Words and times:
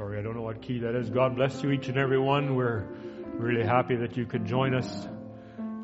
sorry, 0.00 0.18
I 0.18 0.22
don't 0.22 0.34
know 0.34 0.40
what 0.40 0.62
key 0.62 0.78
that 0.78 0.94
is. 0.94 1.10
God 1.10 1.36
bless 1.36 1.62
you, 1.62 1.72
each 1.72 1.88
and 1.88 1.98
every 1.98 2.18
one. 2.18 2.56
We're 2.56 2.86
really 3.34 3.62
happy 3.62 3.96
that 3.96 4.16
you 4.16 4.24
could 4.24 4.46
join 4.46 4.74
us 4.74 5.06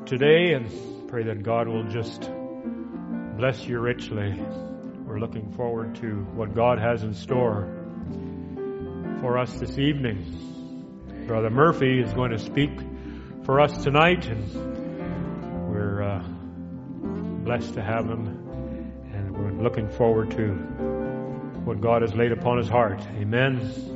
today 0.07 0.53
and 0.53 1.07
pray 1.07 1.21
that 1.25 1.43
God 1.43 1.67
will 1.67 1.83
just 1.83 2.27
bless 3.37 3.63
you 3.67 3.79
richly. 3.79 4.33
We're 5.05 5.19
looking 5.19 5.51
forward 5.51 5.97
to 5.97 6.23
what 6.33 6.55
God 6.55 6.79
has 6.79 7.03
in 7.03 7.13
store 7.13 7.71
for 9.21 9.37
us 9.37 9.53
this 9.59 9.77
evening. 9.77 11.05
Brother 11.27 11.51
Murphy 11.51 11.99
is 11.99 12.11
going 12.13 12.31
to 12.31 12.39
speak 12.39 12.71
for 13.43 13.61
us 13.61 13.83
tonight, 13.83 14.25
and 14.25 15.69
we're 15.69 16.01
uh, 16.01 16.23
blessed 17.43 17.75
to 17.75 17.83
have 17.83 18.07
him, 18.07 18.25
and 19.13 19.37
we're 19.37 19.63
looking 19.63 19.87
forward 19.89 20.31
to 20.31 20.53
what 21.65 21.81
God 21.81 22.01
has 22.01 22.15
laid 22.15 22.31
upon 22.31 22.57
his 22.57 22.67
heart. 22.67 22.99
Amen. 23.19 23.93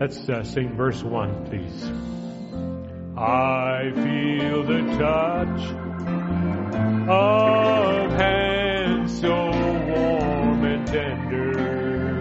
Let's 0.00 0.28
uh, 0.28 0.42
sing 0.42 0.74
verse 0.76 1.02
1, 1.02 1.46
please. 1.46 1.90
I 3.16 3.92
feel 3.94 4.62
the 4.64 4.82
touch 4.98 5.62
of 7.08 8.10
hands 8.12 9.20
so 9.20 9.50
warm 9.50 10.64
and 10.64 10.86
tender. 10.86 12.20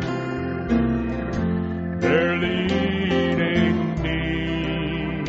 They're 1.99 2.38
leading 2.38 4.02
me 4.03 5.23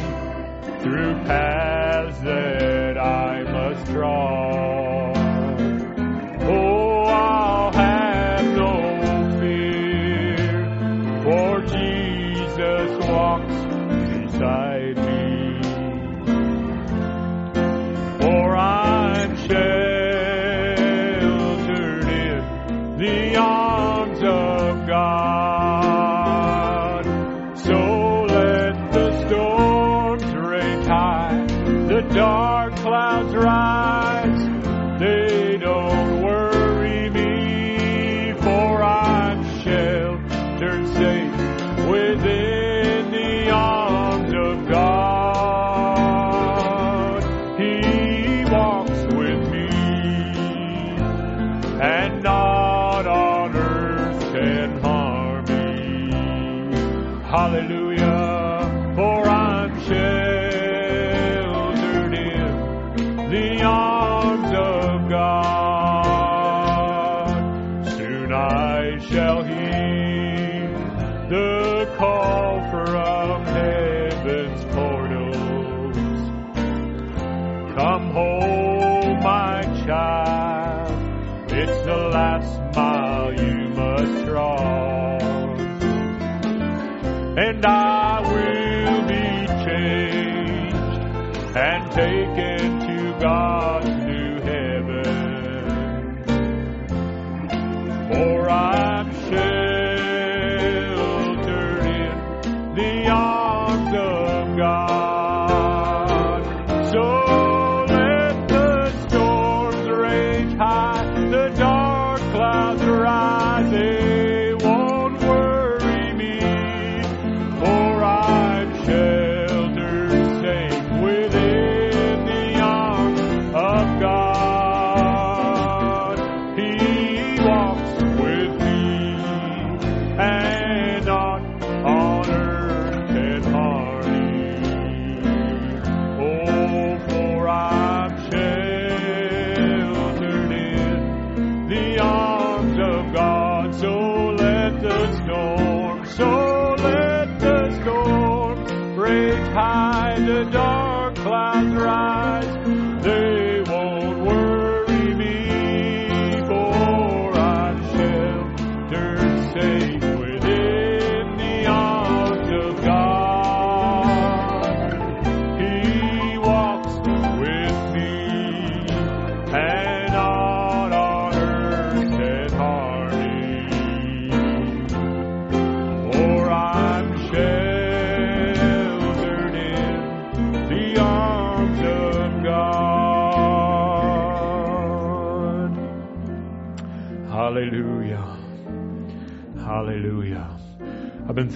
through 0.83 1.15
paths 1.25 2.19
that 2.21 2.99
I 2.99 3.45
must 3.45 3.87
draw. 3.87 4.72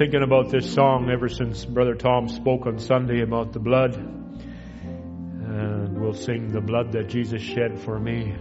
Thinking 0.07 0.23
about 0.23 0.51
this 0.51 0.73
song 0.73 1.11
ever 1.11 1.29
since 1.29 1.65
Brother 1.65 1.97
Tom 1.97 2.29
spoke 2.29 2.67
on 2.67 2.79
Sunday 2.79 3.23
about 3.23 3.53
the 3.53 3.59
blood. 3.59 3.97
And 3.97 6.01
we'll 6.01 6.15
sing 6.15 6.53
the 6.53 6.61
blood 6.61 6.93
that 6.93 7.09
Jesus 7.09 7.43
shed 7.43 7.81
for 7.81 7.99
me. 7.99 8.33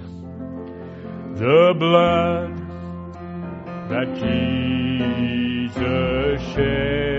The 1.34 1.74
blood 1.76 2.56
that 3.90 4.14
Jesus 4.14 5.82
shed 6.54 7.15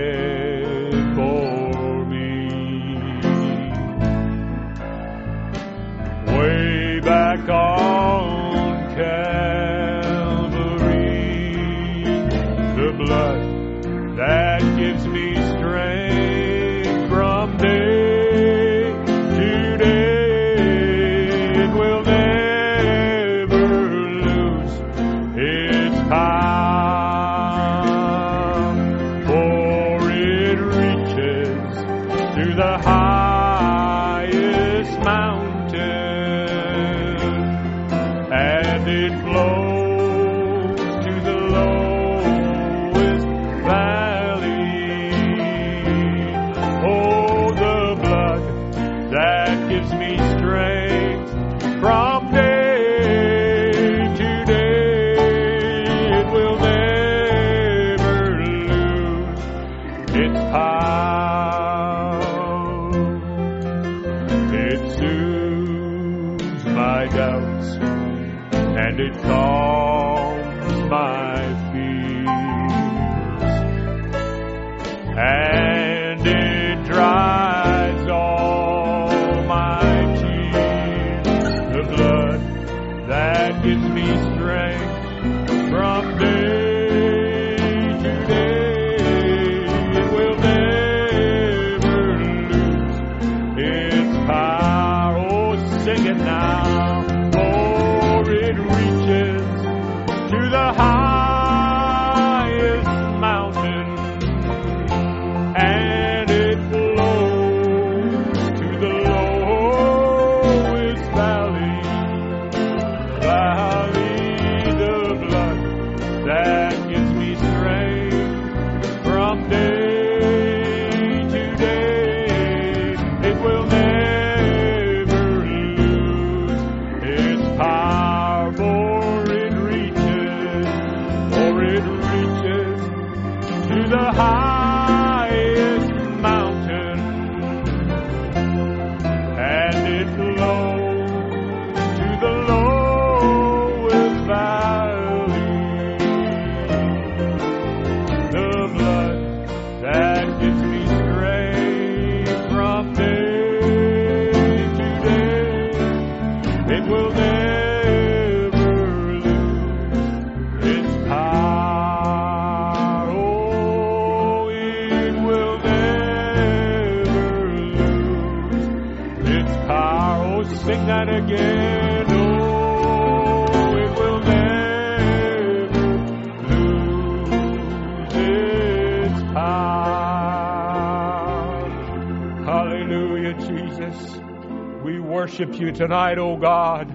tonight, 185.77 186.17
O 186.17 186.35
God. 186.37 186.91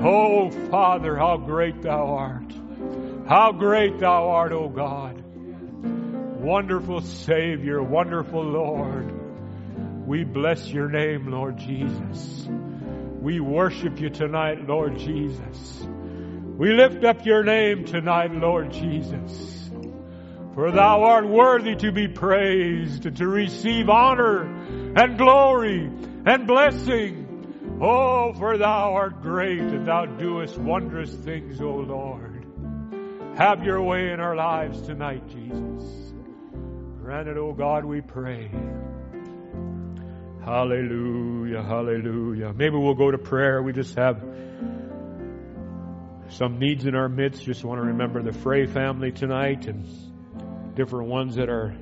Oh, 0.00 0.50
Father, 0.70 1.16
how 1.16 1.36
great 1.36 1.82
thou 1.82 2.14
art. 2.14 2.50
How 3.28 3.52
great 3.52 3.98
thou 3.98 4.30
art, 4.30 4.52
O 4.52 4.70
God. 4.70 5.22
Wonderful 6.40 7.02
Savior, 7.02 7.82
wonderful 7.82 8.42
Lord. 8.42 9.12
We 10.06 10.24
bless 10.24 10.66
your 10.68 10.88
name, 10.88 11.30
Lord 11.30 11.58
Jesus. 11.58 12.48
We 13.20 13.38
worship 13.38 14.00
you 14.00 14.08
tonight, 14.08 14.66
Lord 14.66 14.96
Jesus. 14.96 15.86
We 16.56 16.72
lift 16.72 17.04
up 17.04 17.26
your 17.26 17.44
name 17.44 17.84
tonight, 17.84 18.32
Lord 18.32 18.72
Jesus. 18.72 19.70
For 20.54 20.70
thou 20.70 21.02
art 21.02 21.28
worthy 21.28 21.76
to 21.76 21.92
be 21.92 22.08
praised, 22.08 23.14
to 23.14 23.28
receive 23.28 23.90
honor 23.90 24.44
and 24.96 25.18
glory 25.18 25.90
and 26.24 26.46
blessing 26.46 27.26
Oh, 27.82 28.34
for 28.34 28.58
thou 28.58 28.92
art 28.92 29.22
great 29.22 29.58
and 29.58 29.88
thou 29.88 30.04
doest 30.04 30.58
wondrous 30.58 31.14
things, 31.14 31.62
O 31.62 31.76
Lord. 31.76 32.44
Have 33.36 33.64
your 33.64 33.80
way 33.80 34.10
in 34.10 34.20
our 34.20 34.36
lives 34.36 34.82
tonight, 34.82 35.26
Jesus. 35.28 36.12
Grant 37.00 37.28
it, 37.28 37.38
O 37.38 37.54
God, 37.54 37.86
we 37.86 38.02
pray. 38.02 38.50
Hallelujah, 40.44 41.62
hallelujah. 41.62 42.52
Maybe 42.52 42.76
we'll 42.76 42.94
go 42.94 43.10
to 43.10 43.18
prayer. 43.18 43.62
We 43.62 43.72
just 43.72 43.94
have 43.96 44.22
some 46.28 46.58
needs 46.58 46.84
in 46.84 46.94
our 46.94 47.08
midst. 47.08 47.44
Just 47.44 47.64
want 47.64 47.80
to 47.80 47.86
remember 47.88 48.22
the 48.22 48.32
Frey 48.32 48.66
family 48.66 49.10
tonight 49.10 49.66
and 49.66 49.86
different 50.74 51.08
ones 51.08 51.36
that 51.36 51.48
are 51.48 51.74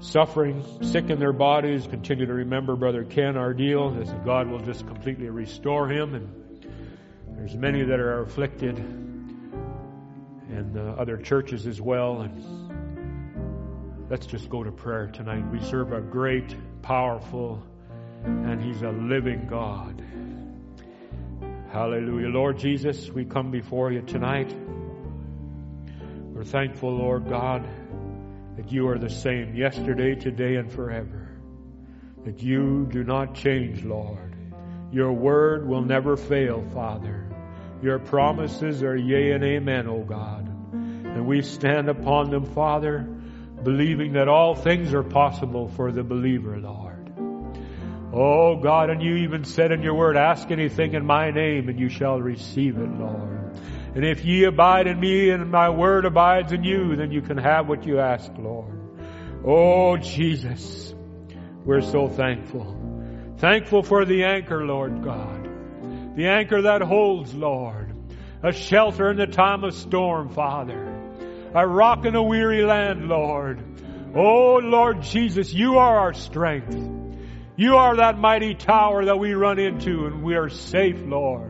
suffering, 0.00 0.64
sick 0.82 1.10
in 1.10 1.18
their 1.18 1.32
bodies. 1.32 1.86
Continue 1.86 2.26
to 2.26 2.34
remember 2.34 2.74
Brother 2.76 3.04
Ken 3.04 3.34
Ardeal 3.34 4.00
as 4.00 4.10
God 4.24 4.48
will 4.48 4.60
just 4.60 4.86
completely 4.86 5.28
restore 5.28 5.88
him. 5.88 6.14
And 6.14 7.36
there's 7.36 7.54
many 7.54 7.82
that 7.84 8.00
are 8.00 8.22
afflicted 8.22 8.78
and 8.78 10.76
uh, 10.76 10.96
other 10.98 11.16
churches 11.16 11.66
as 11.66 11.80
well. 11.80 12.22
And 12.22 14.08
let's 14.10 14.26
just 14.26 14.48
go 14.50 14.64
to 14.64 14.72
prayer 14.72 15.06
tonight. 15.06 15.44
We 15.50 15.60
serve 15.60 15.92
a 15.92 16.00
great, 16.00 16.56
powerful, 16.82 17.62
and 18.24 18.60
He's 18.62 18.82
a 18.82 18.90
living 18.90 19.46
God. 19.46 20.02
Hallelujah. 21.72 22.28
Lord 22.28 22.58
Jesus, 22.58 23.08
we 23.10 23.24
come 23.24 23.50
before 23.50 23.92
you 23.92 24.02
tonight. 24.02 24.52
We're 26.32 26.44
thankful, 26.44 26.96
Lord 26.96 27.28
God 27.28 27.64
that 28.56 28.72
you 28.72 28.88
are 28.88 28.98
the 28.98 29.10
same 29.10 29.54
yesterday, 29.54 30.14
today, 30.14 30.56
and 30.56 30.70
forever. 30.70 31.28
That 32.24 32.42
you 32.42 32.86
do 32.90 33.04
not 33.04 33.34
change, 33.34 33.84
Lord. 33.84 34.36
Your 34.92 35.12
word 35.12 35.66
will 35.66 35.82
never 35.82 36.16
fail, 36.16 36.64
Father. 36.74 37.28
Your 37.82 37.98
promises 37.98 38.82
are 38.82 38.96
yea 38.96 39.32
and 39.32 39.44
amen, 39.44 39.86
O 39.86 40.00
God. 40.02 40.46
And 40.72 41.26
we 41.26 41.42
stand 41.42 41.88
upon 41.88 42.30
them, 42.30 42.44
Father, 42.44 43.00
believing 43.62 44.12
that 44.14 44.28
all 44.28 44.54
things 44.54 44.92
are 44.92 45.02
possible 45.02 45.68
for 45.68 45.92
the 45.92 46.02
believer, 46.02 46.58
Lord. 46.58 47.12
Oh 48.12 48.56
God, 48.56 48.90
and 48.90 49.00
you 49.02 49.16
even 49.18 49.44
said 49.44 49.70
in 49.70 49.82
your 49.82 49.94
word, 49.94 50.16
ask 50.16 50.50
anything 50.50 50.94
in 50.94 51.06
my 51.06 51.30
name 51.30 51.68
and 51.68 51.78
you 51.78 51.88
shall 51.88 52.20
receive 52.20 52.76
it, 52.76 52.90
Lord. 52.98 53.39
And 53.94 54.04
if 54.04 54.24
ye 54.24 54.44
abide 54.44 54.86
in 54.86 55.00
me 55.00 55.30
and 55.30 55.50
my 55.50 55.70
word 55.70 56.04
abides 56.04 56.52
in 56.52 56.62
you, 56.62 56.94
then 56.94 57.10
you 57.10 57.22
can 57.22 57.36
have 57.36 57.68
what 57.68 57.84
you 57.84 57.98
ask, 57.98 58.30
Lord. 58.38 58.78
Oh, 59.44 59.96
Jesus, 59.96 60.94
we're 61.64 61.80
so 61.80 62.08
thankful. 62.08 62.76
Thankful 63.38 63.82
for 63.82 64.04
the 64.04 64.24
anchor, 64.24 64.64
Lord 64.64 65.02
God. 65.02 66.16
The 66.16 66.28
anchor 66.28 66.62
that 66.62 66.82
holds, 66.82 67.34
Lord. 67.34 67.94
A 68.42 68.52
shelter 68.52 69.10
in 69.10 69.16
the 69.16 69.26
time 69.26 69.64
of 69.64 69.74
storm, 69.74 70.28
Father. 70.28 70.86
A 71.54 71.66
rock 71.66 72.04
in 72.04 72.14
a 72.14 72.22
weary 72.22 72.64
land, 72.64 73.08
Lord. 73.08 73.60
Oh, 74.14 74.60
Lord 74.62 75.02
Jesus, 75.02 75.52
you 75.52 75.78
are 75.78 75.98
our 75.98 76.12
strength. 76.12 76.76
You 77.56 77.76
are 77.76 77.96
that 77.96 78.18
mighty 78.18 78.54
tower 78.54 79.06
that 79.06 79.18
we 79.18 79.34
run 79.34 79.58
into 79.58 80.06
and 80.06 80.22
we 80.22 80.36
are 80.36 80.48
safe, 80.48 81.00
Lord. 81.02 81.49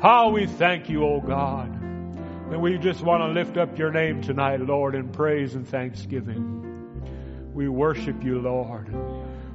How 0.00 0.30
we 0.30 0.46
thank 0.46 0.88
you, 0.88 1.04
O 1.04 1.20
God. 1.20 1.68
And 1.68 2.62
we 2.62 2.78
just 2.78 3.02
want 3.02 3.22
to 3.22 3.38
lift 3.38 3.58
up 3.58 3.78
your 3.78 3.92
name 3.92 4.22
tonight, 4.22 4.60
Lord, 4.60 4.94
in 4.94 5.10
praise 5.10 5.54
and 5.54 5.68
thanksgiving. 5.68 7.52
We 7.52 7.68
worship 7.68 8.24
you, 8.24 8.38
Lord. 8.40 8.88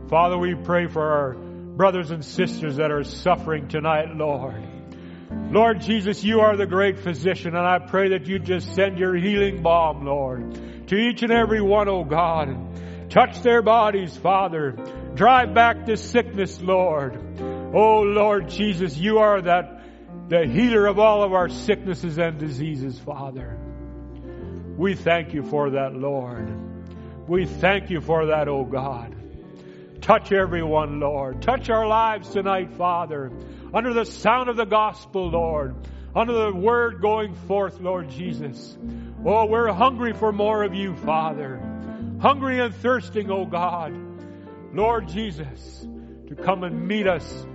Father, 0.07 0.37
we 0.37 0.53
pray 0.53 0.85
for 0.85 1.01
our 1.01 1.33
brothers 1.33 2.11
and 2.11 2.23
sisters 2.23 2.75
that 2.75 2.91
are 2.91 3.03
suffering 3.03 3.69
tonight, 3.69 4.15
Lord. 4.15 4.63
Lord 5.49 5.81
Jesus, 5.81 6.23
you 6.23 6.41
are 6.41 6.55
the 6.55 6.67
great 6.67 6.99
physician, 6.99 7.55
and 7.55 7.65
I 7.65 7.79
pray 7.79 8.09
that 8.09 8.27
you 8.27 8.37
just 8.37 8.75
send 8.75 8.99
your 8.99 9.15
healing 9.15 9.63
balm, 9.63 10.05
Lord, 10.05 10.87
to 10.89 10.95
each 10.95 11.23
and 11.23 11.31
every 11.31 11.61
one, 11.61 11.89
oh 11.89 12.03
God, 12.03 13.09
touch 13.09 13.41
their 13.41 13.63
bodies, 13.63 14.15
Father. 14.15 14.75
Drive 15.15 15.55
back 15.55 15.87
this 15.87 16.07
sickness, 16.07 16.61
Lord. 16.61 17.19
Oh 17.73 18.01
Lord 18.01 18.47
Jesus, 18.49 18.95
you 18.95 19.17
are 19.17 19.41
that, 19.41 19.74
the 20.27 20.45
healer 20.47 20.87
of 20.87 20.99
all 20.99 21.23
of 21.23 21.33
our 21.33 21.49
sicknesses 21.49 22.17
and 22.17 22.39
diseases, 22.39 22.99
Father. 22.99 23.57
We 24.77 24.95
thank 24.95 25.33
you 25.33 25.43
for 25.43 25.71
that, 25.71 25.93
Lord. 25.93 26.49
We 27.27 27.45
thank 27.45 27.89
you 27.89 28.01
for 28.01 28.27
that, 28.27 28.47
oh 28.47 28.65
God. 28.65 29.15
Touch 30.01 30.31
everyone, 30.31 30.99
Lord. 30.99 31.41
Touch 31.41 31.69
our 31.69 31.87
lives 31.87 32.29
tonight, 32.29 32.73
Father 32.73 33.31
under 33.75 33.93
the 33.93 34.05
sound 34.05 34.47
of 34.47 34.55
the 34.55 34.65
gospel, 34.65 35.29
Lord, 35.29 35.75
under 36.15 36.31
the 36.31 36.53
word 36.53 37.01
going 37.01 37.35
forth, 37.35 37.81
Lord 37.81 38.09
Jesus. 38.09 38.77
Oh, 39.25 39.47
we're 39.47 39.71
hungry 39.73 40.13
for 40.13 40.31
more 40.31 40.63
of 40.63 40.73
you, 40.73 40.95
Father. 40.95 41.57
Hungry 42.21 42.61
and 42.61 42.73
thirsting, 42.73 43.29
oh 43.29 43.45
God. 43.45 43.93
Lord 44.73 45.09
Jesus, 45.09 45.85
to 46.27 46.35
come 46.35 46.63
and 46.63 46.87
meet 46.87 47.05
us 47.05 47.45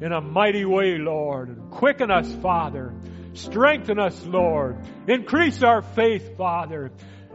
in 0.00 0.12
a 0.12 0.20
mighty 0.20 0.64
way, 0.64 0.98
Lord. 0.98 1.70
Quicken 1.70 2.10
us, 2.10 2.30
Father. 2.42 2.94
Strengthen 3.34 3.98
us, 3.98 4.24
Lord. 4.24 4.78
Increase 5.06 5.62
our 5.62 5.82
faith, 5.82 6.36
Father. 6.36 6.90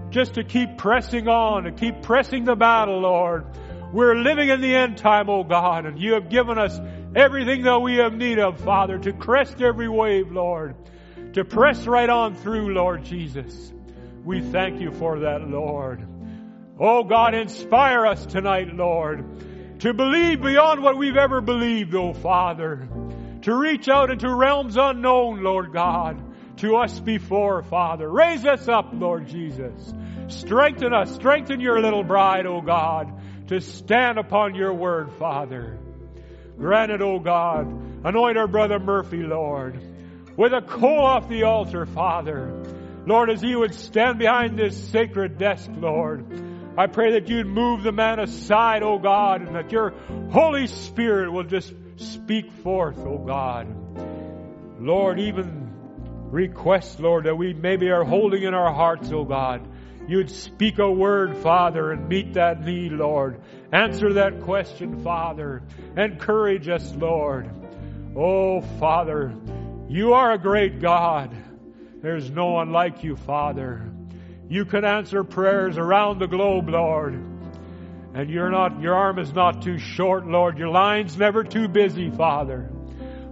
Just 0.09 0.35
to 0.35 0.43
keep 0.43 0.77
pressing 0.77 1.27
on, 1.27 1.63
to 1.63 1.71
keep 1.71 2.01
pressing 2.01 2.43
the 2.43 2.55
battle, 2.55 2.99
Lord. 2.99 3.45
We're 3.93 4.15
living 4.15 4.49
in 4.49 4.61
the 4.61 4.75
end 4.75 4.97
time, 4.97 5.29
oh 5.29 5.43
God, 5.43 5.85
and 5.85 5.99
you 5.99 6.13
have 6.13 6.29
given 6.29 6.57
us 6.57 6.77
everything 7.15 7.63
that 7.63 7.79
we 7.79 7.95
have 7.95 8.13
need 8.13 8.39
of, 8.39 8.59
Father, 8.59 8.97
to 8.99 9.13
crest 9.13 9.61
every 9.61 9.87
wave, 9.87 10.31
Lord, 10.31 10.75
to 11.33 11.45
press 11.45 11.85
right 11.87 12.09
on 12.09 12.35
through, 12.35 12.73
Lord 12.73 13.05
Jesus. 13.05 13.71
We 14.25 14.41
thank 14.41 14.81
you 14.81 14.91
for 14.91 15.19
that, 15.19 15.47
Lord. 15.47 16.05
Oh 16.77 17.03
God, 17.03 17.35
inspire 17.35 18.05
us 18.05 18.25
tonight, 18.25 18.67
Lord, 18.73 19.23
to 19.79 19.93
believe 19.93 20.41
beyond 20.41 20.81
what 20.81 20.97
we've 20.97 21.17
ever 21.17 21.41
believed, 21.41 21.93
oh 21.95 22.13
Father, 22.13 22.87
to 23.41 23.55
reach 23.55 23.89
out 23.89 24.11
into 24.11 24.33
realms 24.33 24.77
unknown, 24.77 25.43
Lord 25.43 25.73
God, 25.73 26.57
to 26.57 26.77
us 26.77 26.99
before, 26.99 27.63
Father. 27.63 28.09
Raise 28.09 28.45
us 28.45 28.67
up, 28.67 28.89
Lord 28.93 29.27
Jesus. 29.27 29.93
Strengthen 30.27 30.93
us, 30.93 31.13
strengthen 31.13 31.59
your 31.59 31.81
little 31.81 32.03
bride, 32.03 32.45
oh 32.45 32.61
God, 32.61 33.11
to 33.47 33.61
stand 33.61 34.17
upon 34.17 34.55
your 34.55 34.73
word, 34.73 35.11
Father. 35.19 35.77
Grant 36.57 36.91
it, 36.91 37.01
O 37.01 37.19
God. 37.19 37.67
Anoint 38.05 38.37
our 38.37 38.47
brother 38.47 38.79
Murphy, 38.79 39.17
Lord, 39.17 39.77
with 40.37 40.53
a 40.53 40.61
coal 40.61 41.05
off 41.05 41.27
the 41.27 41.43
altar, 41.43 41.85
Father. 41.85 42.63
Lord, 43.05 43.29
as 43.29 43.41
he 43.41 43.55
would 43.55 43.73
stand 43.75 44.19
behind 44.19 44.57
this 44.57 44.75
sacred 44.89 45.37
desk, 45.37 45.69
Lord, 45.75 46.25
I 46.77 46.87
pray 46.87 47.13
that 47.13 47.29
you'd 47.29 47.47
move 47.47 47.83
the 47.83 47.91
man 47.91 48.19
aside, 48.19 48.83
O 48.83 48.99
God, 48.99 49.41
and 49.41 49.55
that 49.55 49.71
your 49.71 49.93
Holy 50.31 50.67
Spirit 50.67 51.31
will 51.31 51.43
just 51.43 51.73
speak 51.95 52.51
forth, 52.63 52.97
O 52.99 53.17
God. 53.17 53.67
Lord, 54.79 55.19
even 55.19 55.69
request, 56.31 56.99
Lord, 56.99 57.25
that 57.25 57.35
we 57.35 57.53
maybe 57.53 57.89
are 57.89 58.03
holding 58.03 58.43
in 58.43 58.53
our 58.53 58.73
hearts, 58.73 59.09
O 59.11 59.23
God. 59.23 59.65
You'd 60.07 60.29
speak 60.29 60.77
a 60.77 60.91
word, 60.91 61.37
Father, 61.37 61.91
and 61.91 62.09
meet 62.09 62.33
that 62.33 62.61
need, 62.61 62.91
Lord. 62.91 63.41
Answer 63.71 64.13
that 64.13 64.41
question, 64.41 65.01
Father. 65.01 65.63
Encourage 65.97 66.67
us, 66.67 66.93
Lord. 66.95 67.49
Oh, 68.15 68.61
Father, 68.79 69.33
you 69.87 70.13
are 70.13 70.33
a 70.33 70.37
great 70.37 70.79
God. 70.79 71.35
There's 72.01 72.29
no 72.29 72.51
one 72.51 72.71
like 72.71 73.03
you, 73.03 73.15
Father. 73.15 73.94
You 74.47 74.65
can 74.65 74.85
answer 74.85 75.23
prayers 75.23 75.77
around 75.77 76.19
the 76.19 76.27
globe, 76.27 76.69
Lord. 76.69 77.13
And 78.13 78.29
you're 78.29 78.51
not, 78.51 78.79
your 78.79 78.93
arm 78.93 79.19
is 79.19 79.33
not 79.33 79.63
too 79.63 79.77
short, 79.79 80.27
Lord. 80.27 80.57
Your 80.57 80.69
line's 80.69 81.17
never 81.17 81.43
too 81.43 81.67
busy, 81.67 82.11
Father. 82.11 82.69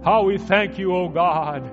How 0.04 0.24
we 0.24 0.38
thank 0.38 0.78
you, 0.78 0.94
O 0.94 1.08
God. 1.08 1.70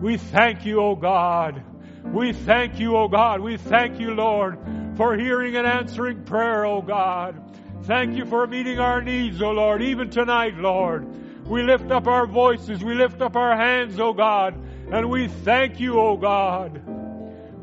We 0.00 0.16
thank 0.16 0.64
you, 0.64 0.80
O 0.80 0.96
God. 0.96 1.62
We 2.04 2.32
thank 2.32 2.80
you, 2.80 2.96
O 2.96 3.08
God. 3.08 3.40
We 3.40 3.58
thank 3.58 4.00
you, 4.00 4.14
Lord, 4.14 4.58
for 4.96 5.16
hearing 5.16 5.54
and 5.56 5.66
answering 5.66 6.24
prayer, 6.24 6.64
O 6.64 6.80
God. 6.80 7.56
Thank 7.84 8.16
you 8.16 8.24
for 8.24 8.46
meeting 8.46 8.78
our 8.78 9.02
needs, 9.02 9.40
O 9.42 9.50
Lord, 9.50 9.82
even 9.82 10.10
tonight, 10.10 10.56
Lord. 10.56 11.46
We 11.46 11.62
lift 11.62 11.90
up 11.90 12.06
our 12.06 12.26
voices, 12.26 12.82
we 12.82 12.94
lift 12.94 13.20
up 13.20 13.36
our 13.36 13.56
hands, 13.56 14.00
O 14.00 14.12
God, 14.12 14.54
and 14.90 15.08
we 15.10 15.28
thank 15.28 15.78
you, 15.78 16.00
O 16.00 16.16
God, 16.16 16.82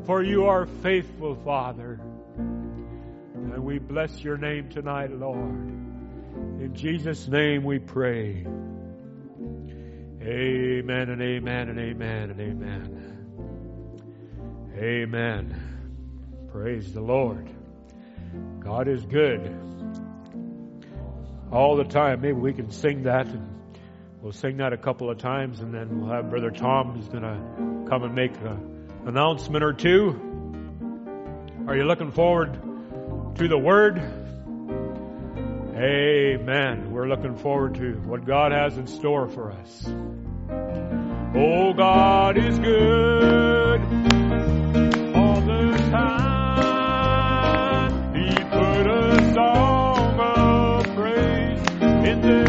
for 0.06 0.22
you 0.22 0.44
are 0.44 0.66
faithful, 0.82 1.34
Father. 1.44 2.00
And 2.36 3.64
we 3.64 3.80
bless 3.80 4.22
your 4.22 4.38
name 4.38 4.68
tonight, 4.68 5.10
Lord. 5.10 5.66
In 6.60 6.72
Jesus' 6.74 7.26
name 7.26 7.64
we 7.64 7.80
pray. 7.80 8.46
Amen 10.22 11.10
and 11.10 11.20
amen 11.20 11.68
and 11.68 11.78
amen 11.78 12.30
and 12.30 12.40
amen. 12.40 13.02
Amen. 14.78 16.48
Praise 16.52 16.92
the 16.92 17.00
Lord. 17.00 17.50
God 18.60 18.86
is 18.88 19.04
good 19.06 19.54
all 21.50 21.76
the 21.76 21.84
time. 21.84 22.20
Maybe 22.20 22.34
we 22.34 22.52
can 22.52 22.70
sing 22.70 23.04
that 23.04 23.26
and 23.26 23.48
we'll 24.20 24.32
sing 24.32 24.58
that 24.58 24.72
a 24.72 24.76
couple 24.76 25.10
of 25.10 25.18
times 25.18 25.60
and 25.60 25.74
then 25.74 26.00
we'll 26.00 26.10
have 26.10 26.30
Brother 26.30 26.50
Tom 26.50 26.92
who's 26.92 27.08
going 27.08 27.22
to 27.22 27.88
come 27.88 28.04
and 28.04 28.14
make 28.14 28.34
an 28.36 28.75
announcement 29.06 29.64
or 29.64 29.72
two. 29.72 30.20
Are 31.68 31.76
you 31.76 31.84
looking 31.84 32.10
forward 32.10 32.54
to 33.36 33.48
the 33.48 33.56
Word? 33.56 33.98
Amen. 35.76 36.90
We're 36.90 37.06
looking 37.06 37.36
forward 37.36 37.76
to 37.76 37.92
what 38.04 38.24
God 38.24 38.50
has 38.52 38.76
in 38.76 38.86
store 38.88 39.28
for 39.28 39.52
us. 39.52 39.86
Oh, 41.34 41.72
God 41.74 42.36
is 42.36 42.58
good 42.58 43.80
all 45.14 45.40
the 45.40 45.72
time. 45.90 47.04
He 48.14 48.34
put 48.34 48.86
us 48.90 49.36
on. 49.36 49.66
God 52.16 52.45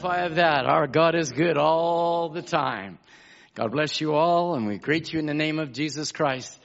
testify 0.00 0.24
of 0.24 0.36
that. 0.36 0.64
Our 0.64 0.86
God 0.86 1.14
is 1.14 1.30
good 1.30 1.58
all 1.58 2.30
the 2.30 2.40
time. 2.40 2.98
God 3.54 3.72
bless 3.72 4.00
you 4.00 4.14
all, 4.14 4.54
and 4.54 4.66
we 4.66 4.78
greet 4.78 5.12
you 5.12 5.18
in 5.18 5.26
the 5.26 5.34
name 5.34 5.58
of 5.58 5.72
Jesus 5.72 6.10
Christ. 6.10 6.58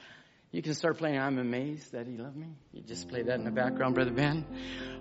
You 0.52 0.62
can 0.62 0.72
start 0.72 0.96
playing 0.96 1.18
I'm 1.18 1.38
Amazed 1.38 1.92
That 1.92 2.06
He 2.06 2.16
Loved 2.16 2.36
Me. 2.36 2.46
You 2.72 2.82
just 2.82 3.08
play 3.08 3.22
that 3.24 3.34
in 3.34 3.44
the 3.44 3.50
background, 3.50 3.94
Brother 3.94 4.12
Ben. 4.12 4.46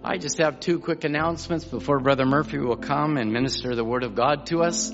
I 0.04 0.17
just 0.17 0.39
have 0.39 0.60
two 0.60 0.80
quick 0.80 1.06
announcements 1.06 1.63
before 1.63 2.00
Brother 2.00 2.26
Murphy 2.26 2.58
will 2.58 2.76
come 2.76 3.15
and 3.15 3.32
minister 3.32 3.74
the 3.74 3.86
Word 3.86 4.04
of 4.04 4.15
God 4.15 4.48
to 4.48 4.63
us. 4.63 4.91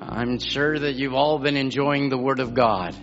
I'm 0.00 0.38
sure 0.38 0.78
that 0.78 0.94
you've 0.94 1.14
all 1.14 1.40
been 1.40 1.56
enjoying 1.56 2.08
the 2.08 2.18
Word 2.18 2.38
of 2.38 2.54
God. 2.54 2.94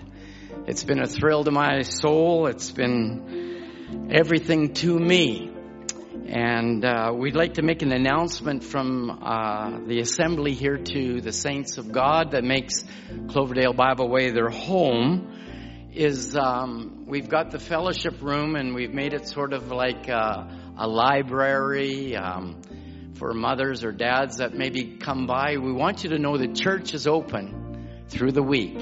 It's 0.66 0.86
been 0.86 1.02
a 1.02 1.08
thrill 1.08 1.44
to 1.44 1.52
my 1.52 1.82
soul. 1.82 2.48
It's 2.48 2.72
been 2.72 4.10
everything 4.12 4.74
to 4.76 4.98
me. 4.98 5.57
And 6.26 6.84
uh, 6.84 7.14
we'd 7.16 7.36
like 7.36 7.54
to 7.56 7.62
make 7.62 7.82
an 7.82 7.92
announcement 7.92 8.64
from 8.64 9.10
uh, 9.10 9.80
the 9.86 10.00
assembly 10.00 10.54
here 10.54 10.78
to 10.78 11.22
the 11.22 11.32
saints 11.32 11.78
of 11.78 11.92
God 11.92 12.32
that 12.32 12.44
makes 12.44 12.84
Cloverdale 13.30 13.74
Bible 13.74 14.10
Way 14.10 14.32
their 14.32 14.50
home. 14.50 15.34
Is 15.94 16.36
um, 16.36 17.06
we've 17.08 17.30
got 17.30 17.52
the 17.52 17.60
fellowship 17.60 18.22
room 18.22 18.56
and 18.56 18.76
we've 18.76 18.94
made 18.94 19.14
it 19.14 19.28
sort 19.28 19.54
of 19.54 19.72
like 19.72 20.08
a, 20.10 20.76
a 20.78 20.88
library 20.88 22.16
um, 22.16 22.62
for 23.16 23.34
mothers 23.34 23.84
or 23.84 23.92
dads 23.92 24.38
that 24.38 24.54
maybe 24.54 24.98
come 24.98 25.26
by. 25.26 25.58
We 25.58 25.72
want 25.72 26.04
you 26.04 26.12
to 26.12 26.20
know 26.20 26.38
the 26.38 26.50
church 26.50 26.94
is 26.94 27.08
open 27.08 28.06
through 28.10 28.32
the 28.34 28.44
week. 28.44 28.80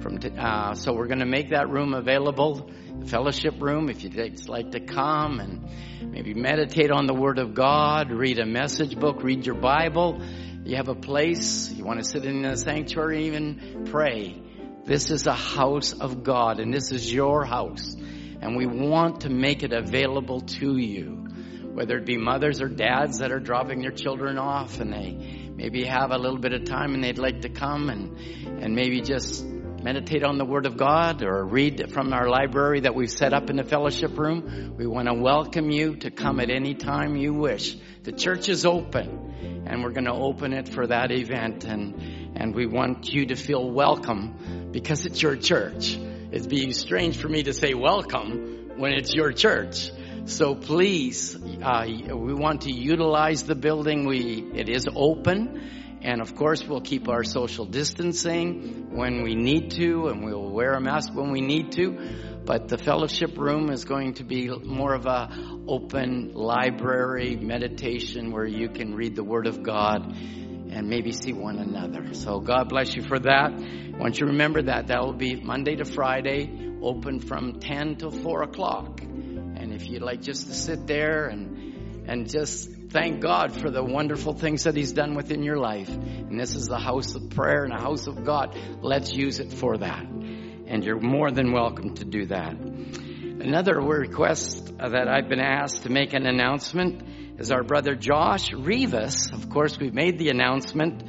From 0.00 0.18
t- 0.18 0.30
uh, 0.38 0.74
so 0.74 0.94
we're 0.94 1.08
going 1.08 1.18
to 1.18 1.26
make 1.26 1.50
that 1.50 1.68
room 1.68 1.92
available 1.92 2.70
the 2.98 3.06
fellowship 3.06 3.54
room 3.60 3.88
if 3.88 4.02
you'd 4.02 4.48
like 4.48 4.70
to 4.72 4.80
come 4.80 5.40
and 5.40 5.68
maybe 6.10 6.34
meditate 6.34 6.90
on 6.90 7.06
the 7.06 7.14
Word 7.14 7.38
of 7.38 7.54
God, 7.54 8.10
read 8.10 8.38
a 8.38 8.46
message 8.46 8.98
book, 8.98 9.22
read 9.22 9.46
your 9.46 9.54
Bible. 9.54 10.20
You 10.64 10.76
have 10.76 10.88
a 10.88 10.94
place, 10.94 11.70
you 11.72 11.84
want 11.84 11.98
to 11.98 12.04
sit 12.04 12.24
in 12.24 12.42
the 12.42 12.56
sanctuary, 12.56 13.26
even 13.26 13.86
pray. 13.90 14.42
This 14.84 15.10
is 15.10 15.26
a 15.26 15.34
house 15.34 15.92
of 15.92 16.22
God 16.22 16.60
and 16.60 16.72
this 16.72 16.92
is 16.92 17.12
your 17.12 17.44
house. 17.44 17.94
And 18.40 18.56
we 18.56 18.66
want 18.66 19.22
to 19.22 19.30
make 19.30 19.62
it 19.62 19.72
available 19.72 20.40
to 20.40 20.76
you. 20.76 21.26
Whether 21.72 21.98
it 21.98 22.06
be 22.06 22.16
mothers 22.16 22.60
or 22.60 22.68
dads 22.68 23.18
that 23.18 23.30
are 23.30 23.38
dropping 23.38 23.82
their 23.82 23.92
children 23.92 24.38
off 24.38 24.80
and 24.80 24.92
they 24.92 25.50
maybe 25.54 25.84
have 25.84 26.10
a 26.10 26.18
little 26.18 26.38
bit 26.38 26.52
of 26.52 26.64
time 26.64 26.94
and 26.94 27.04
they'd 27.04 27.18
like 27.18 27.42
to 27.42 27.48
come 27.48 27.88
and, 27.88 28.16
and 28.62 28.74
maybe 28.74 29.00
just 29.00 29.44
meditate 29.82 30.24
on 30.24 30.38
the 30.38 30.44
Word 30.44 30.66
of 30.66 30.76
God 30.76 31.22
or 31.22 31.44
read 31.44 31.92
from 31.92 32.12
our 32.12 32.28
library 32.28 32.80
that 32.80 32.94
we've 32.94 33.10
set 33.10 33.32
up 33.32 33.48
in 33.48 33.56
the 33.56 33.64
fellowship 33.64 34.18
room, 34.18 34.74
we 34.76 34.86
want 34.86 35.08
to 35.08 35.14
welcome 35.14 35.70
you 35.70 35.96
to 35.96 36.10
come 36.10 36.40
at 36.40 36.50
any 36.50 36.74
time 36.74 37.16
you 37.16 37.32
wish. 37.32 37.76
The 38.02 38.12
church 38.12 38.48
is 38.48 38.66
open 38.66 39.64
and 39.66 39.82
we're 39.84 39.92
going 39.92 40.06
to 40.06 40.12
open 40.12 40.52
it 40.52 40.68
for 40.68 40.86
that 40.86 41.12
event 41.12 41.64
and, 41.64 42.34
and 42.36 42.54
we 42.54 42.66
want 42.66 43.08
you 43.08 43.26
to 43.26 43.36
feel 43.36 43.70
welcome 43.70 44.70
because 44.72 45.06
it's 45.06 45.22
your 45.22 45.36
church. 45.36 45.96
It'd 46.30 46.48
be 46.48 46.72
strange 46.72 47.16
for 47.16 47.28
me 47.28 47.44
to 47.44 47.52
say 47.52 47.74
welcome 47.74 48.72
when 48.76 48.92
it's 48.92 49.14
your 49.14 49.32
church. 49.32 49.90
So 50.24 50.54
please, 50.54 51.36
uh, 51.62 51.86
we 51.86 52.34
want 52.34 52.62
to 52.62 52.72
utilize 52.72 53.44
the 53.44 53.54
building. 53.54 54.06
We, 54.06 54.44
it 54.54 54.68
is 54.68 54.86
open 54.94 55.77
and 56.02 56.20
of 56.20 56.34
course, 56.36 56.64
we'll 56.66 56.80
keep 56.80 57.08
our 57.08 57.24
social 57.24 57.64
distancing 57.64 58.90
when 58.90 59.22
we 59.22 59.34
need 59.34 59.72
to, 59.72 60.08
and 60.08 60.24
we'll 60.24 60.50
wear 60.50 60.74
a 60.74 60.80
mask 60.80 61.12
when 61.14 61.32
we 61.32 61.40
need 61.40 61.72
to. 61.72 61.98
But 62.44 62.68
the 62.68 62.78
fellowship 62.78 63.36
room 63.36 63.70
is 63.70 63.84
going 63.84 64.14
to 64.14 64.24
be 64.24 64.48
more 64.48 64.94
of 64.94 65.06
a 65.06 65.28
open 65.66 66.32
library 66.32 67.36
meditation 67.36 68.30
where 68.32 68.46
you 68.46 68.68
can 68.68 68.94
read 68.94 69.16
the 69.16 69.24
Word 69.24 69.46
of 69.46 69.62
God 69.62 70.16
and 70.16 70.88
maybe 70.88 71.12
see 71.12 71.32
one 71.32 71.58
another. 71.58 72.14
So 72.14 72.40
God 72.40 72.68
bless 72.68 72.94
you 72.94 73.02
for 73.02 73.18
that. 73.18 73.52
Want 73.98 74.20
you 74.20 74.28
remember 74.28 74.62
that. 74.62 74.86
That 74.86 75.02
will 75.02 75.12
be 75.12 75.34
Monday 75.36 75.76
to 75.76 75.84
Friday, 75.84 76.70
open 76.80 77.20
from 77.20 77.60
10 77.60 77.96
to 77.96 78.10
4 78.10 78.42
o'clock. 78.44 79.02
And 79.02 79.72
if 79.74 79.88
you'd 79.88 80.02
like 80.02 80.22
just 80.22 80.46
to 80.46 80.54
sit 80.54 80.86
there 80.86 81.26
and, 81.26 81.67
and 82.08 82.28
just 82.28 82.70
thank 82.88 83.20
God 83.20 83.52
for 83.52 83.70
the 83.70 83.84
wonderful 83.84 84.32
things 84.32 84.64
that 84.64 84.74
He's 84.74 84.92
done 84.92 85.14
within 85.14 85.42
your 85.42 85.58
life. 85.58 85.90
And 85.90 86.40
this 86.40 86.54
is 86.54 86.66
the 86.66 86.78
house 86.78 87.14
of 87.14 87.28
prayer 87.30 87.64
and 87.64 87.72
a 87.72 87.80
house 87.80 88.06
of 88.06 88.24
God. 88.24 88.58
Let's 88.80 89.12
use 89.12 89.40
it 89.40 89.52
for 89.52 89.76
that. 89.76 90.04
And 90.04 90.82
you're 90.82 91.00
more 91.00 91.30
than 91.30 91.52
welcome 91.52 91.94
to 91.96 92.04
do 92.06 92.26
that. 92.26 92.54
Another 92.54 93.78
request 93.78 94.76
that 94.78 95.06
I've 95.06 95.28
been 95.28 95.38
asked 95.38 95.82
to 95.82 95.90
make 95.90 96.14
an 96.14 96.26
announcement 96.26 97.02
is 97.38 97.52
our 97.52 97.62
brother 97.62 97.94
Josh 97.94 98.52
Rivas. 98.52 99.30
Of 99.32 99.50
course, 99.50 99.78
we've 99.78 99.94
made 99.94 100.18
the 100.18 100.30
announcement, 100.30 101.04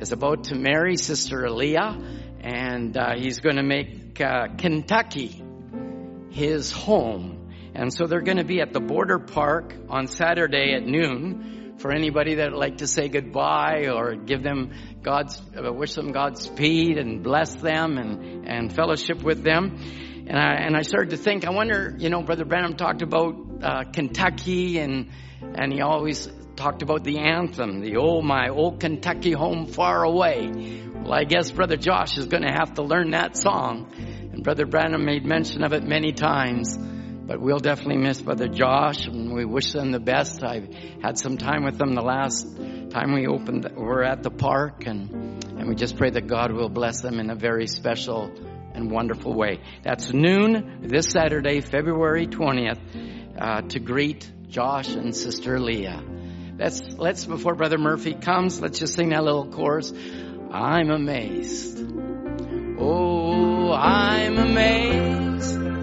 is 0.00 0.12
about 0.12 0.44
to 0.44 0.54
marry 0.54 0.96
Sister 0.96 1.42
Aaliyah, 1.42 2.40
and 2.40 2.96
uh, 2.96 3.14
he's 3.16 3.40
going 3.40 3.56
to 3.56 3.62
make 3.62 4.20
uh, 4.20 4.48
Kentucky 4.56 5.44
his 6.30 6.72
home. 6.72 7.39
And 7.74 7.92
so 7.92 8.06
they're 8.06 8.20
going 8.20 8.38
to 8.38 8.44
be 8.44 8.60
at 8.60 8.72
the 8.72 8.80
border 8.80 9.18
park 9.18 9.74
on 9.88 10.06
Saturday 10.06 10.74
at 10.74 10.84
noon 10.84 11.76
for 11.78 11.92
anybody 11.92 12.36
that 12.36 12.50
would 12.50 12.58
like 12.58 12.78
to 12.78 12.86
say 12.86 13.08
goodbye 13.08 13.86
or 13.92 14.14
give 14.14 14.42
them 14.42 14.72
God's, 15.02 15.40
uh, 15.56 15.72
wish 15.72 15.94
them 15.94 16.12
Godspeed 16.12 16.98
and 16.98 17.22
bless 17.22 17.54
them 17.54 17.96
and, 17.96 18.46
and 18.46 18.72
fellowship 18.72 19.22
with 19.22 19.42
them. 19.42 19.78
And 20.26 20.38
I, 20.38 20.54
and 20.54 20.76
I 20.76 20.82
started 20.82 21.10
to 21.10 21.16
think, 21.16 21.46
I 21.46 21.50
wonder, 21.50 21.96
you 21.98 22.10
know, 22.10 22.22
Brother 22.22 22.44
Branham 22.44 22.76
talked 22.76 23.02
about 23.02 23.34
uh, 23.62 23.84
Kentucky 23.92 24.78
and, 24.78 25.10
and 25.40 25.72
he 25.72 25.80
always 25.80 26.28
talked 26.54 26.82
about 26.82 27.02
the 27.04 27.18
anthem, 27.18 27.80
the 27.80 27.96
old, 27.96 28.24
my 28.24 28.48
old 28.48 28.80
Kentucky 28.80 29.32
home 29.32 29.66
far 29.66 30.04
away. 30.04 30.50
Well, 31.02 31.14
I 31.14 31.24
guess 31.24 31.50
Brother 31.50 31.76
Josh 31.76 32.18
is 32.18 32.26
going 32.26 32.42
to 32.42 32.52
have 32.52 32.74
to 32.74 32.82
learn 32.82 33.12
that 33.12 33.36
song. 33.36 33.90
And 33.96 34.44
Brother 34.44 34.66
Branham 34.66 35.06
made 35.06 35.24
mention 35.24 35.64
of 35.64 35.72
it 35.72 35.82
many 35.82 36.12
times. 36.12 36.76
But 37.30 37.40
we'll 37.40 37.60
definitely 37.60 37.98
miss 37.98 38.20
Brother 38.20 38.48
Josh, 38.48 39.06
and 39.06 39.32
we 39.32 39.44
wish 39.44 39.72
them 39.72 39.92
the 39.92 40.00
best. 40.00 40.42
I've 40.42 40.68
had 41.00 41.16
some 41.16 41.38
time 41.38 41.62
with 41.62 41.78
them 41.78 41.94
the 41.94 42.02
last 42.02 42.44
time 42.90 43.14
we 43.14 43.28
opened, 43.28 43.70
we're 43.76 44.02
at 44.02 44.24
the 44.24 44.32
park, 44.32 44.84
and, 44.84 45.44
and 45.56 45.68
we 45.68 45.76
just 45.76 45.96
pray 45.96 46.10
that 46.10 46.26
God 46.26 46.50
will 46.50 46.68
bless 46.68 47.02
them 47.02 47.20
in 47.20 47.30
a 47.30 47.36
very 47.36 47.68
special 47.68 48.32
and 48.74 48.90
wonderful 48.90 49.32
way. 49.32 49.60
That's 49.84 50.12
noon 50.12 50.88
this 50.88 51.06
Saturday, 51.10 51.60
February 51.60 52.26
20th, 52.26 53.38
uh, 53.40 53.60
to 53.60 53.78
greet 53.78 54.28
Josh 54.48 54.88
and 54.88 55.14
Sister 55.14 55.60
Leah. 55.60 56.02
Let's, 56.58 56.82
let's, 56.98 57.26
before 57.26 57.54
Brother 57.54 57.78
Murphy 57.78 58.14
comes, 58.14 58.60
let's 58.60 58.80
just 58.80 58.94
sing 58.94 59.10
that 59.10 59.22
little 59.22 59.52
chorus. 59.52 59.92
I'm 60.50 60.90
amazed. 60.90 61.78
Oh, 62.80 63.70
I'm 63.72 64.36
amazed 64.36 65.79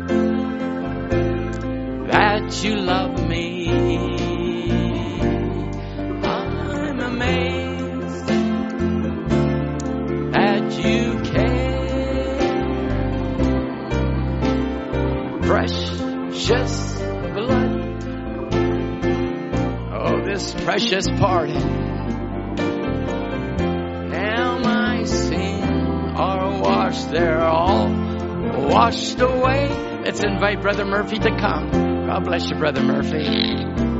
that 2.08 2.64
you 2.64 2.76
love 2.78 3.28
me. 3.28 3.68
I'm 6.24 7.00
amazed 7.00 8.28
that 10.34 10.72
you 10.80 11.20
care. 11.32 11.58
Precious 15.42 17.02
blood. 17.34 18.04
Oh, 19.94 20.22
this 20.24 20.54
precious 20.64 21.08
pardon. 21.10 21.86
Now 24.10 24.60
my 24.60 25.04
sins 25.04 26.14
are 26.16 26.62
washed. 26.62 27.12
They're 27.12 27.44
all 27.44 27.90
washed 28.70 29.20
away. 29.20 29.68
Let's 30.06 30.24
invite 30.24 30.62
Brother 30.62 30.86
Murphy 30.86 31.20
to 31.20 31.38
come. 31.38 31.87
God 32.08 32.24
bless 32.24 32.50
you, 32.50 32.56
Brother 32.56 32.82
Murphy. 32.82 33.97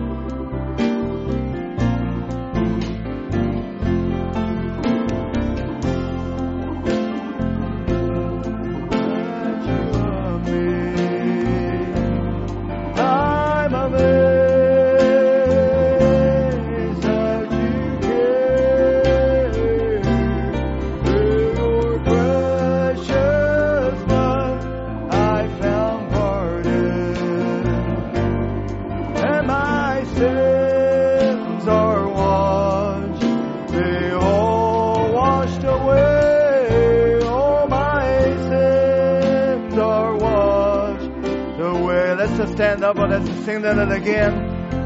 Sing 43.68 43.78
that 43.78 43.92
again. 43.92 44.34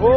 Oh, 0.02 0.11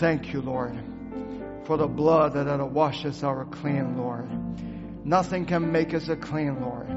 thank 0.00 0.32
you, 0.32 0.40
Lord, 0.40 0.74
for 1.64 1.76
the 1.76 1.86
blood 1.86 2.32
that, 2.32 2.44
that 2.44 2.70
washes 2.70 3.22
our 3.22 3.44
clean, 3.44 3.98
Lord. 3.98 4.26
Nothing 5.04 5.44
can 5.44 5.70
make 5.72 5.92
us 5.92 6.08
a 6.08 6.16
clean, 6.16 6.58
Lord. 6.62 6.88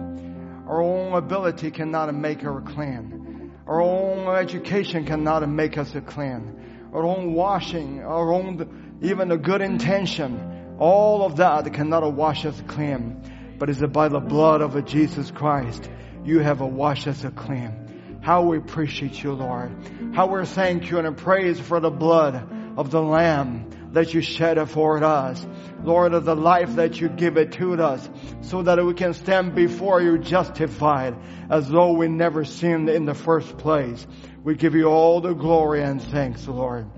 Our 0.65 0.81
own 0.81 1.11
ability 1.11 1.71
cannot 1.71 2.15
make 2.15 2.45
us 2.45 2.63
clean. 2.65 3.51
Our 3.67 3.81
own 3.81 4.33
education 4.37 5.05
cannot 5.05 5.47
make 5.49 5.77
us 5.77 5.93
a 5.95 5.99
clean. 5.99 6.89
Our 6.93 7.03
own 7.03 7.33
washing, 7.33 8.01
our 8.01 8.31
own, 8.31 8.99
even 9.01 9.31
a 9.31 9.37
good 9.37 9.61
intention, 9.61 10.77
all 10.79 11.25
of 11.25 11.35
that 11.37 11.73
cannot 11.73 12.09
wash 12.13 12.45
us 12.45 12.63
clean. 12.67 13.21
But 13.59 13.69
it's 13.69 13.81
by 13.81 14.07
the 14.07 14.21
blood 14.21 14.61
of 14.61 14.85
Jesus 14.85 15.29
Christ, 15.29 15.89
you 16.23 16.39
have 16.39 16.61
washed 16.61 17.07
us 17.07 17.25
clean. 17.35 18.19
How 18.21 18.43
we 18.43 18.59
appreciate 18.59 19.21
you, 19.21 19.33
Lord. 19.33 19.75
How 20.13 20.27
we 20.27 20.45
thank 20.45 20.89
you 20.89 20.99
and 20.99 21.17
praise 21.17 21.59
for 21.59 21.81
the 21.81 21.91
blood 21.91 22.62
of 22.77 22.91
the 22.91 23.01
Lamb 23.01 23.69
that 23.93 24.13
you 24.13 24.21
shed 24.21 24.57
for 24.69 25.03
us. 25.03 25.45
Lord, 25.83 26.13
of 26.13 26.25
the 26.25 26.35
life 26.35 26.75
that 26.75 26.99
you 26.99 27.09
give 27.09 27.37
it 27.37 27.53
to 27.53 27.73
us 27.81 28.09
so 28.41 28.63
that 28.63 28.83
we 28.83 28.93
can 28.93 29.13
stand 29.13 29.53
before 29.53 30.01
you 30.01 30.17
justified 30.17 31.15
as 31.49 31.69
though 31.69 31.91
we 31.93 32.07
never 32.07 32.45
sinned 32.45 32.89
in 32.89 33.05
the 33.05 33.13
first 33.13 33.57
place. 33.57 34.07
We 34.43 34.55
give 34.55 34.75
you 34.75 34.85
all 34.85 35.21
the 35.21 35.33
glory 35.33 35.83
and 35.83 36.01
thanks, 36.01 36.47
Lord. 36.47 36.89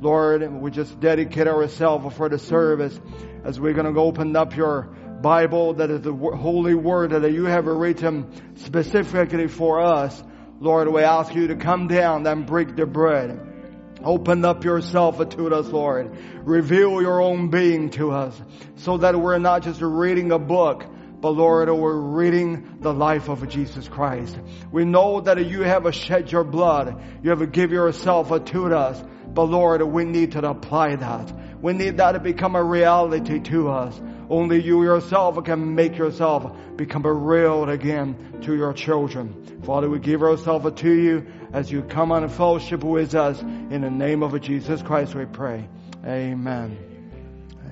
Lord, 0.00 0.50
we 0.60 0.70
just 0.70 1.00
dedicate 1.00 1.48
ourselves 1.48 2.14
for 2.16 2.28
the 2.28 2.38
service 2.38 2.98
as 3.44 3.58
we're 3.58 3.72
going 3.72 3.92
to 3.92 4.00
open 4.00 4.36
up 4.36 4.54
your 4.56 4.94
Bible 5.22 5.74
that 5.74 5.90
is 5.90 6.02
the 6.02 6.12
holy 6.12 6.74
word 6.74 7.10
that 7.10 7.32
you 7.32 7.46
have 7.46 7.66
written 7.66 8.30
specifically 8.56 9.48
for 9.48 9.80
us. 9.80 10.22
Lord, 10.60 10.88
we 10.88 11.02
ask 11.02 11.34
you 11.34 11.48
to 11.48 11.56
come 11.56 11.88
down 11.88 12.26
and 12.26 12.46
break 12.46 12.76
the 12.76 12.86
bread. 12.86 13.53
Open 14.04 14.44
up 14.44 14.64
yourself 14.64 15.16
to 15.30 15.54
us, 15.54 15.66
Lord. 15.68 16.16
Reveal 16.44 17.00
your 17.00 17.22
own 17.22 17.48
being 17.48 17.90
to 17.90 18.10
us 18.12 18.40
so 18.76 18.98
that 18.98 19.18
we're 19.18 19.38
not 19.38 19.62
just 19.62 19.80
reading 19.80 20.30
a 20.30 20.38
book, 20.38 20.84
but 21.20 21.30
Lord, 21.30 21.70
we're 21.70 21.96
reading 21.98 22.78
the 22.80 22.92
life 22.92 23.30
of 23.30 23.48
Jesus 23.48 23.88
Christ. 23.88 24.38
We 24.70 24.84
know 24.84 25.22
that 25.22 25.46
you 25.46 25.62
have 25.62 25.92
shed 25.94 26.30
your 26.30 26.44
blood. 26.44 27.02
You 27.22 27.30
have 27.30 27.50
given 27.50 27.74
yourself 27.74 28.28
to 28.44 28.76
us. 28.76 29.02
But 29.26 29.44
Lord, 29.44 29.80
we 29.82 30.04
need 30.04 30.32
to 30.32 30.46
apply 30.46 30.96
that. 30.96 31.32
We 31.62 31.72
need 31.72 31.96
that 31.96 32.12
to 32.12 32.20
become 32.20 32.56
a 32.56 32.62
reality 32.62 33.40
to 33.40 33.70
us. 33.70 33.98
Only 34.28 34.62
you 34.62 34.82
yourself 34.82 35.42
can 35.44 35.74
make 35.74 35.96
yourself 35.96 36.54
become 36.76 37.06
a 37.06 37.12
real 37.12 37.68
again 37.68 38.40
to 38.42 38.54
your 38.54 38.74
children. 38.74 39.62
Father, 39.64 39.88
we 39.88 39.98
give 39.98 40.22
ourselves 40.22 40.80
to 40.82 40.92
you 40.92 41.26
as 41.54 41.70
you 41.70 41.82
come 41.82 42.10
on 42.10 42.24
a 42.24 42.28
fellowship 42.28 42.82
with 42.82 43.14
us. 43.14 43.40
In 43.40 43.82
the 43.82 43.90
name 43.90 44.24
of 44.24 44.38
Jesus 44.40 44.82
Christ 44.82 45.14
we 45.14 45.24
pray. 45.24 45.68
Amen. 46.04 46.76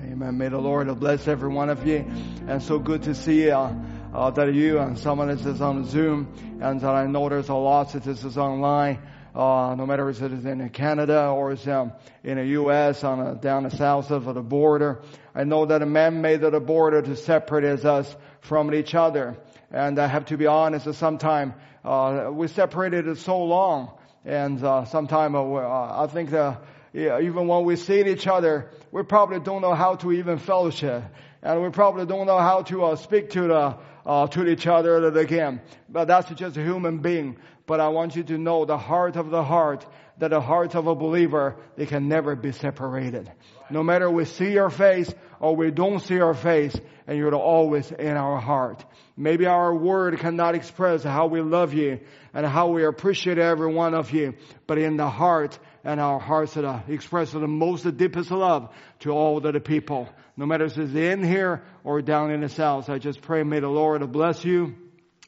Amen. 0.05 0.37
May 0.37 0.47
the 0.47 0.57
Lord 0.57 0.87
bless 1.01 1.27
every 1.27 1.49
one 1.49 1.69
of 1.69 1.85
you. 1.85 2.05
And 2.47 2.63
so 2.63 2.79
good 2.79 3.03
to 3.03 3.13
see 3.13 3.51
uh, 3.51 3.73
uh, 4.13 4.31
that 4.31 4.53
you 4.53 4.79
and 4.79 4.97
someone 4.97 5.29
is 5.29 5.61
on 5.61 5.85
Zoom 5.85 6.33
and 6.61 6.79
that 6.79 6.95
I 6.95 7.07
know 7.07 7.27
there's 7.27 7.49
a 7.49 7.55
lot 7.55 7.91
that 7.91 8.03
this 8.03 8.23
is 8.23 8.37
online. 8.37 8.99
Uh, 9.35 9.75
no 9.75 9.85
matter 9.85 10.09
if 10.09 10.21
it 10.21 10.31
is 10.31 10.45
in 10.45 10.69
Canada 10.69 11.27
or 11.27 11.51
it's 11.51 11.67
um, 11.67 11.91
in 12.23 12.37
the 12.37 12.45
U.S. 12.45 13.03
on 13.03 13.19
a, 13.19 13.35
down 13.35 13.63
the 13.63 13.71
south 13.71 14.11
of 14.11 14.25
the 14.33 14.41
border. 14.41 15.01
I 15.35 15.43
know 15.43 15.65
that 15.65 15.81
a 15.81 15.87
man 15.87 16.21
made 16.21 16.39
the 16.39 16.59
border 16.59 17.01
to 17.01 17.15
separate 17.17 17.83
us 17.83 18.15
from 18.41 18.73
each 18.73 18.95
other. 18.95 19.35
And 19.71 19.97
I 19.99 20.05
have 20.05 20.25
to 20.25 20.37
be 20.37 20.45
honest, 20.45 20.93
sometimes 20.93 21.53
uh, 21.83 22.29
we 22.31 22.47
separated 22.47 23.07
it 23.07 23.17
so 23.17 23.43
long, 23.43 23.91
and 24.25 24.63
uh, 24.63 24.85
sometimes 24.85 25.35
uh, 25.35 26.03
I 26.03 26.07
think 26.07 26.29
that 26.31 26.61
yeah, 26.93 27.19
even 27.19 27.47
when 27.47 27.65
we 27.65 27.75
see 27.75 28.01
each 28.05 28.27
other, 28.27 28.69
we 28.91 29.03
probably 29.03 29.39
don't 29.39 29.61
know 29.61 29.73
how 29.73 29.95
to 29.95 30.11
even 30.11 30.37
fellowship, 30.37 31.03
and 31.41 31.63
we 31.63 31.69
probably 31.69 32.05
don't 32.05 32.27
know 32.27 32.37
how 32.37 32.61
to 32.63 32.85
uh, 32.85 32.95
speak 32.95 33.31
to 33.31 33.47
the 33.47 33.77
uh, 34.05 34.27
to 34.27 34.47
each 34.47 34.67
other 34.67 35.07
again. 35.17 35.61
But 35.89 36.05
that's 36.05 36.29
just 36.29 36.57
a 36.57 36.61
human 36.61 36.99
being. 36.99 37.37
But 37.65 37.79
I 37.79 37.89
want 37.89 38.15
you 38.15 38.23
to 38.23 38.37
know 38.37 38.65
the 38.65 38.77
heart 38.77 39.15
of 39.15 39.29
the 39.29 39.43
heart, 39.43 39.85
that 40.19 40.29
the 40.29 40.41
hearts 40.41 40.75
of 40.75 40.87
a 40.87 40.95
believer, 40.95 41.55
they 41.75 41.85
can 41.85 42.07
never 42.07 42.35
be 42.35 42.51
separated. 42.51 43.31
No 43.69 43.83
matter 43.83 44.09
we 44.09 44.25
see 44.25 44.51
your 44.51 44.69
face 44.69 45.13
or 45.39 45.55
we 45.55 45.71
don't 45.71 45.99
see 45.99 46.15
your 46.15 46.33
face, 46.33 46.75
and 47.07 47.17
you're 47.17 47.35
always 47.35 47.91
in 47.91 48.15
our 48.15 48.39
heart. 48.39 48.83
Maybe 49.17 49.45
our 49.45 49.75
word 49.75 50.17
cannot 50.19 50.55
express 50.55 51.03
how 51.03 51.27
we 51.27 51.41
love 51.41 51.73
you 51.73 51.99
and 52.33 52.45
how 52.45 52.69
we 52.69 52.85
appreciate 52.85 53.37
every 53.37 53.71
one 53.73 53.93
of 53.93 54.11
you, 54.11 54.35
but 54.67 54.77
in 54.77 54.97
the 54.97 55.09
heart 55.09 55.57
and 55.83 55.99
our 55.99 56.19
hearts 56.19 56.53
that 56.53 56.85
express 56.87 57.31
the 57.31 57.45
most 57.45 57.83
the 57.83 57.91
deepest 57.91 58.31
love 58.31 58.73
to 58.99 59.11
all 59.11 59.39
the 59.41 59.59
people. 59.59 60.07
No 60.37 60.45
matter 60.45 60.65
if 60.65 60.77
it's 60.77 60.93
in 60.93 61.23
here 61.23 61.63
or 61.83 62.01
down 62.01 62.31
in 62.31 62.41
the 62.41 62.49
south, 62.49 62.89
I 62.89 62.97
just 62.97 63.21
pray 63.21 63.43
may 63.43 63.59
the 63.59 63.67
Lord 63.67 64.09
bless 64.11 64.45
you 64.45 64.75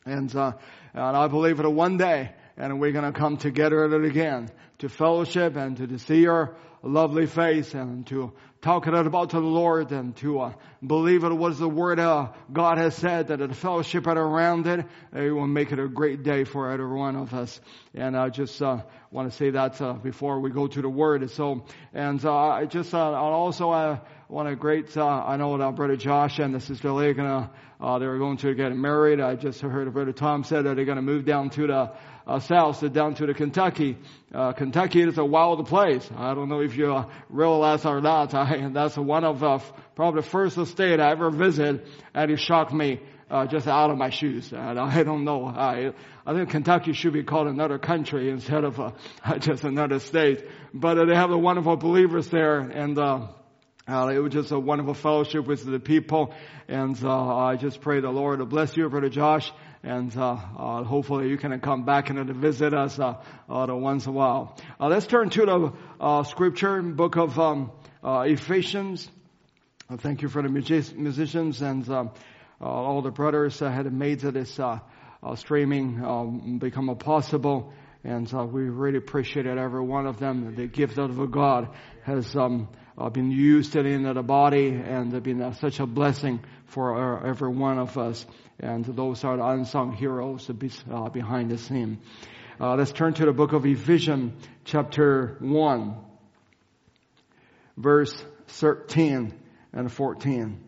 and, 0.06 0.34
uh, 0.36 0.54
and 0.94 1.18
I 1.18 1.28
believe 1.28 1.58
that 1.58 1.70
one 1.70 1.98
day, 1.98 2.32
and 2.58 2.80
we're 2.80 2.94
going 2.94 3.12
to 3.12 3.18
come 3.18 3.38
together 3.38 3.84
again 4.04 4.50
to 4.80 4.90
fellowship 4.90 5.56
and 5.56 5.78
to 5.78 5.98
see 6.00 6.22
your 6.22 6.56
lovely 6.84 7.26
face 7.26 7.74
and 7.74 8.06
to 8.08 8.32
talk 8.62 8.88
it 8.88 8.94
about 8.94 9.32
to 9.32 9.40
the 9.40 9.46
Lord 9.46 9.92
and 9.92 10.16
to 10.18 10.40
uh, 10.40 10.54
believe 10.86 11.24
it 11.24 11.34
was 11.34 11.60
the 11.60 11.70
word 11.70 12.00
uh, 12.00 12.30
God 12.52 12.78
has 12.78 12.96
said 12.96 13.28
that 13.28 13.38
the 13.38 13.54
fellowship 13.54 14.08
around 14.08 14.68
it, 14.68 14.86
it 15.14 15.32
will 15.32 15.48
make 15.48 15.72
it 15.72 15.80
a 15.80 15.88
great 15.88 16.24
day 16.24 16.44
for 16.44 16.72
every 16.72 16.88
one 16.88 17.16
of 17.16 17.34
us. 17.34 17.60
And 17.94 18.16
I 18.16 18.30
just 18.30 18.62
uh, 18.62 18.82
want 19.12 19.32
to 19.32 19.38
say 19.38 19.52
that 19.52 19.82
uh, 19.82 19.94
before 19.94 20.40
we 20.40 20.50
go 20.50 20.68
to 20.68 20.82
the 20.82 20.90
word. 20.90 21.30
So, 21.32 21.66
and 21.94 22.24
uh, 22.24 22.36
I 22.36 22.66
just 22.66 22.94
uh, 22.94 22.98
also 22.98 23.72
I 23.72 24.02
want 24.30 24.50
to 24.50 24.56
great. 24.56 24.96
I 24.98 25.38
know 25.38 25.58
that 25.58 25.76
Brother 25.76 25.96
Josh 25.96 26.40
and 26.40 26.54
the 26.54 26.60
Sister 26.60 26.92
Leah 26.92 27.14
gonna 27.14 27.52
they 27.80 28.08
were 28.08 28.18
going 28.18 28.38
to 28.38 28.54
get 28.56 28.76
married. 28.76 29.20
I 29.20 29.36
just 29.36 29.62
heard 29.62 29.92
Brother 29.94 30.14
Tom 30.14 30.44
said 30.44 30.66
that 30.66 30.76
they're 30.76 30.86
going 30.86 30.96
to 30.96 31.04
move 31.04 31.26
down 31.26 31.50
to 31.52 31.68
the 31.68 31.92
uh, 32.28 32.40
south 32.40 32.78
so 32.78 32.88
down 32.88 33.16
to 33.16 33.26
the 33.26 33.34
Kentucky. 33.34 33.98
Uh, 34.34 34.54
Kentucky 34.54 35.02
is 35.02 35.18
a 35.18 35.26
wild 35.26 35.66
place. 35.68 36.10
I 36.16 36.34
don't 36.34 36.50
know 36.50 36.62
if 36.62 36.76
you 36.76 36.94
uh, 36.94 37.06
realize 37.30 37.86
or 37.86 38.02
not. 38.02 38.34
I, 38.34 38.70
that's 38.74 38.98
one 38.98 39.24
of 39.24 39.44
uh, 39.44 39.60
probably 39.96 40.22
the 40.22 40.28
first 40.28 40.66
state 40.68 41.00
I 41.00 41.12
ever 41.12 41.30
visited, 41.30 41.88
and 42.14 42.32
it 42.32 42.38
shocked 42.38 42.74
me 42.74 43.00
uh, 43.30 43.46
just 43.48 43.68
out 43.68 43.90
of 43.90 43.98
my 43.98 44.10
shoes. 44.10 44.52
And 44.52 44.80
I 44.80 45.04
don't 45.04 45.24
know. 45.24 45.46
I, 45.46 45.94
I 46.26 46.34
think 46.34 46.50
Kentucky 46.50 46.94
should 46.94 47.14
be 47.14 47.24
called 47.24 47.48
another 47.48 47.78
country 47.78 48.30
instead 48.30 48.64
of 48.64 48.80
uh, 48.80 48.92
just 49.40 49.64
another 49.64 50.00
state. 50.00 50.46
But 50.74 50.98
uh, 50.98 51.06
they 51.06 51.16
have 51.16 51.30
the 51.30 51.38
wonderful 51.38 51.78
believers 51.78 52.28
there, 52.30 52.60
and 52.60 52.98
uh, 52.98 53.28
uh, 53.88 54.08
it 54.08 54.20
was 54.20 54.34
just 54.34 54.52
a 54.52 54.60
wonderful 54.60 54.96
fellowship 54.96 55.46
with 55.46 55.64
the 55.64 55.80
people, 55.80 56.34
and 56.68 56.98
uh, 57.04 57.38
I 57.38 57.56
just 57.56 57.82
pray 57.82 58.00
the 58.00 58.10
Lord 58.10 58.40
to 58.40 58.46
bless 58.46 58.76
you, 58.76 58.90
Brother 58.90 59.10
Josh, 59.10 59.52
and 59.86 60.18
uh, 60.18 60.32
uh, 60.32 60.84
hopefully 60.84 61.30
you 61.30 61.38
can 61.38 61.58
come 61.60 61.86
back 61.86 62.10
and 62.10 62.28
visit 62.28 62.74
us 62.74 62.98
uh, 62.98 63.14
uh, 63.48 63.68
once 63.70 64.06
in 64.06 64.10
a 64.10 64.14
while. 64.14 64.58
Uh, 64.80 64.88
let's 64.88 65.06
turn 65.06 65.30
to 65.30 65.46
the 65.46 65.74
uh, 66.00 66.24
scripture, 66.24 66.82
book 66.82 67.16
of 67.18 67.40
um, 67.40 67.72
Ephesians. 68.04 69.08
thank 69.98 70.24
you 70.24 70.28
for 70.28 70.42
the 70.42 70.50
musicians 70.50 71.62
and 71.62 71.88
all 72.60 73.02
the 73.04 73.12
brothers 73.12 73.60
that 73.60 73.70
had 73.72 73.92
made 73.94 74.22
this 74.22 74.60
streaming 75.36 76.04
um, 76.04 76.58
become 76.58 76.96
possible. 76.98 77.72
And 78.04 78.32
we 78.52 78.64
really 78.64 78.98
appreciate 78.98 79.46
every 79.46 79.84
one 79.84 80.08
of 80.08 80.20
them. 80.20 80.56
The 80.56 80.68
gift 80.68 80.98
of 80.98 81.32
God 81.32 81.70
has 82.04 82.36
um, 82.36 82.70
been 83.12 83.30
used 83.30 83.76
in 83.76 84.04
the 84.04 84.24
body 84.24 84.70
and 84.70 85.24
been 85.24 85.54
such 85.56 85.80
a 85.80 85.86
blessing 85.86 86.44
for 86.66 87.24
every 87.26 87.50
one 87.50 87.78
of 87.78 87.98
us. 88.00 88.26
And 88.60 88.86
those 88.86 89.24
are 89.24 89.38
the 89.38 89.46
unsung 89.46 89.94
heroes 89.94 90.50
uh, 90.50 91.10
behind 91.10 91.52
the 91.52 91.58
scene. 91.58 92.00
Uh, 92.60 92.76
let's 92.76 92.92
turn 92.92 93.14
to 93.16 93.26
the 93.26 93.34
book 93.34 93.52
of 93.52 93.66
Ephesians, 93.66 94.34
chapter 94.64 95.36
1, 95.40 95.96
verse 97.78 98.16
13 98.48 99.34
and 99.74 99.92
14. 99.92 100.60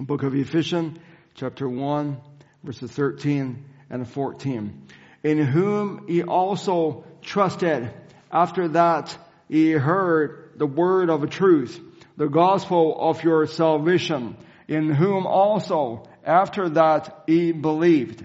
Book 0.00 0.24
of 0.24 0.34
Ephesians, 0.34 0.98
chapter 1.34 1.68
1, 1.68 2.20
verses 2.64 2.90
13 2.90 3.64
and 3.88 4.08
14. 4.08 4.86
In 5.22 5.38
whom 5.38 6.06
he 6.08 6.22
also 6.22 7.04
trusted 7.22 7.92
after 8.30 8.68
that 8.68 9.16
he 9.48 9.70
heard 9.72 10.54
the 10.56 10.66
word 10.66 11.08
of 11.08 11.28
truth, 11.30 11.80
the 12.16 12.28
gospel 12.28 12.96
of 12.98 13.22
your 13.22 13.46
salvation, 13.46 14.36
in 14.68 14.90
whom 14.90 15.26
also 15.26 16.08
after 16.24 16.68
that 16.70 17.24
ye 17.26 17.52
believed. 17.52 18.24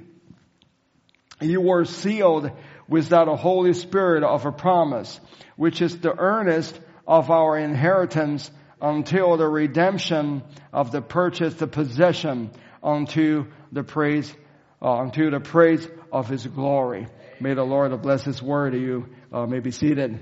You 1.39 1.61
were 1.61 1.85
sealed 1.85 2.51
with 2.87 3.09
that 3.09 3.27
Holy 3.27 3.73
Spirit 3.73 4.23
of 4.23 4.45
a 4.45 4.51
promise, 4.51 5.19
which 5.55 5.81
is 5.81 5.97
the 5.99 6.17
earnest 6.17 6.79
of 7.07 7.31
our 7.31 7.57
inheritance 7.57 8.49
until 8.81 9.37
the 9.37 9.47
redemption 9.47 10.43
of 10.73 10.91
the 10.91 11.01
purchased 11.01 11.59
possession 11.71 12.51
unto 12.83 13.45
the 13.71 13.83
praise, 13.83 14.33
uh, 14.81 14.99
unto 14.99 15.29
the 15.29 15.39
praise 15.39 15.87
of 16.11 16.27
His 16.27 16.45
glory. 16.45 17.07
May 17.39 17.53
the 17.53 17.63
Lord 17.63 17.99
bless 18.01 18.23
His 18.23 18.41
word. 18.41 18.73
to 18.73 18.79
You 18.79 19.07
uh, 19.31 19.45
may 19.45 19.59
be 19.59 19.71
seated. 19.71 20.19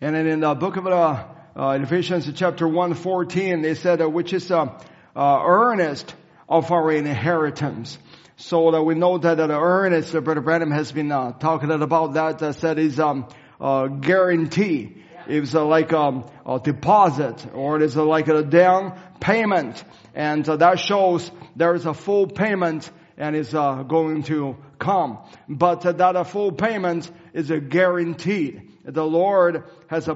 And 0.00 0.16
then 0.16 0.26
in 0.26 0.40
the 0.40 0.54
book 0.54 0.76
of 0.76 0.86
uh, 0.86 1.24
uh, 1.54 1.78
Ephesians 1.82 2.30
chapter 2.34 2.66
114, 2.66 3.62
they 3.62 3.74
said, 3.74 4.00
uh, 4.00 4.08
which 4.08 4.32
is 4.32 4.50
uh, 4.50 4.78
uh, 5.14 5.42
earnest 5.44 6.14
of 6.48 6.70
our 6.72 6.90
inheritance. 6.90 7.98
So 8.36 8.70
that 8.70 8.82
we 8.82 8.94
know 8.94 9.18
that 9.18 9.36
the 9.36 9.50
earnest, 9.50 10.12
Brother 10.12 10.40
Branham 10.40 10.70
has 10.70 10.90
been 10.90 11.12
uh, 11.12 11.32
talking 11.32 11.70
about 11.70 12.14
that, 12.14 12.42
uh, 12.42 12.52
said 12.52 12.78
is 12.78 12.98
um, 12.98 13.28
uh, 13.60 13.86
guarantee. 13.86 14.96
It's 15.28 15.54
uh, 15.54 15.64
like 15.64 15.92
um, 15.92 16.24
a 16.44 16.58
deposit 16.58 17.46
or 17.54 17.76
it 17.76 17.82
is 17.82 17.96
uh, 17.96 18.04
like 18.04 18.28
a 18.28 18.42
down 18.42 18.98
payment. 19.20 19.82
And 20.14 20.48
uh, 20.48 20.56
that 20.56 20.80
shows 20.80 21.30
there 21.54 21.74
is 21.74 21.86
a 21.86 21.94
full 21.94 22.26
payment 22.26 22.90
and 23.16 23.36
is 23.36 23.54
uh, 23.54 23.82
going 23.84 24.24
to 24.24 24.56
come. 24.78 25.18
But 25.48 25.86
uh, 25.86 25.92
that 25.92 26.16
a 26.16 26.24
full 26.24 26.52
payment 26.52 27.10
is 27.32 27.50
a 27.50 27.60
guaranteed. 27.60 28.70
The 28.84 29.04
Lord 29.06 29.64
has 29.86 30.08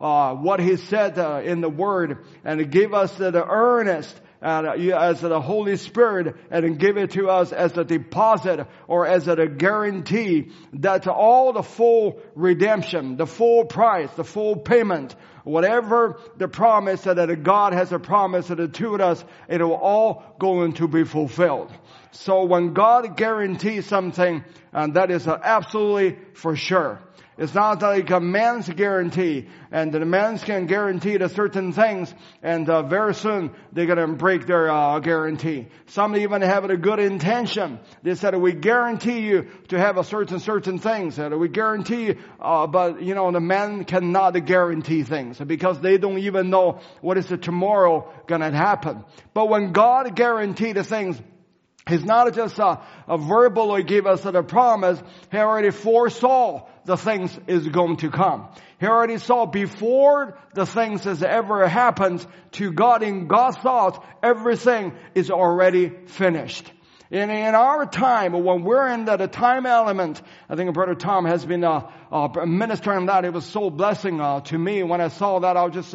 uh, 0.00 0.34
what 0.34 0.60
He 0.60 0.76
said 0.76 1.18
in 1.44 1.60
the 1.60 1.68
Word 1.68 2.24
and 2.44 2.70
give 2.70 2.94
us 2.94 3.14
the 3.16 3.44
earnest 3.46 4.20
and 4.42 4.66
uh, 4.66 4.98
as 4.98 5.20
the 5.20 5.40
Holy 5.40 5.76
Spirit 5.76 6.34
and 6.50 6.78
give 6.78 6.96
it 6.96 7.10
to 7.12 7.28
us 7.28 7.52
as 7.52 7.76
a 7.76 7.84
deposit 7.84 8.66
or 8.88 9.06
as 9.06 9.28
a 9.28 9.46
guarantee 9.46 10.50
that 10.74 11.06
all 11.06 11.52
the 11.52 11.62
full 11.62 12.20
redemption, 12.34 13.16
the 13.16 13.26
full 13.26 13.66
price, 13.66 14.10
the 14.16 14.24
full 14.24 14.56
payment, 14.56 15.14
whatever 15.44 16.18
the 16.38 16.48
promise 16.48 17.02
that 17.02 17.42
God 17.42 17.74
has 17.74 17.92
a 17.92 17.98
promise 17.98 18.46
to 18.48 18.94
us, 19.02 19.24
it 19.48 19.60
will 19.60 19.74
all 19.74 20.34
going 20.38 20.74
to 20.74 20.88
be 20.88 21.04
fulfilled. 21.04 21.70
So 22.12 22.44
when 22.44 22.72
God 22.72 23.16
guarantees 23.16 23.86
something, 23.86 24.44
and 24.72 24.94
that 24.94 25.10
is 25.10 25.28
absolutely 25.28 26.18
for 26.34 26.56
sure. 26.56 27.00
It's 27.40 27.54
not 27.54 27.80
like 27.80 28.10
a 28.10 28.20
man's 28.20 28.68
guarantee, 28.68 29.48
and 29.72 29.90
the 29.90 30.04
man 30.04 30.36
can 30.36 30.66
guarantee 30.66 31.16
the 31.16 31.30
certain 31.30 31.72
things, 31.72 32.12
and 32.42 32.68
uh, 32.68 32.82
very 32.82 33.14
soon 33.14 33.52
they're 33.72 33.86
gonna 33.86 34.08
break 34.08 34.46
their 34.46 34.70
uh, 34.70 34.98
guarantee. 34.98 35.68
Some 35.86 36.14
even 36.16 36.42
have 36.42 36.66
a 36.66 36.76
good 36.76 36.98
intention. 36.98 37.80
They 38.02 38.14
said, 38.14 38.36
"We 38.36 38.52
guarantee 38.52 39.20
you 39.20 39.46
to 39.68 39.78
have 39.78 39.96
a 39.96 40.04
certain 40.04 40.38
certain 40.38 40.78
things. 40.78 41.18
We 41.18 41.48
guarantee, 41.48 42.16
uh, 42.38 42.66
but 42.66 43.00
you 43.00 43.14
know 43.14 43.32
the 43.32 43.40
man 43.40 43.84
cannot 43.84 44.32
guarantee 44.44 45.02
things 45.02 45.38
because 45.38 45.80
they 45.80 45.96
don't 45.96 46.18
even 46.18 46.50
know 46.50 46.80
what 47.00 47.16
is 47.16 47.28
the 47.28 47.38
tomorrow 47.38 48.12
gonna 48.26 48.54
happen. 48.54 49.02
But 49.32 49.48
when 49.48 49.72
God 49.72 50.14
guaranteed 50.14 50.76
the 50.76 50.84
things, 50.84 51.18
He's 51.88 52.04
not 52.04 52.34
just 52.34 52.58
a, 52.58 52.80
a 53.08 53.16
verbal 53.16 53.70
or 53.70 53.80
give 53.80 54.06
us 54.06 54.24
a 54.26 54.42
promise. 54.42 55.02
He 55.32 55.38
already 55.38 55.70
foresaw 55.70 56.66
the 56.84 56.96
things 56.96 57.38
is 57.46 57.68
going 57.68 57.98
to 57.98 58.10
come. 58.10 58.48
He 58.78 58.86
already 58.86 59.18
saw 59.18 59.46
before 59.46 60.38
the 60.54 60.66
things 60.66 61.04
has 61.04 61.22
ever 61.22 61.68
happened 61.68 62.24
to 62.52 62.72
God 62.72 63.02
in 63.02 63.26
God's 63.26 63.58
thoughts, 63.58 63.98
everything 64.22 64.92
is 65.14 65.30
already 65.30 65.90
finished. 66.06 66.70
And 67.12 67.30
in 67.30 67.54
our 67.56 67.86
time, 67.86 68.32
when 68.32 68.62
we're 68.62 68.86
in 68.86 69.04
the, 69.04 69.26
time 69.26 69.66
element, 69.66 70.22
I 70.48 70.54
think 70.54 70.72
Brother 70.74 70.94
Tom 70.94 71.24
has 71.24 71.44
been 71.44 71.64
uh, 71.64 71.90
uh, 72.12 72.28
ministering 72.46 73.06
that. 73.06 73.24
It 73.24 73.32
was 73.32 73.44
so 73.44 73.68
blessing 73.68 74.20
uh, 74.20 74.40
to 74.42 74.56
me. 74.56 74.84
When 74.84 75.00
I 75.00 75.08
saw 75.08 75.40
that, 75.40 75.56
I 75.56 75.64
was 75.64 75.74
just 75.74 75.92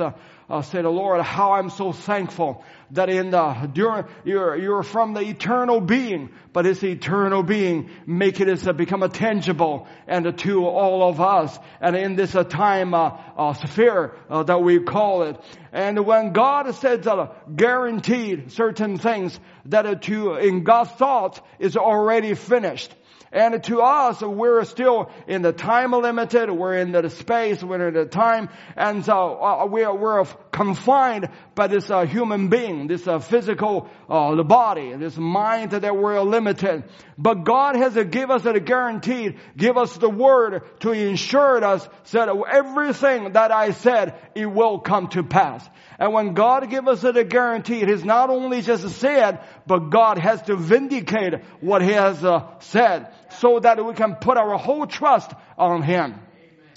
uh, 0.49 0.61
say 0.61 0.81
the 0.81 0.89
Lord, 0.89 1.21
how 1.21 1.53
I'm 1.53 1.69
so 1.69 1.91
thankful 1.91 2.63
that 2.91 3.09
in 3.09 3.31
the, 3.31 3.69
during, 3.73 4.05
you're, 4.23 4.55
you're 4.55 4.83
from 4.83 5.13
the 5.13 5.21
eternal 5.21 5.81
being, 5.81 6.29
but 6.53 6.65
it's 6.65 6.83
eternal 6.83 7.41
being, 7.41 7.89
make 8.05 8.39
it 8.39 8.47
as 8.47 8.65
a, 8.67 8.73
become 8.73 9.01
a 9.01 9.09
tangible 9.09 9.87
and 10.07 10.37
to 10.37 10.65
all 10.65 11.09
of 11.09 11.19
us. 11.19 11.57
And 11.81 11.95
in 11.95 12.15
this 12.15 12.35
uh, 12.35 12.43
time, 12.43 12.93
uh, 12.93 13.17
uh, 13.35 13.53
sphere, 13.53 14.15
uh, 14.29 14.43
that 14.43 14.61
we 14.61 14.79
call 14.79 15.23
it. 15.23 15.39
And 15.71 16.05
when 16.05 16.31
God 16.31 16.73
said, 16.75 17.07
uh, 17.07 17.29
guaranteed 17.53 18.51
certain 18.51 18.97
things 18.97 19.39
that 19.65 19.85
uh, 19.85 19.95
to, 19.95 20.35
in 20.35 20.63
God's 20.63 20.91
thought 20.91 21.45
is 21.59 21.75
already 21.75 22.35
finished. 22.35 22.93
And 23.31 23.63
to 23.65 23.81
us, 23.81 24.21
we're 24.21 24.63
still 24.65 25.09
in 25.27 25.41
the 25.41 25.51
time 25.51 25.91
limited, 25.91 26.49
we're 26.49 26.75
in 26.75 26.91
the 26.91 27.09
space, 27.09 27.63
we're 27.63 27.89
in 27.89 27.93
the 27.93 28.05
time, 28.05 28.49
and 28.75 29.03
so 29.03 29.41
uh, 29.41 29.65
we're, 29.65 29.93
we're 29.93 30.25
confined 30.51 31.29
by 31.53 31.67
this 31.67 31.89
uh, 31.89 32.05
human 32.05 32.47
being, 32.49 32.87
this 32.87 33.07
uh, 33.07 33.19
physical 33.19 33.89
uh, 34.09 34.35
the 34.35 34.43
body, 34.43 34.93
this 34.95 35.17
mind 35.17 35.71
that 35.71 35.95
we're 35.95 36.21
limited. 36.21 36.83
But 37.17 37.43
God 37.43 37.75
has 37.75 37.93
given 37.93 38.31
us 38.31 38.45
a 38.45 38.59
guarantee, 38.59 39.35
give 39.57 39.77
us 39.77 39.95
the 39.97 40.09
word 40.09 40.63
to 40.81 40.91
ensure 40.91 41.63
us 41.63 41.87
that 42.11 42.29
everything 42.29 43.33
that 43.33 43.51
I 43.51 43.71
said, 43.71 44.15
it 44.35 44.45
will 44.45 44.79
come 44.79 45.07
to 45.09 45.23
pass. 45.23 45.67
And 45.97 46.13
when 46.13 46.33
God 46.33 46.69
gives 46.69 46.87
us 46.87 47.03
a 47.03 47.23
guarantee, 47.23 47.81
it 47.81 47.89
is 47.89 48.03
not 48.03 48.29
only 48.29 48.61
just 48.61 48.87
said, 48.99 49.39
but 49.65 49.89
God 49.89 50.17
has 50.17 50.41
to 50.43 50.55
vindicate 50.55 51.43
what 51.61 51.81
He 51.81 51.91
has 51.91 52.23
uh, 52.23 52.47
said 52.59 53.11
so 53.39 53.59
that 53.59 53.83
we 53.83 53.93
can 53.93 54.15
put 54.15 54.37
our 54.37 54.57
whole 54.57 54.85
trust 54.85 55.31
on 55.57 55.81
Him, 55.81 56.15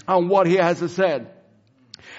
on 0.06 0.28
what 0.28 0.46
He 0.46 0.56
has 0.56 0.78
said. 0.92 1.30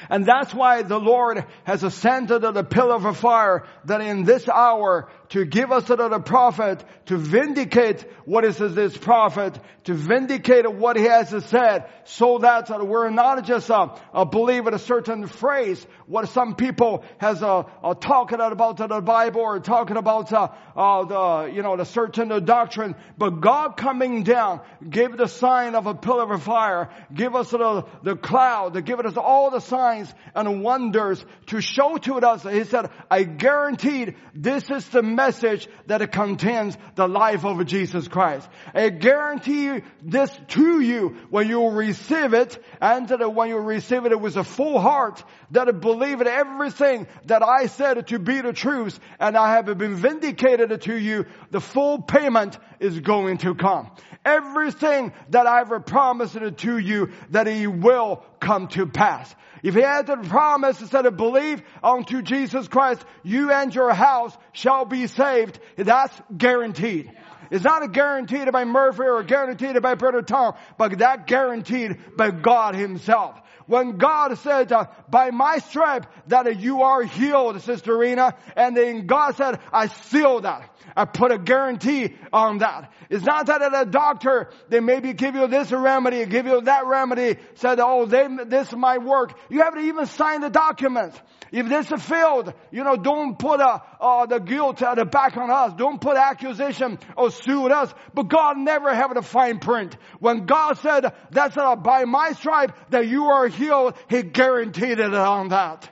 And 0.10 0.26
that's 0.26 0.54
why 0.54 0.82
the 0.82 1.00
Lord 1.00 1.46
has 1.66 1.84
ascended 1.84 2.42
to 2.42 2.52
the 2.52 2.64
pillar 2.64 2.96
of 2.96 3.18
fire 3.18 3.66
that 3.86 4.02
in 4.02 4.24
this 4.24 4.50
hour 4.50 5.08
to 5.30 5.46
give 5.46 5.72
us 5.72 5.88
another 5.90 6.20
prophet, 6.20 6.84
to 7.06 7.18
vindicate 7.18 8.02
what 8.26 8.44
is 8.44 8.58
this 8.58 8.98
prophet, 8.98 9.60
to 9.84 9.94
vindicate 9.94 10.72
what 10.72 10.98
he 10.98 11.04
has 11.04 11.30
said, 11.46 11.86
so 12.06 12.40
that 12.40 12.88
we're 12.88 13.12
not 13.12 13.46
just 13.46 13.70
a 13.70 13.92
uh, 14.14 14.26
believing 14.26 14.74
a 14.74 14.80
certain 14.80 15.28
phrase, 15.28 15.86
what 16.10 16.28
some 16.30 16.56
people 16.56 17.04
has 17.20 17.44
uh, 17.44 17.64
uh, 17.84 17.94
talking 17.94 18.40
about 18.40 18.78
the 18.78 18.88
Bible 19.00 19.42
or 19.42 19.60
talking 19.60 19.96
about 19.96 20.34
uh, 20.34 20.48
uh, 20.76 21.04
the 21.06 21.54
you 21.54 21.62
know 21.62 21.78
the 21.78 21.86
certain 21.86 22.44
doctrine, 22.46 22.96
but 23.16 23.42
God 23.42 23.78
coming 23.78 24.24
down, 24.24 24.62
give 24.90 25.16
the 25.16 25.28
sign 25.28 25.76
of 25.76 25.86
a 25.86 25.94
pillar 25.94 26.34
of 26.34 26.42
fire, 26.42 26.90
give 27.14 27.36
us 27.36 27.52
the, 27.52 27.86
the 28.02 28.16
cloud, 28.16 28.84
give 28.86 29.00
us 29.00 29.18
all 29.18 29.52
the 29.52 29.60
signs 29.60 30.12
and 30.34 30.64
wonders 30.64 31.24
to 31.48 31.62
show 31.62 31.98
to 31.98 32.16
us. 32.16 32.42
He 32.42 32.64
said, 32.64 32.90
I 33.12 33.24
guaranteed 33.24 34.16
this 34.34 34.68
is 34.72 34.88
the 34.90 35.04
message 35.04 35.68
that 35.86 36.12
contains 36.12 36.76
the 36.96 37.08
life 37.08 37.46
of 37.46 37.64
Jesus 37.68 38.08
Christ. 38.08 38.50
I 38.74 38.90
guarantee 38.90 39.82
this 40.02 40.32
to 40.50 40.80
you 40.80 41.18
when 41.30 41.48
you 41.48 41.70
receive 41.70 42.34
it 42.34 42.58
and 42.82 43.08
when 43.36 43.50
you 43.50 43.58
receive 43.58 44.06
it 44.08 44.20
with 44.20 44.38
a 44.38 44.44
full 44.44 44.80
heart 44.80 45.24
that 45.52 45.80
believe 46.00 46.22
in 46.22 46.28
everything 46.28 47.08
that 47.26 47.44
I 47.44 47.66
said 47.68 48.08
to 48.08 48.20
be 48.20 48.42
the 48.42 48.54
truth 48.54 49.00
and 49.20 49.36
I 49.36 49.56
have 49.56 49.66
been 49.78 49.96
vindicated 49.96 50.82
to 50.84 50.96
you, 50.96 51.26
the 51.52 51.60
full 51.60 52.02
payment 52.02 52.58
is 52.80 53.00
going 53.00 53.40
to 53.40 53.54
come. 53.54 53.92
Everything 54.24 55.12
that 55.30 55.46
I've 55.46 55.86
promised 55.86 56.38
to 56.58 56.78
you 56.78 57.12
that 57.32 57.48
He 57.48 57.68
will 57.68 58.24
come 58.40 58.68
to 58.70 58.86
pass. 58.86 59.34
If 59.62 59.76
he 59.76 59.82
had 59.82 60.08
the 60.08 60.16
promise 60.16 60.80
instead 60.80 61.06
of 61.06 61.18
believe 61.18 61.62
unto 61.84 62.22
Jesus 62.22 62.70
Christ, 62.70 63.04
you 63.24 63.52
and 63.52 63.76
your 63.76 63.94
house 63.94 64.38
shall 64.54 64.86
be 64.86 65.08
saved, 65.08 65.60
that's 65.76 66.18
guaranteed. 66.36 67.12
It's 67.52 67.66
not 67.66 67.92
guaranteed 67.92 68.50
by 68.54 68.64
Murphy 68.64 69.04
or 69.04 69.24
guaranteed 69.24 69.82
by 69.82 69.96
Brother 69.96 70.22
Tom, 70.22 70.54
but 70.78 71.00
that 71.00 71.28
guaranteed 71.28 72.16
by 72.16 72.32
God 72.32 72.76
Himself. 72.76 73.42
When 73.70 73.98
God 73.98 74.36
said, 74.40 74.72
uh, 74.72 74.88
by 75.12 75.30
my 75.30 75.60
stripe 75.60 76.08
that 76.26 76.60
you 76.60 76.82
are 76.82 77.04
healed, 77.04 77.62
Sister 77.62 77.96
Rena, 77.96 78.34
and 78.56 78.76
then 78.76 79.06
God 79.06 79.36
said, 79.36 79.60
I 79.72 79.90
seal 79.90 80.42
that. 80.42 80.68
I 80.96 81.06
put 81.06 81.32
a 81.32 81.38
guarantee 81.38 82.16
on 82.34 82.58
that. 82.58 82.92
It's 83.12 83.24
not 83.24 83.46
that 83.46 83.62
a 83.62 83.86
doctor, 83.86 84.50
they 84.70 84.80
maybe 84.80 85.14
give 85.14 85.36
you 85.36 85.46
this 85.46 85.72
remedy, 85.72 86.26
give 86.26 86.48
you 86.48 86.62
that 86.62 86.88
remedy, 86.88 87.38
said, 87.54 87.80
oh, 87.80 88.08
they, 88.08 88.28
this 88.48 88.74
might 88.74 89.04
work. 89.04 89.38
You 89.50 89.62
haven't 89.62 89.86
even 89.86 90.08
signed 90.08 90.42
the 90.42 90.50
document. 90.50 91.14
If 91.52 91.68
this 91.68 91.92
is 91.92 92.02
failed, 92.04 92.54
you 92.72 92.84
know, 92.84 92.96
don't 92.96 93.38
put 93.38 93.60
uh, 93.60 94.26
the 94.28 94.40
guilt 94.40 94.82
at 94.82 94.96
the 94.96 95.06
back 95.06 95.36
on 95.38 95.50
us. 95.50 95.74
Don't 95.78 96.00
put 96.00 96.16
accusation 96.16 97.00
or 97.18 97.32
sue 97.32 97.68
us. 97.68 97.94
But 98.14 98.24
God 98.24 98.58
never 98.58 98.94
have 98.94 99.14
the 99.14 99.22
fine 99.22 99.60
print. 99.60 99.98
When 100.20 100.46
God 100.46 100.78
said, 100.78 101.12
that's 101.32 101.58
uh, 101.58 101.76
by 101.76 102.06
my 102.06 102.34
stripe 102.34 102.78
that 102.92 103.08
you 103.08 103.26
are 103.26 103.48
healed, 103.48 103.96
He 104.10 104.22
guaranteed 104.24 105.00
it 105.00 105.14
on 105.14 105.50
that. 105.50 105.90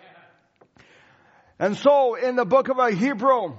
And 1.60 1.76
so 1.76 2.15
in 2.15 2.36
the 2.36 2.46
book 2.46 2.70
of 2.70 2.93
Hebrew, 2.93 3.58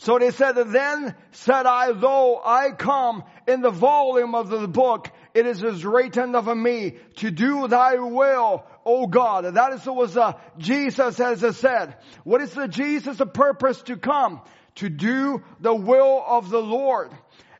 so 0.00 0.18
they 0.18 0.30
said, 0.30 0.52
then 0.52 1.14
said 1.32 1.66
I, 1.66 1.92
though 1.92 2.40
I 2.42 2.70
come 2.70 3.22
in 3.46 3.60
the 3.60 3.70
volume 3.70 4.34
of 4.34 4.48
the 4.48 4.66
book, 4.66 5.10
it 5.34 5.46
is 5.46 5.62
as 5.62 5.84
written 5.84 6.34
of 6.34 6.54
me 6.56 6.96
to 7.16 7.30
do 7.30 7.68
thy 7.68 7.96
will, 7.96 8.64
O 8.84 9.06
God. 9.06 9.44
That 9.54 9.72
is 9.74 9.84
what 9.86 10.16
uh, 10.16 10.34
Jesus 10.58 11.18
has 11.18 11.56
said. 11.56 11.96
What 12.24 12.40
is 12.40 12.52
the 12.52 12.68
Jesus' 12.68 13.20
purpose 13.32 13.80
to 13.82 13.96
come? 13.96 14.40
To 14.76 14.88
do 14.88 15.42
the 15.60 15.74
will 15.74 16.22
of 16.26 16.50
the 16.50 16.62
Lord. 16.62 17.10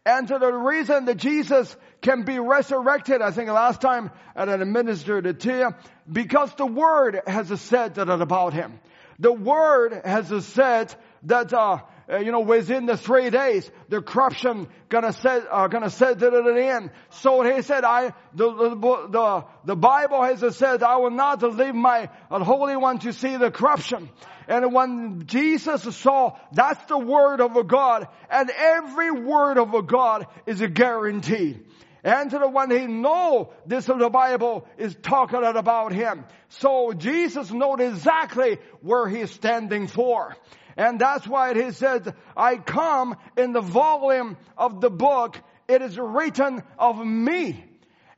And 0.06 0.28
to 0.28 0.38
the 0.38 0.52
reason 0.52 1.04
that 1.04 1.16
Jesus 1.16 1.76
can 2.00 2.22
be 2.22 2.38
resurrected, 2.38 3.20
I 3.20 3.30
think 3.32 3.50
last 3.50 3.80
time 3.80 4.10
I 4.34 4.46
had 4.46 4.66
ministered 4.66 5.40
to 5.40 5.58
you, 5.58 5.74
because 6.10 6.54
the 6.54 6.66
Word 6.66 7.20
has 7.26 7.60
said 7.60 7.96
that 7.96 8.08
about 8.08 8.54
Him. 8.54 8.80
The 9.18 9.32
Word 9.32 10.00
has 10.04 10.46
said 10.46 10.94
that 11.24 11.52
uh, 11.52 11.80
uh, 12.10 12.18
you 12.18 12.32
know, 12.32 12.40
within 12.40 12.86
the 12.86 12.96
three 12.96 13.30
days, 13.30 13.70
the 13.88 14.02
corruption 14.02 14.66
gonna 14.88 15.12
set, 15.12 15.44
uh, 15.50 15.68
gonna 15.68 15.90
set 15.90 16.22
it 16.22 16.56
in. 16.56 16.90
So 17.10 17.42
he 17.42 17.62
said, 17.62 17.84
I, 17.84 18.12
the, 18.34 18.52
the, 18.52 19.08
the, 19.08 19.44
the 19.64 19.76
Bible 19.76 20.22
has 20.22 20.56
said, 20.56 20.82
I 20.82 20.96
will 20.96 21.10
not 21.10 21.42
leave 21.42 21.74
my 21.74 22.10
Holy 22.30 22.76
One 22.76 22.98
to 23.00 23.12
see 23.12 23.36
the 23.36 23.50
corruption. 23.50 24.10
And 24.48 24.72
when 24.74 25.26
Jesus 25.26 25.82
saw, 25.96 26.36
that's 26.52 26.84
the 26.86 26.98
word 26.98 27.40
of 27.40 27.54
a 27.54 27.62
God, 27.62 28.08
and 28.28 28.50
every 28.50 29.12
word 29.12 29.58
of 29.58 29.72
a 29.74 29.82
God 29.82 30.26
is 30.46 30.60
a 30.60 30.68
guarantee. 30.68 31.60
And 32.02 32.30
to 32.30 32.38
the 32.38 32.48
one 32.48 32.70
he 32.70 32.86
know 32.86 33.52
this 33.66 33.88
of 33.88 33.98
the 33.98 34.08
Bible 34.08 34.66
is 34.78 34.96
talking 35.02 35.44
about 35.44 35.92
him. 35.92 36.24
So 36.48 36.92
Jesus 36.94 37.50
knows 37.52 37.78
exactly 37.80 38.58
where 38.80 39.06
he's 39.06 39.30
standing 39.30 39.86
for. 39.86 40.34
And 40.76 41.00
that's 41.00 41.26
why 41.26 41.54
he 41.54 41.72
says, 41.72 42.02
I 42.36 42.56
come 42.56 43.16
in 43.36 43.52
the 43.52 43.60
volume 43.60 44.36
of 44.56 44.80
the 44.80 44.90
book. 44.90 45.38
It 45.68 45.82
is 45.82 45.98
written 45.98 46.62
of 46.78 47.04
me. 47.04 47.64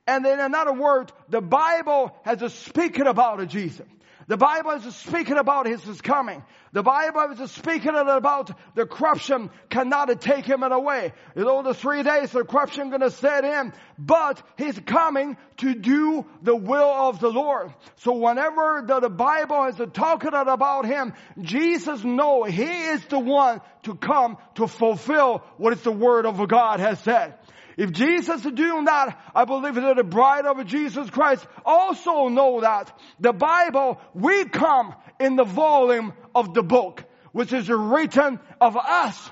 And 0.07 0.27
in 0.27 0.41
another 0.41 0.73
word, 0.73 1.13
the 1.29 1.41
Bible 1.41 2.17
has 2.25 2.43
a 2.43 2.51
speaking 2.51 3.07
about 3.07 3.47
Jesus. 3.49 3.87
The 4.33 4.39
Bible 4.39 4.71
is 4.71 4.97
speaking 4.97 5.37
about 5.37 5.67
His 5.67 6.01
coming. 6.01 6.43
The 6.73 6.83
Bible 6.83 7.39
is 7.39 7.51
speaking 7.51 7.95
about 7.95 8.51
the 8.75 8.87
corruption 8.87 9.51
cannot 9.69 10.23
take 10.23 10.47
Him 10.47 10.63
away. 10.63 11.13
You 11.37 11.45
know, 11.45 11.63
the 11.63 11.75
three 11.75 12.03
days 12.03 12.31
the 12.31 12.43
corruption 12.43 12.89
gonna 12.89 13.11
set 13.11 13.45
in, 13.45 13.75
but 13.99 14.43
He's 14.57 14.79
coming 14.79 15.37
to 15.59 15.75
do 15.75 16.25
the 16.41 16.57
will 16.57 16.89
of 16.89 17.21
the 17.21 17.29
Lord. 17.29 17.75
So 17.97 18.15
whenever 18.15 18.83
the, 18.87 19.01
the 19.01 19.11
Bible 19.11 19.67
is 19.67 19.79
talking 19.93 20.33
about 20.33 20.87
Him, 20.87 21.13
Jesus 21.39 22.03
know 22.03 22.45
He 22.45 22.63
is 22.65 23.05
the 23.05 23.19
one 23.19 23.61
to 23.83 23.95
come 23.95 24.39
to 24.55 24.67
fulfill 24.67 25.45
what 25.59 25.75
is 25.75 25.83
the 25.83 25.93
Word 25.93 26.25
of 26.25 26.49
God 26.49 26.81
has 26.81 26.99
said. 27.01 27.35
If 27.77 27.93
Jesus 27.93 28.45
is 28.45 28.53
doing 28.53 28.85
that, 28.85 29.19
I 29.35 29.45
believe 29.45 29.75
that 29.75 29.97
the 29.97 30.05
bride 30.05 30.47
of 30.47 30.65
Jesus 30.67 31.09
Christ 31.11 31.47
also 31.65 32.29
know 32.29 32.61
that. 32.61 32.97
The 33.21 33.33
Bible, 33.33 34.01
we 34.15 34.45
come 34.45 34.95
in 35.19 35.37
the 35.37 35.45
volume 35.45 36.13
of 36.35 36.55
the 36.55 36.63
book, 36.63 37.05
which 37.33 37.53
is 37.53 37.69
written 37.69 38.41
of 38.61 38.77
us. 38.77 39.31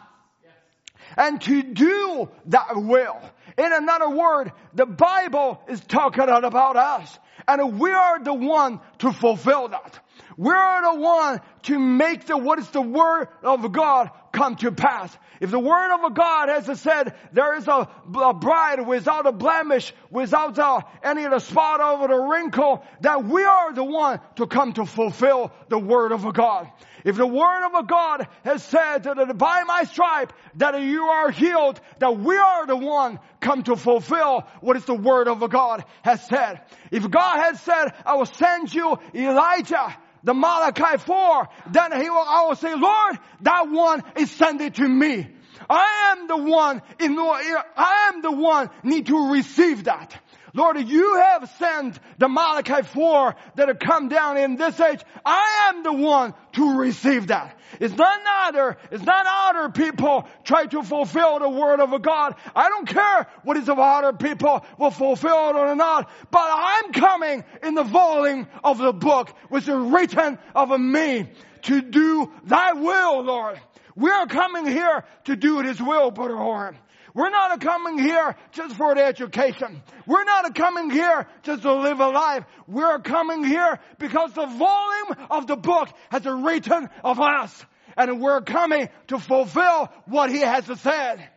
And 1.16 1.40
to 1.42 1.62
do 1.62 2.30
that 2.46 2.76
will. 2.76 3.20
In 3.58 3.72
another 3.72 4.08
word, 4.08 4.52
the 4.74 4.86
Bible 4.86 5.60
is 5.68 5.80
talking 5.80 6.28
about 6.28 6.76
us. 6.76 7.18
And 7.48 7.80
we 7.80 7.90
are 7.90 8.22
the 8.22 8.34
one 8.34 8.80
to 8.98 9.12
fulfill 9.12 9.68
that. 9.68 9.98
We're 10.36 10.82
the 10.82 11.00
one 11.00 11.40
to 11.64 11.78
make 11.78 12.26
the, 12.26 12.36
what 12.36 12.58
is 12.58 12.68
the 12.70 12.80
word 12.80 13.28
of 13.42 13.72
God 13.72 14.10
come 14.32 14.56
to 14.56 14.72
pass. 14.72 15.16
If 15.40 15.50
the 15.50 15.58
word 15.58 15.90
of 15.94 16.14
God 16.14 16.50
has 16.50 16.80
said 16.80 17.14
there 17.32 17.56
is 17.56 17.66
a, 17.66 17.88
a 18.14 18.34
bride 18.34 18.86
without 18.86 19.26
a 19.26 19.32
blemish, 19.32 19.94
without 20.10 20.58
uh, 20.58 20.82
any 21.02 21.24
of 21.24 21.30
the 21.30 21.38
spot 21.38 21.80
over 21.80 22.08
the 22.08 22.20
wrinkle, 22.20 22.84
that 23.00 23.24
we 23.24 23.42
are 23.44 23.72
the 23.72 23.82
one 23.82 24.20
to 24.36 24.46
come 24.46 24.74
to 24.74 24.84
fulfill 24.84 25.50
the 25.68 25.78
word 25.78 26.12
of 26.12 26.30
God. 26.34 26.70
If 27.04 27.16
the 27.16 27.26
word 27.26 27.66
of 27.72 27.86
God 27.86 28.28
has 28.44 28.62
said 28.62 29.04
that 29.04 29.38
by 29.38 29.62
my 29.62 29.84
stripe 29.84 30.34
that 30.56 30.78
you 30.82 31.04
are 31.04 31.30
healed, 31.30 31.80
that 32.00 32.18
we 32.18 32.36
are 32.36 32.66
the 32.66 32.76
one 32.76 33.18
come 33.40 33.62
to 33.62 33.76
fulfill 33.76 34.44
what 34.60 34.76
is 34.76 34.84
the 34.84 34.94
word 34.94 35.26
of 35.26 35.48
God 35.48 35.84
has 36.02 36.22
said. 36.26 36.60
If 36.90 37.10
God 37.10 37.38
has 37.38 37.62
said, 37.62 37.94
I 38.04 38.16
will 38.16 38.26
send 38.26 38.74
you 38.74 38.98
Elijah, 39.14 39.96
the 40.22 40.34
Malachi 40.34 40.98
4, 40.98 41.48
then 41.70 42.00
he 42.00 42.10
will, 42.10 42.18
I 42.18 42.46
will 42.48 42.56
say, 42.56 42.74
Lord, 42.74 43.18
that 43.42 43.68
one 43.68 44.02
is 44.16 44.30
sent 44.30 44.74
to 44.76 44.88
me. 44.88 45.28
I 45.68 46.16
am 46.16 46.26
the 46.26 46.36
one 46.36 46.82
in. 46.98 47.18
I 47.18 48.10
am 48.12 48.22
the 48.22 48.32
one 48.32 48.70
need 48.82 49.06
to 49.06 49.30
receive 49.32 49.84
that. 49.84 50.18
Lord, 50.54 50.80
you 50.80 51.16
have 51.16 51.48
sent 51.58 51.98
the 52.18 52.28
Malachi 52.28 52.82
4 52.82 53.36
that 53.56 53.68
have 53.68 53.78
come 53.78 54.08
down 54.08 54.36
in 54.36 54.56
this 54.56 54.78
age. 54.80 55.00
I 55.24 55.70
am 55.72 55.82
the 55.82 55.92
one 55.92 56.34
to 56.52 56.78
receive 56.78 57.28
that. 57.28 57.56
It's 57.78 57.94
not 57.94 58.20
other, 58.48 58.76
it's 58.90 59.04
not 59.04 59.26
other 59.28 59.68
people 59.70 60.26
try 60.44 60.66
to 60.66 60.82
fulfill 60.82 61.38
the 61.38 61.48
word 61.48 61.80
of 61.80 62.02
God. 62.02 62.34
I 62.54 62.68
don't 62.68 62.86
care 62.86 63.28
what 63.44 63.56
is 63.56 63.68
of 63.68 63.78
other 63.78 64.12
people 64.12 64.64
will 64.78 64.90
fulfill 64.90 65.50
it 65.50 65.56
or 65.56 65.76
not, 65.76 66.10
but 66.30 66.48
I'm 66.50 66.92
coming 66.92 67.44
in 67.62 67.74
the 67.74 67.84
volume 67.84 68.48
of 68.64 68.78
the 68.78 68.92
book 68.92 69.30
which 69.48 69.68
is 69.68 69.74
written 69.74 70.38
of 70.54 70.78
me 70.80 71.28
to 71.62 71.82
do 71.82 72.32
thy 72.44 72.72
will, 72.72 73.22
Lord. 73.22 73.60
We 73.94 74.10
are 74.10 74.26
coming 74.26 74.66
here 74.66 75.04
to 75.24 75.36
do 75.36 75.60
His 75.60 75.80
will, 75.80 76.10
Brother 76.10 76.36
Horan. 76.36 76.76
We're 77.14 77.30
not 77.30 77.60
coming 77.60 77.98
here 77.98 78.36
just 78.52 78.76
for 78.76 78.96
education. 78.96 79.82
We're 80.06 80.24
not 80.24 80.54
coming 80.54 80.90
here 80.90 81.26
just 81.42 81.62
to 81.62 81.74
live 81.74 82.00
a 82.00 82.08
life. 82.08 82.44
We're 82.66 82.98
coming 83.00 83.44
here 83.44 83.78
because 83.98 84.32
the 84.32 84.46
volume 84.46 85.26
of 85.30 85.46
the 85.46 85.56
book 85.56 85.88
has 86.10 86.26
a 86.26 86.34
written 86.34 86.88
of 87.02 87.20
us. 87.20 87.64
And 87.96 88.20
we're 88.20 88.42
coming 88.42 88.88
to 89.08 89.18
fulfill 89.18 89.88
what 90.06 90.30
he 90.30 90.40
has 90.40 90.66
said. 90.80 91.28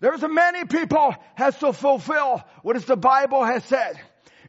There's 0.00 0.22
many 0.22 0.66
people 0.66 1.14
has 1.34 1.56
to 1.60 1.72
fulfill 1.72 2.42
what 2.62 2.76
is 2.76 2.84
the 2.84 2.96
Bible 2.96 3.42
has 3.42 3.64
said. 3.64 3.98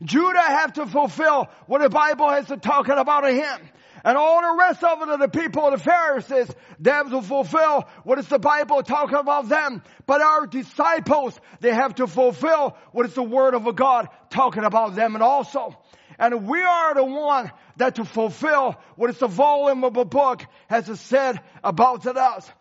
Judas 0.03 0.47
have 0.47 0.73
to 0.73 0.85
fulfill 0.85 1.47
what 1.67 1.81
the 1.81 1.89
Bible 1.89 2.29
has 2.29 2.47
to 2.47 2.57
talking 2.57 2.97
about 2.97 3.25
him. 3.29 3.69
And 4.03 4.19
all 4.19 4.41
the 4.41 4.55
rest 4.59 4.83
of 4.83 5.01
it, 5.01 5.19
the 5.19 5.27
people, 5.27 5.71
the 5.71 5.79
Pharisees, 5.79 6.53
they 6.79 6.91
have 6.91 7.09
to 7.09 7.23
fulfill 7.23 7.87
what 8.03 8.19
is 8.19 8.27
the 8.27 8.37
Bible 8.37 8.83
talking 8.83 9.17
about 9.17 9.49
them. 9.49 9.81
But 10.05 10.21
our 10.21 10.45
disciples, 10.45 11.39
they 11.59 11.73
have 11.73 11.95
to 11.95 12.05
fulfill 12.05 12.77
what 12.91 13.07
is 13.07 13.15
the 13.15 13.23
Word 13.23 13.55
of 13.55 13.75
God 13.75 14.09
talking 14.29 14.63
about 14.63 14.93
them 14.93 15.15
and 15.15 15.23
also. 15.23 15.75
And 16.19 16.47
we 16.47 16.61
are 16.61 16.93
the 16.93 17.03
one 17.03 17.51
that 17.77 17.95
to 17.95 18.05
fulfill 18.05 18.75
what 18.95 19.09
is 19.09 19.17
the 19.17 19.27
volume 19.27 19.83
of 19.83 19.97
a 19.97 20.05
book 20.05 20.45
has 20.67 20.99
said 20.99 21.41
about 21.63 22.05
us. 22.05 22.51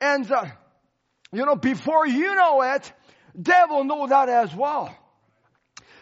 And, 0.00 0.30
uh, 0.30 0.46
you 1.32 1.44
know, 1.44 1.56
before 1.56 2.06
you 2.06 2.34
know 2.34 2.62
it, 2.62 2.92
devil 3.40 3.84
know 3.84 4.06
that 4.06 4.30
as 4.30 4.54
well. 4.54 4.96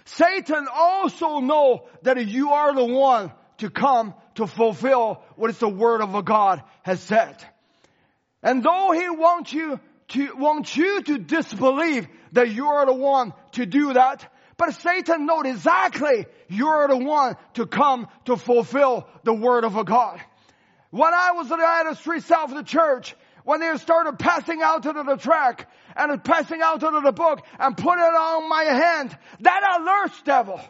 Satan 0.06 0.68
also 0.72 1.40
know 1.40 1.88
that 2.02 2.24
you 2.26 2.50
are 2.50 2.74
the 2.74 2.84
one 2.84 3.32
to 3.58 3.70
come 3.70 4.14
to 4.36 4.46
fulfill 4.46 5.22
what 5.34 5.50
is 5.50 5.58
the 5.58 5.68
word 5.68 6.00
of 6.00 6.24
God 6.24 6.62
has 6.82 7.00
said. 7.00 7.36
And 8.42 8.62
though 8.62 8.92
he 8.92 9.08
wants 9.10 9.52
you 9.52 9.80
to, 10.08 10.36
wants 10.36 10.76
you 10.76 11.02
to 11.02 11.18
disbelieve 11.18 12.06
that 12.32 12.50
you 12.52 12.68
are 12.68 12.86
the 12.86 12.94
one 12.94 13.32
to 13.52 13.66
do 13.66 13.94
that, 13.94 14.32
but 14.56 14.74
Satan 14.74 15.26
knows 15.26 15.46
exactly 15.46 16.26
you're 16.48 16.86
the 16.86 16.96
one 16.96 17.36
to 17.54 17.66
come 17.66 18.06
to 18.26 18.36
fulfill 18.36 19.08
the 19.24 19.34
word 19.34 19.64
of 19.64 19.84
God. 19.84 20.20
When 20.90 21.12
I 21.12 21.32
was 21.32 21.50
at 21.50 21.58
the 21.58 21.94
street 21.94 22.22
south 22.22 22.50
of 22.50 22.56
the 22.56 22.62
church, 22.62 23.16
when 23.44 23.60
they 23.60 23.76
started 23.78 24.18
passing 24.18 24.62
out 24.62 24.84
to 24.84 24.92
the 24.92 25.16
track 25.16 25.68
and 25.96 26.22
passing 26.22 26.60
out 26.62 26.82
of 26.82 27.02
the 27.02 27.12
book 27.12 27.44
and 27.58 27.76
put 27.76 27.98
it 27.98 28.14
on 28.14 28.48
my 28.48 28.64
hand, 28.64 29.16
that 29.40 29.62
alerts 29.80 30.24
devil. 30.24 30.60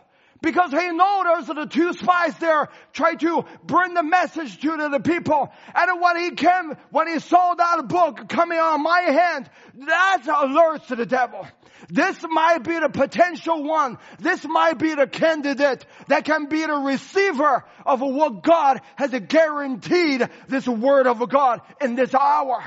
Because 0.42 0.70
he 0.70 0.92
knows 0.92 1.46
the 1.46 1.66
two 1.66 1.92
spies 1.94 2.36
there 2.38 2.68
try 2.92 3.14
to 3.14 3.44
bring 3.64 3.94
the 3.94 4.02
message 4.02 4.60
to 4.60 4.76
the, 4.76 4.90
the 4.90 5.00
people. 5.00 5.50
And 5.74 6.00
when 6.00 6.18
he 6.18 6.30
came, 6.32 6.76
when 6.90 7.08
he 7.08 7.18
saw 7.20 7.54
that 7.54 7.88
book 7.88 8.28
coming 8.28 8.58
on 8.58 8.82
my 8.82 9.00
hand, 9.00 9.50
that 9.86 10.22
alerts 10.26 10.88
to 10.88 10.96
the 10.96 11.06
devil. 11.06 11.46
This 11.88 12.22
might 12.28 12.58
be 12.58 12.78
the 12.78 12.88
potential 12.88 13.62
one. 13.62 13.98
This 14.18 14.44
might 14.44 14.78
be 14.78 14.94
the 14.94 15.06
candidate 15.06 15.86
that 16.08 16.24
can 16.24 16.46
be 16.46 16.64
the 16.64 16.74
receiver 16.74 17.64
of 17.84 18.00
what 18.00 18.42
God 18.42 18.80
has 18.96 19.14
guaranteed 19.28 20.28
this 20.48 20.66
word 20.66 21.06
of 21.06 21.28
God 21.28 21.60
in 21.80 21.94
this 21.94 22.14
hour. 22.14 22.62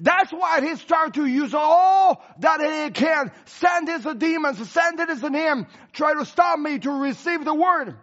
That's 0.00 0.32
why 0.32 0.60
he 0.60 0.76
started 0.76 1.14
to 1.14 1.26
use 1.26 1.54
all 1.54 2.24
that 2.38 2.60
he 2.60 2.90
can. 2.90 3.30
Send 3.44 3.88
his 3.88 4.04
demons, 4.16 4.70
send 4.70 4.98
it 4.98 5.10
in 5.10 5.34
him, 5.34 5.66
try 5.92 6.14
to 6.14 6.24
stop 6.24 6.58
me 6.58 6.78
to 6.78 6.90
receive 6.90 7.44
the 7.44 7.54
word. 7.54 7.96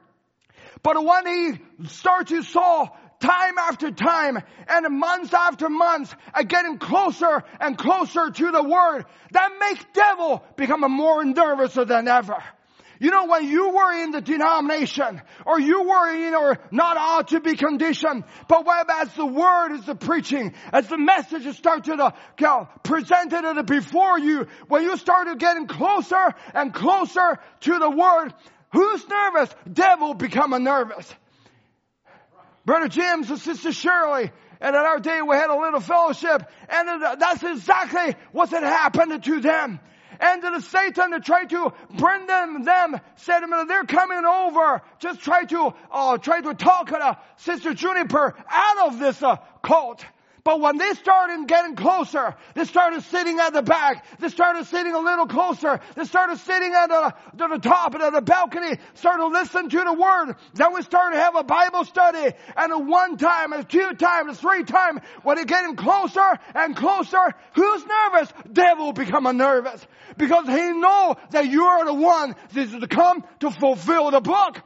But 0.84 1.04
when 1.04 1.26
he 1.26 1.88
started 1.88 2.28
to 2.28 2.43
saw 2.43 2.89
time 3.20 3.58
after 3.58 3.91
time 3.91 4.38
and 4.68 5.00
months 5.00 5.34
after 5.34 5.70
months 5.70 6.14
and 6.36 6.48
getting 6.48 6.78
closer 6.78 7.43
and 7.60 7.78
closer 7.78 8.30
to 8.30 8.52
the 8.52 8.64
word, 8.64 9.06
that 9.32 9.52
makes 9.60 9.84
devil 9.93 10.43
become 10.56 10.82
more 10.91 11.26
nervous 11.26 11.74
than 11.74 12.08
ever. 12.08 12.43
You 13.00 13.12
know, 13.12 13.26
when 13.28 13.48
you 13.48 13.70
were 13.70 14.04
in 14.04 14.12
the 14.12 14.22
denomination, 14.22 15.22
or 15.45 15.60
you 15.60 15.84
were 15.84 16.10
in 16.16 16.34
or 16.34 16.58
not 16.72 16.98
ought 16.98 17.28
to 17.30 17.39
be 17.39 17.56
conditioned, 17.56 18.24
but 18.48 18.66
when 18.66 18.78
as 18.89 19.14
the 19.14 19.26
word 19.26 19.74
is 19.74 19.86
the 19.86 19.95
preaching, 19.95 20.54
as 20.74 20.88
the 20.88 20.98
message 20.98 21.45
is 21.45 21.58
started 21.58 21.98
to 21.98 22.48
uh, 22.48 22.66
presented 22.84 23.66
before 23.66 24.20
you, 24.20 24.48
when 24.68 24.84
you 24.84 24.98
started 24.98 25.39
getting 25.39 25.68
closer 25.68 26.34
and 26.54 26.74
closer 26.74 27.38
to 27.62 27.80
the 27.80 27.89
word, 27.89 28.34
who's 28.72 29.08
nervous? 29.08 29.50
Devil 29.72 30.16
become 30.16 30.54
a 30.54 30.60
nervous. 30.60 31.14
Brother 32.66 32.88
James 32.88 33.30
and 33.30 33.39
Sister 33.39 33.72
Shirley, 33.72 34.32
and 34.60 34.76
in 34.76 34.82
our 34.82 35.00
day 35.00 35.22
we 35.22 35.36
had 35.36 35.50
a 35.50 35.58
little 35.58 35.80
fellowship, 35.80 36.43
and 36.68 37.02
that's 37.20 37.43
exactly 37.43 38.16
what 38.32 38.50
had 38.50 38.64
happened 38.64 39.24
to 39.24 39.39
them 39.39 39.80
and 40.20 40.41
to 40.41 40.51
the 40.51 40.61
Satan 40.61 41.11
to 41.11 41.20
try 41.20 41.45
to 41.45 41.74
bring 41.95 42.26
them, 42.26 42.63
them, 42.63 42.99
said 43.15 43.41
they're 43.68 43.84
coming 43.84 44.26
over. 44.26 44.82
Just 44.99 45.22
try 45.22 45.45
to, 45.45 45.74
uh, 45.91 46.18
try 46.18 46.41
to 46.41 46.53
talk 46.53 46.91
uh, 46.91 47.15
Sister 47.38 47.74
Juniper 47.74 48.36
out 48.49 48.88
of 48.88 48.99
this 48.99 49.22
uh, 49.22 49.38
cult. 49.61 50.05
But 50.48 50.62
when 50.62 50.78
they 50.78 50.93
started 50.93 51.45
getting 51.45 51.76
closer, 51.76 52.34
they 52.54 52.64
started 52.64 53.04
sitting 53.04 53.38
at 53.38 53.52
the 53.52 53.62
back. 53.62 54.06
They 54.20 54.30
started 54.30 54.66
sitting 54.68 54.93
a 54.93 55.00
little 55.00 55.28
closer. 55.28 55.82
They 55.95 56.06
started 56.06 56.38
sitting 56.38 56.74
at 56.74 56.88
the, 56.88 57.14
the 57.34 57.58
top 57.58 57.95
at 57.95 58.14
the 58.14 58.22
balcony, 58.22 58.78
started 58.93 59.26
listening 59.26 59.72
to 59.72 59.84
the 59.84 59.91
word. 59.91 60.36
Then 60.54 60.74
we 60.74 60.84
started 60.84 61.18
to 61.18 61.22
have 61.22 61.36
a 61.36 61.43
Bible 61.43 61.84
study. 61.84 62.34
And 62.56 62.72
a 62.72 62.80
one 62.80 63.18
time, 63.18 63.52
and 63.52 63.68
two 63.68 63.91
times, 63.95 64.39
three 64.39 64.64
times, 64.64 65.02
when 65.24 65.36
they're 65.36 65.43
getting 65.43 65.76
closer 65.76 66.39
and 66.56 66.78
closer, 66.78 67.34
who's 67.54 67.86
nervous? 67.86 68.32
Devil 68.50 68.93
become 68.93 69.26
a 69.26 69.34
nervous. 69.34 69.86
Because 70.16 70.48
he 70.48 70.72
know 70.72 71.18
that 71.32 71.48
you 71.48 71.66
are 71.66 71.84
the 71.84 71.93
one 71.93 72.38
that 72.54 72.62
is 72.62 72.72
to 72.72 72.88
come 72.88 73.26
to 73.41 73.52
fulfill 73.52 74.12
the 74.12 74.22
book 74.22 74.62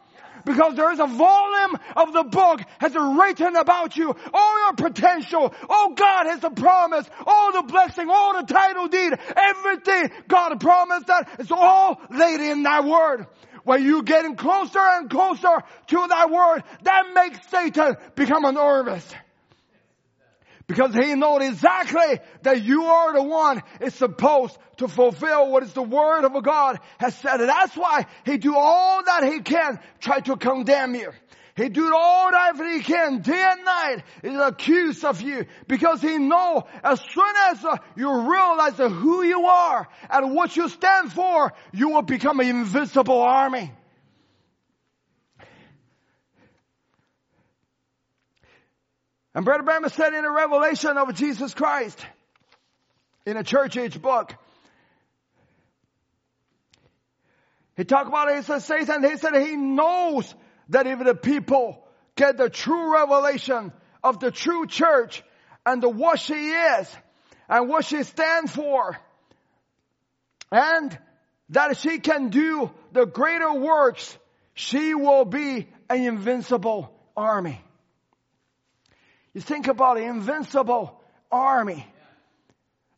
because 0.46 0.76
there 0.76 0.92
is 0.92 1.00
a 1.00 1.08
volume 1.08 1.78
of 1.96 2.14
the 2.14 2.24
book 2.24 2.62
has 2.80 2.96
written 2.96 3.56
about 3.56 3.96
you, 3.96 4.16
all 4.34 4.60
your 4.66 4.74
potential, 4.74 5.54
all 5.70 5.94
God 5.94 6.28
has 6.28 6.44
a 6.44 6.50
promise, 6.50 7.10
all 7.26 7.52
the 7.54 7.64
blessing, 7.64 8.10
all 8.10 8.34
the 8.40 8.54
title 8.54 8.88
deed, 8.88 9.14
everything 9.36 10.12
God 10.28 10.60
promised 10.60 11.08
that 11.08 11.30
it's 11.40 11.52
all 11.52 12.02
laid 12.10 12.42
in 12.42 12.64
that 12.64 12.86
word. 12.86 13.28
When 13.64 13.84
you 13.84 14.04
getting 14.04 14.36
closer 14.36 14.80
and 14.80 15.10
closer 15.10 15.62
to 15.88 16.08
that 16.08 16.32
word, 16.32 16.64
that 16.84 17.12
makes 17.14 17.48
Satan 17.50 17.96
become 18.16 18.44
nervous. 18.54 19.08
Because 20.72 20.96
he 20.96 21.16
knows 21.16 21.44
exactly 21.44 22.22
that 22.44 22.64
you 22.64 22.86
are 22.86 23.14
the 23.14 23.24
one 23.24 23.62
is 23.82 23.94
supposed 23.94 24.58
to 24.78 24.88
fulfill 24.88 25.52
what 25.52 25.64
is 25.64 25.74
the 25.74 25.84
word 25.84 26.24
of 26.24 26.42
God 26.42 26.80
has 26.98 27.14
said. 27.18 27.42
And 27.42 27.50
that's 27.50 27.76
why 27.76 28.06
he 28.26 28.38
do 28.38 28.56
all 28.56 29.04
that 29.04 29.30
he 29.30 29.42
can 29.42 29.82
try 30.00 30.22
to 30.22 30.38
condemn 30.38 30.96
you. 30.96 31.12
He 31.58 31.68
do 31.68 31.94
all 31.94 32.32
that 32.32 32.56
he 32.56 32.80
can 32.80 33.20
day 33.20 33.52
and 33.52 33.66
night 33.66 34.04
is 34.24 34.40
accused 34.40 35.04
of 35.04 35.22
you 35.22 35.46
because 35.68 36.02
he 36.02 36.18
know 36.18 36.64
as 36.86 37.02
soon 37.02 37.34
as 37.50 37.66
you 37.98 38.10
realize 38.10 38.78
who 38.78 39.24
you 39.24 39.48
are 39.48 39.90
and 40.10 40.34
what 40.34 40.56
you 40.56 40.70
stand 40.70 41.12
for, 41.12 41.52
you 41.74 41.90
will 41.90 42.02
become 42.02 42.40
an 42.40 42.48
invisible 42.48 43.22
army. 43.22 43.74
And 49.34 49.46
Brother 49.46 49.64
Branham 49.64 49.90
said 49.90 50.14
in 50.14 50.26
a 50.26 50.32
revelation 50.32 50.98
of 50.98 51.14
Jesus 51.16 51.54
Christ 51.54 52.00
in 53.26 53.38
a 53.38 53.44
church 53.44 53.78
age 53.78 54.02
book, 54.02 54.34
he 57.78 57.86
talked 57.86 58.10
about 58.10 58.30
it, 58.30 58.38
he 58.38 58.42
said, 58.44 58.60
Satan, 58.60 59.04
he 59.04 59.18
said 59.18 59.36
he 59.36 59.56
knows 59.56 60.34
that 60.70 60.86
if 60.86 61.00
the 61.00 61.16
people 61.16 61.84
get 62.16 62.38
the 62.38 62.50
true 62.50 62.94
revelation 62.94 63.72
of 64.04 64.20
the 64.20 64.32
true 64.32 64.68
church 64.68 65.24
and 65.66 65.82
the 65.82 65.90
what 65.90 66.20
she 66.20 66.34
is 66.34 66.90
and 67.48 67.70
what 67.70 67.86
she 67.86 68.04
stands 68.04 68.52
for, 68.52 68.98
and 70.52 70.98
that 71.50 71.78
she 71.78 72.00
can 72.00 72.30
do 72.30 72.72
the 72.92 73.06
greater 73.06 73.54
works, 73.54 74.18
she 74.54 74.94
will 74.94 75.26
be 75.26 75.68
an 75.90 76.04
invincible 76.04 76.94
army. 77.16 77.62
You 79.34 79.42
think 79.42 79.68
about 79.68 79.98
an 79.98 80.04
invincible 80.04 81.02
army. 81.32 81.86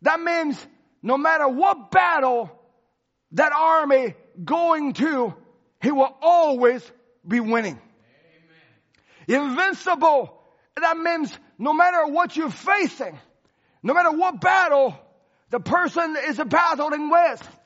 That 0.02 0.20
means 0.20 0.66
no 1.02 1.18
matter 1.18 1.48
what 1.48 1.92
battle 1.92 2.52
that 3.34 3.52
army 3.52 4.16
going 4.44 4.94
to, 4.94 5.34
he 5.82 5.92
will 5.92 6.16
always 6.22 6.90
be 7.28 7.40
winning. 7.40 7.80
Amen. 9.28 9.50
Invincible. 9.50 10.40
That 10.76 10.98
means 10.98 11.38
no 11.60 11.74
matter 11.74 12.08
what 12.08 12.36
you're 12.36 12.50
facing, 12.50 13.18
no 13.84 13.94
matter 13.94 14.12
what 14.12 14.42
battle 14.42 14.98
the 15.50 15.60
person 15.60 16.16
is 16.28 16.38
battling 16.38 17.10
with, 17.10 17.60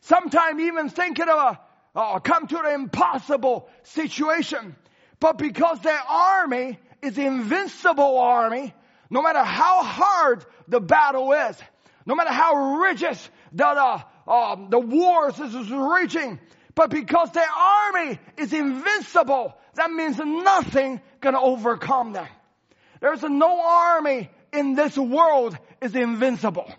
sometimes 0.00 0.60
even 0.62 0.88
thinking 0.88 1.28
of 1.28 1.38
a, 1.38 1.60
oh, 1.94 2.20
come 2.22 2.46
to 2.46 2.58
an 2.60 2.74
impossible 2.80 3.68
situation, 3.82 4.74
but 5.20 5.36
because 5.36 5.80
their 5.80 6.00
army 6.08 6.78
is 7.06 7.18
invincible 7.18 8.18
army, 8.18 8.74
no 9.10 9.22
matter 9.22 9.42
how 9.42 9.82
hard 9.82 10.44
the 10.68 10.80
battle 10.80 11.32
is, 11.32 11.56
no 12.04 12.14
matter 12.14 12.32
how 12.32 12.78
rigid 12.80 13.18
the, 13.52 13.66
uh, 13.66 14.02
um, 14.28 14.68
the 14.70 14.78
wars 14.78 15.38
is, 15.38 15.54
is 15.54 15.70
reaching, 15.70 16.38
but 16.74 16.90
because 16.90 17.30
their 17.32 17.48
army 17.48 18.18
is 18.36 18.52
invincible, 18.52 19.54
that 19.74 19.90
means 19.90 20.18
nothing 20.18 21.00
can 21.20 21.34
overcome 21.34 22.12
them. 22.12 22.26
There's 23.00 23.22
no 23.22 23.60
army 23.60 24.30
in 24.52 24.74
this 24.74 24.96
world 24.96 25.56
is 25.80 25.94
invincible. 25.94 26.70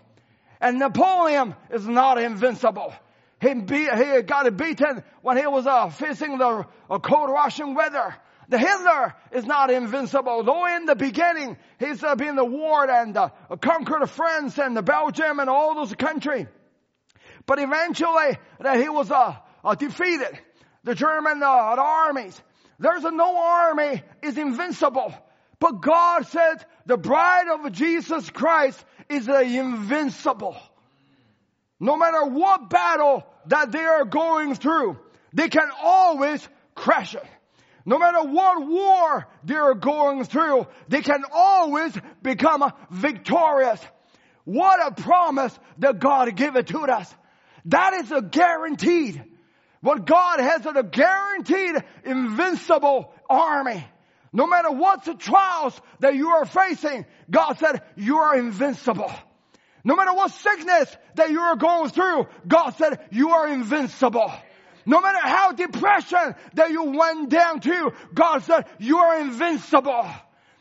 And 0.60 0.78
Napoleon 0.78 1.54
is 1.70 1.86
not 1.86 2.18
invincible. 2.18 2.92
He, 3.40 3.54
be, 3.54 3.88
he 3.88 4.22
got 4.22 4.56
beaten 4.56 5.04
when 5.22 5.36
he 5.36 5.46
was 5.46 5.66
uh, 5.66 5.90
facing 5.90 6.38
the 6.38 6.66
uh, 6.90 6.98
cold 6.98 7.30
Russian 7.30 7.74
weather. 7.74 8.16
The 8.48 8.58
Hitler 8.58 9.14
is 9.32 9.44
not 9.44 9.70
invincible. 9.70 10.42
Though 10.42 10.66
in 10.66 10.86
the 10.86 10.96
beginning, 10.96 11.58
he's 11.78 12.02
uh, 12.02 12.14
been 12.14 12.34
the 12.34 12.44
war 12.44 12.90
and 12.90 13.14
uh, 13.14 13.28
conquered 13.60 14.08
France 14.08 14.58
and 14.58 14.82
Belgium 14.84 15.38
and 15.38 15.50
all 15.50 15.74
those 15.74 15.94
countries. 15.94 16.46
But 17.44 17.58
eventually, 17.58 18.38
that 18.60 18.80
he 18.80 18.88
was 18.88 19.10
uh, 19.10 19.36
uh, 19.64 19.74
defeated. 19.74 20.38
The 20.84 20.94
German 20.94 21.42
uh, 21.42 21.46
armies. 21.46 22.40
There's 22.78 23.02
no 23.02 23.36
army 23.36 24.02
is 24.22 24.38
invincible. 24.38 25.12
But 25.58 25.82
God 25.82 26.26
said 26.26 26.64
the 26.86 26.96
bride 26.96 27.48
of 27.48 27.72
Jesus 27.72 28.30
Christ 28.30 28.82
is 29.10 29.28
invincible. 29.28 30.56
No 31.80 31.96
matter 31.96 32.24
what 32.24 32.70
battle 32.70 33.26
that 33.46 33.72
they 33.72 33.84
are 33.84 34.04
going 34.04 34.54
through, 34.54 34.98
they 35.32 35.48
can 35.48 35.68
always 35.82 36.46
crash 36.74 37.14
it. 37.14 37.24
No 37.88 37.98
matter 37.98 38.22
what 38.22 38.66
war 38.66 39.26
they're 39.44 39.74
going 39.74 40.22
through, 40.24 40.66
they 40.88 41.00
can 41.00 41.24
always 41.32 41.96
become 42.22 42.70
victorious. 42.90 43.80
What 44.44 44.86
a 44.86 45.02
promise 45.02 45.58
that 45.78 45.98
God 45.98 46.36
gave 46.36 46.54
it 46.56 46.66
to 46.66 46.80
us. 46.80 47.14
That 47.64 47.94
is 47.94 48.12
a 48.12 48.20
guaranteed. 48.20 49.24
What 49.80 50.04
God 50.04 50.38
has 50.38 50.66
is 50.66 50.76
a 50.76 50.82
guaranteed 50.82 51.76
invincible 52.04 53.10
army. 53.30 53.82
No 54.34 54.46
matter 54.46 54.70
what 54.70 55.06
the 55.06 55.14
trials 55.14 55.80
that 56.00 56.14
you 56.14 56.28
are 56.28 56.44
facing, 56.44 57.06
God 57.30 57.54
said 57.54 57.80
you 57.96 58.18
are 58.18 58.36
invincible. 58.36 59.10
No 59.82 59.96
matter 59.96 60.12
what 60.12 60.32
sickness 60.32 60.94
that 61.14 61.30
you 61.30 61.40
are 61.40 61.56
going 61.56 61.88
through, 61.88 62.26
God 62.46 62.72
said 62.76 63.00
you 63.10 63.30
are 63.30 63.48
invincible. 63.48 64.30
No 64.88 65.02
matter 65.02 65.18
how 65.20 65.52
depression 65.52 66.34
that 66.54 66.70
you 66.70 66.82
went 66.84 67.28
down 67.28 67.60
to, 67.60 67.92
God 68.14 68.42
said, 68.44 68.64
you 68.78 68.96
are 68.96 69.20
invincible. 69.20 70.06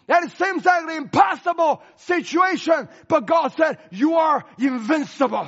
And 0.10 0.26
it 0.26 0.38
seems 0.38 0.66
like 0.66 0.84
an 0.84 0.90
impossible 0.98 1.82
situation, 1.96 2.90
but 3.08 3.26
God 3.26 3.54
said, 3.56 3.78
you 3.90 4.16
are 4.16 4.44
invincible. 4.60 5.48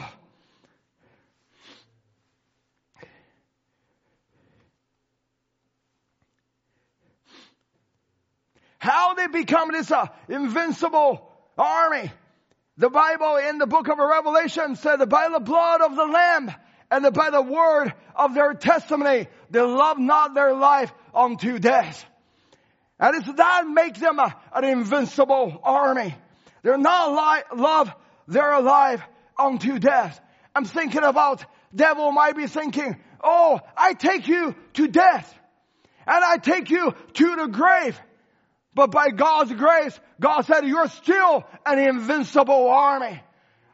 How 8.78 9.14
they 9.14 9.28
become 9.28 9.74
this 9.74 9.92
uh, 9.92 10.08
invincible 10.30 11.30
army. 11.58 12.10
The 12.78 12.90
Bible 12.90 13.36
in 13.36 13.58
the 13.58 13.68
book 13.68 13.90
of 13.90 13.98
Revelation 13.98 14.78
said 14.78 15.04
by 15.10 15.28
the 15.28 15.42
blood 15.42 15.82
of 15.82 15.98
the 15.98 16.06
Lamb 16.06 16.56
and 16.92 17.14
by 17.14 17.30
the 17.30 17.42
word 17.42 17.94
of 18.16 18.34
their 18.34 18.54
testimony, 18.54 19.28
they 19.50 19.62
love 19.62 20.00
not 20.00 20.34
their 20.34 20.54
life 20.54 20.92
unto 21.14 21.60
death. 21.60 22.06
And 23.00 23.16
it's 23.16 23.32
that 23.38 23.68
makes 23.68 24.00
them 24.00 24.20
a, 24.20 24.36
an 24.54 24.64
invincible 24.64 25.60
army. 25.64 26.16
They're 26.64 26.78
not 26.78 27.12
li- 27.12 27.62
love, 27.62 27.94
they're 28.28 28.54
alive 28.54 29.02
unto 29.38 29.80
death. 29.80 30.20
I'm 30.56 30.66
thinking 30.66 31.04
about 31.04 31.46
devil 31.74 32.12
might 32.12 32.36
be 32.36 32.48
thinking, 32.48 32.98
oh, 33.24 33.60
I 33.78 33.94
take 33.94 34.28
you 34.28 34.56
to 34.74 34.88
death 34.88 35.34
and 36.08 36.24
I 36.24 36.38
take 36.38 36.70
you 36.70 36.94
to 37.14 37.36
the 37.36 37.48
grave. 37.48 38.00
But 38.74 38.92
by 38.92 39.10
God's 39.10 39.54
grace, 39.54 39.98
God 40.20 40.42
said, 40.42 40.66
you're 40.66 40.88
still 40.88 41.46
an 41.66 41.80
invincible 41.80 42.70
army. 42.70 43.22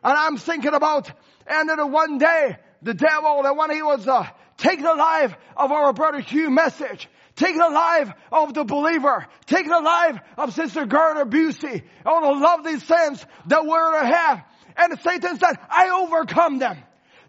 And 0.03 0.17
I'm 0.17 0.37
thinking 0.37 0.73
about, 0.73 1.11
and 1.47 1.69
then 1.69 1.91
one 1.91 2.17
day, 2.17 2.57
the 2.85 2.93
devil, 2.93 3.41
that 3.43 3.57
when 3.57 3.71
he 3.71 3.81
was, 3.81 4.07
uh, 4.07 4.27
take 4.57 4.79
the 4.79 4.93
life 4.93 5.35
of 5.57 5.71
our 5.71 5.91
brother 5.91 6.19
Hugh 6.19 6.51
Message, 6.51 7.09
take 7.35 7.57
the 7.57 7.69
life 7.69 8.13
of 8.31 8.53
the 8.53 8.63
believer, 8.63 9.25
take 9.47 9.67
the 9.67 9.81
life 9.81 10.19
of 10.37 10.53
Sister 10.53 10.85
Gerda 10.85 11.25
Busey, 11.25 11.83
all 12.05 12.21
the 12.21 12.39
lovely 12.39 12.79
saints 12.79 13.25
that 13.47 13.65
we're 13.65 14.01
to 14.01 14.05
have. 14.05 14.43
And 14.77 14.99
Satan 14.99 15.39
said, 15.39 15.55
I 15.67 15.89
overcome 15.89 16.59
them. 16.59 16.77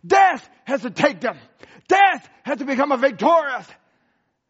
Death 0.07 0.47
has 0.65 0.83
to 0.83 0.91
take 0.91 1.21
them. 1.23 1.39
Death 1.89 2.29
has 2.43 2.59
to 2.59 2.67
become 2.67 2.93
a 2.93 2.99
victorious. 2.99 3.67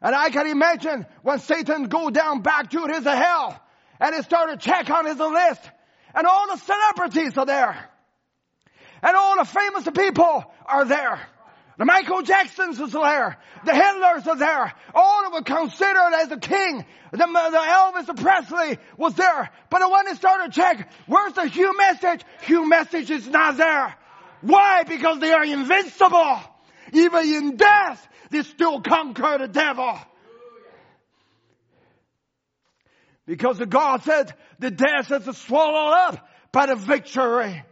And 0.02 0.14
I 0.14 0.30
can 0.30 0.48
imagine 0.48 1.06
when 1.22 1.38
Satan 1.38 1.84
go 1.84 2.10
down 2.10 2.42
back 2.42 2.70
to 2.70 2.86
his 2.86 3.04
hell 3.04 3.60
and 4.00 4.14
he 4.14 4.22
started 4.22 4.58
check 4.58 4.90
on 4.90 5.06
his 5.06 5.18
list 5.18 5.70
and 6.14 6.26
all 6.26 6.48
the 6.48 6.56
celebrities 6.56 7.38
are 7.38 7.46
there. 7.46 7.90
And 9.06 9.14
all 9.14 9.36
the 9.36 9.44
famous 9.44 9.84
people 9.96 10.44
are 10.64 10.84
there. 10.84 11.20
The 11.78 11.84
Michael 11.84 12.22
Jacksons 12.22 12.80
is 12.80 12.90
there. 12.90 13.36
The 13.64 13.70
Hitlers 13.70 14.26
are 14.26 14.36
there. 14.36 14.72
All 14.92 15.26
of 15.26 15.32
them 15.32 15.44
considered 15.44 16.12
as 16.14 16.32
a 16.32 16.38
king. 16.38 16.84
The, 17.12 17.18
the 17.18 17.24
Elvis 17.24 18.20
Presley 18.20 18.78
was 18.96 19.14
there. 19.14 19.50
But 19.70 19.88
when 19.88 20.06
they 20.06 20.14
started 20.14 20.52
check, 20.52 20.90
where's 21.06 21.34
the 21.34 21.46
Hugh 21.46 21.76
message? 21.76 22.22
Hugh 22.42 22.68
message 22.68 23.08
is 23.12 23.28
not 23.28 23.56
there. 23.56 23.94
Why? 24.40 24.82
Because 24.82 25.20
they 25.20 25.30
are 25.30 25.44
invincible. 25.44 26.40
Even 26.92 27.32
in 27.32 27.56
death, 27.56 28.08
they 28.30 28.42
still 28.42 28.80
conquer 28.80 29.38
the 29.38 29.48
devil. 29.48 29.96
Because 33.24 33.58
the 33.58 33.66
God 33.66 34.02
said 34.02 34.34
the 34.58 34.72
death 34.72 35.12
is 35.12 35.36
swallowed 35.38 35.94
up 35.94 36.28
by 36.50 36.66
the 36.66 36.74
victory. 36.74 37.62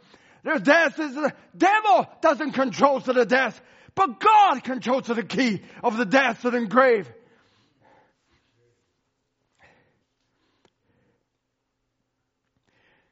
The 0.45 0.59
death 0.61 1.01
is 1.01 1.14
the 1.14 1.32
devil 1.57 2.07
doesn't 2.20 2.53
control 2.53 3.01
to 3.01 3.12
the 3.12 3.24
death, 3.24 3.61
but 3.95 4.20
God 4.20 4.62
controls 4.62 5.07
to 5.07 5.14
the 5.14 5.22
key 5.22 5.62
of 5.82 5.97
the 5.97 6.05
death 6.05 6.45
and 6.45 6.70
grave. 6.70 7.11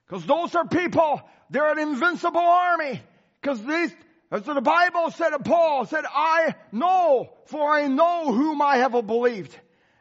Because 0.07 0.27
those 0.27 0.55
are 0.55 0.67
people, 0.67 1.23
they're 1.49 1.73
an 1.73 1.79
invincible 1.79 2.39
army. 2.39 3.01
Because 3.41 3.65
these 3.65 3.95
as 4.33 4.45
the 4.45 4.61
Bible 4.63 5.11
said, 5.11 5.33
Paul 5.45 5.85
said, 5.85 6.05
I 6.09 6.55
know, 6.73 7.31
for 7.47 7.71
I 7.71 7.87
know 7.87 8.33
whom 8.33 8.63
I 8.63 8.79
have 8.79 8.93
believed. 9.07 9.55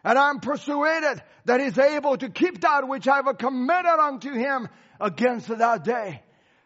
And 0.05 0.17
I'm 0.17 0.39
persuaded 0.39 1.21
that 1.45 1.59
he's 1.59 1.77
able 1.77 2.15
to 2.15 2.29
keep 2.29 2.61
that 2.61 2.88
which 2.88 3.09
I 3.09 3.17
have 3.17 3.38
committed 3.38 3.99
unto 3.99 4.32
him 4.32 4.69
against 5.01 5.49
that 5.49 5.84
day. 5.84 6.23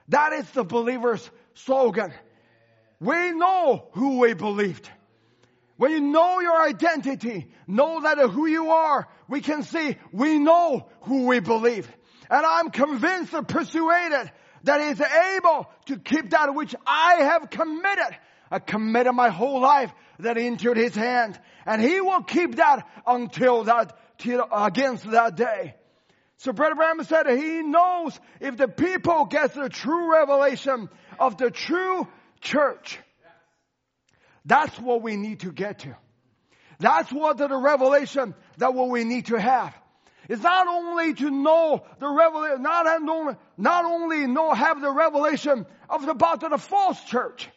That 0.10 0.34
is 0.34 0.50
the 0.52 0.64
believer's 0.64 1.30
slogan. 1.56 2.14
We 3.00 3.32
know 3.32 3.88
who 3.94 4.20
we 4.20 4.34
believed. 4.34 4.90
When 5.78 5.92
you 5.92 6.00
know 6.00 6.40
your 6.40 6.62
identity, 6.62 7.48
know 7.68 8.02
that 8.02 8.18
who 8.18 8.46
you 8.48 8.72
are, 8.72 9.08
we 9.28 9.42
can 9.42 9.64
see 9.64 9.98
we 10.14 10.40
know 10.40 10.88
who 11.02 11.26
we 11.28 11.40
believe. 11.40 11.90
And 12.30 12.46
I'm 12.46 12.72
convinced 12.72 13.34
and 13.34 13.48
persuaded 13.48 14.32
that 14.64 14.82
is 14.82 15.02
able 15.02 15.70
to 15.88 15.98
keep 15.98 16.32
that 16.32 16.56
which 16.56 16.74
I 16.86 17.16
have 17.24 17.50
committed. 17.50 18.18
I 18.50 18.60
committed 18.60 19.14
my 19.14 19.30
whole 19.30 19.60
life 19.60 19.92
that 20.20 20.38
into 20.38 20.74
his 20.74 20.96
hand 20.96 21.40
and 21.66 21.82
he 21.82 22.00
will 22.00 22.24
keep 22.24 22.56
that 22.56 22.88
until 23.06 23.64
that, 23.66 23.98
till, 24.18 24.48
against 24.52 25.10
that 25.12 25.36
day. 25.36 25.76
So 26.38 26.52
Brother 26.52 26.76
Branham 26.76 27.06
said 27.06 27.28
he 27.28 27.62
knows 27.62 28.20
if 28.40 28.58
the 28.58 28.68
people 28.68 29.26
get 29.26 29.54
the 29.54 29.70
true 29.70 30.12
revelation 30.12 30.90
of 31.20 31.38
the 31.38 31.50
true 31.50 32.08
church. 32.42 33.00
That's 34.46 34.78
what 34.80 35.02
we 35.02 35.16
need 35.16 35.42
to 35.42 35.52
get 35.52 35.80
to. 35.80 35.96
That's 36.80 37.12
what 37.12 37.38
the 37.38 37.48
revelation 37.48 38.36
that 38.58 38.74
what 38.74 38.90
we 38.90 39.04
need 39.06 39.28
to 39.28 39.40
have. 39.40 39.74
It's 40.28 40.42
not 40.42 40.68
only 40.68 41.14
to 41.14 41.30
know 41.30 41.86
the 42.00 42.10
revelation, 42.10 42.64
not 42.64 42.88
only, 42.88 43.36
not 43.58 43.86
only 43.86 44.28
know, 44.28 44.54
have 44.54 44.82
the 44.82 44.92
revelation 44.92 45.66
of 45.90 46.06
the, 46.06 46.12
about 46.12 46.42
the 46.42 46.58
false 46.58 47.02
church. 47.06 47.48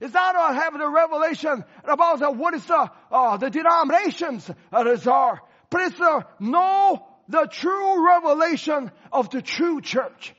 It's 0.00 0.14
not 0.14 0.32
to 0.32 0.54
have 0.54 0.78
the 0.78 0.88
revelation 0.88 1.64
about 1.84 2.20
the, 2.20 2.30
what 2.30 2.54
is 2.54 2.64
the, 2.64 2.90
uh, 3.10 3.36
the 3.36 3.50
denominations 3.50 4.50
that 4.70 5.06
are, 5.06 5.40
but 5.70 5.80
it's 5.82 5.96
to 5.96 6.26
know 6.38 7.06
the 7.30 7.46
true 7.50 8.06
revelation 8.06 8.90
of 9.12 9.30
the 9.30 9.40
true 9.40 9.80
church. 9.80 10.34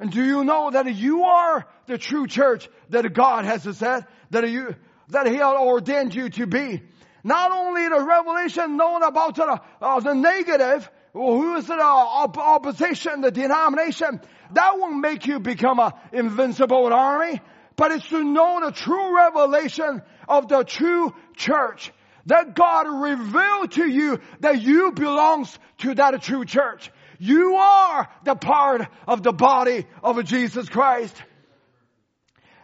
And 0.00 0.10
do 0.10 0.24
you 0.24 0.44
know 0.44 0.70
that 0.70 0.92
you 0.92 1.22
are 1.22 1.66
the 1.86 1.96
true 1.96 2.26
church 2.26 2.68
that 2.90 3.12
God 3.14 3.44
has 3.44 3.62
said 3.78 4.06
that 4.30 4.48
you, 4.50 4.74
that 5.08 5.26
He 5.26 5.40
ordained 5.40 6.14
you 6.14 6.28
to 6.30 6.46
be? 6.46 6.82
Not 7.22 7.52
only 7.52 7.88
the 7.88 8.04
revelation 8.04 8.76
known 8.76 9.02
about 9.02 9.36
the, 9.36 9.60
uh, 9.80 10.00
the 10.00 10.14
negative, 10.14 10.90
who 11.12 11.54
is 11.54 11.68
the 11.68 11.74
op- 11.74 12.36
opposition, 12.36 13.20
the 13.20 13.30
denomination, 13.30 14.20
that 14.52 14.78
won't 14.78 14.98
make 14.98 15.26
you 15.26 15.38
become 15.38 15.78
an 15.78 15.92
invincible 16.12 16.92
army. 16.92 17.40
But 17.76 17.92
it's 17.92 18.08
to 18.08 18.22
know 18.22 18.60
the 18.64 18.72
true 18.72 19.16
revelation 19.16 20.02
of 20.28 20.48
the 20.48 20.64
true 20.64 21.14
church. 21.34 21.92
That 22.26 22.54
God 22.54 22.86
revealed 22.88 23.72
to 23.72 23.88
you 23.88 24.20
that 24.40 24.62
you 24.62 24.92
belongs 24.92 25.56
to 25.78 25.94
that 25.94 26.22
true 26.22 26.44
church. 26.44 26.90
You 27.18 27.56
are 27.56 28.08
the 28.24 28.34
part 28.34 28.88
of 29.06 29.22
the 29.22 29.32
body 29.32 29.86
of 30.02 30.24
Jesus 30.24 30.68
Christ. 30.68 31.14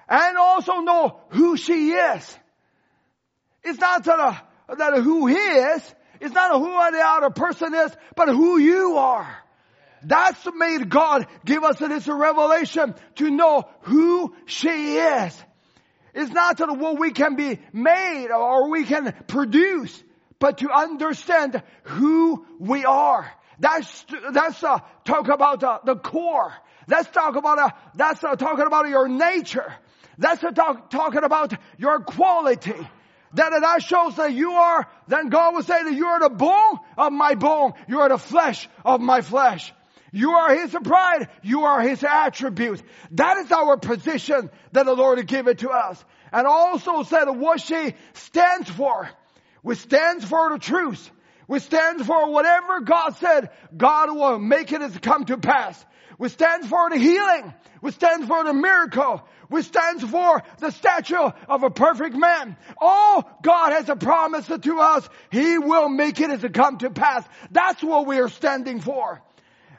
And 0.08 0.36
also 0.36 0.80
know 0.80 1.20
who 1.30 1.56
she 1.56 1.90
is. 1.90 2.38
It's 3.62 3.78
not 3.78 4.04
that, 4.04 4.18
uh, 4.18 4.74
that 4.76 5.02
who 5.02 5.26
he 5.26 5.36
is, 5.36 5.94
it's 6.20 6.34
not 6.34 6.58
who 6.58 6.96
the 6.96 7.04
other 7.04 7.30
person 7.30 7.74
is, 7.74 7.92
but 8.16 8.28
who 8.28 8.58
you 8.58 8.96
are. 8.96 9.36
That's 10.02 10.46
made 10.56 10.88
God 10.88 11.26
give 11.44 11.62
us 11.62 11.78
this 11.78 12.08
revelation 12.08 12.94
to 13.16 13.30
know 13.30 13.68
who 13.82 14.34
she 14.46 14.96
is. 14.96 15.44
It's 16.14 16.32
not 16.32 16.58
that 16.58 16.76
what 16.76 16.98
we 16.98 17.10
can 17.12 17.36
be 17.36 17.58
made 17.72 18.28
or 18.30 18.70
we 18.70 18.84
can 18.84 19.14
produce, 19.26 20.02
but 20.38 20.58
to 20.58 20.70
understand 20.70 21.62
who 21.84 22.46
we 22.58 22.84
are. 22.84 23.30
That's, 23.58 24.06
that's 24.32 24.62
uh, 24.64 24.78
talk 25.04 25.28
about 25.28 25.62
uh, 25.62 25.80
the 25.84 25.96
core. 25.96 26.52
Let's 26.88 27.10
talk 27.10 27.36
about, 27.36 27.58
uh, 27.58 27.70
that's 27.94 28.24
uh, 28.24 28.36
talking 28.36 28.66
about 28.66 28.88
your 28.88 29.06
nature. 29.08 29.72
That's 30.18 30.42
uh, 30.42 30.50
talk, 30.50 30.90
talking 30.90 31.24
about 31.24 31.52
your 31.78 32.00
quality 32.00 32.74
that 33.34 33.52
that 33.60 33.82
shows 33.82 34.16
that 34.16 34.32
you 34.32 34.52
are, 34.52 34.88
then 35.06 35.28
God 35.28 35.54
will 35.54 35.62
say 35.62 35.82
that 35.82 35.94
you 35.94 36.06
are 36.06 36.20
the 36.20 36.30
bone 36.30 36.78
of 36.98 37.12
my 37.12 37.34
bone. 37.34 37.74
You 37.88 38.00
are 38.00 38.08
the 38.08 38.18
flesh 38.18 38.68
of 38.84 39.00
my 39.00 39.20
flesh. 39.20 39.72
You 40.12 40.32
are 40.32 40.54
His 40.54 40.74
pride. 40.82 41.28
You 41.42 41.62
are 41.62 41.80
His 41.80 42.02
attribute. 42.02 42.82
That 43.12 43.38
is 43.38 43.52
our 43.52 43.76
position 43.76 44.50
that 44.72 44.86
the 44.86 44.94
Lord 44.94 45.24
gave 45.26 45.46
it 45.46 45.58
to 45.58 45.70
us. 45.70 46.02
And 46.32 46.46
also 46.46 47.02
said 47.02 47.24
what 47.24 47.60
she 47.60 47.94
stands 48.14 48.70
for. 48.70 49.08
We 49.62 49.74
stands 49.74 50.24
for 50.24 50.50
the 50.50 50.58
truth. 50.58 51.10
We 51.48 51.58
stands 51.58 52.06
for 52.06 52.30
whatever 52.30 52.80
God 52.80 53.16
said, 53.16 53.50
God 53.76 54.14
will 54.14 54.38
make 54.38 54.72
it 54.72 55.02
come 55.02 55.24
to 55.26 55.36
pass. 55.36 55.84
We 56.18 56.28
stands 56.28 56.68
for 56.68 56.90
the 56.90 56.96
healing. 56.96 57.52
We 57.82 57.90
stands 57.90 58.26
for 58.26 58.44
the 58.44 58.52
miracle 58.52 59.26
which 59.50 59.66
stands 59.66 60.04
for 60.04 60.42
the 60.58 60.70
stature 60.70 61.34
of 61.48 61.62
a 61.64 61.70
perfect 61.70 62.16
man. 62.16 62.56
All 62.80 63.28
God 63.42 63.72
has 63.72 63.88
a 63.88 63.96
promise 63.96 64.46
to 64.46 64.78
us. 64.78 65.08
He 65.30 65.58
will 65.58 65.88
make 65.88 66.20
it 66.20 66.30
as 66.30 66.44
it 66.44 66.54
come 66.54 66.78
to 66.78 66.90
pass. 66.90 67.24
That's 67.50 67.82
what 67.82 68.06
we 68.06 68.18
are 68.20 68.28
standing 68.28 68.80
for. 68.80 69.20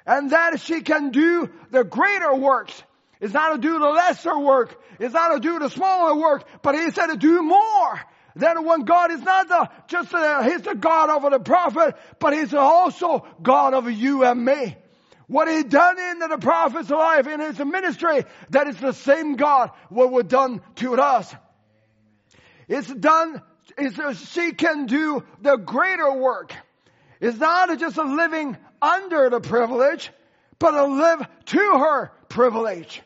And 0.06 0.32
that 0.32 0.60
she 0.62 0.82
can 0.82 1.12
do 1.12 1.50
the 1.70 1.84
greater 1.84 2.34
works. 2.36 2.82
It's 3.20 3.34
not 3.34 3.54
to 3.54 3.58
do 3.60 3.78
the 3.78 3.90
lesser 3.90 4.38
work. 4.38 4.82
It's 5.00 5.14
not 5.14 5.34
to 5.34 5.40
do 5.40 5.60
the 5.60 5.70
smaller 5.70 6.16
work, 6.16 6.44
but 6.64 6.76
he 6.76 6.90
said 6.92 7.08
to 7.08 7.18
do 7.18 7.42
more. 7.44 8.02
Then 8.36 8.66
when 8.66 8.82
God 8.82 9.12
is 9.12 9.22
not 9.22 9.48
the, 9.48 9.70
just 9.88 10.12
the, 10.12 10.44
He's 10.44 10.62
the 10.62 10.76
God 10.76 11.10
of 11.10 11.30
the 11.32 11.40
prophet, 11.40 11.96
but 12.20 12.34
He's 12.34 12.54
also 12.54 13.26
God 13.42 13.74
of 13.74 13.92
you 13.92 14.24
and 14.24 14.44
me. 14.44 14.78
What 15.32 15.48
he 15.48 15.64
done 15.64 15.98
in 15.98 16.20
the 16.20 16.38
prophet's 16.38 16.90
life, 16.90 17.26
in 17.26 17.40
his 17.40 17.58
ministry, 17.58 18.26
that 18.50 18.68
is 18.68 18.76
the 18.76 18.92
same 18.92 19.38
God 19.38 19.72
what 19.88 20.12
was 20.12 20.26
done 20.26 20.62
to 20.76 20.96
us. 20.96 21.34
It's 22.68 22.94
done, 22.94 23.42
it's, 23.78 23.98
uh, 23.98 24.14
she 24.14 24.52
can 24.52 24.88
do 24.88 25.24
the 25.42 25.56
greater 25.56 26.12
work. 26.12 26.54
It's 27.22 27.38
not 27.38 27.80
just 27.80 27.96
a 27.98 28.04
living 28.04 28.58
under 28.82 29.30
the 29.30 29.40
privilege, 29.40 30.12
but 30.60 30.72
to 30.72 30.86
live 30.86 31.28
to 31.46 31.60
her 31.60 32.12
privilege. 32.30 33.02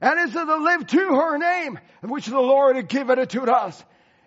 And 0.00 0.20
it's 0.20 0.32
to 0.32 0.44
live 0.44 0.86
to 0.88 0.98
her 0.98 1.38
name, 1.38 1.78
which 2.02 2.26
the 2.26 2.40
Lord 2.40 2.76
had 2.76 2.88
given 2.88 3.18
it 3.18 3.30
to 3.30 3.42
us. 3.42 3.82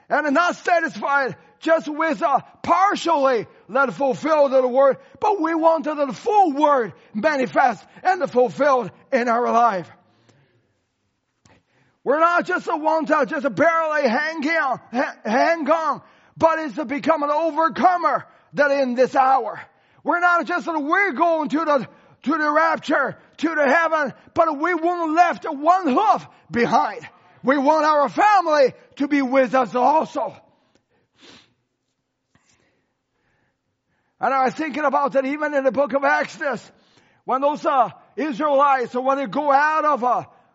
And 0.09 0.33
not 0.33 0.55
satisfied 0.55 1.35
just 1.59 1.87
with 1.87 2.21
a 2.21 2.43
partially 2.63 3.47
let 3.67 3.93
fulfill 3.93 4.49
the 4.49 4.67
word, 4.67 4.97
but 5.19 5.41
we 5.41 5.53
want 5.55 5.85
the 5.85 6.13
full 6.13 6.53
word 6.53 6.93
manifest 7.13 7.85
and 8.03 8.29
fulfilled 8.29 8.91
in 9.11 9.27
our 9.27 9.51
life. 9.51 9.89
We're 12.03 12.19
not 12.19 12.45
just 12.45 12.67
a 12.67 12.77
one 12.77 13.05
to 13.07 13.25
just 13.27 13.53
barely 13.53 14.07
hang 14.07 14.47
on, 14.47 14.79
hang 15.25 15.69
on, 15.69 16.01
but 16.37 16.59
it's 16.59 16.75
to 16.75 16.85
become 16.85 17.23
an 17.23 17.31
overcomer 17.31 18.25
that 18.53 18.71
in 18.71 18.95
this 18.95 19.13
hour. 19.13 19.59
We're 20.03 20.19
not 20.19 20.45
just 20.45 20.65
that 20.65 20.79
we're 20.79 21.13
going 21.13 21.49
to 21.49 21.65
the, 21.65 21.87
to 22.23 22.37
the 22.37 22.51
rapture, 22.51 23.17
to 23.37 23.47
the 23.55 23.65
heaven, 23.65 24.13
but 24.33 24.59
we 24.59 24.73
won't 24.73 25.15
left 25.15 25.45
one 25.45 25.87
hoof 25.87 26.27
behind. 26.51 27.07
We 27.43 27.57
want 27.57 27.85
our 27.85 28.09
family 28.09 28.73
to 28.97 29.07
be 29.07 29.21
with 29.21 29.53
us 29.53 29.73
also. 29.75 30.35
And 34.19 34.33
I 34.33 34.45
was 34.45 34.53
thinking 34.55 34.83
about 34.83 35.13
that 35.13 35.25
even 35.25 35.53
in 35.53 35.63
the 35.63 35.71
book 35.71 35.93
of 35.93 36.03
Exodus, 36.03 36.71
when 37.25 37.41
those 37.41 37.65
uh, 37.65 37.89
Israelites, 38.15 38.93
when 38.95 39.17
they 39.17 39.27
go 39.27 39.51
out 39.51 39.85
of 39.85 40.03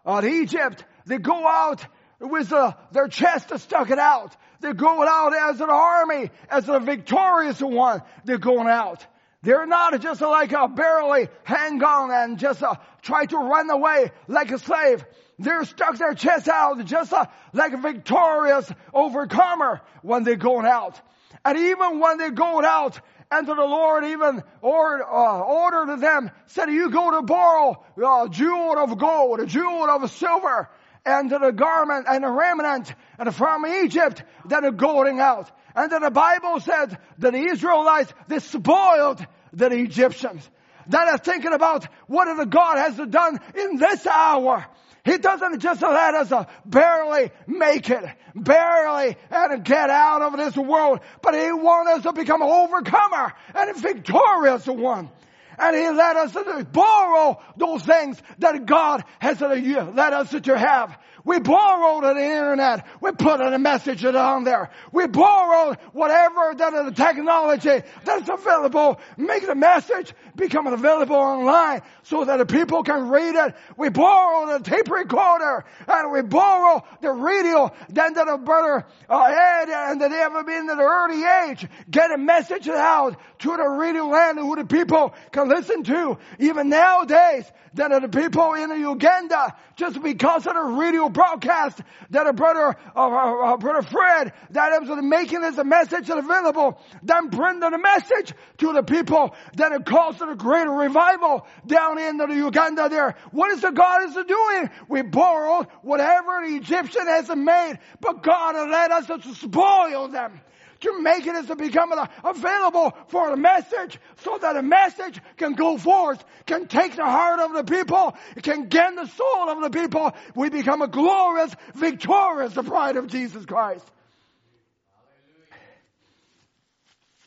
uh, 0.04 0.26
Egypt, 0.26 0.84
they 1.06 1.18
go 1.18 1.46
out 1.46 1.84
with 2.18 2.52
uh, 2.52 2.72
their 2.92 3.08
chest 3.08 3.56
stuck 3.58 3.90
it 3.90 3.98
out. 3.98 4.34
They're 4.60 4.74
going 4.74 5.08
out 5.08 5.34
as 5.50 5.60
an 5.60 5.70
army, 5.70 6.30
as 6.48 6.68
a 6.68 6.78
victorious 6.78 7.60
one. 7.60 8.02
They're 8.24 8.38
going 8.38 8.68
out. 8.68 9.04
They're 9.42 9.66
not 9.66 10.00
just 10.00 10.20
like 10.20 10.52
a 10.52 10.68
barely 10.68 11.28
hang 11.42 11.82
on 11.82 12.10
and 12.12 12.38
just 12.38 12.62
uh, 12.62 12.76
try 13.02 13.26
to 13.26 13.36
run 13.36 13.68
away 13.70 14.12
like 14.28 14.52
a 14.52 14.58
slave. 14.58 15.04
They're 15.38 15.64
stuck 15.64 15.98
their 15.98 16.14
chest 16.14 16.48
out 16.48 16.84
just 16.84 17.12
uh, 17.12 17.26
like 17.52 17.72
a 17.72 17.76
victorious 17.76 18.70
overcomer 18.94 19.80
when 20.02 20.22
they're 20.22 20.36
going 20.36 20.66
out. 20.66 21.00
And 21.44 21.58
even 21.58 21.98
when 21.98 22.18
they're 22.18 22.30
going 22.30 22.64
out, 22.64 23.00
and 23.32 23.46
the 23.48 23.54
Lord 23.54 24.04
even 24.04 24.42
or, 24.60 25.02
uh, 25.02 25.40
ordered 25.40 26.00
them, 26.00 26.30
said, 26.46 26.66
you 26.66 26.90
go 26.90 27.10
to 27.12 27.22
borrow 27.22 27.82
a 27.96 28.28
jewel 28.28 28.78
of 28.78 28.96
gold, 28.98 29.40
a 29.40 29.46
jewel 29.46 29.88
of 29.88 30.08
silver, 30.10 30.68
and 31.04 31.30
the 31.30 31.50
garment 31.50 32.06
and 32.08 32.22
the 32.22 32.28
remnant 32.28 32.94
and 33.18 33.34
from 33.34 33.66
Egypt 33.66 34.22
that 34.46 34.64
are 34.64 34.70
going 34.70 35.18
out. 35.18 35.50
And 35.74 35.90
then 35.90 36.02
the 36.02 36.10
Bible 36.10 36.60
said 36.60 36.98
that 37.18 37.32
the 37.32 37.50
Israelites, 37.52 38.12
they 38.28 38.38
spoiled 38.38 39.24
the 39.52 39.70
Egyptians. 39.70 40.48
That 40.88 41.14
is 41.14 41.20
thinking 41.20 41.52
about 41.52 41.86
what 42.06 42.36
the 42.36 42.46
God 42.46 42.76
has 42.76 42.96
done 43.08 43.40
in 43.54 43.76
this 43.76 44.06
hour. 44.06 44.66
He 45.04 45.18
doesn't 45.18 45.60
just 45.60 45.82
let 45.82 46.14
us 46.14 46.30
uh, 46.30 46.44
barely 46.64 47.30
make 47.46 47.90
it, 47.90 48.04
barely 48.36 49.16
and 49.30 49.64
get 49.64 49.90
out 49.90 50.22
of 50.22 50.36
this 50.36 50.56
world, 50.56 51.00
but 51.22 51.34
He 51.34 51.50
wants 51.52 51.90
us 51.90 52.02
to 52.04 52.12
become 52.12 52.40
an 52.40 52.48
overcomer 52.48 53.32
and 53.54 53.70
a 53.70 53.74
victorious 53.74 54.66
one. 54.66 55.10
And 55.58 55.76
He 55.76 55.88
let 55.88 56.16
us 56.16 56.66
borrow 56.72 57.40
those 57.56 57.82
things 57.82 58.22
that 58.38 58.64
God 58.64 59.04
has 59.18 59.40
let 59.40 60.12
us 60.12 60.30
to 60.30 60.58
have. 60.58 60.96
We 61.24 61.38
borrowed 61.38 62.04
the 62.04 62.20
internet. 62.20 62.86
We 63.00 63.12
put 63.12 63.40
a 63.40 63.58
message 63.58 64.04
on 64.04 64.44
there. 64.44 64.70
We 64.90 65.06
borrowed 65.06 65.76
whatever 65.92 66.54
that 66.56 66.84
the 66.84 66.92
technology 66.92 67.82
that's 68.04 68.28
available. 68.28 69.00
Make 69.16 69.46
the 69.46 69.54
message 69.54 70.14
become 70.34 70.66
available 70.66 71.16
online 71.16 71.82
so 72.02 72.24
that 72.24 72.38
the 72.38 72.46
people 72.46 72.82
can 72.82 73.08
read 73.08 73.34
it. 73.36 73.54
We 73.76 73.88
borrow 73.88 74.58
the 74.58 74.64
tape 74.64 74.90
recorder 74.90 75.64
and 75.86 76.12
we 76.12 76.22
borrow 76.22 76.84
the 77.00 77.12
radio. 77.12 77.72
Then 77.88 78.14
the 78.14 78.40
brother 78.42 78.84
uh, 79.08 79.22
Ed 79.22 79.68
and 79.68 80.00
they 80.00 80.06
ever 80.06 80.42
been 80.42 80.70
in 80.70 80.76
the 80.76 80.82
early 80.82 81.50
age 81.50 81.66
get 81.90 82.10
a 82.10 82.18
message 82.18 82.68
out 82.68 83.16
to 83.40 83.56
the 83.56 83.68
radio 83.68 84.06
land 84.06 84.38
who 84.38 84.56
the 84.56 84.64
people 84.64 85.14
can 85.30 85.48
listen 85.48 85.84
to. 85.84 86.18
Even 86.38 86.68
nowadays, 86.68 87.44
that 87.74 88.02
the 88.02 88.08
people 88.08 88.54
in 88.54 88.70
Uganda, 88.80 89.54
just 89.82 90.00
because 90.00 90.46
of 90.46 90.54
the 90.54 90.60
radio 90.60 91.08
broadcast, 91.08 91.80
that 92.10 92.28
a 92.28 92.32
brother, 92.32 92.76
uh, 92.94 93.00
uh, 93.00 93.54
uh 93.54 93.56
brother 93.56 93.82
Fred, 93.82 94.32
that 94.50 94.80
is 94.80 94.88
making 95.02 95.40
this 95.40 95.56
message 95.64 96.08
available, 96.08 96.80
then 97.02 97.30
bring 97.30 97.58
the 97.58 97.76
message 97.76 98.32
to 98.58 98.72
the 98.74 98.84
people 98.84 99.34
that 99.56 99.72
it 99.72 99.84
caused 99.84 100.22
a 100.22 100.36
greater 100.36 100.70
revival 100.70 101.48
down 101.66 101.98
in 101.98 102.16
the 102.16 102.28
Uganda 102.28 102.88
there. 102.88 103.16
What 103.32 103.50
is 103.50 103.62
the 103.62 103.72
God 103.72 104.04
is 104.04 104.14
doing? 104.14 104.70
We 104.88 105.02
borrowed 105.02 105.66
whatever 105.82 106.46
the 106.46 106.54
Egyptian 106.54 107.08
has 107.08 107.28
made, 107.28 107.80
but 108.00 108.22
God 108.22 108.54
let 108.70 108.92
us 108.92 109.06
to 109.06 109.34
spoil 109.34 110.06
them 110.06 110.40
to 110.82 111.00
make 111.00 111.26
it 111.26 111.34
as 111.34 111.46
to 111.46 111.56
become 111.56 111.92
available 112.24 112.92
for 113.08 113.32
a 113.32 113.36
message 113.36 113.98
so 114.24 114.38
that 114.38 114.56
a 114.56 114.62
message 114.62 115.20
can 115.36 115.54
go 115.54 115.78
forth, 115.78 116.22
can 116.46 116.66
take 116.66 116.96
the 116.96 117.04
heart 117.04 117.40
of 117.40 117.54
the 117.54 117.64
people, 117.64 118.16
can 118.42 118.68
gain 118.68 118.96
the 118.96 119.06
soul 119.06 119.48
of 119.48 119.62
the 119.62 119.70
people. 119.70 120.12
We 120.34 120.50
become 120.50 120.82
a 120.82 120.88
glorious, 120.88 121.54
victorious 121.74 122.54
bride 122.54 122.96
of 122.96 123.06
Jesus 123.06 123.46
Christ. 123.46 123.84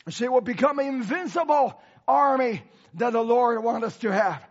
See, 0.09 0.27
we'll 0.27 0.41
become 0.41 0.77
an 0.79 0.87
invincible 0.87 1.81
army 2.07 2.61
that 2.95 3.13
the 3.13 3.21
Lord 3.21 3.63
wants 3.63 3.87
us 3.87 3.97
to 3.99 4.11
have. 4.11 4.43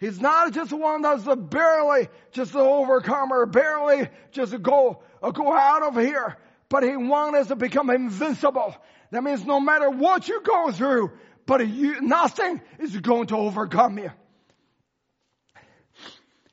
He's 0.00 0.20
not 0.20 0.52
just 0.52 0.72
one 0.72 1.02
that's 1.02 1.26
a 1.26 1.36
barely 1.36 2.08
just 2.32 2.54
an 2.54 2.60
overcomer, 2.60 3.46
barely 3.46 4.08
just 4.32 4.60
go, 4.62 5.02
go 5.20 5.52
out 5.52 5.82
of 5.82 5.96
here 5.96 6.36
but 6.68 6.82
He 6.82 6.96
wants 6.96 7.38
us 7.40 7.46
to 7.48 7.56
become 7.56 7.90
invincible. 7.90 8.74
That 9.10 9.22
means 9.22 9.44
no 9.44 9.60
matter 9.60 9.90
what 9.90 10.28
you 10.28 10.40
go 10.42 10.72
through, 10.72 11.12
but 11.46 11.66
you, 11.66 12.00
nothing 12.00 12.60
is 12.78 12.96
going 12.96 13.28
to 13.28 13.36
overcome 13.36 13.98
you. 13.98 14.10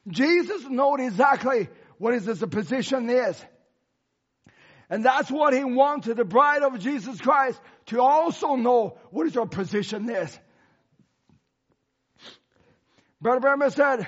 Jesus 0.07 0.67
knows 0.67 0.99
exactly 0.99 1.69
what 1.97 2.13
his 2.13 2.43
position 2.49 3.09
is. 3.09 3.43
And 4.89 5.05
that's 5.05 5.31
what 5.31 5.53
he 5.53 5.63
wanted 5.63 6.17
the 6.17 6.25
bride 6.25 6.63
of 6.63 6.79
Jesus 6.79 7.21
Christ 7.21 7.61
to 7.87 8.01
also 8.01 8.55
know 8.55 8.97
what 9.11 9.33
your 9.33 9.45
position 9.45 10.09
is. 10.09 10.37
Brother 13.21 13.39
Branham 13.39 13.69
said, 13.69 14.07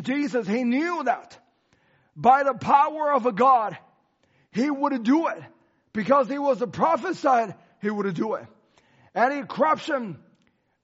Jesus, 0.00 0.46
he 0.46 0.64
knew 0.64 1.02
that 1.04 1.38
by 2.16 2.44
the 2.44 2.54
power 2.54 3.12
of 3.12 3.34
God, 3.34 3.76
he 4.54 4.70
would 4.70 5.02
do 5.02 5.26
it 5.26 5.42
because 5.92 6.28
he 6.28 6.38
was 6.38 6.62
a 6.62 6.66
prophesied 6.66 7.54
he 7.82 7.90
would 7.90 8.14
do 8.14 8.34
it. 8.34 8.46
Any 9.14 9.42
corruption 9.42 10.18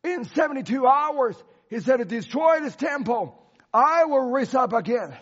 in 0.02 0.24
72 0.24 0.86
hours, 0.86 1.36
he 1.68 1.78
said, 1.80 2.06
destroy 2.08 2.60
this 2.60 2.74
temple. 2.74 3.40
I 3.72 4.04
will 4.04 4.30
raise 4.30 4.54
up 4.54 4.72
again 4.72 5.16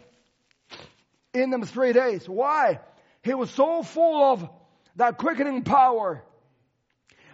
in 1.34 1.50
them 1.50 1.64
three 1.64 1.92
days. 1.92 2.26
Why? 2.26 2.80
He 3.22 3.34
was 3.34 3.50
so 3.50 3.82
full 3.82 4.32
of 4.32 4.48
that 4.96 5.18
quickening 5.18 5.62
power 5.64 6.24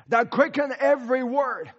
that 0.09 0.31
quickened 0.31 0.75
every 0.81 1.23
word. 1.23 1.71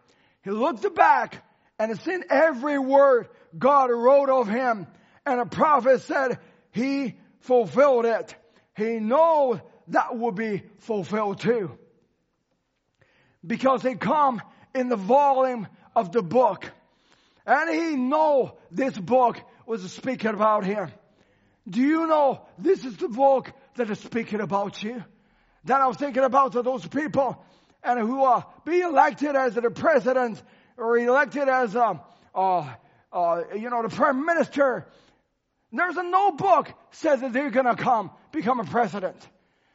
He 0.44 0.52
looked 0.52 0.96
back 0.96 1.44
and 1.78 2.00
seen 2.00 2.24
every 2.30 2.80
word 2.80 3.28
God 3.58 3.92
wrote 3.92 4.30
of 4.30 4.48
him 4.48 4.88
and 5.26 5.42
a 5.42 5.46
prophet 5.46 6.02
said 6.04 6.40
he 6.72 7.16
fulfilled 7.40 8.06
it 8.06 8.34
he 8.76 9.00
knows 9.00 9.60
that 9.88 10.18
will 10.18 10.32
be 10.32 10.64
fulfilled 10.80 11.40
too. 11.40 11.78
Because 13.46 13.82
they 13.82 13.96
come 13.96 14.42
in 14.74 14.90
the 14.90 14.96
volume 14.96 15.68
of 15.96 16.12
the 16.12 16.22
book. 16.22 16.70
And 17.46 17.70
he 17.70 17.96
know 17.96 18.58
this 18.72 18.98
book 18.98 19.40
was 19.66 19.90
speaking 19.92 20.32
about 20.32 20.66
him. 20.66 20.92
Do 21.68 21.82
you 21.82 22.08
know 22.08 22.42
this 22.58 22.84
is 22.84 22.98
the 22.98 23.08
book 23.08 23.52
that 23.76 23.90
is 23.90 24.00
speaking 24.00 24.42
about 24.42 24.82
you? 24.84 25.04
Then 25.64 25.82
I 25.82 25.88
was 25.88 25.98
thinking 25.98 26.24
about 26.24 26.52
those 26.52 26.86
people 26.88 27.44
and 27.84 28.00
who 28.00 28.24
are 28.24 28.46
being 28.66 28.84
elected 28.84 29.36
as 29.36 29.56
the 29.56 29.70
president 29.70 30.42
or 30.78 30.98
elected 30.98 31.48
as 31.48 31.76
a, 31.76 32.02
uh, 32.34 32.74
uh, 33.14 33.44
you 33.56 33.70
know, 33.70 33.84
the 33.84 33.90
prime 33.90 34.26
minister 34.26 34.88
there's 35.76 35.98
a 35.98 36.04
no 36.04 36.32
book 36.32 36.72
says 36.92 37.22
that 37.22 37.34
they're 37.34 37.50
gonna 37.50 37.76
come 37.76 38.12
become 38.36 38.60
a 38.60 38.66
president. 38.66 39.18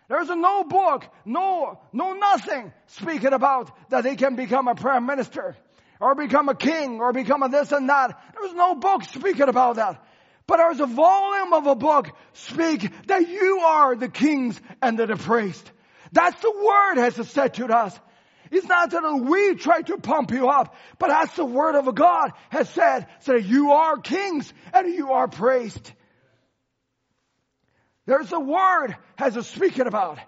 There's 0.08 0.28
no 0.28 0.64
book, 0.64 1.06
no, 1.24 1.80
no 1.92 2.14
nothing 2.14 2.72
speaking 2.86 3.32
about 3.32 3.70
that 3.90 4.04
they 4.04 4.16
can 4.16 4.36
become 4.36 4.68
a 4.68 4.74
prime 4.74 5.06
minister 5.06 5.56
or 6.00 6.14
become 6.14 6.48
a 6.48 6.54
king 6.54 7.00
or 7.00 7.12
become 7.12 7.42
a 7.42 7.48
this 7.48 7.72
and 7.72 7.88
that. 7.88 8.20
There's 8.38 8.54
no 8.54 8.74
book 8.74 9.04
speaking 9.04 9.48
about 9.48 9.76
that. 9.76 10.04
But 10.46 10.56
there's 10.56 10.80
a 10.80 10.86
volume 10.86 11.52
of 11.52 11.66
a 11.68 11.74
book 11.76 12.10
speak 12.32 12.90
that 13.06 13.28
you 13.28 13.60
are 13.60 13.94
the 13.94 14.08
kings 14.08 14.60
and 14.82 14.98
the 14.98 15.16
priest. 15.16 15.70
That's 16.10 16.40
the 16.42 16.50
word 16.50 16.96
has 16.96 17.28
said 17.28 17.54
to 17.54 17.66
us. 17.66 17.96
It's 18.50 18.66
not 18.66 18.90
that 18.90 19.22
we 19.28 19.54
try 19.54 19.82
to 19.82 19.98
pump 19.98 20.32
you 20.32 20.48
up, 20.48 20.74
but 20.98 21.06
that's 21.06 21.36
the 21.36 21.44
word 21.44 21.76
of 21.76 21.94
God 21.94 22.32
has 22.48 22.68
said, 22.70 23.06
so 23.20 23.34
that 23.34 23.44
you 23.44 23.70
are 23.70 23.98
kings 23.98 24.52
and 24.72 24.92
you 24.92 25.12
are 25.12 25.28
praised. 25.28 25.92
There's 28.06 28.32
a 28.32 28.40
word 28.40 28.96
has 29.16 29.36
a 29.36 29.42
speaking 29.42 29.86
about. 29.86 30.18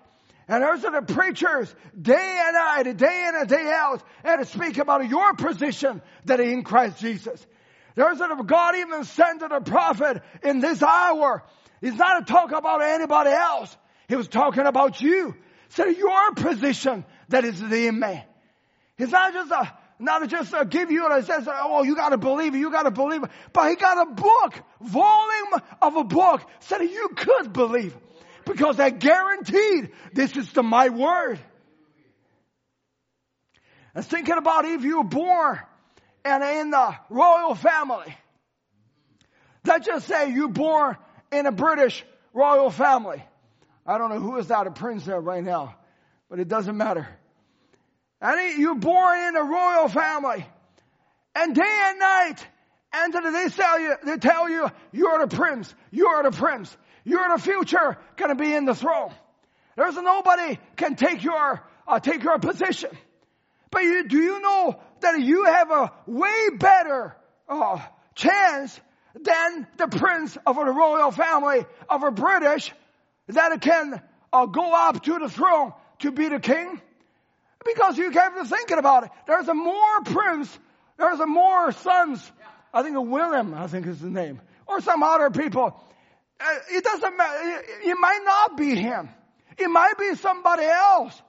And 0.48 0.62
there's 0.62 0.82
the 0.82 1.02
preachers 1.02 1.74
day 2.00 2.42
and 2.44 2.54
night, 2.54 2.96
day 2.96 3.26
in 3.28 3.34
and 3.36 3.48
day 3.48 3.72
out, 3.72 4.02
and 4.24 4.40
to 4.40 4.46
speak 4.46 4.78
about 4.78 5.08
your 5.08 5.34
position 5.34 6.02
that 6.24 6.40
in 6.40 6.64
Christ 6.64 6.98
Jesus. 7.00 7.46
There's 7.94 8.20
a 8.20 8.42
God 8.44 8.76
even 8.76 9.04
sent 9.04 9.40
the 9.40 9.60
prophet 9.60 10.22
in 10.42 10.60
this 10.60 10.82
hour. 10.82 11.42
He's 11.80 11.94
not 11.94 12.26
to 12.26 12.32
talk 12.32 12.52
about 12.52 12.82
anybody 12.82 13.30
else. 13.30 13.76
He 14.08 14.16
was 14.16 14.28
talking 14.28 14.66
about 14.66 15.00
you. 15.00 15.34
So 15.70 15.86
your 15.86 16.32
position 16.32 17.04
that 17.28 17.44
is 17.44 17.60
in 17.60 17.98
me. 17.98 18.24
He's 18.98 19.10
not 19.10 19.32
just 19.32 19.50
a, 19.50 19.72
not 19.98 20.28
just 20.28 20.52
a 20.52 20.64
give 20.64 20.90
you 20.90 21.10
and 21.10 21.24
says, 21.24 21.48
oh, 21.48 21.82
you 21.82 21.94
gotta 21.94 22.18
believe 22.18 22.54
it, 22.54 22.58
you 22.58 22.70
gotta 22.70 22.90
believe 22.90 23.22
it. 23.22 23.30
But 23.52 23.70
he 23.70 23.76
got 23.76 24.08
a 24.08 24.10
book, 24.12 24.54
volume 24.80 25.62
of 25.80 25.96
a 25.96 26.04
book, 26.04 26.42
that 26.68 26.80
you 26.82 27.10
could 27.16 27.52
believe. 27.52 27.96
Because 28.44 28.80
I 28.80 28.90
guaranteed 28.90 29.92
this 30.12 30.36
is 30.36 30.52
the 30.52 30.62
my 30.62 30.88
word. 30.88 31.38
And 33.94 34.04
thinking 34.04 34.36
about 34.36 34.64
if 34.64 34.82
you 34.82 34.98
were 34.98 35.04
born 35.04 35.60
and 36.24 36.42
in 36.42 36.70
the 36.70 36.96
royal 37.10 37.54
family. 37.54 38.16
Let's 39.64 39.86
just 39.86 40.08
say 40.08 40.32
you 40.32 40.48
born 40.48 40.96
in 41.30 41.46
a 41.46 41.52
British 41.52 42.04
royal 42.32 42.70
family. 42.70 43.22
I 43.86 43.98
don't 43.98 44.10
know 44.10 44.18
who 44.18 44.38
is 44.38 44.48
that 44.48 44.66
a 44.66 44.70
prince 44.70 45.04
there 45.04 45.20
right 45.20 45.42
now, 45.42 45.76
but 46.28 46.40
it 46.40 46.48
doesn't 46.48 46.76
matter. 46.76 47.08
And 48.22 48.58
you're 48.58 48.76
born 48.76 49.18
in 49.18 49.36
a 49.36 49.42
royal 49.42 49.88
family. 49.88 50.46
And 51.34 51.54
day 51.54 51.80
and 51.86 51.98
night, 51.98 52.46
and 52.92 53.12
they 53.12 53.48
tell 53.48 53.80
you, 53.80 53.94
they 54.04 54.16
tell 54.18 54.48
you, 54.48 54.70
you're 54.92 55.26
the 55.26 55.36
prince, 55.36 55.74
you're 55.90 56.22
the 56.22 56.30
prince, 56.30 56.74
you're 57.04 57.36
the 57.36 57.42
future 57.42 57.98
gonna 58.16 58.36
be 58.36 58.54
in 58.54 58.64
the 58.64 58.76
throne. 58.76 59.12
There's 59.76 59.96
nobody 59.96 60.58
can 60.76 60.94
take 60.94 61.24
your, 61.24 61.62
uh, 61.88 61.98
take 61.98 62.22
your 62.22 62.38
position. 62.38 62.90
But 63.70 63.82
you, 63.82 64.06
do 64.06 64.18
you 64.18 64.40
know 64.40 64.78
that 65.00 65.20
you 65.20 65.46
have 65.46 65.70
a 65.70 65.92
way 66.06 66.50
better, 66.58 67.16
uh, 67.48 67.80
chance 68.14 68.78
than 69.14 69.66
the 69.78 69.88
prince 69.88 70.36
of 70.46 70.58
a 70.58 70.64
royal 70.70 71.10
family 71.10 71.64
of 71.88 72.02
a 72.04 72.12
British 72.12 72.70
that 73.28 73.60
can 73.62 74.00
uh, 74.32 74.46
go 74.46 74.72
up 74.72 75.02
to 75.02 75.18
the 75.18 75.28
throne 75.28 75.72
to 76.00 76.12
be 76.12 76.28
the 76.28 76.38
king? 76.38 76.80
Because 77.64 77.98
you 77.98 78.10
have 78.10 78.34
to 78.34 78.44
thinking 78.44 78.78
about 78.78 79.04
it. 79.04 79.10
There's 79.26 79.48
a 79.48 79.54
more 79.54 80.00
prince, 80.04 80.58
there's 80.98 81.20
a 81.20 81.26
more 81.26 81.72
sons. 81.72 82.32
I 82.74 82.82
think 82.82 82.96
of 82.96 83.06
William, 83.06 83.54
I 83.54 83.66
think 83.66 83.86
is 83.86 84.00
the 84.00 84.10
name, 84.10 84.40
or 84.66 84.80
some 84.80 85.02
other 85.02 85.30
people. 85.30 85.78
Uh, 86.40 86.44
it 86.70 86.82
doesn't 86.82 87.16
matter. 87.16 87.62
It 87.84 87.96
might 87.98 88.20
not 88.24 88.56
be 88.56 88.74
him. 88.74 89.08
It 89.58 89.68
might 89.68 89.98
be 89.98 90.14
somebody 90.16 90.64
else. 90.64 91.20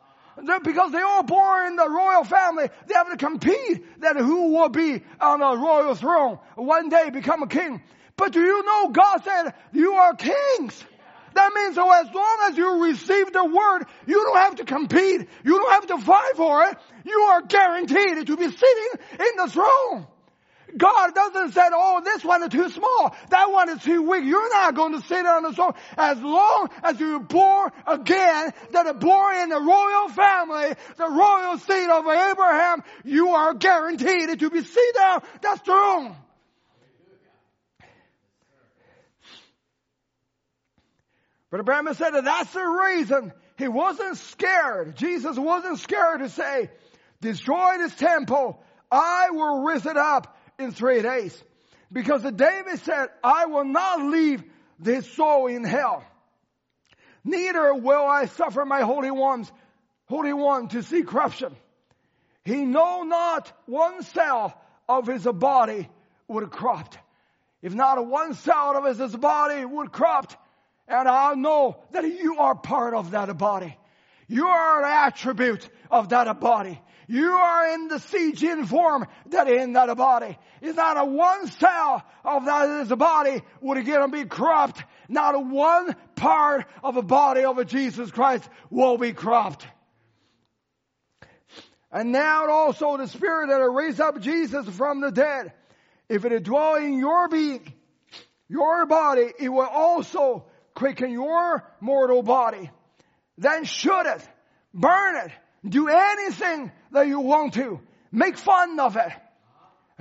Because 0.64 0.92
they 0.92 1.02
all 1.02 1.22
born 1.22 1.68
in 1.68 1.76
the 1.76 1.88
royal 1.88 2.24
family, 2.24 2.68
they 2.88 2.96
have 2.96 3.12
to 3.12 3.18
compete 3.18 4.02
that 4.02 4.16
who 4.16 4.54
will 4.54 4.70
be 4.70 5.04
on 5.20 5.40
the 5.40 5.58
royal 5.58 5.94
throne 5.94 6.40
one 6.56 6.90
day 6.90 7.12
become 7.12 7.44
a 7.44 7.48
king. 7.48 7.84
But 8.16 8.32
do 8.32 8.42
you 8.42 8.64
know 8.64 8.90
God 8.90 9.24
said 9.24 9.54
you 9.74 9.94
are 9.94 10.16
kings? 10.16 10.84
That 11.34 11.52
means 11.54 11.76
so 11.76 11.92
as 11.92 12.14
long 12.14 12.38
as 12.50 12.58
you 12.58 12.84
receive 12.84 13.34
the 13.34 13.46
word, 13.46 13.86
you 14.06 14.24
don't 14.24 14.38
have 14.38 14.56
to 14.56 14.66
compete. 14.66 15.28
You 15.44 15.58
don't 15.58 15.72
have 15.72 15.88
to 15.88 15.98
fight 16.00 16.36
for 16.36 16.64
it. 16.64 16.78
You 17.06 17.20
are 17.20 17.42
guaranteed 17.42 18.28
to 18.28 18.38
be 18.38 18.50
sitting 18.50 18.90
in 19.20 19.38
the 19.38 19.48
throne. 19.50 20.08
God 20.76 21.14
doesn't 21.14 21.52
say, 21.52 21.62
oh, 21.72 22.02
this 22.04 22.24
one 22.24 22.42
is 22.44 22.50
too 22.50 22.70
small. 22.70 23.16
That 23.30 23.52
one 23.52 23.70
is 23.70 23.84
too 23.84 24.02
weak. 24.02 24.26
You're 24.26 24.50
not 24.50 24.74
going 24.76 25.00
to 25.00 25.06
sit 25.06 25.26
on 25.26 25.44
the 25.44 25.54
throne 25.54 25.74
as 25.98 26.20
long 26.20 26.70
as 26.84 27.00
you're 27.00 27.20
born 27.20 27.72
again, 27.86 28.54
that 28.72 28.88
are 28.88 28.94
born 28.94 29.36
in 29.38 29.50
the 29.50 29.60
royal 29.62 30.10
family, 30.10 30.74
the 30.98 31.10
royal 31.10 31.58
seed 31.60 31.90
of 31.90 32.08
Abraham. 32.08 32.84
You 33.04 33.30
are 33.30 33.54
guaranteed 33.54 34.40
to 34.40 34.50
be 34.50 34.64
seated 34.64 34.98
on 34.98 35.22
that 35.42 35.64
throne. 35.66 36.16
But 41.54 41.66
Branham 41.66 41.94
said 41.94 42.16
that 42.16 42.24
that's 42.24 42.52
the 42.52 42.66
reason 42.66 43.32
he 43.60 43.68
wasn't 43.68 44.18
scared. 44.18 44.96
Jesus 44.96 45.38
wasn't 45.38 45.78
scared 45.78 46.22
to 46.22 46.30
say, 46.30 46.72
destroy 47.22 47.78
this 47.78 47.94
temple. 47.94 48.60
I 48.92 49.28
will 49.30 49.62
raise 49.62 49.86
it 49.86 49.96
up 49.96 50.36
in 50.58 50.72
three 50.72 51.04
days. 51.04 51.44
Because 51.92 52.24
the 52.24 52.32
David 52.32 52.80
said, 52.80 53.10
I 53.24 53.46
will 53.46 53.66
not 53.66 54.02
leave 54.02 54.44
this 54.80 55.08
soul 55.14 55.46
in 55.46 55.64
hell. 55.64 56.04
Neither 57.24 57.76
will 57.76 58.04
I 58.04 58.26
suffer 58.26 58.66
my 58.66 58.82
holy 58.82 59.12
ones, 59.12 59.52
holy 60.06 60.34
one 60.34 60.70
to 60.70 60.82
see 60.82 61.04
corruption. 61.04 61.56
He 62.46 62.66
know 62.66 63.04
not 63.04 63.54
one 63.68 64.02
cell 64.02 64.60
of 64.90 65.06
his 65.06 65.24
body 65.24 65.88
would 66.28 66.50
corrupt. 66.50 66.98
If 67.62 67.76
not 67.76 68.04
one 68.08 68.34
cell 68.34 68.76
of 68.76 68.98
his 68.98 69.16
body 69.16 69.64
would 69.64 69.92
corrupt, 69.92 70.36
and 70.88 71.08
I 71.08 71.34
know 71.36 71.78
that 71.92 72.04
you 72.06 72.38
are 72.40 72.56
part 72.56 72.94
of 72.94 73.12
that 73.12 73.38
body. 73.38 73.78
You 74.28 74.48
are 74.48 74.84
an 74.84 75.08
attribute 75.08 75.68
of 75.92 76.10
that 76.10 76.40
body. 76.40 76.80
You 77.08 77.32
are 77.32 77.74
in 77.74 77.88
the 77.90 78.34
gene 78.36 78.66
form 78.66 79.06
that 79.28 79.50
in 79.50 79.74
that 79.74 79.96
body. 79.98 80.38
It's 80.62 80.78
not 80.78 80.98
a 80.98 81.06
one 81.06 81.48
cell 81.48 82.04
of 82.24 82.46
that 82.46 82.98
body 82.98 83.42
would 83.62 83.86
to 83.86 84.08
be 84.08 84.26
corrupt. 84.26 84.84
Not 85.10 85.36
a 85.36 85.40
one 85.40 85.96
part 86.16 86.66
of 86.84 86.96
the 86.96 87.02
body 87.02 87.44
of 87.44 87.66
Jesus 87.68 88.10
Christ 88.10 88.48
will 88.70 88.98
be 88.98 89.14
corrupt. 89.14 89.68
And 91.92 92.12
now 92.12 92.50
also 92.50 92.98
the 92.98 93.08
spirit 93.08 93.50
that 93.50 93.62
raised 93.70 94.02
up 94.02 94.20
Jesus 94.20 94.68
from 94.70 95.02
the 95.02 95.12
dead, 95.12 95.54
if 96.10 96.26
it 96.26 96.44
dwell 96.44 96.76
in 96.76 96.98
your 96.98 97.28
being, 97.28 97.74
your 98.48 98.86
body, 98.86 99.32
it 99.40 99.50
will 99.50 99.68
also 99.68 100.46
quicken 100.74 101.12
your 101.12 101.64
mortal 101.80 102.24
body. 102.24 102.70
Then 103.38 103.64
shoot 103.64 104.06
it, 104.06 104.28
burn 104.74 105.16
it, 105.26 105.32
do 105.68 105.88
anything 105.88 106.72
that 106.92 107.08
you 107.08 107.20
want 107.20 107.54
to. 107.56 107.80
Make 108.12 108.38
fun 108.38 108.80
of 108.80 108.96
it. 108.96 109.12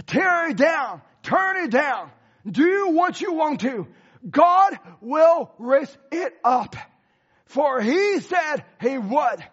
Tear 0.06 0.50
it 0.50 0.56
down. 0.56 1.02
Turn 1.22 1.64
it 1.64 1.70
down. 1.70 2.10
Do 2.46 2.88
what 2.88 3.20
you 3.20 3.32
want 3.32 3.60
to. 3.60 3.86
God 4.28 4.78
will 5.00 5.50
raise 5.58 5.96
it 6.10 6.34
up. 6.44 6.76
For 7.46 7.80
he 7.80 8.20
said 8.20 8.64
he 8.80 8.98
would. 8.98 9.44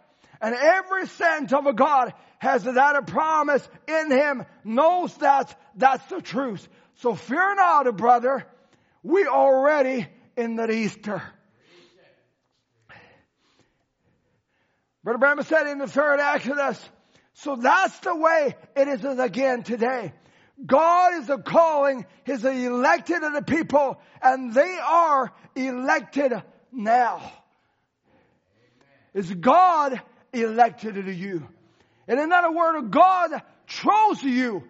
And 0.42 0.56
every 0.56 1.08
saint 1.08 1.54
of 1.54 1.66
a 1.66 1.74
God 1.74 2.14
has 2.40 2.64
that 2.64 2.96
a 2.96 3.02
promise 3.02 3.68
in 3.88 4.12
him, 4.12 4.46
knows 4.64 5.14
that 5.18 5.54
that's 5.76 6.06
the 6.08 6.22
truth. 6.22 6.68
So 6.96 7.14
fear 7.16 7.56
not, 7.56 7.96
brother. 7.98 8.46
We 9.04 9.26
already 9.28 10.08
in 10.40 10.56
the 10.56 10.72
Easter. 10.72 11.22
Brother 15.04 15.20
Branham 15.20 15.46
said 15.46 15.68
in 15.68 15.78
the 15.80 15.88
third 15.88 16.20
Exodus, 16.20 16.90
so 17.34 17.56
that's 17.56 18.00
the 18.00 18.16
way 18.16 18.56
it 18.76 18.88
is 18.88 19.04
again 19.04 19.64
today. 19.64 20.14
God 20.66 21.22
is 21.22 21.32
calling 21.46 22.06
his 22.24 22.44
elected 22.44 23.24
of 23.24 23.34
the 23.34 23.42
people 23.42 24.00
and 24.22 24.54
they 24.54 24.78
are 24.82 25.32
elected 25.56 26.34
now. 26.72 27.32
Is 29.14 29.34
God 29.34 30.02
elected 30.34 30.96
to 30.96 31.14
you? 31.14 31.48
In 32.08 32.20
another 32.20 32.52
word, 32.52 32.92
God 32.92 33.42
chose 33.68 34.22
you 34.22 34.64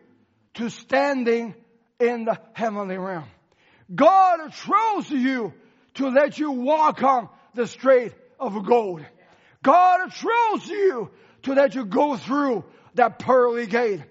to 0.55 0.69
standing 0.69 1.55
in 1.99 2.25
the 2.25 2.39
heavenly 2.53 2.97
realm. 2.97 3.25
God 3.93 4.51
chose 4.51 5.09
you 5.09 5.53
to 5.99 6.07
let 6.07 6.39
you 6.39 6.51
walk 6.51 7.03
on 7.03 7.27
the 7.53 7.67
straight 7.67 8.13
of 8.39 8.65
gold. 8.65 9.05
God 9.61 10.09
chose 10.11 10.65
you 10.65 11.11
to 11.43 11.53
let 11.53 11.75
you 11.75 11.83
go 11.83 12.15
through 12.15 12.63
that 12.95 13.19
pearly 13.19 13.67
gate. 13.67 14.01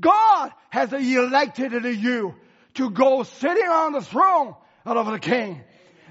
God 0.00 0.52
has 0.70 0.92
elected 0.92 1.72
you 1.84 2.36
to 2.74 2.90
go 2.90 3.24
sitting 3.24 3.66
on 3.66 3.92
the 3.92 4.02
throne 4.02 4.54
of 4.86 5.06
the 5.06 5.18
king. 5.18 5.60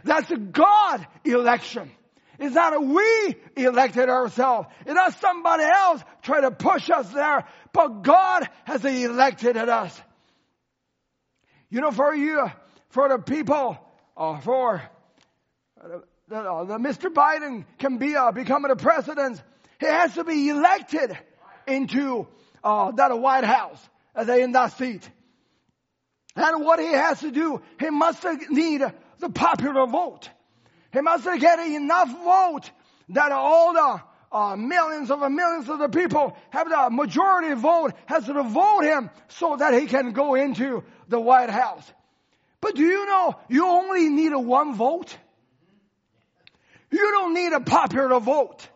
That's 0.04 0.30
a 0.32 0.38
God 0.38 1.08
election. 1.24 1.90
It's 2.38 2.56
not 2.56 2.76
a 2.76 2.82
we 2.82 3.36
elected 3.56 4.10
ourselves. 4.10 4.68
It's 4.82 4.94
not 4.94 5.18
somebody 5.22 5.64
else 5.64 6.02
trying 6.24 6.42
to 6.42 6.52
push 6.52 6.90
us 6.90 7.10
there, 7.14 7.46
but 7.72 8.02
God 8.02 8.50
has 8.66 8.84
elected 8.84 9.56
us. 9.56 10.02
You 11.70 11.80
know, 11.80 11.92
for 11.92 12.14
you, 12.14 12.52
for 12.90 13.08
the 13.08 13.20
people, 13.20 13.78
for 14.18 14.82
the, 14.82 14.82
uh, 14.82 14.82
the 14.82 15.01
Mr. 16.30 17.14
Biden 17.14 17.66
can 17.80 17.98
be 17.98 18.16
uh, 18.16 18.32
becoming 18.32 18.72
a 18.72 18.76
president, 18.76 19.42
he 19.80 19.86
has 19.86 20.14
to 20.16 20.24
be 20.24 20.50
elected 20.50 21.18
into 21.68 22.28
uh, 22.64 22.92
that 22.92 23.18
White 23.20 23.44
House, 23.44 23.80
uh, 24.16 24.22
in 24.34 24.52
that 24.54 24.78
seat. 24.78 25.10
And 26.36 26.64
what 26.64 26.80
he 26.80 26.88
has 26.88 27.20
to 27.22 27.32
do, 27.32 27.62
he 27.80 27.90
must 27.90 28.26
need 28.50 28.82
the 29.20 29.30
popular 29.30 29.86
vote. 29.86 30.30
He 30.94 31.02
must 31.02 31.26
get 31.40 31.60
enough 31.60 32.10
vote 32.24 32.72
that 33.10 33.32
all 33.32 33.74
the 33.74 34.02
uh, 34.32 34.56
millions 34.56 35.12
of 35.12 35.20
millions 35.30 35.70
of 35.70 35.80
the 35.80 35.90
people 35.90 36.38
have 36.52 36.70
the 36.70 36.90
majority 36.90 37.54
vote, 37.54 37.94
has 38.06 38.26
to 38.26 38.44
vote 38.44 38.82
him 38.82 39.10
so 39.28 39.58
that 39.58 39.74
he 39.74 39.88
can 39.88 40.14
go 40.14 40.36
into 40.36 40.84
the 41.10 41.20
White 41.20 41.50
House. 41.50 41.84
But 42.62 42.76
do 42.76 42.84
you 42.84 43.06
know 43.06 43.36
you 43.50 43.68
only 43.68 44.10
need 44.10 44.34
one 44.34 44.76
vote? 44.76 45.18
You 46.92 47.12
don't 47.12 47.34
need 47.34 47.54
a 47.54 47.62
popular 47.62 48.20
vote. 48.20 48.68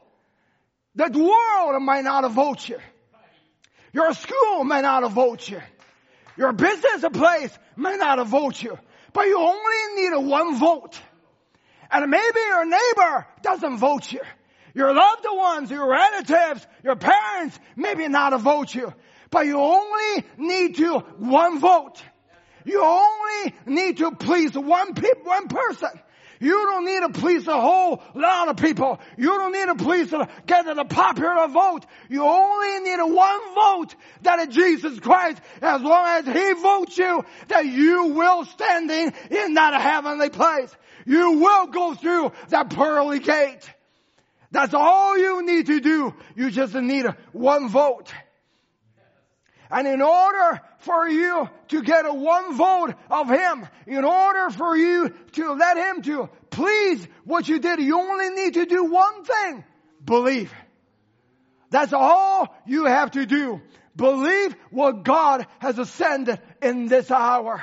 The 0.95 1.09
world 1.09 1.83
might 1.83 2.05
not 2.05 2.29
vote 2.31 2.67
you. 2.67 2.77
Your 3.93 4.13
school 4.13 4.63
may 4.63 4.81
not 4.81 5.09
vote 5.11 5.49
you. 5.49 5.61
Your 6.37 6.53
business 6.53 7.05
place 7.13 7.57
may 7.75 7.97
not 7.97 8.25
vote 8.27 8.61
you. 8.61 8.77
But 9.13 9.27
you 9.27 9.37
only 9.37 10.01
need 10.01 10.13
a 10.13 10.19
one 10.19 10.57
vote. 10.57 10.99
And 11.91 12.09
maybe 12.09 12.39
your 12.47 12.65
neighbor 12.65 13.27
doesn't 13.41 13.77
vote 13.77 14.11
you. 14.11 14.21
Your 14.73 14.93
loved 14.93 15.25
ones, 15.29 15.71
your 15.71 15.89
relatives, 15.89 16.67
your 16.83 16.97
parents, 16.97 17.57
maybe 17.77 18.07
not 18.09 18.37
vote 18.41 18.75
you. 18.75 18.93
But 19.29 19.45
you 19.45 19.57
only 19.57 20.25
need 20.37 20.75
to 20.77 20.99
one 21.17 21.59
vote. 21.59 22.01
You 22.65 22.83
only 22.83 23.53
need 23.65 23.97
to 23.97 24.11
please 24.11 24.53
one 24.53 24.93
pe- 24.93 25.21
one 25.23 25.47
person. 25.47 25.89
You 26.39 26.51
don't 26.51 26.85
need 26.85 26.99
to 27.01 27.19
please 27.19 27.47
a 27.47 27.59
whole 27.59 28.01
lot 28.13 28.49
of 28.49 28.57
people. 28.57 28.99
You 29.17 29.27
don't 29.27 29.53
need 29.53 29.65
to 29.67 29.75
please 29.75 30.09
to 30.09 30.27
get 30.45 30.65
the 30.65 30.85
popular 30.85 31.47
vote. 31.47 31.85
You 32.09 32.23
only 32.23 32.79
need 32.79 32.99
one 33.01 33.55
vote 33.55 33.95
that 34.23 34.39
is 34.47 34.55
Jesus 34.55 34.99
Christ. 34.99 35.41
As 35.61 35.81
long 35.81 36.05
as 36.07 36.25
He 36.25 36.53
votes 36.53 36.97
you, 36.97 37.25
that 37.47 37.65
you 37.65 38.07
will 38.07 38.45
standing 38.45 39.13
in, 39.31 39.53
that 39.53 39.79
heavenly 39.81 40.29
place. 40.29 40.75
You 41.05 41.33
will 41.39 41.67
go 41.67 41.93
through 41.93 42.31
that 42.49 42.69
pearly 42.71 43.19
gate. 43.19 43.69
That's 44.51 44.73
all 44.73 45.17
you 45.17 45.45
need 45.45 45.67
to 45.67 45.79
do. 45.79 46.13
You 46.35 46.49
just 46.49 46.73
need 46.75 47.05
one 47.33 47.69
vote. 47.69 48.11
And 49.75 49.89
in 49.89 50.01
order 50.01 50.61
for 50.77 51.05
you 51.09 51.49
to 51.67 51.81
get 51.81 52.05
a 52.05 52.13
one 52.13 52.55
vote 52.55 52.93
of 53.11 53.27
Him, 53.27 53.67
in 53.85 54.05
order 54.05 54.49
for 54.49 54.77
you 54.77 55.09
to 55.33 55.51
let 55.51 55.75
Him 55.75 56.01
to 56.03 56.29
please 56.49 57.05
what 57.25 57.49
you 57.49 57.59
did, 57.59 57.81
you 57.81 57.99
only 57.99 58.29
need 58.29 58.53
to 58.53 58.65
do 58.65 58.85
one 58.85 59.25
thing. 59.25 59.65
Believe. 60.01 60.53
That's 61.71 61.91
all 61.91 62.55
you 62.65 62.85
have 62.85 63.11
to 63.11 63.25
do. 63.25 63.61
Believe 63.97 64.55
what 64.71 65.03
God 65.03 65.45
has 65.59 65.77
ascended 65.77 66.39
in 66.61 66.87
this 66.87 67.11
hour. 67.11 67.61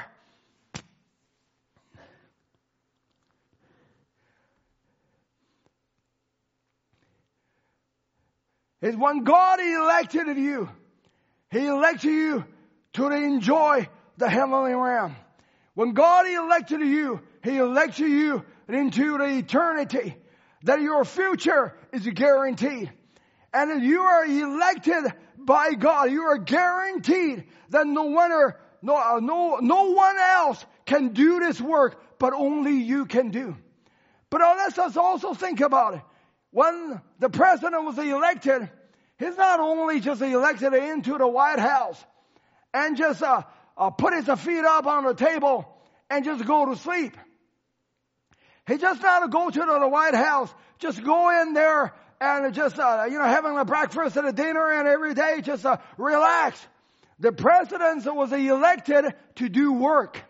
is 8.82 8.96
when 8.96 9.22
God 9.22 9.60
elected 9.60 10.36
you, 10.36 10.68
He 11.52 11.66
elected 11.66 12.10
you 12.10 12.44
to 12.94 13.10
enjoy 13.10 13.86
the 14.16 14.28
heavenly 14.28 14.72
realm. 14.72 15.14
When 15.74 15.92
God 15.92 16.26
elected 16.26 16.80
you, 16.80 17.20
He 17.44 17.58
elected 17.58 18.08
you 18.08 18.42
into 18.68 19.18
the 19.18 19.26
eternity. 19.26 20.16
That 20.64 20.80
your 20.80 21.04
future 21.04 21.76
is 21.92 22.06
guaranteed. 22.06 22.90
And 23.52 23.70
if 23.70 23.82
you 23.82 24.00
are 24.00 24.24
elected 24.24 25.12
by 25.36 25.74
God, 25.74 26.10
you 26.10 26.22
are 26.22 26.38
guaranteed 26.38 27.44
that 27.68 27.86
no 27.86 28.08
no, 28.80 28.96
uh, 28.96 29.20
no, 29.20 29.56
no 29.56 29.90
one 29.92 30.16
else 30.16 30.64
can 30.86 31.08
do 31.08 31.38
this 31.40 31.60
work, 31.60 32.18
but 32.18 32.32
only 32.32 32.76
you 32.76 33.04
can 33.04 33.30
do. 33.30 33.56
But 34.30 34.40
let 34.40 34.78
us 34.78 34.96
also 34.96 35.34
think 35.34 35.60
about 35.60 35.94
it 35.94 36.02
when 36.50 37.00
the 37.18 37.28
president 37.28 37.84
was 37.84 37.98
elected, 37.98 38.70
he's 39.22 39.36
not 39.36 39.60
only 39.60 40.00
just 40.00 40.20
elected 40.22 40.74
into 40.74 41.16
the 41.18 41.28
White 41.28 41.58
House 41.58 42.02
and 42.74 42.96
just 42.96 43.22
uh, 43.22 43.42
uh, 43.76 43.90
put 43.90 44.14
his 44.14 44.26
feet 44.40 44.64
up 44.64 44.86
on 44.86 45.04
the 45.04 45.14
table 45.14 45.66
and 46.10 46.24
just 46.24 46.44
go 46.44 46.66
to 46.66 46.76
sleep. 46.76 47.16
He 48.66 48.78
just 48.78 49.02
not 49.02 49.30
go 49.30 49.50
to 49.50 49.58
the 49.58 49.88
White 49.88 50.14
House, 50.14 50.52
just 50.78 51.02
go 51.02 51.42
in 51.42 51.52
there 51.52 51.94
and 52.20 52.54
just, 52.54 52.78
uh, 52.78 53.06
you 53.10 53.18
know, 53.18 53.24
having 53.24 53.58
a 53.58 53.64
breakfast 53.64 54.16
and 54.16 54.26
a 54.26 54.32
dinner 54.32 54.70
and 54.72 54.86
every 54.86 55.14
day 55.14 55.40
just 55.42 55.66
uh, 55.66 55.78
relax. 55.96 56.64
The 57.18 57.32
president 57.32 58.04
was 58.14 58.32
elected 58.32 59.14
to 59.36 59.48
do 59.48 59.72
work. 59.72 60.22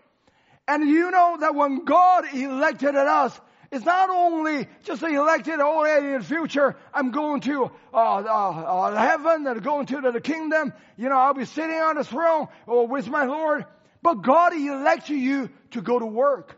And 0.66 0.88
you 0.88 1.10
know 1.10 1.36
that 1.40 1.54
when 1.54 1.84
God 1.84 2.24
elected 2.34 2.94
us, 2.94 3.38
it's 3.72 3.86
not 3.86 4.10
only 4.10 4.68
just 4.84 5.02
elected 5.02 5.58
already 5.58 6.08
in 6.08 6.18
the 6.18 6.24
future, 6.24 6.76
I'm 6.92 7.10
going 7.10 7.40
to 7.40 7.70
uh, 7.94 7.96
uh, 7.96 8.20
uh, 8.20 8.94
heaven 8.94 9.46
and 9.46 9.62
going 9.64 9.86
to 9.86 10.12
the 10.12 10.20
kingdom. 10.20 10.74
You 10.98 11.08
know, 11.08 11.16
I'll 11.16 11.32
be 11.32 11.46
sitting 11.46 11.74
on 11.74 11.96
the 11.96 12.04
throne 12.04 12.48
or 12.66 12.86
with 12.86 13.08
my 13.08 13.24
Lord. 13.24 13.64
But 14.02 14.20
God 14.20 14.52
elected 14.52 15.18
you 15.18 15.48
to 15.70 15.80
go 15.80 15.98
to 15.98 16.04
work. 16.04 16.54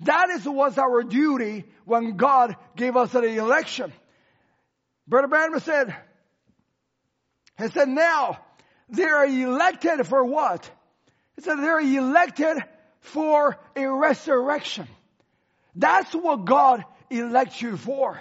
That 0.00 0.30
is 0.30 0.44
was 0.44 0.76
our 0.76 1.04
duty 1.04 1.64
when 1.84 2.16
God 2.16 2.56
gave 2.74 2.96
us 2.96 3.12
the 3.12 3.22
election. 3.22 3.92
Brother 5.06 5.28
Branham 5.28 5.60
said, 5.60 5.94
he 7.58 7.68
said, 7.68 7.88
now 7.88 8.40
they 8.88 9.04
are 9.04 9.24
elected 9.24 10.04
for 10.04 10.24
what? 10.24 10.68
He 11.36 11.42
said 11.42 11.58
they're 11.58 11.78
elected 11.78 12.58
for 12.98 13.56
a 13.76 13.86
resurrection. 13.86 14.88
That's 15.76 16.14
what 16.14 16.44
God 16.44 16.84
elects 17.10 17.60
you 17.60 17.76
for. 17.76 18.20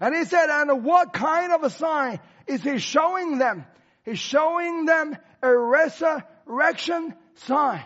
And 0.00 0.14
he 0.14 0.24
said, 0.24 0.48
and 0.50 0.84
what 0.84 1.12
kind 1.12 1.52
of 1.52 1.64
a 1.64 1.70
sign 1.70 2.20
is 2.46 2.62
he 2.62 2.78
showing 2.78 3.38
them? 3.38 3.64
He's 4.04 4.18
showing 4.18 4.84
them 4.84 5.16
a 5.42 5.56
resurrection 5.56 7.14
sign. 7.34 7.82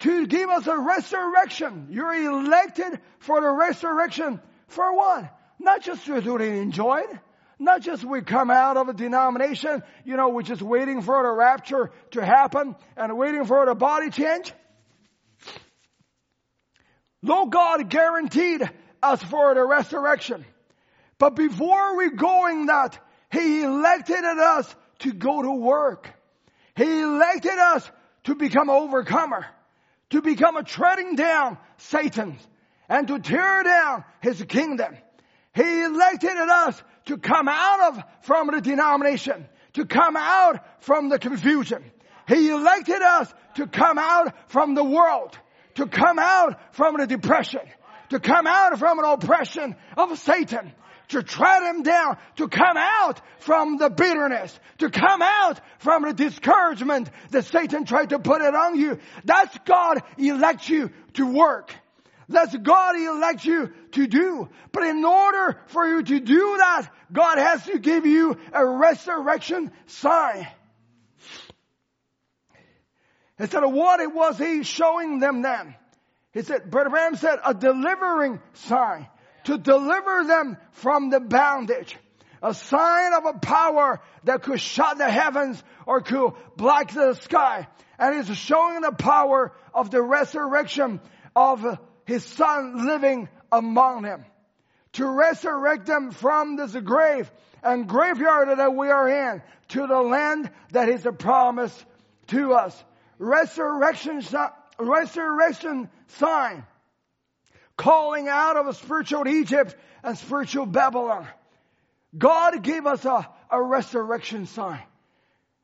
To 0.00 0.26
give 0.26 0.50
us 0.50 0.66
a 0.66 0.76
resurrection. 0.76 1.86
You're 1.90 2.12
elected 2.12 3.00
for 3.20 3.40
the 3.40 3.48
resurrection. 3.48 4.40
For 4.66 4.96
what? 4.96 5.32
Not 5.60 5.82
just 5.82 6.04
to 6.06 6.20
do 6.20 6.36
it 6.36 6.42
enjoy 6.42 7.02
it. 7.08 7.18
Not 7.60 7.82
just 7.82 8.02
we 8.02 8.22
come 8.22 8.50
out 8.50 8.76
of 8.76 8.88
a 8.88 8.92
denomination, 8.92 9.84
you 10.04 10.16
know, 10.16 10.30
we're 10.30 10.42
just 10.42 10.62
waiting 10.62 11.02
for 11.02 11.22
the 11.22 11.30
rapture 11.30 11.92
to 12.10 12.24
happen 12.24 12.74
and 12.96 13.16
waiting 13.16 13.44
for 13.44 13.64
the 13.64 13.76
body 13.76 14.10
change. 14.10 14.52
Lord 17.22 17.50
God 17.50 17.88
guaranteed 17.88 18.68
us 19.02 19.22
for 19.22 19.54
the 19.54 19.64
resurrection. 19.64 20.44
But 21.18 21.36
before 21.36 21.96
we 21.96 22.10
going 22.10 22.66
that, 22.66 22.98
He 23.30 23.62
elected 23.62 24.24
us 24.24 24.74
to 25.00 25.12
go 25.12 25.42
to 25.42 25.52
work. 25.52 26.10
He 26.76 27.00
elected 27.00 27.58
us 27.58 27.88
to 28.24 28.34
become 28.34 28.70
overcomer, 28.70 29.46
to 30.10 30.22
become 30.22 30.56
a 30.56 30.62
treading 30.62 31.16
down 31.16 31.58
Satan 31.76 32.38
and 32.88 33.08
to 33.08 33.18
tear 33.18 33.62
down 33.62 34.04
his 34.20 34.42
kingdom. 34.42 34.96
He 35.54 35.82
elected 35.82 36.36
us 36.36 36.82
to 37.06 37.18
come 37.18 37.48
out 37.48 37.92
of 37.92 38.04
from 38.22 38.48
the 38.48 38.60
denomination, 38.60 39.46
to 39.74 39.84
come 39.84 40.16
out 40.16 40.82
from 40.82 41.08
the 41.08 41.18
confusion. 41.18 41.84
He 42.28 42.50
elected 42.50 43.02
us 43.02 43.32
to 43.56 43.66
come 43.66 43.98
out 43.98 44.34
from 44.50 44.74
the 44.74 44.84
world, 44.84 45.36
to 45.74 45.86
come 45.86 46.18
out 46.18 46.74
from 46.74 46.96
the 46.96 47.06
depression, 47.06 47.60
to 48.10 48.20
come 48.20 48.46
out 48.46 48.78
from 48.78 48.98
an 48.98 49.04
oppression 49.04 49.76
of 49.96 50.18
Satan, 50.18 50.72
to 51.08 51.22
tread 51.22 51.62
him 51.62 51.82
down, 51.82 52.16
to 52.36 52.48
come 52.48 52.76
out 52.76 53.20
from 53.40 53.76
the 53.76 53.90
bitterness, 53.90 54.58
to 54.78 54.90
come 54.90 55.22
out 55.22 55.60
from 55.78 56.02
the 56.02 56.12
discouragement 56.12 57.10
that 57.30 57.44
Satan 57.44 57.84
tried 57.84 58.10
to 58.10 58.18
put 58.18 58.42
it 58.42 58.54
on 58.54 58.78
you. 58.78 58.98
That's 59.24 59.56
God 59.64 60.02
elects 60.18 60.68
you 60.68 60.90
to 61.14 61.26
work. 61.26 61.74
That's 62.28 62.56
God 62.56 62.96
elects 62.96 63.44
you 63.44 63.72
to 63.92 64.06
do. 64.06 64.48
But 64.72 64.84
in 64.84 65.04
order 65.04 65.60
for 65.66 65.86
you 65.86 66.02
to 66.02 66.20
do 66.20 66.56
that, 66.58 66.88
God 67.12 67.38
has 67.38 67.64
to 67.66 67.78
give 67.78 68.06
you 68.06 68.38
a 68.52 68.64
resurrection 68.64 69.70
sign. 69.86 70.46
Instead 73.38 73.64
of 73.64 73.72
what 73.72 74.00
it 74.00 74.14
was 74.14 74.38
he 74.38 74.62
showing 74.62 75.18
them 75.18 75.42
then. 75.42 75.74
He 76.32 76.42
said, 76.42 76.70
Brother 76.70 76.90
Branham 76.90 77.16
said, 77.16 77.38
a 77.44 77.54
delivering 77.54 78.40
sign 78.54 79.06
to 79.44 79.58
deliver 79.58 80.24
them 80.24 80.56
from 80.72 81.10
the 81.10 81.20
bondage. 81.20 81.96
A 82.42 82.54
sign 82.54 83.12
of 83.12 83.24
a 83.26 83.38
power 83.38 84.00
that 84.24 84.42
could 84.42 84.60
shut 84.60 84.98
the 84.98 85.10
heavens 85.10 85.62
or 85.86 86.00
could 86.00 86.32
black 86.56 86.92
the 86.92 87.14
sky. 87.14 87.68
And 87.98 88.16
it's 88.16 88.36
showing 88.36 88.80
the 88.80 88.92
power 88.92 89.52
of 89.72 89.90
the 89.90 90.02
resurrection 90.02 91.00
of 91.36 91.78
his 92.04 92.24
son 92.24 92.86
living 92.86 93.28
among 93.52 94.02
them. 94.02 94.24
to 94.92 95.06
resurrect 95.06 95.86
them 95.86 96.10
from 96.10 96.56
this 96.56 96.74
grave 96.76 97.30
and 97.62 97.88
graveyard 97.88 98.48
that 98.58 98.74
we 98.74 98.88
are 98.88 99.08
in 99.08 99.42
to 99.68 99.86
the 99.86 100.00
land 100.00 100.50
that 100.72 100.88
is 100.88 101.06
a 101.06 101.12
promise 101.12 101.84
to 102.28 102.52
us. 102.52 102.84
Resurrection, 103.22 104.20
resurrection 104.78 105.88
sign. 106.18 106.66
Calling 107.76 108.26
out 108.26 108.56
of 108.56 108.66
a 108.66 108.74
spiritual 108.74 109.28
Egypt 109.28 109.76
and 110.02 110.18
spiritual 110.18 110.66
Babylon. 110.66 111.28
God 112.18 112.64
gave 112.64 112.84
us 112.84 113.04
a, 113.04 113.28
a 113.48 113.62
resurrection 113.62 114.46
sign 114.46 114.82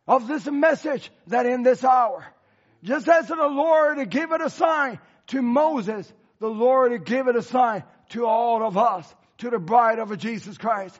of 0.06 0.28
this 0.28 0.46
message 0.46 1.10
that 1.26 1.46
in 1.46 1.64
this 1.64 1.82
hour, 1.82 2.24
just 2.84 3.08
as 3.08 3.26
the 3.26 3.34
Lord 3.34 4.08
gave 4.08 4.30
it 4.30 4.40
a 4.40 4.50
sign 4.50 5.00
to 5.26 5.42
Moses, 5.42 6.10
the 6.38 6.48
Lord 6.48 7.04
gave 7.04 7.26
it 7.26 7.34
a 7.34 7.42
sign 7.42 7.82
to 8.10 8.24
all 8.24 8.64
of 8.64 8.78
us, 8.78 9.12
to 9.38 9.50
the 9.50 9.58
bride 9.58 9.98
of 9.98 10.16
Jesus 10.16 10.56
Christ. 10.56 10.98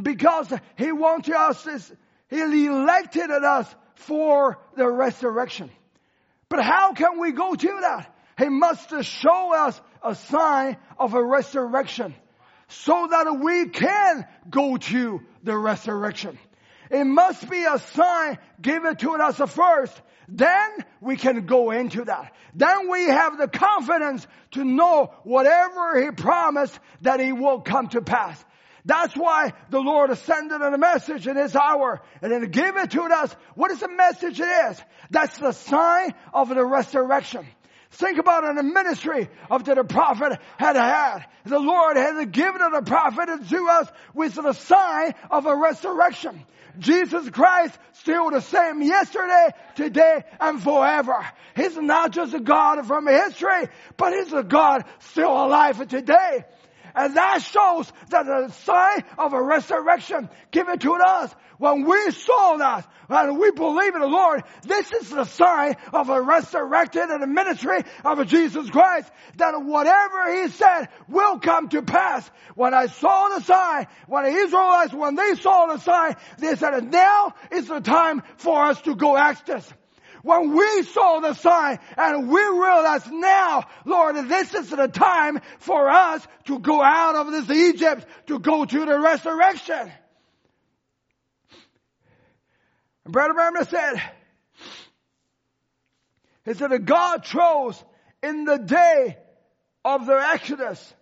Because 0.00 0.52
He 0.76 0.92
wanted 0.92 1.34
us, 1.34 1.66
He 2.28 2.66
elected 2.66 3.30
us 3.30 3.74
for 3.94 4.58
the 4.76 4.86
resurrection. 4.86 5.70
But 6.48 6.62
how 6.62 6.92
can 6.92 7.18
we 7.18 7.32
go 7.32 7.54
to 7.54 7.78
that? 7.82 8.14
He 8.38 8.48
must 8.48 8.90
show 9.04 9.54
us 9.54 9.80
a 10.02 10.14
sign 10.14 10.76
of 10.98 11.14
a 11.14 11.22
resurrection 11.22 12.14
so 12.68 13.08
that 13.10 13.38
we 13.40 13.68
can 13.68 14.26
go 14.48 14.76
to 14.76 15.20
the 15.42 15.56
resurrection. 15.56 16.38
It 16.90 17.04
must 17.04 17.48
be 17.50 17.64
a 17.64 17.78
sign 17.78 18.38
given 18.60 18.96
to 18.96 19.12
us 19.14 19.38
first. 19.50 20.00
Then 20.28 20.70
we 21.00 21.16
can 21.16 21.46
go 21.46 21.70
into 21.70 22.04
that. 22.04 22.34
Then 22.54 22.90
we 22.90 23.04
have 23.06 23.38
the 23.38 23.48
confidence 23.48 24.26
to 24.52 24.64
know 24.64 25.12
whatever 25.24 26.02
He 26.02 26.10
promised 26.10 26.78
that 27.02 27.20
He 27.20 27.32
will 27.32 27.60
come 27.60 27.88
to 27.88 28.02
pass. 28.02 28.42
That's 28.88 29.14
why 29.14 29.52
the 29.68 29.80
Lord 29.80 30.08
ascended 30.08 30.62
in 30.62 30.72
a 30.72 30.78
message 30.78 31.26
in 31.26 31.36
His 31.36 31.54
hour 31.54 32.00
and 32.22 32.32
then 32.32 32.50
gave 32.50 32.74
it 32.74 32.90
to 32.92 33.02
us. 33.02 33.36
What 33.54 33.70
is 33.70 33.80
the 33.80 33.88
message 33.88 34.40
it 34.40 34.48
is? 34.70 34.80
That's 35.10 35.36
the 35.36 35.52
sign 35.52 36.14
of 36.32 36.48
the 36.48 36.64
resurrection. 36.64 37.46
Think 37.90 38.18
about 38.18 38.44
in 38.44 38.56
the 38.56 38.62
ministry 38.62 39.28
of 39.50 39.64
the 39.64 39.84
prophet 39.84 40.38
had 40.56 40.76
had. 40.76 41.26
The 41.44 41.58
Lord 41.58 41.98
had 41.98 42.32
given 42.32 42.62
the 42.72 42.80
prophet 42.80 43.28
to 43.50 43.68
us 43.68 43.88
with 44.14 44.34
the 44.36 44.54
sign 44.54 45.14
of 45.30 45.44
a 45.44 45.54
resurrection. 45.54 46.46
Jesus 46.78 47.28
Christ 47.28 47.78
still 47.92 48.30
the 48.30 48.40
same 48.40 48.80
yesterday, 48.80 49.48
today, 49.74 50.24
and 50.40 50.62
forever. 50.62 51.26
He's 51.54 51.76
not 51.76 52.12
just 52.12 52.32
a 52.32 52.40
God 52.40 52.86
from 52.86 53.06
history, 53.06 53.68
but 53.98 54.14
He's 54.14 54.32
a 54.32 54.42
God 54.42 54.84
still 55.00 55.32
alive 55.32 55.86
today. 55.88 56.44
And 56.98 57.14
that 57.14 57.42
shows 57.42 57.92
that 58.08 58.26
the 58.26 58.48
sign 58.48 59.04
of 59.18 59.32
a 59.32 59.40
resurrection 59.40 60.28
given 60.50 60.80
to 60.80 60.94
us. 60.94 61.32
When 61.58 61.84
we 61.84 62.10
saw 62.10 62.56
that 62.56 62.88
and 63.08 63.38
we 63.38 63.52
believe 63.52 63.94
in 63.94 64.00
the 64.00 64.08
Lord, 64.08 64.42
this 64.64 64.90
is 64.92 65.10
the 65.10 65.24
sign 65.24 65.76
of 65.92 66.08
a 66.08 66.20
resurrected 66.20 67.02
and 67.02 67.22
a 67.22 67.26
ministry 67.28 67.84
of 68.04 68.26
Jesus 68.26 68.68
Christ. 68.70 69.08
That 69.36 69.62
whatever 69.62 70.42
He 70.42 70.48
said 70.48 70.88
will 71.08 71.38
come 71.38 71.68
to 71.68 71.82
pass. 71.82 72.28
When 72.56 72.74
I 72.74 72.86
saw 72.86 73.28
the 73.28 73.44
sign, 73.44 73.86
when 74.08 74.24
the 74.24 74.30
Israelites, 74.30 74.92
when 74.92 75.14
they 75.14 75.36
saw 75.36 75.66
the 75.66 75.78
sign, 75.78 76.16
they 76.38 76.56
said, 76.56 76.90
now 76.90 77.34
is 77.52 77.68
the 77.68 77.80
time 77.80 78.24
for 78.38 78.64
us 78.64 78.80
to 78.82 78.96
go 78.96 79.16
access 79.16 79.72
when 80.22 80.54
we 80.54 80.82
saw 80.82 81.20
the 81.20 81.34
sign 81.34 81.78
and 81.96 82.28
we 82.28 82.40
realized 82.40 83.10
now, 83.10 83.64
Lord, 83.84 84.16
this 84.28 84.54
is 84.54 84.70
the 84.70 84.88
time 84.88 85.40
for 85.58 85.88
us 85.88 86.26
to 86.46 86.58
go 86.58 86.82
out 86.82 87.16
of 87.16 87.30
this 87.30 87.50
Egypt 87.50 88.06
to 88.26 88.38
go 88.38 88.64
to 88.64 88.84
the 88.84 88.98
resurrection. 88.98 89.92
And 93.04 93.12
Brother 93.12 93.34
Branham 93.34 93.64
said, 93.64 94.02
he 96.48 96.54
said 96.54 96.70
that 96.70 96.86
God 96.86 97.24
chose 97.24 97.82
in 98.22 98.46
the 98.46 98.56
day 98.56 99.18
of 99.84 100.06
the 100.06 100.18
Exodus, 100.18 100.94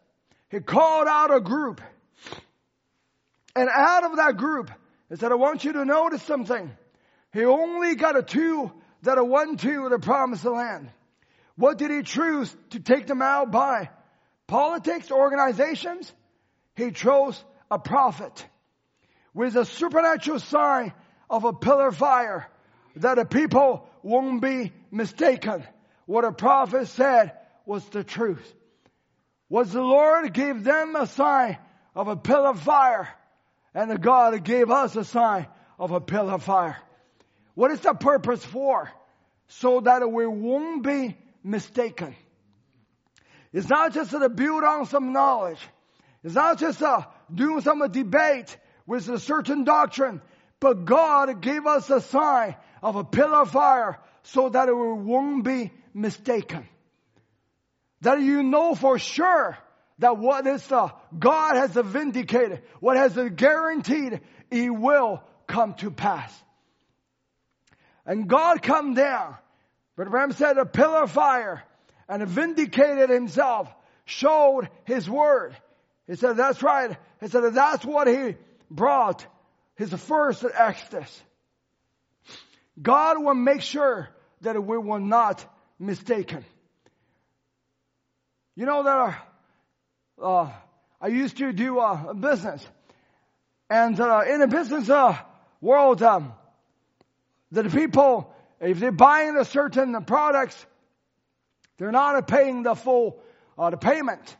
He 0.50 0.58
called 0.58 1.06
out 1.08 1.32
a 1.32 1.40
group. 1.40 1.80
And 3.54 3.68
out 3.72 4.04
of 4.04 4.16
that 4.16 4.36
group, 4.36 4.72
He 5.08 5.16
said, 5.16 5.30
I 5.30 5.36
want 5.36 5.64
you 5.64 5.72
to 5.74 5.84
notice 5.84 6.22
something. 6.24 6.70
He 7.32 7.44
only 7.44 7.94
got 7.94 8.16
a 8.16 8.22
two 8.22 8.72
that 9.02 9.18
are 9.18 9.24
one 9.24 9.56
two 9.56 9.84
to 9.84 9.88
the 9.88 9.98
promised 9.98 10.44
land. 10.44 10.90
What 11.56 11.78
did 11.78 11.90
he 11.90 12.02
choose 12.02 12.54
to 12.70 12.80
take 12.80 13.06
them 13.06 13.22
out 13.22 13.50
by? 13.50 13.90
Politics, 14.46 15.10
organizations? 15.10 16.12
He 16.74 16.90
chose 16.90 17.42
a 17.70 17.78
prophet 17.78 18.46
with 19.32 19.56
a 19.56 19.64
supernatural 19.64 20.40
sign 20.40 20.92
of 21.28 21.44
a 21.44 21.52
pillar 21.52 21.88
of 21.88 21.96
fire 21.96 22.48
that 22.96 23.16
the 23.16 23.24
people 23.24 23.88
won't 24.02 24.40
be 24.40 24.72
mistaken. 24.90 25.64
What 26.06 26.24
a 26.24 26.32
prophet 26.32 26.88
said 26.88 27.32
was 27.64 27.84
the 27.88 28.04
truth. 28.04 28.54
Was 29.48 29.72
the 29.72 29.82
Lord 29.82 30.32
gave 30.32 30.64
them 30.64 30.96
a 30.96 31.06
sign 31.06 31.58
of 31.94 32.08
a 32.08 32.16
pillar 32.16 32.50
of 32.50 32.60
fire 32.60 33.08
and 33.74 33.90
the 33.90 33.98
God 33.98 34.42
gave 34.42 34.70
us 34.70 34.96
a 34.96 35.04
sign 35.04 35.46
of 35.78 35.90
a 35.90 36.00
pillar 36.00 36.32
of 36.32 36.42
fire. 36.42 36.78
What 37.56 37.70
is 37.70 37.80
the 37.80 37.94
purpose 37.94 38.44
for? 38.44 38.90
So 39.48 39.80
that 39.80 40.06
we 40.08 40.26
won't 40.26 40.84
be 40.84 41.16
mistaken. 41.42 42.14
It's 43.52 43.68
not 43.68 43.94
just 43.94 44.10
to 44.10 44.28
build 44.28 44.62
on 44.62 44.84
some 44.84 45.14
knowledge. 45.14 45.58
It's 46.22 46.34
not 46.34 46.58
just 46.58 46.80
to 46.80 47.06
do 47.32 47.60
some 47.62 47.80
debate 47.90 48.54
with 48.86 49.08
a 49.08 49.18
certain 49.18 49.64
doctrine, 49.64 50.20
but 50.60 50.84
God 50.84 51.40
gave 51.40 51.66
us 51.66 51.88
a 51.88 52.02
sign 52.02 52.56
of 52.82 52.96
a 52.96 53.04
pillar 53.04 53.42
of 53.42 53.50
fire 53.52 53.98
so 54.24 54.50
that 54.50 54.66
we 54.66 54.92
won't 54.92 55.42
be 55.42 55.72
mistaken. 55.94 56.68
That 58.02 58.20
you 58.20 58.42
know 58.42 58.74
for 58.74 58.98
sure 58.98 59.56
that 60.00 60.18
what 60.18 60.46
is 60.46 60.66
the 60.66 60.92
God 61.18 61.56
has 61.56 61.70
vindicated, 61.70 62.62
what 62.80 62.98
has 62.98 63.16
guaranteed, 63.34 64.20
it 64.50 64.70
will 64.70 65.22
come 65.46 65.72
to 65.74 65.90
pass. 65.90 66.30
And 68.06 68.28
God 68.28 68.62
come 68.62 68.94
down. 68.94 69.36
But 69.96 70.06
Abraham 70.06 70.32
said 70.32 70.58
a 70.58 70.64
pillar 70.64 71.02
of 71.02 71.10
fire 71.10 71.62
and 72.08 72.26
vindicated 72.26 73.10
himself, 73.10 73.68
showed 74.04 74.68
his 74.84 75.10
word. 75.10 75.56
He 76.06 76.14
said, 76.14 76.36
that's 76.36 76.62
right. 76.62 76.96
He 77.20 77.28
said, 77.28 77.42
that's 77.54 77.84
what 77.84 78.06
he 78.06 78.36
brought 78.70 79.26
his 79.74 79.92
first 79.92 80.44
exodus. 80.54 81.22
God 82.80 83.22
will 83.22 83.34
make 83.34 83.62
sure 83.62 84.08
that 84.42 84.62
we 84.62 84.78
will 84.78 85.00
not 85.00 85.44
mistaken. 85.78 86.44
You 88.54 88.66
know 88.66 88.82
that 88.84 89.26
uh, 90.22 90.50
I 91.00 91.08
used 91.08 91.38
to 91.38 91.52
do 91.52 91.78
uh, 91.78 92.04
a 92.08 92.14
business, 92.14 92.66
and 93.68 93.98
uh, 94.00 94.22
in 94.28 94.40
the 94.40 94.46
business 94.46 94.88
uh, 94.88 95.18
world, 95.60 96.02
um, 96.02 96.32
that 97.56 97.72
people, 97.72 98.32
if 98.60 98.78
they're 98.78 98.92
buying 98.92 99.36
a 99.36 99.44
certain 99.44 100.02
products, 100.04 100.66
they're 101.78 101.92
not 101.92 102.26
paying 102.26 102.62
the 102.62 102.74
full 102.74 103.18
uh, 103.58 103.70
the 103.70 103.76
payment, 103.76 104.36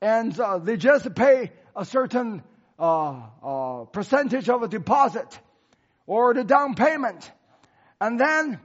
and 0.00 0.38
uh, 0.38 0.58
they 0.58 0.76
just 0.76 1.14
pay 1.14 1.50
a 1.74 1.84
certain 1.84 2.42
uh, 2.78 3.20
uh, 3.42 3.84
percentage 3.84 4.48
of 4.48 4.62
a 4.62 4.68
deposit 4.68 5.38
or 6.06 6.34
the 6.34 6.44
down 6.44 6.74
payment, 6.74 7.30
and 8.00 8.18
then 8.18 8.60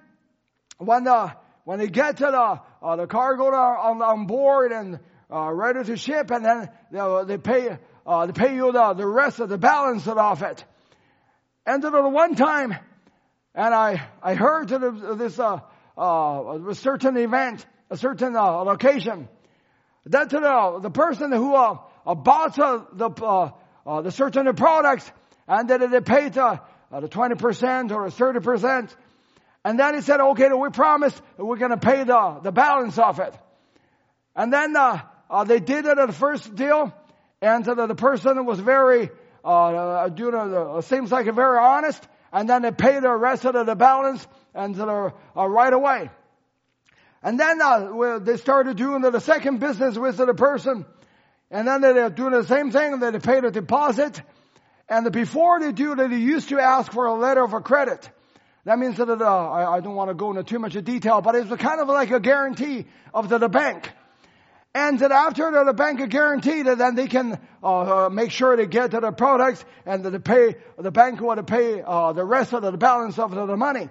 when 0.77 1.03
the 1.03 1.31
when 1.63 1.79
they 1.79 1.87
get 1.87 2.17
to 2.17 2.25
the 2.25 2.61
uh, 2.85 2.95
the 2.95 3.07
cargo 3.07 3.45
on, 3.45 4.01
on 4.01 4.25
board 4.25 4.71
and 4.71 4.99
uh, 5.31 5.51
ready 5.51 5.83
to 5.83 5.97
ship, 5.97 6.31
and 6.31 6.45
then 6.45 6.69
they, 6.91 7.23
they 7.25 7.37
pay 7.37 7.77
they 8.25 8.31
pay 8.33 8.55
you 8.55 8.71
the, 8.71 8.93
the 8.93 9.05
rest 9.05 9.39
of 9.39 9.49
the 9.49 9.57
balance 9.57 10.07
of 10.07 10.41
it. 10.41 10.63
And 11.65 11.83
the 11.83 11.91
one 12.09 12.35
time 12.35 12.77
and 13.57 13.73
I, 13.73 14.07
I 14.21 14.35
heard 14.35 14.71
of 14.71 15.17
this, 15.17 15.39
uh, 15.39 15.59
uh, 15.97 16.59
a 16.69 16.75
certain 16.75 17.17
event, 17.17 17.65
a 17.89 17.97
certain 17.97 18.35
uh, 18.35 18.61
location, 18.61 19.27
that 20.05 20.31
uh, 20.31 20.77
the 20.77 20.91
person 20.91 21.31
who 21.31 21.55
uh, 21.55 21.77
uh 22.05 22.13
bought 22.13 22.57
uh, 22.59 22.83
the, 22.93 23.09
uh, 23.09 24.01
the 24.01 24.11
certain 24.11 24.53
products 24.55 25.11
and 25.47 25.69
that 25.71 25.79
they 25.89 26.01
paid 26.01 26.33
the 26.33 26.61
20% 26.91 27.91
or 27.91 28.07
30%. 28.07 28.95
And 29.65 29.79
then 29.79 29.95
he 29.95 30.01
said, 30.01 30.21
okay, 30.21 30.49
we 30.49 30.69
promise 30.69 31.19
we're 31.37 31.57
going 31.57 31.71
to 31.71 31.77
pay 31.77 32.03
the, 32.03 32.39
the 32.43 32.51
balance 32.51 32.99
of 32.99 33.19
it. 33.19 33.33
And 34.35 34.53
then 34.53 34.73
they 35.47 35.59
did 35.59 35.85
it 35.85 35.97
at 35.97 36.05
the 36.05 36.13
first 36.13 36.53
deal, 36.53 36.93
and 37.41 37.67
uh, 37.67 37.87
the 37.87 37.95
person 37.95 38.45
was 38.45 38.59
very, 38.59 39.09
uh, 39.43 39.47
uh, 39.47 40.09
you 40.15 40.31
know, 40.31 40.81
seems 40.81 41.11
like 41.11 41.25
a 41.25 41.33
very 41.33 41.57
honest, 41.57 42.07
and 42.31 42.49
then 42.49 42.61
they 42.61 42.71
pay 42.71 42.99
the 42.99 43.11
rest 43.11 43.45
of 43.45 43.65
the 43.65 43.75
balance 43.75 44.25
and 44.53 44.79
uh, 44.79 45.11
right 45.35 45.73
away. 45.73 46.09
And 47.23 47.39
then 47.39 47.61
uh, 47.61 48.19
they 48.19 48.37
started 48.37 48.77
doing 48.77 49.01
the 49.01 49.19
second 49.19 49.59
business 49.59 49.97
with 49.97 50.17
the 50.17 50.33
person, 50.33 50.85
And 51.49 51.67
then 51.67 51.81
they're 51.81 52.09
doing 52.09 52.33
the 52.33 52.45
same 52.45 52.71
thing, 52.71 52.99
they 52.99 53.19
paid 53.19 53.43
a 53.43 53.51
deposit. 53.51 54.21
And 54.89 55.11
before 55.11 55.59
they 55.59 55.71
do 55.71 55.95
that, 55.95 56.09
they 56.09 56.17
used 56.17 56.49
to 56.49 56.59
ask 56.59 56.91
for 56.91 57.05
a 57.07 57.13
letter 57.13 57.43
of 57.43 57.63
credit. 57.63 58.09
That 58.65 58.79
means 58.79 58.97
that, 58.97 59.09
uh, 59.09 59.25
I, 59.25 59.77
I, 59.77 59.79
don't 59.79 59.95
want 59.95 60.09
to 60.09 60.13
go 60.13 60.29
into 60.29 60.43
too 60.43 60.59
much 60.59 60.73
detail, 60.83 61.21
but 61.21 61.35
it's 61.35 61.49
kind 61.61 61.79
of 61.79 61.87
like 61.87 62.11
a 62.11 62.19
guarantee 62.19 62.85
of 63.13 63.29
the, 63.29 63.37
the 63.37 63.47
bank. 63.47 63.89
And 64.73 64.99
that 64.99 65.11
after 65.11 65.51
the, 65.51 65.63
the 65.63 65.73
bank 65.73 66.07
guarantee 66.09 66.61
that 66.61 66.77
then 66.77 66.95
they 66.95 67.07
can 67.07 67.39
uh, 67.63 68.05
uh, 68.05 68.09
make 68.09 68.31
sure 68.31 68.55
they 68.55 68.67
get 68.67 68.91
to 68.91 68.99
the 68.99 69.11
products 69.11 69.63
and 69.85 70.03
that 70.03 70.11
they 70.11 70.19
pay, 70.19 70.55
the 70.77 70.91
bank 70.91 71.19
will 71.19 71.41
pay 71.43 71.81
uh, 71.81 72.13
the 72.13 72.23
rest 72.23 72.53
of 72.53 72.61
the 72.61 72.71
balance 72.73 73.17
of 73.17 73.33
the, 73.33 73.45
the 73.45 73.57
money. 73.57 73.89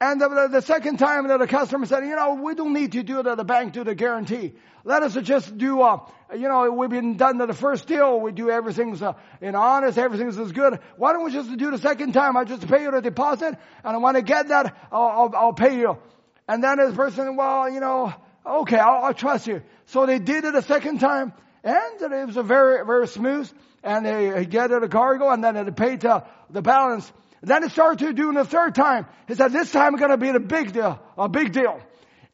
And 0.00 0.20
the, 0.20 0.48
the, 0.48 0.60
second 0.60 0.98
time 0.98 1.26
that 1.26 1.38
the 1.38 1.48
customer 1.48 1.84
said, 1.84 2.04
you 2.04 2.14
know, 2.14 2.34
we 2.34 2.54
don't 2.54 2.72
need 2.72 2.92
to 2.92 3.02
do 3.02 3.20
the, 3.22 3.34
the 3.34 3.44
bank 3.44 3.72
do 3.72 3.82
the 3.82 3.96
guarantee. 3.96 4.54
Let 4.84 5.02
us 5.02 5.14
just 5.14 5.58
do, 5.58 5.82
uh, 5.82 5.98
you 6.32 6.48
know, 6.48 6.70
we've 6.70 6.88
been 6.88 7.16
done 7.16 7.38
to 7.38 7.46
the 7.46 7.52
first 7.52 7.88
deal. 7.88 8.20
We 8.20 8.30
do 8.30 8.48
everything's 8.48 9.02
uh, 9.02 9.14
in 9.40 9.56
honest, 9.56 9.98
everything's 9.98 10.38
is 10.38 10.52
good. 10.52 10.78
Why 10.96 11.12
don't 11.12 11.24
we 11.24 11.32
just 11.32 11.54
do 11.56 11.72
the 11.72 11.78
second 11.78 12.12
time? 12.12 12.36
I 12.36 12.44
just 12.44 12.68
pay 12.68 12.82
you 12.82 12.92
the 12.92 13.02
deposit, 13.02 13.58
and 13.84 13.96
I 13.96 13.96
want 13.96 14.16
to 14.16 14.22
get 14.22 14.48
that. 14.48 14.76
I'll, 14.92 15.02
I'll, 15.02 15.36
I'll 15.36 15.52
pay 15.52 15.78
you. 15.80 15.98
And 16.46 16.62
then 16.62 16.78
this 16.78 16.94
person, 16.94 17.34
well, 17.34 17.68
you 17.68 17.80
know, 17.80 18.14
okay, 18.48 18.78
I'll, 18.78 19.04
I'll 19.04 19.14
trust 19.14 19.46
you. 19.46 19.62
So 19.86 20.06
they 20.06 20.18
did 20.18 20.44
it 20.44 20.54
a 20.54 20.62
second 20.62 20.98
time, 20.98 21.32
and 21.64 22.00
it 22.00 22.26
was 22.26 22.36
a 22.36 22.42
very, 22.42 22.84
very 22.84 23.06
smooth. 23.06 23.50
And 23.82 24.04
they 24.04 24.44
get 24.46 24.70
it 24.70 24.82
a 24.82 24.88
cargo, 24.88 25.30
and 25.30 25.42
then 25.42 25.54
they 25.54 25.70
paid 25.70 26.04
uh, 26.04 26.22
the 26.50 26.62
balance. 26.62 27.10
Then 27.42 27.62
he 27.62 27.68
started 27.68 28.04
to 28.06 28.12
do 28.12 28.30
it 28.30 28.34
the 28.34 28.44
third 28.44 28.74
time. 28.74 29.06
He 29.28 29.34
said, 29.34 29.52
this 29.52 29.70
time 29.70 29.94
it's 29.94 30.00
going 30.00 30.10
to 30.10 30.16
be 30.16 30.30
a 30.30 30.40
big 30.40 30.72
deal, 30.72 31.00
a 31.16 31.28
big 31.28 31.52
deal. 31.52 31.80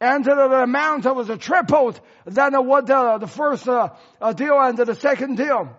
And 0.00 0.24
the, 0.24 0.34
the 0.34 0.62
amount 0.62 1.04
was 1.04 1.28
a 1.28 1.36
tripled 1.36 2.00
than 2.26 2.54
what 2.66 2.86
the, 2.86 3.18
the 3.18 3.26
first 3.26 3.68
uh, 3.68 3.90
uh, 4.20 4.32
deal 4.32 4.58
and 4.58 4.76
the 4.76 4.94
second 4.94 5.36
deal. 5.36 5.76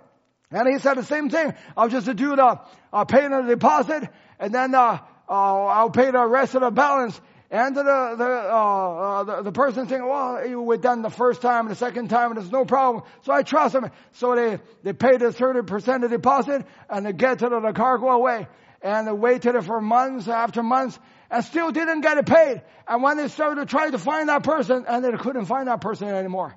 And 0.52 0.68
he 0.68 0.80
said 0.80 0.96
the 0.96 1.04
same 1.04 1.30
thing. 1.30 1.54
I'll 1.76 1.90
just 1.90 2.06
do 2.16 2.36
the, 2.36 2.60
uh, 2.94 3.06
pay 3.06 3.28
the 3.28 3.42
deposit 3.42 4.08
and 4.40 4.54
then, 4.54 4.76
uh, 4.76 5.00
uh, 5.28 5.66
I'll 5.66 5.90
pay 5.90 6.12
the 6.12 6.26
rest 6.26 6.56
of 6.56 6.62
the 6.62 6.72
balance. 6.72 7.20
And 7.52 7.76
the, 7.76 7.84
the, 7.84 7.90
uh, 7.90 9.20
uh, 9.20 9.24
the, 9.24 9.42
the, 9.44 9.52
person 9.52 9.88
saying, 9.88 10.04
well, 10.04 10.64
we 10.64 10.78
done 10.78 11.04
the 11.04 11.12
first 11.12 11.42
time, 11.42 11.68
and 11.68 11.72
the 11.72 11.76
second 11.76 12.10
time, 12.10 12.32
and 12.32 12.40
there's 12.40 12.52
no 12.52 12.66
problem. 12.66 13.04
So 13.22 13.34
I 13.34 13.44
trust 13.44 13.76
him. 13.76 13.90
So 14.14 14.36
they, 14.36 14.60
they 14.84 14.94
paid 14.94 15.22
a 15.22 15.32
30% 15.32 16.04
of 16.04 16.10
deposit 16.10 16.66
and 16.90 17.06
they 17.06 17.14
get 17.14 17.40
to 17.40 17.50
the, 17.50 17.60
the 17.60 17.74
cargo 17.74 18.10
away 18.10 18.48
and 18.82 19.08
they 19.08 19.12
waited 19.12 19.60
for 19.64 19.82
months 19.82 20.28
after 20.28 20.62
months 20.64 20.98
and 21.32 21.44
still 21.44 21.72
didn't 21.72 22.02
get 22.02 22.18
it 22.18 22.26
paid. 22.26 22.62
And 22.88 23.02
when 23.02 23.18
they 23.18 23.28
started 23.28 23.62
to 23.62 23.66
try 23.66 23.90
to 23.90 23.98
find 23.98 24.30
that 24.30 24.44
person, 24.44 24.86
and 24.88 25.04
they 25.04 25.12
couldn't 25.12 25.46
find 25.46 25.68
that 25.68 25.82
person 25.82 26.08
anymore. 26.08 26.56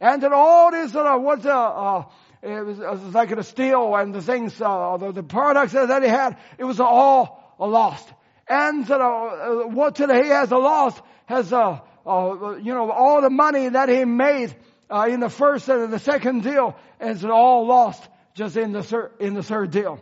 And 0.00 0.22
then 0.22 0.32
all 0.32 0.70
this 0.70 0.94
uh, 0.94 1.16
was 1.18 1.46
uh, 1.46 1.50
uh, 1.50 2.04
it, 2.42 2.64
was, 2.64 2.78
it 2.78 2.90
was 2.90 3.14
like 3.14 3.34
the 3.34 3.42
steel 3.42 3.94
and 3.96 4.14
the 4.14 4.22
things, 4.22 4.60
uh, 4.60 4.96
the, 4.96 5.12
the 5.12 5.22
products 5.22 5.72
that 5.72 6.02
he 6.02 6.08
had, 6.08 6.36
it 6.58 6.64
was 6.64 6.80
all 6.80 7.54
lost. 7.58 8.08
And 8.48 8.90
uh, 8.90 9.64
what 9.64 9.96
today 9.96 10.24
he 10.24 10.28
has 10.30 10.50
lost 10.50 11.00
has, 11.26 11.52
uh, 11.52 11.80
uh, 12.06 12.56
you 12.56 12.74
know, 12.74 12.90
all 12.90 13.20
the 13.20 13.30
money 13.30 13.68
that 13.68 13.88
he 13.88 14.04
made 14.04 14.54
uh, 14.90 15.06
in 15.10 15.20
the 15.20 15.28
first 15.28 15.68
and 15.68 15.92
the 15.92 15.98
second 15.98 16.42
deal 16.42 16.74
is 17.00 17.24
all 17.24 17.66
lost 17.66 18.02
just 18.34 18.56
in 18.56 18.72
the 18.72 18.82
third, 18.82 19.12
in 19.20 19.34
the 19.34 19.42
third 19.42 19.70
deal. 19.70 20.00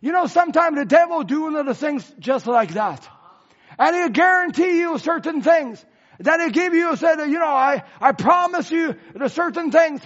You 0.00 0.12
know, 0.12 0.26
sometimes 0.26 0.76
the 0.76 0.84
devil 0.84 1.22
doing 1.22 1.64
the 1.64 1.74
things 1.74 2.10
just 2.18 2.46
like 2.46 2.74
that. 2.74 3.06
And 3.78 3.94
he'll 3.94 4.08
guarantee 4.08 4.78
you 4.78 4.98
certain 4.98 5.42
things. 5.42 5.84
Then 6.18 6.40
he'll 6.40 6.50
give 6.50 6.74
you, 6.74 6.96
said, 6.96 7.18
you 7.18 7.38
know, 7.38 7.46
I, 7.46 7.84
I 8.00 8.12
promise 8.12 8.70
you 8.70 8.96
the 9.14 9.28
certain 9.28 9.70
things. 9.70 10.00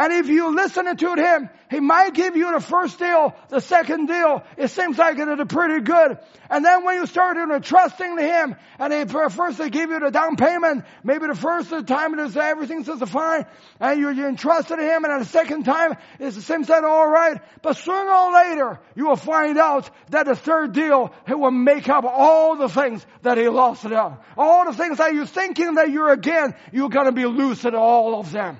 And 0.00 0.14
if 0.14 0.28
you 0.28 0.56
listen 0.56 0.96
to 0.96 1.14
him, 1.14 1.50
he 1.70 1.78
might 1.78 2.14
give 2.14 2.34
you 2.34 2.54
the 2.54 2.60
first 2.60 2.98
deal, 2.98 3.36
the 3.50 3.60
second 3.60 4.06
deal. 4.06 4.42
It 4.56 4.68
seems 4.68 4.96
like 4.96 5.18
it's 5.18 5.52
pretty 5.52 5.84
good. 5.84 6.16
And 6.48 6.64
then 6.64 6.84
when 6.84 6.94
you 6.94 7.06
start 7.06 7.36
you 7.36 7.44
know, 7.44 7.58
trusting 7.58 8.16
him, 8.16 8.56
and 8.78 8.92
he, 8.94 9.04
first 9.04 9.58
they 9.58 9.68
give 9.68 9.90
you 9.90 10.00
the 10.00 10.10
down 10.10 10.36
payment, 10.36 10.86
maybe 11.04 11.26
the 11.26 11.34
first 11.34 11.68
time 11.86 12.18
it 12.18 12.22
is 12.24 12.34
everything's 12.34 12.86
just 12.86 13.04
fine, 13.08 13.44
and 13.78 14.00
you're, 14.00 14.10
you're 14.10 14.30
entrusted 14.30 14.78
him, 14.78 15.04
and 15.04 15.20
the 15.20 15.26
second 15.26 15.64
time 15.64 15.98
it's 16.18 16.34
the 16.34 16.40
same 16.40 16.64
thing, 16.64 16.82
all 16.82 17.06
right. 17.06 17.38
But 17.60 17.76
sooner 17.76 18.10
or 18.10 18.32
later, 18.32 18.80
you 18.94 19.06
will 19.06 19.16
find 19.16 19.58
out 19.58 19.90
that 20.08 20.24
the 20.24 20.34
third 20.34 20.72
deal, 20.72 21.12
he 21.26 21.34
will 21.34 21.50
make 21.50 21.90
up 21.90 22.06
all 22.06 22.56
the 22.56 22.70
things 22.70 23.04
that 23.20 23.36
he 23.36 23.50
lost 23.50 23.84
it 23.84 23.92
out. 23.92 24.24
All 24.38 24.64
the 24.64 24.72
things 24.72 24.96
that 24.96 25.12
you're 25.12 25.26
thinking 25.26 25.74
that 25.74 25.90
you're 25.90 26.10
again, 26.10 26.54
you're 26.72 26.88
gonna 26.88 27.12
be 27.12 27.26
losing 27.26 27.74
all 27.74 28.18
of 28.18 28.32
them. 28.32 28.56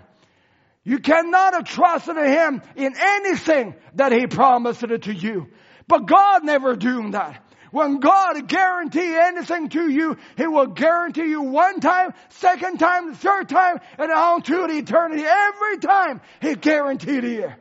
You 0.84 0.98
cannot 0.98 1.66
trust 1.66 2.08
in 2.08 2.16
Him 2.16 2.62
in 2.76 2.94
anything 2.98 3.74
that 3.94 4.12
He 4.12 4.26
promised 4.26 4.82
it 4.82 5.02
to 5.02 5.14
you. 5.14 5.48
But 5.86 6.06
God 6.06 6.44
never 6.44 6.76
doing 6.76 7.12
that. 7.12 7.44
When 7.70 8.00
God 8.00 8.48
guarantee 8.48 9.14
anything 9.14 9.68
to 9.70 9.88
you, 9.88 10.16
He 10.36 10.46
will 10.46 10.68
guarantee 10.68 11.26
you 11.26 11.42
one 11.42 11.80
time, 11.80 12.14
second 12.30 12.78
time, 12.78 13.14
third 13.14 13.48
time, 13.48 13.78
and 13.98 14.10
on 14.10 14.42
to 14.42 14.64
eternity. 14.64 15.24
Every 15.24 15.78
time 15.78 16.20
He 16.40 16.54
guaranteed 16.54 17.24
you. 17.24 17.52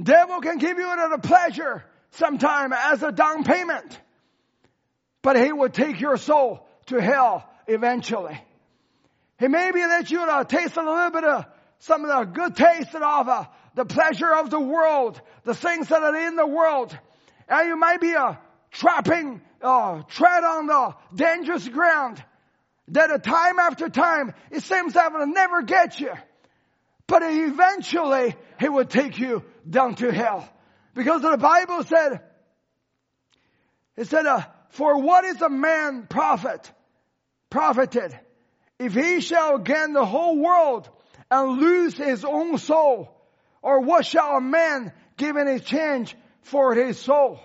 Devil 0.00 0.40
can 0.40 0.58
give 0.58 0.78
you 0.78 0.92
another 0.92 1.18
pleasure 1.18 1.84
sometime 2.12 2.72
as 2.72 3.02
a 3.02 3.10
down 3.10 3.42
payment. 3.42 4.00
But 5.22 5.36
he 5.36 5.52
will 5.52 5.70
take 5.70 6.00
your 6.00 6.16
soul 6.16 6.68
to 6.86 7.00
hell 7.00 7.47
eventually. 7.68 8.40
He 9.38 9.46
maybe 9.46 9.80
let 9.80 10.10
you 10.10 10.20
uh, 10.20 10.44
taste 10.44 10.76
a 10.76 10.82
little 10.82 11.10
bit 11.10 11.24
of 11.24 11.44
some 11.78 12.04
of 12.04 12.08
the 12.08 12.32
good 12.32 12.56
taste 12.56 12.94
of 12.94 13.28
uh, 13.28 13.44
the 13.74 13.84
pleasure 13.84 14.32
of 14.34 14.50
the 14.50 14.58
world, 14.58 15.20
the 15.44 15.54
things 15.54 15.88
that 15.88 16.02
are 16.02 16.16
in 16.16 16.34
the 16.34 16.46
world. 16.46 16.96
And 17.48 17.68
you 17.68 17.76
might 17.76 18.00
be 18.00 18.14
uh, 18.14 18.34
trapping, 18.72 19.40
uh, 19.62 20.02
tread 20.08 20.42
on 20.42 20.66
the 20.66 20.94
dangerous 21.14 21.68
ground 21.68 22.22
that 22.88 23.12
a 23.12 23.18
time 23.18 23.58
after 23.58 23.88
time 23.88 24.32
it 24.50 24.62
seems 24.62 24.94
that 24.94 25.12
will 25.12 25.26
never 25.26 25.62
get 25.62 26.00
you. 26.00 26.12
But 27.06 27.22
eventually 27.22 28.34
he 28.58 28.68
will 28.68 28.84
take 28.84 29.18
you 29.18 29.44
down 29.68 29.94
to 29.96 30.10
hell. 30.10 30.48
Because 30.94 31.22
the 31.22 31.36
Bible 31.36 31.84
said, 31.84 32.20
it 33.96 34.08
said, 34.08 34.26
uh, 34.26 34.42
for 34.70 35.00
what 35.00 35.24
is 35.24 35.40
a 35.40 35.48
man 35.48 36.06
profit 36.08 36.70
profited 37.50 38.18
if 38.78 38.94
he 38.94 39.20
shall 39.20 39.58
gain 39.58 39.92
the 39.92 40.04
whole 40.04 40.38
world 40.38 40.88
and 41.30 41.60
lose 41.60 41.96
his 41.96 42.24
own 42.24 42.58
soul? 42.58 43.14
Or 43.62 43.80
what 43.80 44.06
shall 44.06 44.36
a 44.36 44.40
man 44.40 44.92
give 45.16 45.36
in 45.36 45.48
exchange 45.48 46.16
for 46.42 46.74
his 46.74 46.98
soul? 46.98 47.40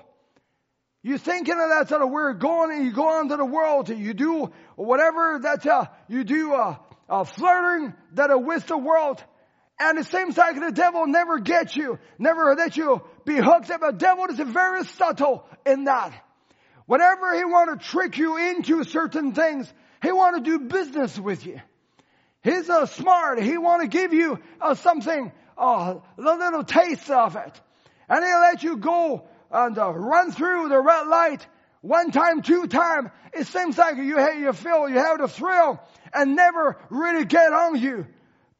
You 1.02 1.18
thinking 1.18 1.56
of 1.60 1.70
that 1.70 1.90
sort 1.90 2.02
of 2.02 2.10
we're 2.12 2.34
going, 2.34 2.86
you 2.86 2.94
go 2.94 3.20
into 3.20 3.36
the 3.36 3.46
world, 3.46 3.90
you 3.90 4.14
do 4.14 4.54
whatever 4.76 5.40
that 5.42 5.66
uh, 5.66 5.88
you 6.08 6.24
do, 6.24 6.54
uh, 6.54 6.78
uh, 7.10 7.24
flirting 7.26 7.94
that 8.14 8.30
with 8.42 8.68
the 8.68 8.78
world. 8.78 9.22
And 9.80 10.00
it 10.00 10.06
seems 10.06 10.38
like 10.38 10.58
the 10.58 10.72
devil 10.72 11.06
never 11.08 11.40
gets 11.40 11.76
you, 11.76 12.00
never 12.20 12.56
let 12.56 12.78
you 12.78 13.02
be 13.26 13.36
hooked 13.36 13.70
up. 13.70 13.82
The 13.82 13.92
devil 13.92 14.26
is 14.26 14.40
very 14.40 14.86
subtle 14.86 15.44
in 15.66 15.86
that. 15.86 16.14
Whenever 16.86 17.36
he 17.36 17.44
want 17.44 17.82
to 17.82 17.86
trick 17.86 18.18
you 18.18 18.38
into 18.38 18.84
certain 18.86 19.34
things, 19.34 19.72
he 20.04 20.12
want 20.12 20.36
to 20.36 20.58
do 20.58 20.66
business 20.66 21.18
with 21.18 21.46
you. 21.46 21.62
He's 22.44 22.70
uh, 22.70 22.86
smart. 22.86 23.42
He 23.42 23.58
want 23.58 23.82
to 23.84 23.88
give 23.88 24.14
you 24.14 24.38
uh, 24.60 24.76
something, 24.76 25.32
uh, 25.58 25.96
a 26.18 26.22
little 26.22 26.64
taste 26.66 27.10
of 27.10 27.38
it. 27.38 27.62
And 28.10 28.24
he'll 28.24 28.42
let 28.42 28.64
you 28.64 28.78
go 28.78 29.24
and 29.50 29.78
uh, 29.78 29.92
run 29.92 30.32
through 30.34 30.68
the 30.68 30.80
red 30.80 31.08
light 31.08 31.48
one 31.80 32.12
time, 32.12 32.42
two 32.42 32.68
time. 32.68 33.12
It 33.32 33.48
seems 33.48 33.78
like 33.78 33.96
you, 33.96 34.18
have, 34.18 34.38
you 34.38 34.52
feel 34.52 34.90
you 34.90 34.98
have 34.98 35.20
the 35.20 35.30
thrill 35.30 35.80
and 36.14 36.36
never 36.36 36.78
really 36.90 37.24
get 37.24 37.54
on 37.54 37.80
you. 37.80 38.06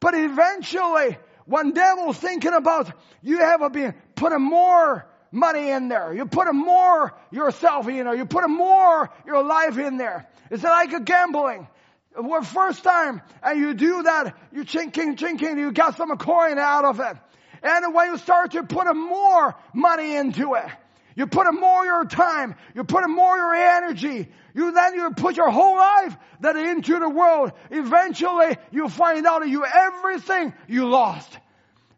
But 0.00 0.14
eventually, 0.14 1.18
when 1.44 1.72
devil's 1.72 2.16
thinking 2.16 2.54
about 2.54 2.90
you 3.20 3.38
have 3.38 3.70
been 3.70 3.94
putting 4.14 4.40
more 4.40 5.06
money 5.34 5.70
in 5.70 5.88
there. 5.88 6.14
You 6.14 6.26
put 6.26 6.52
more 6.54 7.12
yourself 7.30 7.88
in 7.88 8.04
there. 8.04 8.14
You 8.14 8.24
put 8.24 8.48
more 8.48 9.10
your 9.26 9.42
life 9.42 9.76
in 9.78 9.96
there. 9.96 10.28
It's 10.50 10.62
like 10.62 10.92
a 10.92 11.00
gambling. 11.00 11.68
Well, 12.16 12.42
first 12.42 12.84
time, 12.84 13.20
and 13.42 13.58
you 13.58 13.74
do 13.74 14.04
that, 14.04 14.36
you 14.52 14.64
chinking, 14.64 15.16
chinking, 15.16 15.58
you 15.58 15.72
got 15.72 15.96
some 15.96 16.16
coin 16.16 16.58
out 16.58 16.84
of 16.84 17.00
it. 17.00 17.16
And 17.62 17.94
when 17.94 18.12
you 18.12 18.18
start 18.18 18.52
to 18.52 18.62
put 18.62 18.94
more 18.94 19.56
money 19.72 20.14
into 20.14 20.54
it, 20.54 20.66
you 21.16 21.26
put 21.26 21.52
more 21.52 21.84
your 21.84 22.04
time, 22.04 22.54
you 22.74 22.84
put 22.84 23.08
more 23.08 23.36
your 23.36 23.54
energy, 23.54 24.28
you 24.54 24.72
then 24.72 24.94
you 24.94 25.10
put 25.10 25.36
your 25.36 25.50
whole 25.50 25.76
life 25.76 26.16
that 26.40 26.56
into 26.56 26.98
the 26.98 27.08
world. 27.08 27.52
Eventually, 27.70 28.56
you 28.70 28.88
find 28.88 29.26
out 29.26 29.40
that 29.40 29.48
you 29.48 29.64
everything 29.64 30.52
you 30.68 30.88
lost. 30.88 31.38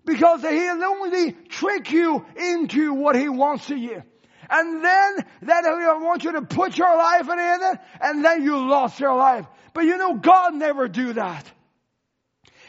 Because 0.07 0.41
he'll 0.43 0.85
only 0.85 1.33
trick 1.33 1.91
you 1.91 2.25
into 2.37 2.95
what 2.95 3.17
he 3.17 3.29
wants 3.29 3.67
to 3.67 3.77
you. 3.77 4.03
And 4.49 4.85
then, 4.85 5.27
then 5.43 5.65
he 5.65 5.71
wants 5.71 6.25
you 6.25 6.33
to 6.33 6.43
put 6.43 6.79
your 6.79 6.97
life 6.97 7.29
in 7.29 7.39
it, 7.39 7.79
and 8.01 8.25
then 8.25 8.45
you 8.45 8.57
lost 8.57 9.01
your 9.01 9.17
life. 9.17 9.45
But 9.75 9.85
you 9.85 9.99
know, 9.99 10.15
God 10.15 10.55
never 10.55 10.87
do 10.87 11.13
that. 11.15 11.45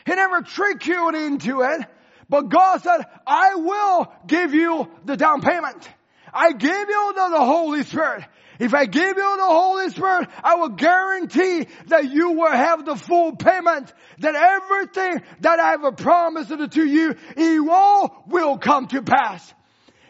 He 0.05 0.15
never 0.15 0.41
trick 0.41 0.85
you 0.87 1.09
into 1.09 1.61
it. 1.61 1.81
But 2.29 2.49
God 2.49 2.81
said, 2.81 3.05
I 3.25 3.55
will 3.55 4.11
give 4.25 4.53
you 4.53 4.89
the 5.05 5.15
down 5.15 5.41
payment. 5.41 5.87
I 6.33 6.51
give 6.51 6.89
you 6.89 7.13
the, 7.15 7.29
the 7.29 7.45
Holy 7.45 7.83
Spirit. 7.83 8.25
If 8.59 8.73
I 8.73 8.85
give 8.85 9.17
you 9.17 9.37
the 9.37 9.45
Holy 9.45 9.89
Spirit, 9.89 10.29
I 10.43 10.55
will 10.55 10.69
guarantee 10.69 11.67
that 11.87 12.09
you 12.11 12.31
will 12.31 12.51
have 12.51 12.85
the 12.85 12.95
full 12.95 13.35
payment. 13.35 13.93
That 14.19 14.35
everything 14.35 15.21
that 15.41 15.59
I 15.59 15.71
have 15.71 15.97
promised 15.97 16.49
to 16.49 16.85
you, 16.85 17.15
it 17.35 17.69
all 17.69 18.23
will 18.27 18.57
come 18.57 18.87
to 18.87 19.01
pass. 19.01 19.53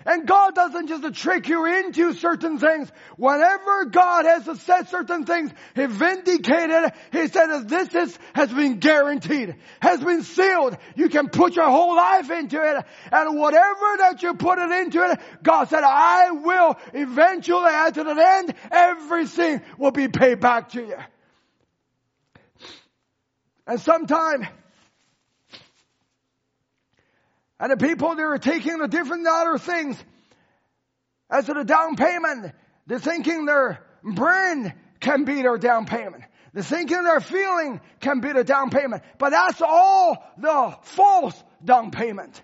And 0.07 0.25
God 0.25 0.55
doesn't 0.55 0.88
just 0.88 1.21
trick 1.21 1.49
you 1.49 1.65
into 1.65 2.13
certain 2.13 2.59
things. 2.59 2.89
Whenever 3.17 3.85
God 3.85 4.23
has 4.23 4.61
said 4.61 4.88
certain 4.88 5.25
things, 5.25 5.51
He 5.75 5.85
vindicated, 5.85 6.93
He 7.11 7.27
said 7.27 7.67
this 7.67 7.93
is, 7.93 8.17
has 8.34 8.51
been 8.51 8.79
guaranteed, 8.79 9.57
has 9.81 10.01
been 10.01 10.23
sealed. 10.23 10.77
You 10.95 11.09
can 11.09 11.27
put 11.27 11.57
your 11.57 11.69
whole 11.69 11.93
life 11.93 12.31
into 12.31 12.57
it. 12.57 12.85
And 13.11 13.38
whatever 13.38 13.97
that 13.97 14.23
you 14.23 14.34
put 14.35 14.59
it 14.59 14.71
into 14.71 15.03
it, 15.11 15.19
God 15.43 15.67
said, 15.67 15.84
I 15.84 16.31
will 16.31 16.77
eventually 16.93 17.65
at 17.65 17.93
the 17.95 18.38
end, 18.39 18.53
everything 18.71 19.61
will 19.77 19.91
be 19.91 20.07
paid 20.07 20.39
back 20.39 20.69
to 20.69 20.85
you. 20.85 20.97
And 23.67 23.81
sometime, 23.81 24.47
and 27.59 27.71
the 27.71 27.77
people, 27.77 28.15
they 28.15 28.23
were 28.23 28.38
taking 28.38 28.77
the 28.77 28.88
different 28.88 29.25
other 29.27 29.57
things 29.57 29.97
as 31.29 31.47
the 31.47 31.63
down 31.63 31.95
payment. 31.95 32.53
They're 32.85 32.99
thinking 32.99 33.45
their 33.45 33.84
brain 34.03 34.73
can 34.99 35.25
be 35.25 35.41
their 35.41 35.57
down 35.57 35.85
payment. 35.85 36.23
They're 36.53 36.63
thinking 36.63 37.03
their 37.03 37.19
feeling 37.19 37.81
can 37.99 38.19
be 38.19 38.31
the 38.31 38.43
down 38.43 38.69
payment. 38.69 39.03
But 39.17 39.31
that's 39.31 39.61
all 39.61 40.17
the 40.38 40.77
false 40.84 41.43
down 41.63 41.91
payment. 41.91 42.41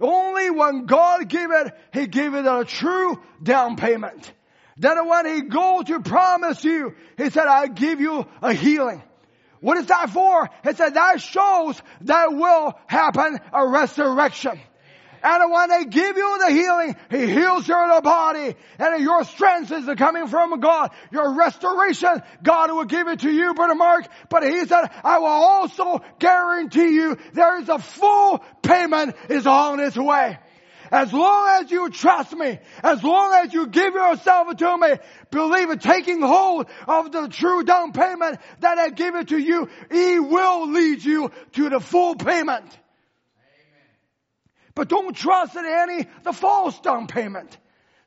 Only 0.00 0.50
when 0.50 0.86
God 0.86 1.28
gave 1.28 1.50
it, 1.50 1.72
He 1.92 2.06
gave 2.06 2.34
it 2.34 2.44
a 2.44 2.64
true 2.64 3.22
down 3.42 3.76
payment. 3.76 4.32
Then 4.76 5.08
when 5.08 5.26
He 5.26 5.42
go 5.42 5.82
to 5.82 6.00
promise 6.00 6.62
you, 6.64 6.94
He 7.16 7.30
said, 7.30 7.46
I 7.46 7.68
give 7.68 8.00
you 8.00 8.26
a 8.42 8.52
healing. 8.52 9.02
What 9.66 9.78
is 9.78 9.86
that 9.86 10.10
for? 10.10 10.48
He 10.62 10.74
said 10.74 10.94
that 10.94 11.20
shows 11.20 11.82
that 12.02 12.32
will 12.32 12.78
happen 12.86 13.40
a 13.52 13.66
resurrection. 13.66 14.60
And 15.24 15.52
when 15.52 15.70
they 15.70 15.84
give 15.86 16.16
you 16.16 16.38
the 16.38 16.52
healing, 16.52 16.96
He 17.10 17.26
heals 17.26 17.66
your 17.66 18.00
body. 18.00 18.54
And 18.78 19.02
your 19.02 19.24
strength 19.24 19.72
is 19.72 19.86
coming 19.98 20.28
from 20.28 20.60
God. 20.60 20.92
Your 21.10 21.34
restoration, 21.34 22.22
God 22.44 22.70
will 22.70 22.84
give 22.84 23.08
it 23.08 23.18
to 23.22 23.30
you, 23.32 23.54
Brother 23.54 23.74
Mark. 23.74 24.06
But 24.28 24.44
He 24.44 24.64
said, 24.66 24.88
I 25.02 25.18
will 25.18 25.26
also 25.26 26.00
guarantee 26.20 26.94
you 26.94 27.16
there 27.32 27.60
is 27.60 27.68
a 27.68 27.80
full 27.80 28.44
payment 28.62 29.16
is 29.28 29.48
on 29.48 29.80
its 29.80 29.96
way. 29.96 30.38
As 30.90 31.12
long 31.12 31.62
as 31.62 31.70
you 31.70 31.90
trust 31.90 32.32
me, 32.32 32.58
as 32.82 33.02
long 33.02 33.32
as 33.44 33.52
you 33.52 33.66
give 33.66 33.94
yourself 33.94 34.56
to 34.56 34.78
me, 34.78 34.88
believe 35.30 35.70
it, 35.70 35.80
taking 35.80 36.22
hold 36.22 36.66
of 36.86 37.12
the 37.12 37.28
true 37.28 37.64
down 37.64 37.92
payment 37.92 38.38
that 38.60 38.78
I 38.78 38.90
give 38.90 39.14
it 39.14 39.28
to 39.28 39.38
you, 39.38 39.68
He 39.90 40.18
will 40.18 40.68
lead 40.70 41.04
you 41.04 41.30
to 41.52 41.68
the 41.68 41.80
full 41.80 42.14
payment. 42.14 42.64
But 44.74 44.88
don't 44.88 45.16
trust 45.16 45.56
in 45.56 45.64
any, 45.64 46.06
the 46.22 46.32
false 46.32 46.78
down 46.80 47.06
payment. 47.06 47.56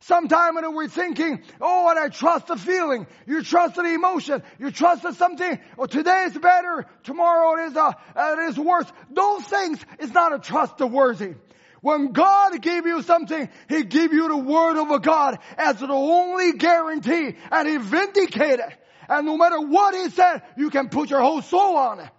Sometime 0.01 0.55
when 0.55 0.73
we're 0.75 0.87
thinking, 0.87 1.43
oh, 1.59 1.89
and 1.89 1.99
I 1.99 2.07
trust 2.07 2.47
the 2.47 2.55
feeling. 2.55 3.05
You 3.27 3.43
trust 3.43 3.75
the 3.75 3.83
emotion. 3.83 4.43
You 4.57 4.71
trust 4.71 5.03
the 5.03 5.11
something. 5.11 5.59
Oh, 5.77 5.87
today 5.87 6.23
is 6.27 6.37
better. 6.37 6.85
Tomorrow 7.03 7.61
it 7.61 7.71
is, 7.71 7.75
uh, 7.75 7.91
it 8.15 8.49
is 8.49 8.57
worse. 8.57 8.85
Those 9.11 9.43
things 9.43 9.79
is 9.99 10.13
not 10.13 10.33
a 10.33 10.39
trustworthy. 10.39 11.33
When 11.81 12.11
God 12.11 12.61
gave 12.61 12.85
you 12.85 13.01
something, 13.01 13.49
He 13.67 13.83
gave 13.83 14.11
you 14.13 14.27
the 14.27 14.37
word 14.37 14.77
of 14.77 15.01
God 15.01 15.39
as 15.57 15.79
the 15.79 15.87
only 15.87 16.53
guarantee 16.53 17.35
and 17.51 17.67
He 17.67 17.77
vindicated. 17.77 18.65
And 19.07 19.25
no 19.25 19.37
matter 19.37 19.59
what 19.59 19.95
He 19.95 20.09
said, 20.09 20.43
you 20.57 20.69
can 20.69 20.89
put 20.89 21.09
your 21.09 21.21
whole 21.21 21.41
soul 21.41 21.77
on 21.77 21.99
it. 22.01 22.09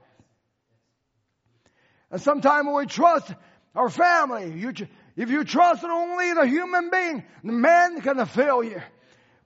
And 2.11 2.21
sometimes 2.21 2.69
we 2.75 2.87
trust 2.87 3.33
our 3.75 3.89
family, 3.89 4.53
you, 4.59 4.73
if 5.17 5.31
you 5.31 5.45
trust 5.45 5.85
only 5.85 6.35
the 6.35 6.47
human 6.47 6.91
being, 6.91 7.25
the 7.45 7.53
man 7.53 8.01
can 8.01 8.25
fail 8.27 8.65
you. 8.65 8.83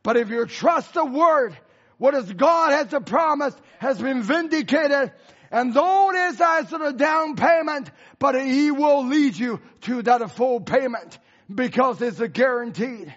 But 0.03 0.17
if 0.17 0.31
you 0.31 0.47
trust 0.47 0.95
the 0.95 1.05
word, 1.05 1.57
what 1.99 2.15
is 2.15 2.33
God 2.33 2.73
has 2.73 3.03
promised 3.05 3.59
has 3.79 4.01
been 4.01 4.23
vindicated 4.23 5.13
and 5.55 5.73
though 5.73 6.11
it 6.11 6.17
is 6.17 6.41
as 6.41 6.73
a 6.73 6.93
down 6.93 7.37
payment, 7.37 7.89
but 8.19 8.35
he 8.35 8.73
will 8.73 9.07
lead 9.07 9.37
you 9.37 9.61
to 9.83 10.03
that 10.03 10.29
full 10.33 10.59
payment 10.59 11.17
because 11.49 12.03
it's 12.03 12.19
a 12.19 12.27
guaranteed. 12.27 13.15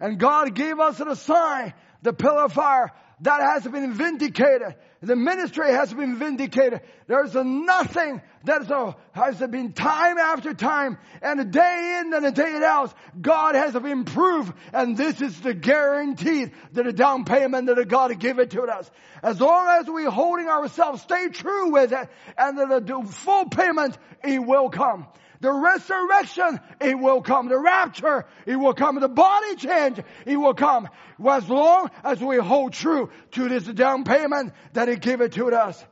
And 0.00 0.18
God 0.18 0.52
gave 0.56 0.80
us 0.80 0.98
a 0.98 1.14
sign, 1.14 1.72
the 2.02 2.12
pillar 2.12 2.46
of 2.46 2.52
fire, 2.54 2.90
that 3.20 3.40
has 3.40 3.70
been 3.70 3.92
vindicated. 3.92 4.74
The 5.04 5.16
ministry 5.16 5.70
has 5.70 5.92
been 5.92 6.16
vindicated. 6.18 6.80
There's 7.06 7.34
nothing 7.34 8.22
that 8.44 8.94
has 9.12 9.38
been 9.38 9.72
time 9.72 10.18
after 10.18 10.54
time 10.54 10.98
and 11.22 11.40
a 11.40 11.44
day 11.44 12.00
in 12.00 12.14
and 12.14 12.24
a 12.24 12.30
day 12.30 12.60
out. 12.64 12.94
God 13.20 13.54
has 13.54 13.74
improved 13.74 14.52
and 14.72 14.96
this 14.96 15.20
is 15.20 15.40
the 15.40 15.54
guarantee 15.54 16.46
that 16.72 16.84
the 16.84 16.92
down 16.92 17.24
payment 17.24 17.66
that 17.66 17.88
God 17.88 18.18
give 18.18 18.38
it 18.38 18.50
to 18.52 18.62
us. 18.62 18.90
As 19.22 19.40
long 19.40 19.66
as 19.80 19.86
we're 19.86 20.10
holding 20.10 20.48
ourselves, 20.48 21.02
stay 21.02 21.28
true 21.28 21.72
with 21.72 21.92
it 21.92 22.08
and 22.38 22.58
the 22.58 23.06
full 23.10 23.46
payment, 23.46 23.96
it 24.22 24.38
will 24.38 24.70
come. 24.70 25.06
The 25.44 25.52
resurrection, 25.52 26.58
it 26.80 26.98
will 26.98 27.20
come. 27.20 27.48
The 27.48 27.58
rapture, 27.58 28.24
it 28.46 28.56
will 28.56 28.72
come. 28.72 28.98
The 28.98 29.08
body 29.08 29.56
change, 29.56 30.00
it 30.24 30.38
will 30.38 30.54
come. 30.54 30.88
As 31.22 31.46
long 31.50 31.90
as 32.02 32.18
we 32.18 32.38
hold 32.38 32.72
true 32.72 33.10
to 33.32 33.48
this 33.50 33.64
down 33.64 34.04
payment 34.04 34.54
that 34.72 34.88
He 34.88 34.96
gave 34.96 35.20
it 35.20 35.32
to 35.32 35.48
us. 35.48 35.84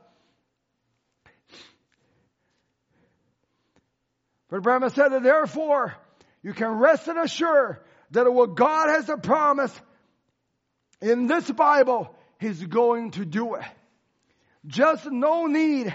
But 4.49 4.63
Branham 4.63 4.89
said 4.89 5.09
that 5.09 5.21
therefore, 5.21 5.93
you 6.41 6.53
can 6.53 6.69
rest 6.79 7.07
and 7.07 7.19
assure 7.19 7.79
that 8.09 8.33
what 8.33 8.55
God 8.55 8.89
has 8.89 9.07
a 9.07 9.17
promise 9.17 9.81
in 10.99 11.27
this 11.27 11.51
Bible, 11.51 12.09
He's 12.39 12.65
going 12.65 13.11
to 13.11 13.23
do 13.23 13.53
it. 13.53 13.65
Just 14.65 15.05
no 15.11 15.45
need 15.45 15.93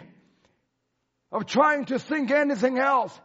of 1.33 1.47
trying 1.47 1.87
to 1.87 1.99
think 1.99 2.31
anything 2.31 2.79
else 2.79 3.21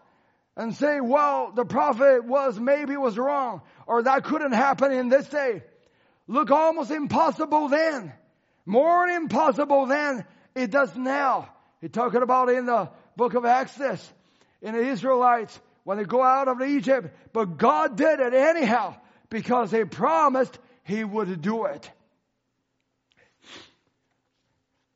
and 0.56 0.76
say, 0.76 1.00
well, 1.02 1.52
the 1.52 1.66
prophet 1.66 2.26
was, 2.26 2.60
maybe 2.60 2.96
was 2.96 3.18
wrong, 3.18 3.62
or 3.88 4.04
that 4.04 4.24
couldn't 4.24 4.52
happen 4.52 4.92
in 4.92 5.10
this 5.10 5.28
day. 5.28 5.64
Look 6.28 6.52
almost 6.52 6.92
impossible 6.92 7.70
then. 7.70 8.14
More 8.66 9.08
impossible 9.08 9.88
than 9.88 10.26
it 10.56 10.72
does 10.72 10.96
now. 10.96 11.50
He's 11.82 11.92
talking 11.92 12.22
about 12.22 12.50
in 12.50 12.66
the 12.66 12.90
book 13.18 13.34
of 13.34 13.46
Exodus, 13.46 14.14
in 14.62 14.74
the 14.74 14.88
Israelites, 14.88 15.60
when 15.84 15.98
they 15.98 16.06
go 16.06 16.24
out 16.24 16.48
of 16.48 16.62
Egypt. 16.62 17.14
But 17.34 17.58
God 17.58 17.98
did 17.98 18.20
it 18.20 18.34
anyhow, 18.34 18.96
because 19.30 19.72
He 19.72 19.84
promised 19.84 20.58
He 20.84 21.04
would 21.04 21.42
do 21.42 21.66
it. 21.66 21.90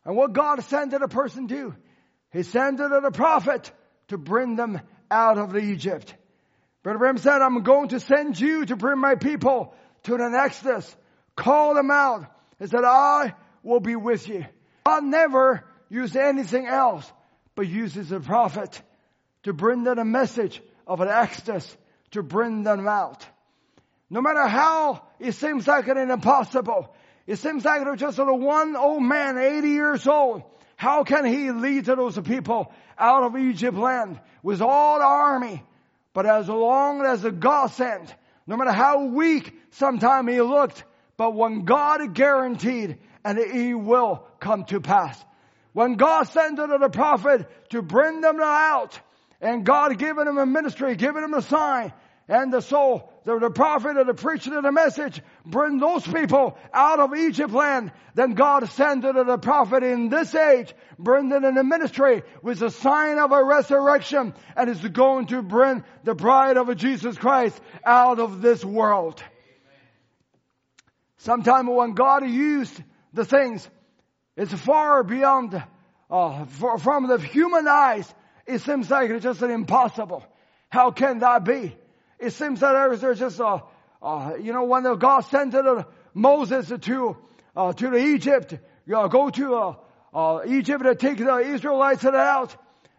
And 0.06 0.16
what 0.16 0.32
God 0.32 0.64
sent 0.64 0.94
a 0.94 1.08
person 1.10 1.48
do? 1.48 1.76
He 2.32 2.44
sent 2.44 2.80
it 2.80 2.90
the 2.90 3.12
prophet 3.12 3.70
to 4.08 4.18
bring 4.18 4.56
them 4.56 4.80
out 5.10 5.38
of 5.38 5.56
Egypt. 5.56 6.14
Brother 6.84 7.00
Branham 7.00 7.18
said, 7.18 7.42
I'm 7.42 7.64
going 7.64 7.90
to 7.90 8.00
send 8.00 8.40
you 8.40 8.66
to 8.66 8.76
bring 8.76 9.00
my 9.00 9.16
people 9.16 9.74
to 10.04 10.16
an 10.16 10.34
exodus. 10.34 10.96
Call 11.36 11.74
them 11.74 11.92
out. 11.92 12.26
He 12.60 12.68
said, 12.68 12.84
I 12.84 13.34
will 13.64 13.80
be 13.80 13.96
with 13.96 14.28
you. 14.28 14.46
God 14.86 15.04
never 15.04 15.66
used 15.90 16.16
anything 16.16 16.66
else, 16.66 17.12
but 17.56 17.68
uses 17.68 18.12
a 18.12 18.20
prophet 18.20 18.82
to 19.44 19.54
bring 19.54 19.84
them 19.84 20.00
a 20.00 20.06
message 20.06 20.62
of 20.86 21.02
an 21.02 21.10
exodus, 21.10 21.76
to 22.12 22.24
bring 22.24 22.64
them 22.64 22.88
out. 22.88 23.26
No 24.10 24.22
matter 24.22 24.48
how 24.48 25.04
it 25.20 25.34
seems 25.34 25.68
like 25.68 25.88
an 25.88 25.98
impossible, 26.10 26.96
it 27.26 27.38
seems 27.38 27.66
like 27.66 27.84
there's 27.84 28.00
just 28.00 28.20
a 28.20 28.24
one 28.24 28.76
old 28.76 29.04
man, 29.04 29.38
80 29.38 29.68
years 29.68 30.08
old. 30.08 30.44
How 30.78 31.04
can 31.04 31.26
he 31.26 31.52
lead 31.52 31.86
to 31.86 31.96
those 31.96 32.18
people 32.20 32.72
out 32.98 33.24
of 33.24 33.38
Egypt 33.38 33.78
land 33.78 34.20
with 34.44 34.62
all 34.62 35.00
the 35.00 35.06
army. 35.06 35.64
But 36.14 36.26
as 36.26 36.50
long 36.50 37.06
as 37.06 37.22
the 37.22 37.32
God 37.32 37.68
sent, 37.68 38.14
no 38.48 38.58
matter 38.58 38.72
how 38.72 39.06
weak 39.06 39.54
sometime 39.72 40.28
he 40.28 40.42
looked, 40.42 40.84
but 41.18 41.36
when 41.36 41.66
God 41.66 42.14
guaranteed 42.14 42.98
and 43.24 43.38
he 43.38 43.74
will 43.74 44.26
come 44.40 44.66
to 44.66 44.80
pass. 44.80 45.24
When 45.74 45.96
God 45.96 46.24
sent 46.24 46.58
to 46.58 46.78
the 46.80 46.90
prophet 46.90 47.48
to 47.70 47.82
bring 47.82 48.22
them 48.22 48.40
out 48.42 49.00
and 49.42 49.66
God 49.66 49.98
giving 50.00 50.26
him 50.26 50.38
a 50.38 50.46
ministry, 50.46 50.96
giving 50.96 51.24
him 51.24 51.34
a 51.34 51.42
sign, 51.42 51.92
and 52.28 52.52
the 52.52 52.62
soul, 52.62 53.12
the, 53.24 53.40
the 53.40 53.50
prophet 53.50 53.96
and 53.96 54.08
the 54.08 54.14
preacher 54.14 54.54
and 54.54 54.66
the 54.66 54.72
message, 54.72 55.22
bring 55.46 55.78
those 55.80 56.06
people 56.06 56.58
out 56.74 57.00
of 57.00 57.16
Egypt 57.16 57.54
land. 57.54 57.92
Then 58.16 58.34
God 58.34 58.70
sent 58.72 59.04
to 59.04 59.14
the 59.14 59.38
prophet 59.38 59.84
in 59.84 60.10
this 60.10 60.36
age, 60.36 60.74
bring 61.00 61.30
them 61.30 61.46
in 61.46 61.56
the 61.56 61.64
ministry 61.64 62.24
with 62.42 62.62
a 62.62 62.70
sign 62.70 63.18
of 63.18 63.32
a 63.32 63.44
resurrection 63.44 64.34
and 64.56 64.70
is 64.70 64.80
going 64.80 65.28
to 65.28 65.42
bring 65.42 65.84
the 66.04 66.16
bride 66.16 66.58
of 66.58 66.76
Jesus 66.76 67.18
Christ 67.18 67.60
out 67.86 68.20
of 68.20 68.42
this 68.42 68.64
world. 68.64 69.24
Sometimes 71.20 71.70
when 71.70 71.94
God 71.94 72.28
used 72.28 72.82
the 73.14 73.26
things, 73.26 73.68
it's 74.36 74.54
far 74.54 75.04
beyond, 75.04 75.62
uh, 76.10 76.46
from 76.46 77.08
the 77.08 77.20
human 77.20 77.68
eyes, 77.68 78.14
it 78.46 78.60
seems 78.60 78.90
like 78.90 79.10
it's 79.10 79.24
just 79.24 79.42
impossible. 79.42 80.26
How 80.70 80.92
can 80.92 81.20
that 81.20 81.46
be? 81.46 81.76
It 82.20 82.32
seems 82.34 82.62
that 82.62 83.00
there's 83.00 83.20
just 83.20 83.40
a, 83.40 83.64
uh, 84.02 84.34
you 84.42 84.54
know, 84.54 84.64
when 84.64 84.84
God 84.98 85.22
sent 85.22 85.56
Moses 86.14 86.72
to, 86.82 87.18
uh, 87.56 87.74
to 87.74 87.96
Egypt, 87.96 88.54
know, 88.94 89.08
go 89.08 89.30
to, 89.30 89.56
uh, 89.56 89.76
uh, 90.14 90.42
Egypt 90.48 90.84
to 90.84 90.96
take 90.96 91.18
the 91.18 91.38
Israelites 91.38 92.06
out. 92.06 92.56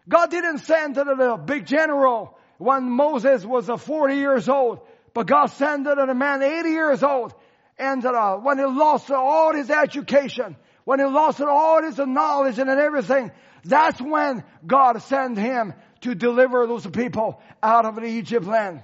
God 0.07 0.31
didn't 0.31 0.59
send 0.59 0.95
the 0.95 1.41
big 1.43 1.65
general 1.65 2.37
when 2.57 2.89
Moses 2.89 3.45
was 3.45 3.69
uh, 3.69 3.77
40 3.77 4.15
years 4.15 4.47
old, 4.47 4.79
but 5.13 5.27
God 5.27 5.47
sent 5.47 5.87
a 5.87 6.13
man 6.13 6.41
80 6.41 6.69
years 6.69 7.03
old. 7.03 7.33
And 7.77 8.05
uh, 8.05 8.37
when 8.37 8.57
he 8.57 8.65
lost 8.65 9.09
all 9.11 9.53
his 9.53 9.69
education, 9.69 10.55
when 10.83 10.99
he 10.99 11.05
lost 11.05 11.41
all 11.41 11.83
his 11.83 11.97
knowledge 11.97 12.59
and 12.59 12.69
everything, 12.69 13.31
that's 13.63 14.01
when 14.01 14.43
God 14.65 15.01
sent 15.03 15.37
him 15.37 15.73
to 16.01 16.15
deliver 16.15 16.65
those 16.67 16.87
people 16.87 17.41
out 17.61 17.85
of 17.85 17.95
the 17.95 18.05
Egypt 18.05 18.45
land. 18.45 18.83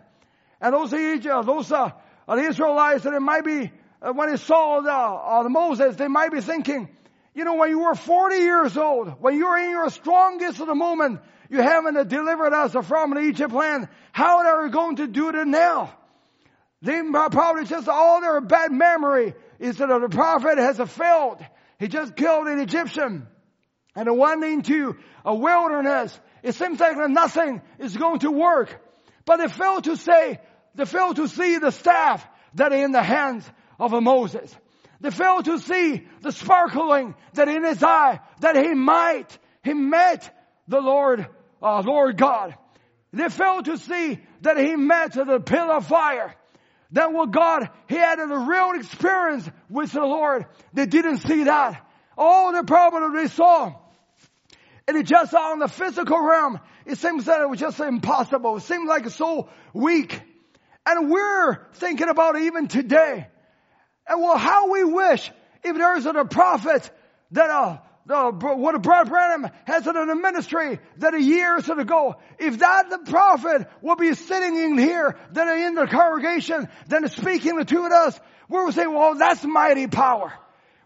And 0.66 0.74
those 0.74 0.92
Egypt, 0.96 1.46
those 1.46 1.72
uh, 1.72 1.92
the 2.28 2.38
Israelites, 2.38 3.04
that 3.04 3.14
it 3.14 3.20
might 3.20 3.46
be 3.46 3.72
uh, 4.02 4.14
when 4.14 4.32
they 4.32 4.38
saw 4.38 4.82
the, 4.82 4.92
uh, 4.92 5.44
the 5.44 5.50
Moses, 5.50 5.96
they 5.96 6.08
might 6.08 6.32
be 6.32 6.42
thinking, 6.42 6.90
you 7.36 7.46
know, 7.46 7.54
when 7.54 7.70
you 7.70 7.82
were 7.82 7.94
40 7.94 8.38
years 8.38 8.76
old, 8.76 9.10
when 9.22 9.36
you 9.36 9.46
were 9.46 9.60
in 9.60 9.70
your 9.70 9.88
strongest 9.92 10.60
of 10.60 10.66
the 10.66 10.74
moment, 10.74 11.20
you 11.52 11.62
haven't 11.62 12.08
delivered 12.08 12.52
us 12.52 12.72
from 12.88 13.14
the 13.14 13.20
Egypt 13.20 13.54
land. 13.54 13.90
How 14.12 14.40
are 14.40 14.64
we 14.64 14.72
going 14.72 14.96
to 14.96 15.06
do 15.06 15.30
it 15.30 15.46
now? 15.46 15.94
They 16.82 17.00
probably 17.12 17.66
just 17.66 17.88
all 17.88 18.22
their 18.22 18.42
bad 18.42 18.72
memory 18.72 19.36
is 19.60 19.78
that 19.78 19.88
the 19.88 20.10
prophet 20.10 20.58
has 20.58 20.80
failed. 20.90 21.46
He 21.78 21.90
just 21.90 22.16
killed 22.16 22.48
an 22.48 22.60
Egyptian 22.60 23.28
and 23.96 24.18
went 24.18 24.44
into 24.44 24.98
a 25.24 25.36
wilderness. 25.36 26.20
It 26.42 26.56
seems 26.56 26.80
like 26.80 26.98
nothing 27.08 27.62
is 27.78 27.96
going 27.96 28.22
to 28.22 28.32
work. 28.32 28.82
But 29.26 29.38
they 29.38 29.48
failed 29.48 29.84
to 29.86 29.98
say, 29.98 30.40
they 30.76 30.86
failed 30.86 31.18
to 31.18 31.28
see 31.28 31.58
the 31.58 31.72
staff 31.72 32.26
that 32.56 32.72
in 32.72 32.92
the 32.92 33.04
hands 33.04 33.50
of 33.80 33.92
Moses. 33.92 34.56
They 35.02 35.12
failed 35.12 35.46
to 35.46 35.60
see 35.60 36.08
the 36.22 36.32
sparkling 36.32 37.16
that 37.34 37.48
in 37.48 37.64
his 37.64 37.84
eye 37.84 38.20
that 38.40 38.56
he 38.56 38.74
might, 38.74 39.38
he 39.64 39.74
met 39.74 40.34
the 40.68 40.80
Lord, 40.80 41.28
uh, 41.62 41.82
Lord 41.86 42.18
God. 42.18 42.56
They 43.12 43.30
failed 43.30 43.66
to 43.66 43.78
see 43.78 44.20
that 44.42 44.58
he 44.58 44.76
met 44.76 45.14
the 45.14 45.40
pillar 45.40 45.76
of 45.76 45.88
fire. 45.88 46.36
That 46.92 47.12
what 47.12 47.32
God, 47.32 47.70
he 47.88 47.96
had 47.96 48.20
a 48.20 48.28
real 48.28 48.74
experience 48.80 49.50
with 49.70 49.92
the 49.92 50.02
Lord. 50.02 50.46
They 50.74 50.86
didn't 50.86 51.18
see 51.18 51.44
that. 51.44 51.86
All 52.18 52.54
the 52.54 52.64
problem 52.64 53.16
they 53.16 53.28
saw 53.28 53.76
and 54.88 54.98
it 54.98 55.06
just 55.06 55.34
on 55.34 55.60
the 55.60 55.68
physical 55.68 56.22
realm, 56.22 56.60
it 56.86 56.98
seems 56.98 57.26
that 57.26 57.42
it 57.42 57.50
was 57.50 57.60
just 57.60 57.80
impossible. 57.80 58.58
It 58.58 58.62
seemed 58.62 58.88
like 58.88 59.10
so 59.10 59.50
weak. 59.74 60.22
And 60.86 61.10
we're 61.10 61.57
thinking 61.74 62.10
about 62.10 62.38
even 62.38 62.68
today. 62.68 63.28
And 64.07 64.22
well, 64.22 64.38
how 64.38 64.72
we 64.72 64.84
wish 64.84 65.32
if 65.64 65.76
there 65.76 65.98
isn't 65.98 66.16
a 66.16 66.26
prophet 66.26 66.90
that 67.32 67.49
uh, 67.49 67.78
the, 68.06 68.32
what 68.56 68.76
a 68.76 68.80
Brother 68.80 69.10
Branham 69.10 69.49
has 69.66 69.88
in 69.88 69.95
a 69.95 70.16
ministry 70.16 70.80
that 70.98 71.16
a 71.16 71.22
years 71.22 71.68
ago, 71.68 72.16
if 72.38 72.60
that 72.60 72.90
the 72.91 72.99
prophet 72.99 73.68
will 73.82 73.95
be 73.95 74.14
sitting 74.14 74.56
in 74.57 74.78
here, 74.78 75.18
then 75.32 75.48
in 75.60 75.74
the 75.74 75.88
congregation, 75.88 76.70
then 76.88 77.07
speaking 77.10 77.66
to 77.66 77.82
us, 77.82 78.20
we're 78.48 78.72
saying, 78.72 78.94
well, 78.94 79.16
that's 79.16 79.44
mighty 79.44 79.88
power. 79.88 80.32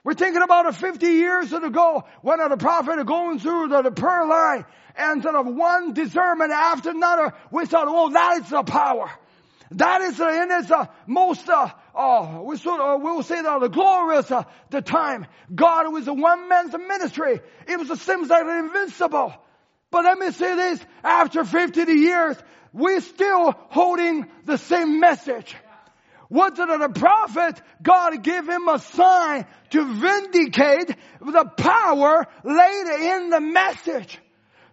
We're 0.05 0.13
thinking 0.13 0.41
about 0.41 0.67
a 0.67 0.71
50 0.71 1.05
years 1.05 1.51
ago 1.51 2.05
when 2.21 2.39
the 2.47 2.55
prophet 2.55 3.05
going 3.05 3.39
through 3.39 3.67
the, 3.67 3.81
the 3.81 3.91
prayer 3.91 4.25
line 4.25 4.65
and 4.95 5.21
sort 5.21 5.35
of 5.35 5.45
one 5.45 5.93
discernment 5.93 6.51
after 6.51 6.91
another, 6.91 7.33
we 7.51 7.65
thought, 7.65 7.87
oh, 7.89 8.11
that 8.11 8.41
is 8.43 8.49
the 8.49 8.63
power. 8.63 9.11
That 9.71 10.01
is, 10.01 10.19
uh, 10.19 10.27
in 10.27 10.51
its 10.51 10.71
uh, 10.71 10.87
most, 11.05 11.47
uh, 11.47 11.69
uh, 11.93 12.41
we 12.43 12.57
sort 12.57 12.81
of, 12.81 13.01
we 13.01 13.11
will 13.11 13.23
say 13.23 13.41
that 13.41 13.59
the 13.59 13.67
glorious, 13.67 14.31
uh, 14.31 14.43
the 14.71 14.81
time. 14.81 15.27
God 15.53 15.93
was 15.93 16.07
a 16.07 16.13
one 16.13 16.49
man's 16.49 16.73
ministry. 16.73 17.39
It 17.67 17.77
was, 17.77 17.89
it 17.89 17.99
seems 17.99 18.29
like 18.29 18.45
invincible. 18.45 19.33
But 19.91 20.05
let 20.05 20.17
me 20.17 20.31
say 20.31 20.55
this, 20.55 20.79
after 21.03 21.43
50 21.43 21.81
years, 21.91 22.35
we're 22.73 23.01
still 23.01 23.53
holding 23.69 24.27
the 24.45 24.57
same 24.57 24.99
message. 24.99 25.55
What 26.29 26.55
did 26.55 26.69
the 26.69 26.89
prophet? 26.89 27.59
God 27.81 28.23
gave 28.23 28.47
him 28.47 28.67
a 28.67 28.79
sign 28.79 29.45
to 29.71 29.93
vindicate 29.93 30.95
the 31.19 31.45
power 31.57 32.27
laid 32.43 32.87
in 32.87 33.29
the 33.31 33.41
message. 33.41 34.19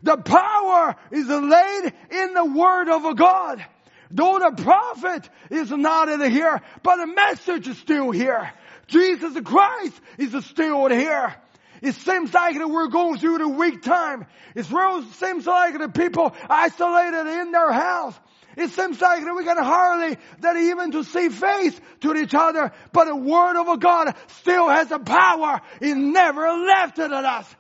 The 0.03 0.19
power 0.19 0.97
is 1.11 1.27
laid 1.29 1.93
in 2.11 2.35
the 2.35 2.45
word 2.45 2.89
of 2.91 3.17
God. 3.17 3.65
Though 4.11 4.39
the 4.39 4.63
prophet 4.63 5.29
is 5.51 5.71
not 5.71 6.09
in 6.09 6.31
here, 6.31 6.61
but 6.83 6.97
the 6.97 7.07
message 7.07 7.69
is 7.69 7.79
still 7.79 8.11
here. 8.11 8.53
Jesus 8.87 9.37
Christ 9.45 10.01
is 10.19 10.45
still 10.47 10.89
here. 10.89 11.35
It 11.83 11.95
seems 11.97 12.33
like 12.33 12.57
that 12.57 12.69
we're 12.69 12.89
going 12.89 13.19
through 13.19 13.39
the 13.39 13.49
weak 13.49 13.83
time. 13.83 14.27
It 14.55 14.65
seems 14.65 15.47
like 15.47 15.79
the 15.79 15.89
people 15.89 16.35
isolated 16.49 17.27
in 17.41 17.53
their 17.53 17.73
house. 17.73 18.15
It 18.57 18.71
seems 18.71 18.99
like 19.01 19.23
that 19.23 19.35
we 19.35 19.45
can 19.45 19.59
hardly 19.59 20.17
that 20.41 20.57
even 20.57 20.93
to 20.93 21.05
see 21.05 21.29
face 21.29 21.79
to 22.01 22.15
each 22.17 22.35
other, 22.35 22.73
but 22.93 23.05
the 23.05 23.15
word 23.15 23.61
of 23.61 23.81
God 23.81 24.15
still 24.39 24.69
has 24.69 24.91
a 24.91 24.99
power. 24.99 25.61
It 25.83 25.95
never 25.95 26.49
left 26.49 26.99
it 26.99 27.13
at 27.13 27.25
us. 27.25 27.55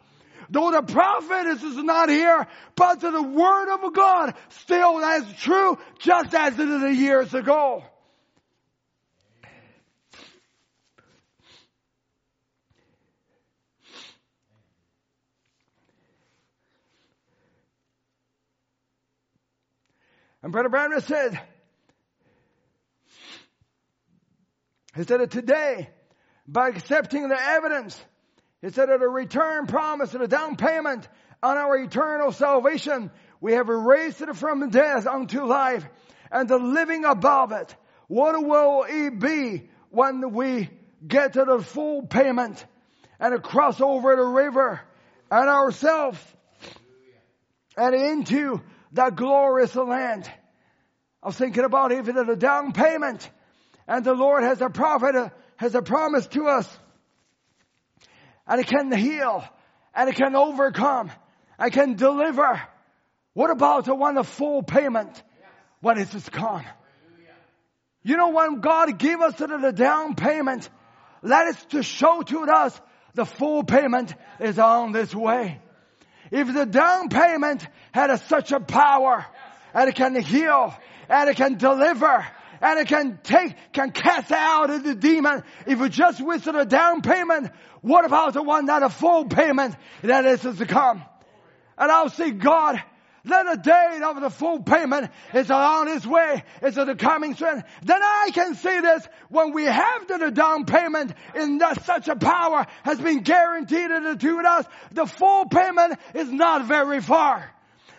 Though 0.51 0.71
the 0.71 0.83
prophet 0.83 1.47
is 1.47 1.77
not 1.77 2.09
here, 2.09 2.47
but 2.77 3.01
the 3.01 3.23
word 3.23 3.75
of 3.75 3.93
God 3.93 4.35
still 4.51 4.99
as 5.05 5.33
true 5.35 5.79
just 5.99 6.35
as 6.35 6.59
it 6.59 6.69
is 6.69 6.99
years 6.99 7.35
ago. 7.35 7.83
And 20.43 20.53
Brother 20.53 20.69
Branham 20.69 21.01
said, 21.01 21.41
he 24.95 25.03
said 25.03 25.21
that 25.21 25.33
today, 25.33 25.91
by 26.47 26.69
accepting 26.69 27.29
the 27.29 27.37
evidence, 27.37 28.01
he 28.67 28.73
said 28.73 28.89
that 28.89 29.01
a 29.01 29.09
return 29.09 29.69
promise 29.69 30.13
and 30.13 30.25
a 30.25 30.27
down 30.27 30.57
payment 30.57 31.07
on 31.41 31.57
our 31.57 31.77
eternal 31.77 32.33
salvation, 32.33 33.13
we 33.41 33.53
have 33.53 33.69
raised 33.69 34.21
it 34.23 34.35
from 34.35 34.69
death 34.71 35.07
unto 35.07 35.45
life 35.45 35.87
and 36.33 36.49
the 36.49 36.59
living 36.59 37.05
above 37.05 37.53
it. 37.53 37.77
What 38.09 38.45
will 38.45 38.85
it 38.89 39.21
be 39.21 39.69
when 39.91 40.33
we 40.33 40.69
get 41.07 41.35
to 41.35 41.45
the 41.45 41.61
full 41.61 42.03
payment 42.03 42.67
and 43.21 43.41
cross 43.41 43.81
over 43.81 44.17
the 44.17 44.25
river 44.25 44.81
and 45.31 45.49
ourselves 45.49 46.19
and 47.77 47.95
into 47.95 48.61
that 48.95 49.15
glorious 49.15 49.77
land. 49.77 50.29
I 51.23 51.29
was 51.29 51.37
thinking 51.37 51.63
about 51.63 51.93
even 51.93 52.17
a 52.19 52.35
down 52.35 52.73
payment 52.73 53.31
and 53.87 54.05
the 54.05 54.15
Lord 54.15 54.43
has 54.43 54.61
a 54.61 54.71
prophet, 54.71 55.15
uh, 55.15 55.29
has 55.55 55.77
a 55.77 55.83
promise 55.83 56.27
to 56.29 56.49
us 56.49 56.79
and 58.47 58.61
it 58.61 58.67
can 58.67 58.93
heal 58.93 59.45
and 59.95 60.09
it 60.09 60.17
can 60.17 60.35
overcome 60.37 61.11
and 61.59 61.73
can 61.73 61.95
deliver. 61.95 62.61
What 63.35 63.51
about 63.51 63.85
the 63.85 63.95
one 63.95 64.17
of 64.19 64.27
full 64.27 64.63
payment 64.63 65.23
when 65.81 65.99
it 65.99 66.15
is 66.15 66.29
come? 66.29 66.65
You 68.03 68.17
know 68.17 68.29
when 68.29 68.61
God 68.61 68.99
gave 68.99 69.21
us 69.21 69.35
the 69.35 69.73
down 69.75 70.15
payment, 70.15 70.69
that 71.23 71.49
is 71.49 71.65
to 71.71 71.83
show 71.83 72.23
to 72.23 72.41
us 72.43 72.81
the 73.15 73.25
full 73.25 73.65
payment 73.65 74.15
is 74.39 74.59
on 74.59 74.93
this 74.93 75.15
way. 75.15 75.61
If 76.31 76.53
the 76.53 76.67
down 76.67 77.09
payment 77.09 77.67
had 77.93 78.11
a, 78.11 78.19
such 78.19 78.53
a 78.53 78.61
power 78.61 79.27
and 79.75 79.89
it 79.89 79.95
can 79.95 80.15
heal 80.15 80.75
and 81.09 81.31
it 81.31 81.37
can 81.37 81.57
deliver 81.57 82.27
and 82.61 82.81
it 82.81 82.89
can 82.89 83.19
take, 83.23 83.55
can 83.73 83.91
cast 83.91 84.33
out 84.33 84.69
the 84.83 84.95
demon. 84.95 85.43
If 85.67 85.79
you 85.79 85.89
just 85.89 86.21
with 86.25 86.47
a 86.47 86.65
down 86.65 87.03
payment, 87.03 87.51
what 87.83 88.05
about 88.05 88.35
the 88.35 88.43
one 88.43 88.67
that 88.67 88.83
a 88.83 88.91
full 88.91 89.27
payment 89.27 89.75
that 90.03 90.25
is 90.27 90.41
to 90.43 90.67
come? 90.67 91.05
And 91.79 91.93
I'll 91.93 92.09
say, 92.09 92.31
God, 92.31 92.83
Let 93.27 93.47
the 93.47 93.57
day 93.57 94.01
of 94.05 94.21
the 94.21 94.31
full 94.31 94.63
payment 94.63 95.11
is 95.35 95.51
on 95.51 95.89
its 95.89 96.07
way. 96.07 96.45
It's 96.63 96.77
the 96.77 96.95
coming 96.95 97.35
soon. 97.35 97.65
Then 97.83 98.01
I 98.03 98.31
can 98.33 98.55
see 98.55 98.81
this 98.81 99.07
when 99.31 99.53
we 99.53 99.65
have 99.65 100.07
the 100.07 100.31
down 100.31 100.65
payment 100.65 101.13
in 101.35 101.59
that 101.59 101.85
such 101.85 102.07
a 102.07 102.15
power 102.15 102.67
has 102.85 103.01
been 103.01 103.23
guaranteed 103.23 103.91
to 104.21 104.43
us. 104.47 104.67
The 104.93 105.07
full 105.07 105.47
payment 105.47 105.99
is 106.15 106.31
not 106.31 106.67
very 106.67 107.01
far. 107.01 107.51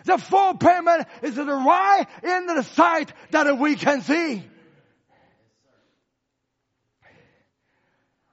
The 0.08 0.16
full 0.16 0.54
payment 0.54 1.06
is 1.20 1.34
the 1.34 1.44
right 1.44 2.06
in 2.22 2.46
the 2.46 2.62
sight 2.62 3.12
that 3.30 3.58
we 3.58 3.76
can 3.76 4.00
see. 4.00 4.42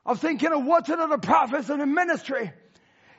I'm 0.05 0.15
thinking 0.15 0.53
of 0.53 0.63
what's 0.63 0.87
in 0.87 0.97
the 0.97 1.17
prophets 1.17 1.69
and 1.69 1.81
the 1.81 1.85
ministry. 1.85 2.53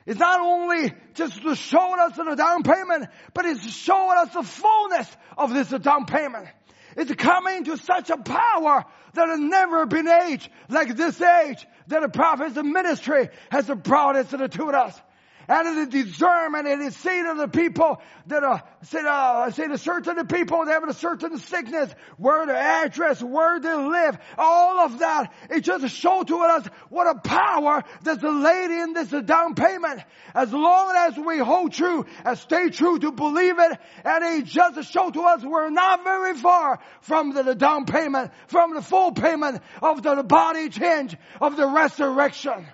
It's 0.07 0.19
not 0.19 0.41
only 0.41 0.91
just 1.13 1.39
to 1.43 1.55
show 1.55 1.99
us 1.99 2.17
the 2.17 2.33
down 2.33 2.63
payment, 2.63 3.09
but 3.35 3.45
it's 3.45 3.63
showing 3.69 4.17
us 4.17 4.33
the 4.33 4.41
fullness 4.41 5.07
of 5.37 5.53
this 5.53 5.69
down 5.69 6.07
payment. 6.07 6.47
It's 6.95 7.13
coming 7.13 7.65
to 7.65 7.77
such 7.77 8.09
a 8.09 8.17
power 8.17 8.85
that 9.13 9.27
has 9.27 9.39
never 9.39 9.85
been 9.85 10.07
age 10.07 10.49
like 10.67 10.95
this 10.95 11.21
age 11.21 11.63
that 11.89 12.01
the 12.01 12.09
prophets 12.09 12.57
and 12.57 12.71
ministry 12.71 13.29
has 13.51 13.67
brought 13.67 14.15
it 14.15 14.29
to 14.29 14.65
us 14.65 14.99
and 15.47 15.91
the 15.91 16.03
discernment 16.03 16.67
and 16.67 16.85
the 16.85 16.91
seed 16.91 17.25
of 17.25 17.37
the 17.37 17.47
people 17.47 18.01
that 18.27 18.43
are, 18.43 18.63
say, 18.83 18.99
uh, 19.05 19.49
say 19.51 19.67
the 19.67 19.77
certain 19.77 20.27
people 20.27 20.65
that 20.65 20.73
have 20.73 20.89
a 20.89 20.93
certain 20.93 21.37
sickness, 21.37 21.93
where 22.17 22.45
their 22.45 22.55
address, 22.55 23.23
where 23.23 23.59
they 23.59 23.73
live, 23.73 24.17
all 24.37 24.79
of 24.81 24.99
that. 24.99 25.33
It 25.49 25.61
just 25.61 25.87
showed 25.95 26.27
to 26.27 26.37
us 26.39 26.67
what 26.89 27.07
a 27.07 27.19
power 27.19 27.83
that's 28.03 28.23
laid 28.23 28.71
in 28.71 28.93
this 28.93 29.09
down 29.25 29.55
payment. 29.55 30.01
As 30.35 30.51
long 30.51 30.93
as 30.95 31.17
we 31.17 31.37
hold 31.37 31.71
true 31.71 32.05
and 32.25 32.37
stay 32.37 32.69
true 32.69 32.99
to 32.99 33.11
believe 33.11 33.57
it, 33.57 33.79
and 34.03 34.23
it 34.23 34.45
just 34.45 34.91
showed 34.91 35.13
to 35.13 35.21
us 35.21 35.43
we're 35.43 35.69
not 35.69 36.03
very 36.03 36.35
far 36.35 36.79
from 37.01 37.33
the 37.33 37.55
down 37.55 37.85
payment, 37.85 38.31
from 38.47 38.73
the 38.73 38.81
full 38.81 39.13
payment 39.13 39.61
of 39.81 40.03
the 40.03 40.23
body 40.23 40.69
change, 40.69 41.15
of 41.39 41.55
the 41.55 41.67
resurrection. 41.67 42.67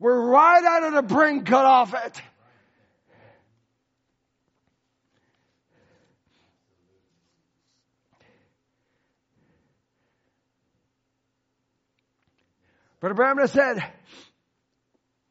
We're 0.00 0.18
right 0.18 0.64
out 0.64 0.82
of 0.84 0.94
the 0.94 1.02
brink, 1.02 1.46
cut 1.46 1.66
off 1.66 1.94
it. 1.94 2.22
Brother 13.00 13.14
Branham 13.14 13.46
said, 13.46 13.84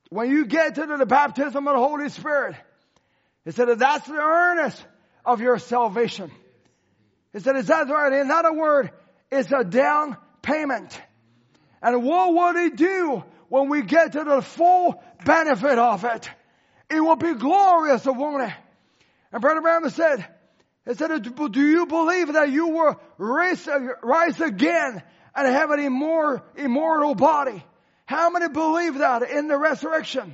when 0.10 0.30
you 0.30 0.46
get 0.46 0.76
to 0.76 0.86
the 0.86 1.06
baptism 1.06 1.68
of 1.68 1.74
the 1.74 1.80
Holy 1.80 2.10
Spirit, 2.10 2.56
he 3.46 3.52
said 3.52 3.68
that's 3.80 4.08
the 4.08 4.14
earnest 4.14 4.84
of 5.26 5.42
your 5.42 5.58
salvation. 5.60 6.32
He 7.34 7.40
said, 7.40 7.56
is 7.56 7.68
that 7.68 7.88
right? 7.90 8.14
In 8.14 8.30
other 8.32 8.54
words, 8.54 8.90
it's 9.32 9.52
a 9.52 9.64
down 9.64 10.18
payment. 10.42 11.00
And 11.82 12.04
what 12.04 12.34
would 12.34 12.64
he 12.64 12.70
do 12.76 13.24
when 13.50 13.70
we 13.70 13.82
get 13.82 14.14
to 14.14 14.24
the 14.24 14.42
full 14.42 15.02
benefit 15.26 15.78
of 15.78 16.06
it, 16.06 16.30
it 16.90 17.00
will 17.00 17.16
be 17.16 17.34
glorious, 17.34 18.06
won't 18.06 18.44
it? 18.44 18.54
And 19.32 19.42
Brother 19.42 19.62
Branham 19.62 19.90
said, 19.90 20.26
he 20.88 20.96
said, 20.96 21.22
do 21.22 21.62
you 21.62 21.86
believe 21.86 22.34
that 22.34 22.50
you 22.52 22.68
will 22.68 23.00
rise, 23.18 23.68
rise 24.02 24.40
again 24.40 25.04
and 25.36 25.48
have 25.48 25.70
an 25.72 25.80
immortal, 25.80 26.44
immortal 26.56 27.14
body? 27.14 27.64
How 28.06 28.32
many 28.32 28.48
believe 28.50 28.98
that 29.00 29.30
in 29.30 29.48
the 29.48 29.58
resurrection? 29.58 30.34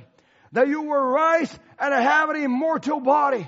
That 0.52 0.68
you 0.68 0.80
will 0.80 1.02
rise 1.02 1.58
and 1.78 1.92
have 1.92 2.30
an 2.30 2.36
immortal 2.36 3.00
body? 3.00 3.46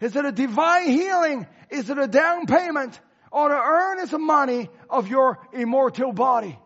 He 0.00 0.08
said 0.08 0.24
a 0.24 0.32
divine 0.32 0.88
healing 0.88 1.46
is 1.68 1.88
it 1.88 1.98
a 1.98 2.08
down 2.08 2.46
payment 2.46 2.98
on 3.30 3.50
the 3.50 3.56
earnest 3.56 4.18
money 4.18 4.68
of 4.88 5.06
your 5.06 5.38
immortal 5.52 6.12
body. 6.12 6.58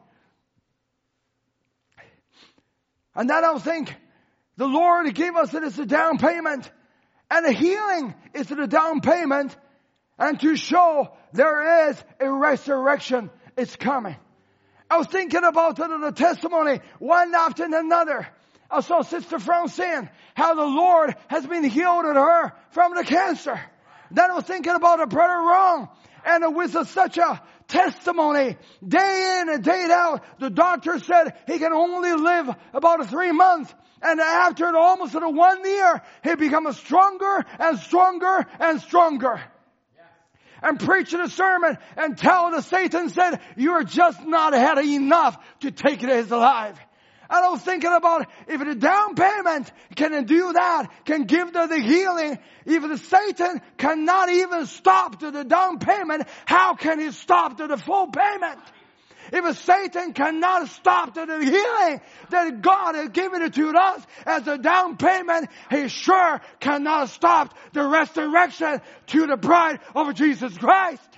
And 3.15 3.29
then 3.31 3.45
I'll 3.45 3.59
think, 3.59 3.95
the 4.57 4.67
Lord 4.67 5.13
gave 5.15 5.35
us 5.35 5.53
it 5.55 5.63
as 5.63 5.79
a 5.79 5.87
down 5.87 6.19
payment. 6.19 6.71
And 7.31 7.47
the 7.47 7.53
healing 7.53 8.15
is 8.35 8.49
the 8.49 8.67
down 8.67 9.01
payment. 9.01 9.57
And 10.19 10.39
to 10.41 10.57
show 10.57 11.11
there 11.33 11.91
is 11.91 12.05
a 12.21 12.31
resurrection 12.31 13.31
is 13.57 13.75
coming. 13.77 14.17
I 14.91 14.99
was 14.99 15.07
thinking 15.09 15.43
about 15.43 15.77
the, 15.77 15.89
the 15.89 16.13
testimony 16.13 16.81
one 16.99 17.35
after 17.35 17.65
another. 17.65 18.29
I 18.71 18.81
saw 18.81 19.03
Sister 19.03 19.39
Francine, 19.39 20.09
how 20.35 20.55
the 20.55 20.65
Lord 20.65 21.15
has 21.29 21.47
been 21.47 21.65
healed 21.65 22.05
in 22.05 22.17
her 22.17 22.53
from 22.71 22.95
the 22.95 23.05
cancer. 23.05 23.61
Then 24.11 24.31
I 24.31 24.35
was 24.35 24.45
thinking 24.45 24.75
about 24.75 25.01
a 25.01 25.07
brother 25.07 25.35
Wrong, 25.35 25.89
and 26.25 26.45
it 26.45 26.53
was 26.53 26.75
a, 26.75 26.85
such 26.85 27.19
a 27.19 27.43
testimony 27.75 28.57
day 28.87 29.41
in 29.41 29.49
and 29.49 29.65
day 29.65 29.89
out. 29.91 30.23
The 30.39 30.51
doctor 30.51 31.01
said 31.01 31.35
he 31.47 31.59
can 31.59 31.73
only 31.73 32.13
live 32.13 32.55
about 32.73 33.09
three 33.11 33.33
months. 33.33 33.75
And 34.01 34.21
after 34.21 34.77
almost 34.77 35.15
one 35.15 35.65
year, 35.65 36.03
he 36.23 36.37
becomes 36.37 36.77
stronger 36.77 37.45
and 37.59 37.79
stronger 37.81 38.47
and 38.61 38.81
stronger. 38.81 39.43
And 40.63 40.79
preaching 40.79 41.21
a 41.21 41.29
sermon 41.29 41.77
and 41.97 42.17
telling 42.17 42.53
the 42.53 42.63
Satan 42.63 43.11
said, 43.11 43.41
you're 43.57 43.85
just 43.85 44.25
not 44.25 44.55
had 44.55 44.79
enough 44.79 45.37
to 45.61 45.71
take 45.71 46.03
it 46.03 46.09
as 46.09 46.31
alive. 46.31 46.79
And 47.31 47.45
I 47.45 47.51
was 47.51 47.63
thinking 47.63 47.93
about 47.93 48.27
if 48.47 48.61
the 48.61 48.75
down 48.75 49.15
payment 49.15 49.71
can 49.97 50.25
do 50.25 50.53
that, 50.53 50.89
can 51.05 51.25
give 51.25 51.53
the, 51.53 51.67
the 51.67 51.81
healing, 51.81 52.39
if 52.67 52.83
the 52.83 52.99
Satan 52.99 53.61
cannot 53.79 54.29
even 54.31 54.67
stop 54.67 55.21
to 55.21 55.31
the 55.31 55.45
down 55.45 55.79
payment, 55.79 56.25
how 56.45 56.75
can 56.75 57.01
he 57.01 57.11
stop 57.13 57.59
to 57.59 57.67
the 57.67 57.77
full 57.77 58.09
payment? 58.09 58.61
If 59.33 59.59
Satan 59.59 60.13
cannot 60.13 60.69
stop 60.69 61.15
the 61.15 61.27
healing 61.27 62.01
that 62.31 62.61
God 62.61 62.95
has 62.95 63.09
given 63.09 63.43
it 63.43 63.55
to 63.55 63.71
us 63.71 64.07
as 64.27 64.47
a 64.47 64.59
down 64.59 64.97
payment, 64.97 65.49
he 65.71 65.89
sure 65.89 66.41
cannot 66.61 67.09
stop 67.09 67.55
the 67.73 67.85
resurrection 67.85 68.81
to 69.09 69.27
the 69.27 69.37
bride 69.37 69.81
of 69.95 70.15
Jesus 70.15 70.57
Christ. 70.59 71.09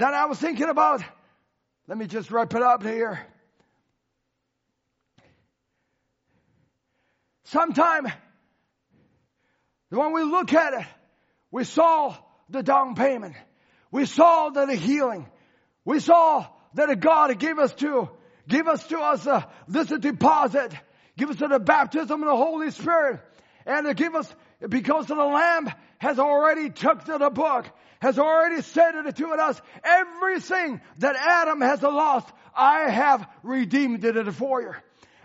Then 0.00 0.14
I 0.14 0.24
was 0.24 0.38
thinking 0.38 0.70
about, 0.70 1.02
let 1.86 1.98
me 1.98 2.06
just 2.06 2.30
wrap 2.30 2.54
it 2.54 2.62
up 2.62 2.82
here. 2.82 3.20
Sometime, 7.44 8.10
when 9.90 10.14
we 10.14 10.22
look 10.22 10.54
at 10.54 10.72
it, 10.72 10.86
we 11.50 11.64
saw 11.64 12.16
the 12.48 12.62
down 12.62 12.94
payment. 12.94 13.34
We 13.90 14.06
saw 14.06 14.48
that 14.48 14.68
the 14.68 14.74
healing. 14.74 15.26
We 15.84 16.00
saw 16.00 16.46
that 16.72 16.98
God 17.00 17.38
gave 17.38 17.58
us 17.58 17.74
to, 17.74 18.08
give 18.48 18.68
us 18.68 18.86
to 18.86 18.98
us 19.00 19.26
uh, 19.26 19.42
this 19.68 19.88
deposit. 19.88 20.72
Give 21.18 21.28
us 21.28 21.36
the 21.36 21.58
baptism 21.58 22.22
of 22.22 22.26
the 22.26 22.36
Holy 22.36 22.70
Spirit. 22.70 23.20
And 23.66 23.86
to 23.86 23.92
give 23.92 24.14
us, 24.14 24.34
because 24.66 25.08
the 25.08 25.14
Lamb 25.14 25.70
has 25.98 26.18
already 26.18 26.70
took 26.70 27.04
to 27.04 27.18
the 27.18 27.28
book 27.28 27.66
has 28.00 28.18
already 28.18 28.62
said 28.62 28.94
it 28.94 29.16
to 29.16 29.28
us. 29.28 29.60
Everything 29.84 30.80
that 30.98 31.16
Adam 31.16 31.60
has 31.60 31.82
lost, 31.82 32.28
I 32.54 32.90
have 32.90 33.28
redeemed 33.42 34.04
it 34.04 34.32
for 34.32 34.62
you. 34.62 34.74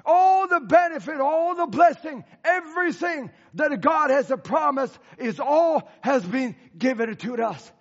All 0.06 0.48
the 0.48 0.60
benefit, 0.60 1.20
all 1.20 1.56
the 1.56 1.66
blessing, 1.66 2.24
everything 2.44 3.32
that 3.56 3.82
God 3.82 4.12
has 4.12 4.32
promised 4.44 4.98
is 5.18 5.40
all 5.40 5.90
has 6.02 6.24
been 6.24 6.56
given 6.78 7.16
to 7.16 7.44
us. 7.44 7.72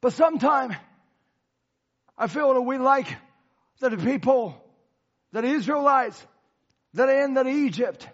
But 0.00 0.12
sometimes 0.12 0.74
I 2.16 2.28
feel 2.28 2.54
that 2.54 2.62
we 2.62 2.78
like 2.78 3.14
that 3.80 3.90
the 3.90 3.96
people, 3.96 4.56
that 5.32 5.42
the 5.42 5.48
Israelites, 5.48 6.24
that 6.94 7.08
are 7.08 7.24
in 7.24 7.34
that 7.34 7.46
Egypt, 7.46 8.08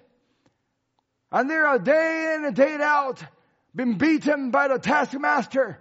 and 1.34 1.50
they 1.50 1.56
are 1.56 1.80
day 1.80 2.36
in 2.36 2.44
and 2.44 2.54
day 2.54 2.76
out 2.80 3.22
been 3.74 3.98
beaten 3.98 4.52
by 4.52 4.68
the 4.68 4.78
taskmaster 4.78 5.80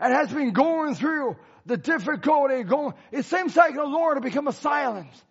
and 0.00 0.14
has 0.14 0.32
been 0.32 0.54
going 0.54 0.94
through 0.94 1.36
the 1.66 1.76
difficulty 1.76 2.62
going. 2.62 2.94
It 3.12 3.26
seems 3.26 3.54
like 3.54 3.74
the 3.74 3.84
Lord 3.84 4.16
has 4.16 4.24
become 4.24 4.48
a 4.48 4.52
silence. 4.52 5.22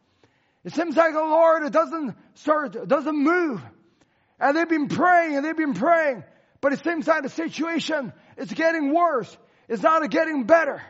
It 0.63 0.73
seems 0.73 0.95
like 0.95 1.13
the 1.13 1.19
Lord 1.19 1.71
doesn't 1.71 2.15
start, 2.35 2.87
doesn't 2.87 3.17
move. 3.17 3.63
And 4.39 4.55
they've 4.55 4.69
been 4.69 4.89
praying 4.89 5.37
and 5.37 5.43
they've 5.45 5.57
been 5.57 5.73
praying, 5.73 6.23
but 6.61 6.73
it 6.73 6.83
seems 6.83 7.07
like 7.07 7.23
the 7.23 7.29
situation 7.29 8.13
is 8.37 8.53
getting 8.53 8.93
worse. 8.93 9.35
It's 9.67 9.81
not 9.81 10.07
getting 10.11 10.43
better. 10.43 10.83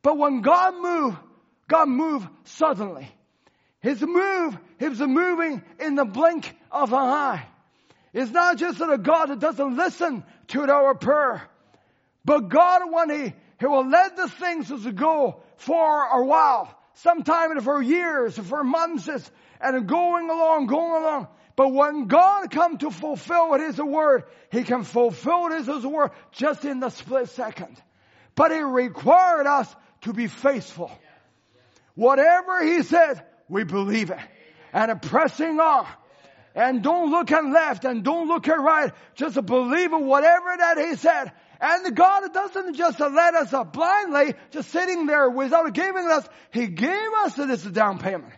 But 0.00 0.16
when 0.16 0.42
God 0.42 0.74
moved, 0.80 1.18
God 1.66 1.88
moved 1.88 2.28
suddenly. 2.44 3.08
His 3.80 4.00
move, 4.00 4.56
He's 4.78 5.00
moving 5.00 5.62
in 5.80 5.96
the 5.96 6.04
blink 6.04 6.54
of 6.82 6.92
an 6.92 6.98
eye. 6.98 7.46
It's 8.12 8.30
not 8.30 8.56
just 8.56 8.78
that 8.78 8.90
a 8.90 8.98
God 8.98 9.26
that 9.26 9.40
doesn't 9.40 9.76
listen 9.76 10.24
to 10.48 10.62
our 10.70 10.94
prayer. 10.94 11.42
But 12.24 12.48
God, 12.48 12.82
when 12.90 13.10
He, 13.10 13.34
He 13.60 13.66
will 13.66 13.86
let 13.88 14.16
the 14.16 14.28
things 14.28 14.70
as 14.72 14.86
go 14.86 15.42
for 15.56 16.04
a 16.04 16.24
while, 16.24 16.74
sometime 16.94 17.60
for 17.60 17.82
years, 17.82 18.38
for 18.38 18.64
months, 18.64 19.08
and 19.60 19.86
going 19.86 20.30
along, 20.30 20.66
going 20.66 21.02
along. 21.02 21.28
But 21.56 21.72
when 21.72 22.06
God 22.06 22.50
come 22.50 22.78
to 22.78 22.90
fulfill 22.90 23.54
His 23.54 23.78
word, 23.78 24.24
He 24.50 24.62
can 24.62 24.84
fulfill 24.84 25.50
His 25.50 25.68
word 25.68 26.10
just 26.32 26.64
in 26.64 26.80
the 26.80 26.90
split 26.90 27.28
second. 27.30 27.80
But 28.34 28.50
He 28.50 28.60
required 28.60 29.46
us 29.46 29.74
to 30.02 30.12
be 30.12 30.26
faithful. 30.26 30.90
Whatever 31.94 32.64
He 32.64 32.82
said, 32.82 33.24
we 33.48 33.64
believe 33.64 34.10
it. 34.10 34.18
And 34.72 35.00
pressing 35.00 35.58
on. 35.60 35.86
And 36.56 36.82
don't 36.82 37.10
look 37.10 37.30
at 37.30 37.44
left 37.44 37.84
and 37.84 38.02
don't 38.02 38.28
look 38.28 38.48
at 38.48 38.58
right. 38.58 38.90
Just 39.14 39.44
believe 39.44 39.92
in 39.92 40.06
whatever 40.06 40.56
that 40.56 40.78
He 40.78 40.96
said. 40.96 41.30
And 41.60 41.94
God 41.94 42.32
doesn't 42.32 42.74
just 42.74 42.98
let 42.98 43.34
us 43.34 43.54
blindly 43.72 44.34
just 44.50 44.70
sitting 44.70 45.04
there 45.04 45.28
without 45.28 45.72
giving 45.74 46.06
us. 46.08 46.26
He 46.50 46.66
gave 46.66 47.08
us 47.18 47.34
this 47.34 47.62
down 47.62 47.98
payment. 47.98 48.32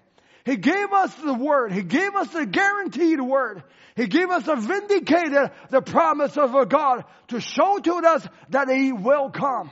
He 0.44 0.56
gave 0.56 0.92
us 0.92 1.14
the 1.14 1.32
word. 1.32 1.72
He 1.72 1.82
gave 1.82 2.16
us 2.16 2.28
the 2.30 2.44
guaranteed 2.44 3.20
word. 3.20 3.62
He 3.94 4.08
gave 4.08 4.30
us 4.30 4.48
a 4.48 4.56
vindicated 4.56 5.50
the 5.70 5.80
promise 5.80 6.36
of 6.36 6.68
God 6.68 7.04
to 7.28 7.40
show 7.40 7.78
to 7.78 7.94
us 7.94 8.26
that 8.48 8.68
He 8.68 8.92
will 8.92 9.30
come. 9.30 9.70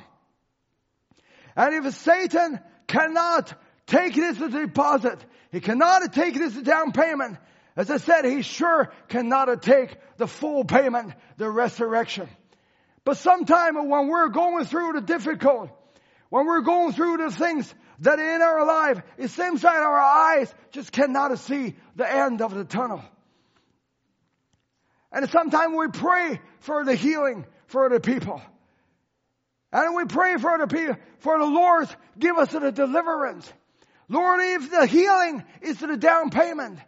And 1.57 1.87
if 1.87 1.95
Satan 1.97 2.61
cannot 2.87 3.53
take 3.87 4.15
this 4.15 4.39
deposit, 4.39 5.19
he 5.51 5.61
cannot 5.61 6.13
take 6.13 6.35
this 6.35 6.53
down 6.53 6.93
payment. 6.93 7.39
As 7.77 7.91
I 7.91 7.99
said, 7.99 8.25
he 8.25 8.41
sure 8.41 8.91
cannot 9.09 9.63
take 9.63 9.97
the 10.17 10.27
full 10.27 10.65
payment, 10.65 11.13
the 11.37 11.51
resurrection. 11.51 12.29
But 13.05 13.19
sometime 13.19 13.89
when 13.89 14.09
we're 14.09 14.29
going 14.29 14.65
through 14.65 14.95
the 14.95 15.03
difficult, 15.03 15.71
when 16.31 16.47
we're 16.47 16.63
going 16.63 16.93
through 16.93 17.19
the 17.19 17.31
things 17.31 17.73
that 18.01 18.19
in 18.19 18.43
our 18.43 18.67
life, 18.67 19.01
it 19.19 19.29
seems 19.29 19.63
like 19.63 19.77
our 19.77 20.01
eyes 20.01 20.53
just 20.73 20.91
cannot 20.91 21.39
see 21.39 21.77
the 21.95 22.11
end 22.11 22.41
of 22.41 22.55
the 22.55 22.65
tunnel. 22.65 23.03
And 25.13 25.29
sometimes 25.31 25.75
we 25.77 25.89
pray 25.89 26.41
for 26.61 26.85
the 26.85 26.95
healing 26.95 27.47
for 27.67 27.89
the 27.89 28.01
people. 28.01 28.41
And 29.73 29.95
we 29.95 30.05
pray 30.07 30.37
for 30.37 30.59
the 30.59 30.67
people, 30.67 30.97
for 31.19 31.39
the 31.39 31.45
Lord, 31.45 31.89
give 32.19 32.37
us 32.39 32.53
the 32.53 32.73
deliverance. 32.73 33.51
Lord, 34.09 34.41
if 34.43 34.71
the 34.71 34.87
healing 34.87 35.45
is 35.61 35.79
the 35.79 35.97
down 35.97 36.31
payment, 36.31 36.79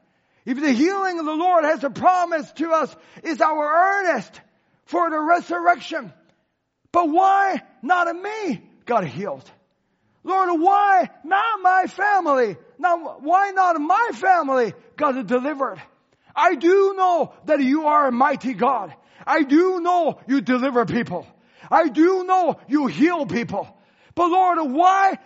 if 0.48 0.58
the 0.58 0.72
healing 0.72 1.18
of 1.18 1.26
the 1.26 1.34
Lord 1.34 1.64
has 1.64 1.84
a 1.84 1.90
promise 1.90 2.50
to 2.52 2.70
us, 2.70 2.96
is 3.22 3.38
our 3.42 4.00
earnest 4.00 4.40
for 4.86 5.10
the 5.10 5.20
resurrection. 5.20 6.10
But 6.90 7.10
why 7.10 7.60
not 7.82 8.16
me 8.16 8.62
got 8.86 9.06
healed? 9.06 9.44
Lord, 10.24 10.58
why 10.58 11.10
not 11.22 11.60
my 11.60 11.84
family? 11.86 12.56
Now, 12.78 13.18
why 13.20 13.50
not 13.50 13.78
my 13.78 14.08
family 14.14 14.72
got 14.96 15.26
delivered? 15.26 15.82
I 16.34 16.54
do 16.54 16.94
know 16.96 17.34
that 17.44 17.60
you 17.60 17.84
are 17.84 18.08
a 18.08 18.12
mighty 18.12 18.54
God. 18.54 18.94
I 19.26 19.42
do 19.42 19.80
know 19.80 20.18
you 20.26 20.40
deliver 20.40 20.86
people. 20.86 21.26
I 21.70 21.88
do 21.88 22.24
know 22.24 22.58
you 22.68 22.86
heal 22.86 23.26
people. 23.26 23.68
But 24.14 24.30
Lord, 24.30 24.72
why, 24.72 25.18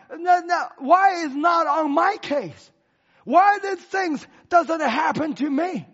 why 0.79 1.25
is 1.27 1.33
not 1.33 1.69
on 1.69 1.93
my 1.93 2.17
case? 2.21 2.72
Why 3.25 3.59
these 3.63 3.79
things 3.79 4.27
doesn't 4.49 4.81
happen 4.81 5.35
to 5.35 5.49
me? 5.49 5.87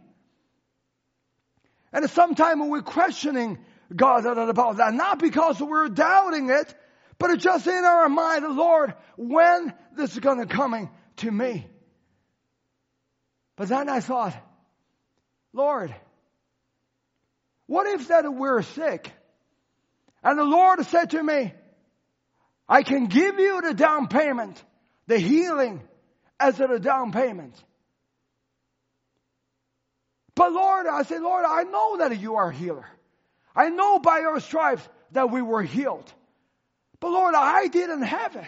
And 1.92 2.08
sometimes 2.10 2.62
we're 2.68 2.82
questioning 2.82 3.58
God 3.94 4.26
about 4.26 4.76
that, 4.76 4.94
not 4.94 5.18
because 5.18 5.60
we're 5.60 5.88
doubting 5.88 6.50
it, 6.50 6.74
but 7.18 7.30
it's 7.30 7.42
just 7.42 7.66
in 7.66 7.84
our 7.84 8.08
mind, 8.08 8.44
Lord, 8.56 8.94
when 9.16 9.72
this 9.96 10.12
is 10.12 10.20
going 10.20 10.38
to 10.38 10.46
coming 10.46 10.90
to 11.16 11.30
me. 11.30 11.66
But 13.56 13.68
then 13.68 13.88
I 13.88 14.00
thought, 14.00 14.34
Lord, 15.52 15.94
what 17.66 17.86
if 17.86 18.08
that 18.08 18.32
we're 18.32 18.62
sick? 18.62 19.12
And 20.22 20.38
the 20.38 20.44
Lord 20.44 20.84
said 20.86 21.10
to 21.10 21.22
me, 21.22 21.52
I 22.68 22.82
can 22.82 23.06
give 23.06 23.38
you 23.38 23.62
the 23.62 23.74
down 23.74 24.08
payment, 24.08 24.62
the 25.06 25.18
healing 25.18 25.82
as 26.40 26.58
a 26.60 26.78
down 26.78 27.12
payment. 27.12 27.54
But 30.34 30.52
Lord, 30.52 30.86
I 30.86 31.02
say, 31.02 31.18
Lord, 31.18 31.44
I 31.44 31.64
know 31.64 31.96
that 31.98 32.18
you 32.20 32.36
are 32.36 32.50
a 32.50 32.54
healer. 32.54 32.86
I 33.56 33.70
know 33.70 33.98
by 33.98 34.20
your 34.20 34.38
stripes 34.38 34.88
that 35.12 35.30
we 35.30 35.42
were 35.42 35.62
healed. 35.62 36.12
But 37.00 37.10
Lord, 37.10 37.34
I 37.34 37.66
didn't 37.66 38.02
have 38.02 38.36
it. 38.36 38.46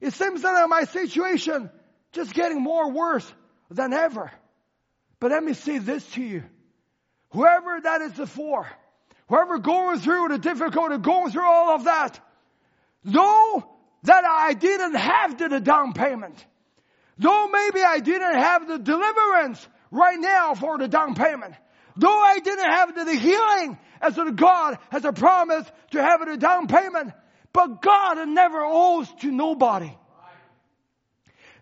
It 0.00 0.12
seems 0.12 0.42
that 0.42 0.68
my 0.68 0.84
situation 0.84 1.70
just 2.12 2.32
getting 2.34 2.62
more 2.62 2.90
worse 2.90 3.30
than 3.70 3.92
ever. 3.92 4.30
But 5.20 5.32
let 5.32 5.42
me 5.42 5.54
say 5.54 5.78
this 5.78 6.06
to 6.12 6.22
you. 6.22 6.44
Whoever 7.30 7.80
that 7.80 8.00
is 8.02 8.30
for, 8.30 8.66
whoever 9.28 9.58
going 9.58 9.98
through 9.98 10.28
the 10.28 10.38
difficulty, 10.38 10.98
going 10.98 11.32
through 11.32 11.46
all 11.46 11.74
of 11.74 11.84
that, 11.84 12.18
know 13.04 13.68
that 14.04 14.24
I 14.24 14.54
didn't 14.54 14.94
have 14.94 15.36
the 15.36 15.60
down 15.60 15.92
payment, 15.92 16.44
though 17.18 17.48
maybe 17.48 17.82
I 17.82 18.00
didn't 18.00 18.38
have 18.38 18.68
the 18.68 18.78
deliverance 18.78 19.66
right 19.90 20.18
now 20.18 20.54
for 20.54 20.78
the 20.78 20.88
down 20.88 21.14
payment, 21.14 21.54
though 21.96 22.18
I 22.18 22.38
didn't 22.38 22.70
have 22.70 22.94
the 22.94 23.14
healing 23.14 23.78
as 24.00 24.18
God 24.36 24.78
has 24.90 25.04
a 25.04 25.12
promise 25.12 25.66
to 25.90 26.02
have 26.02 26.24
the 26.24 26.36
down 26.36 26.66
payment, 26.68 27.12
but 27.52 27.82
God 27.82 28.28
never 28.28 28.60
owes 28.64 29.08
to 29.20 29.30
nobody. 29.30 29.90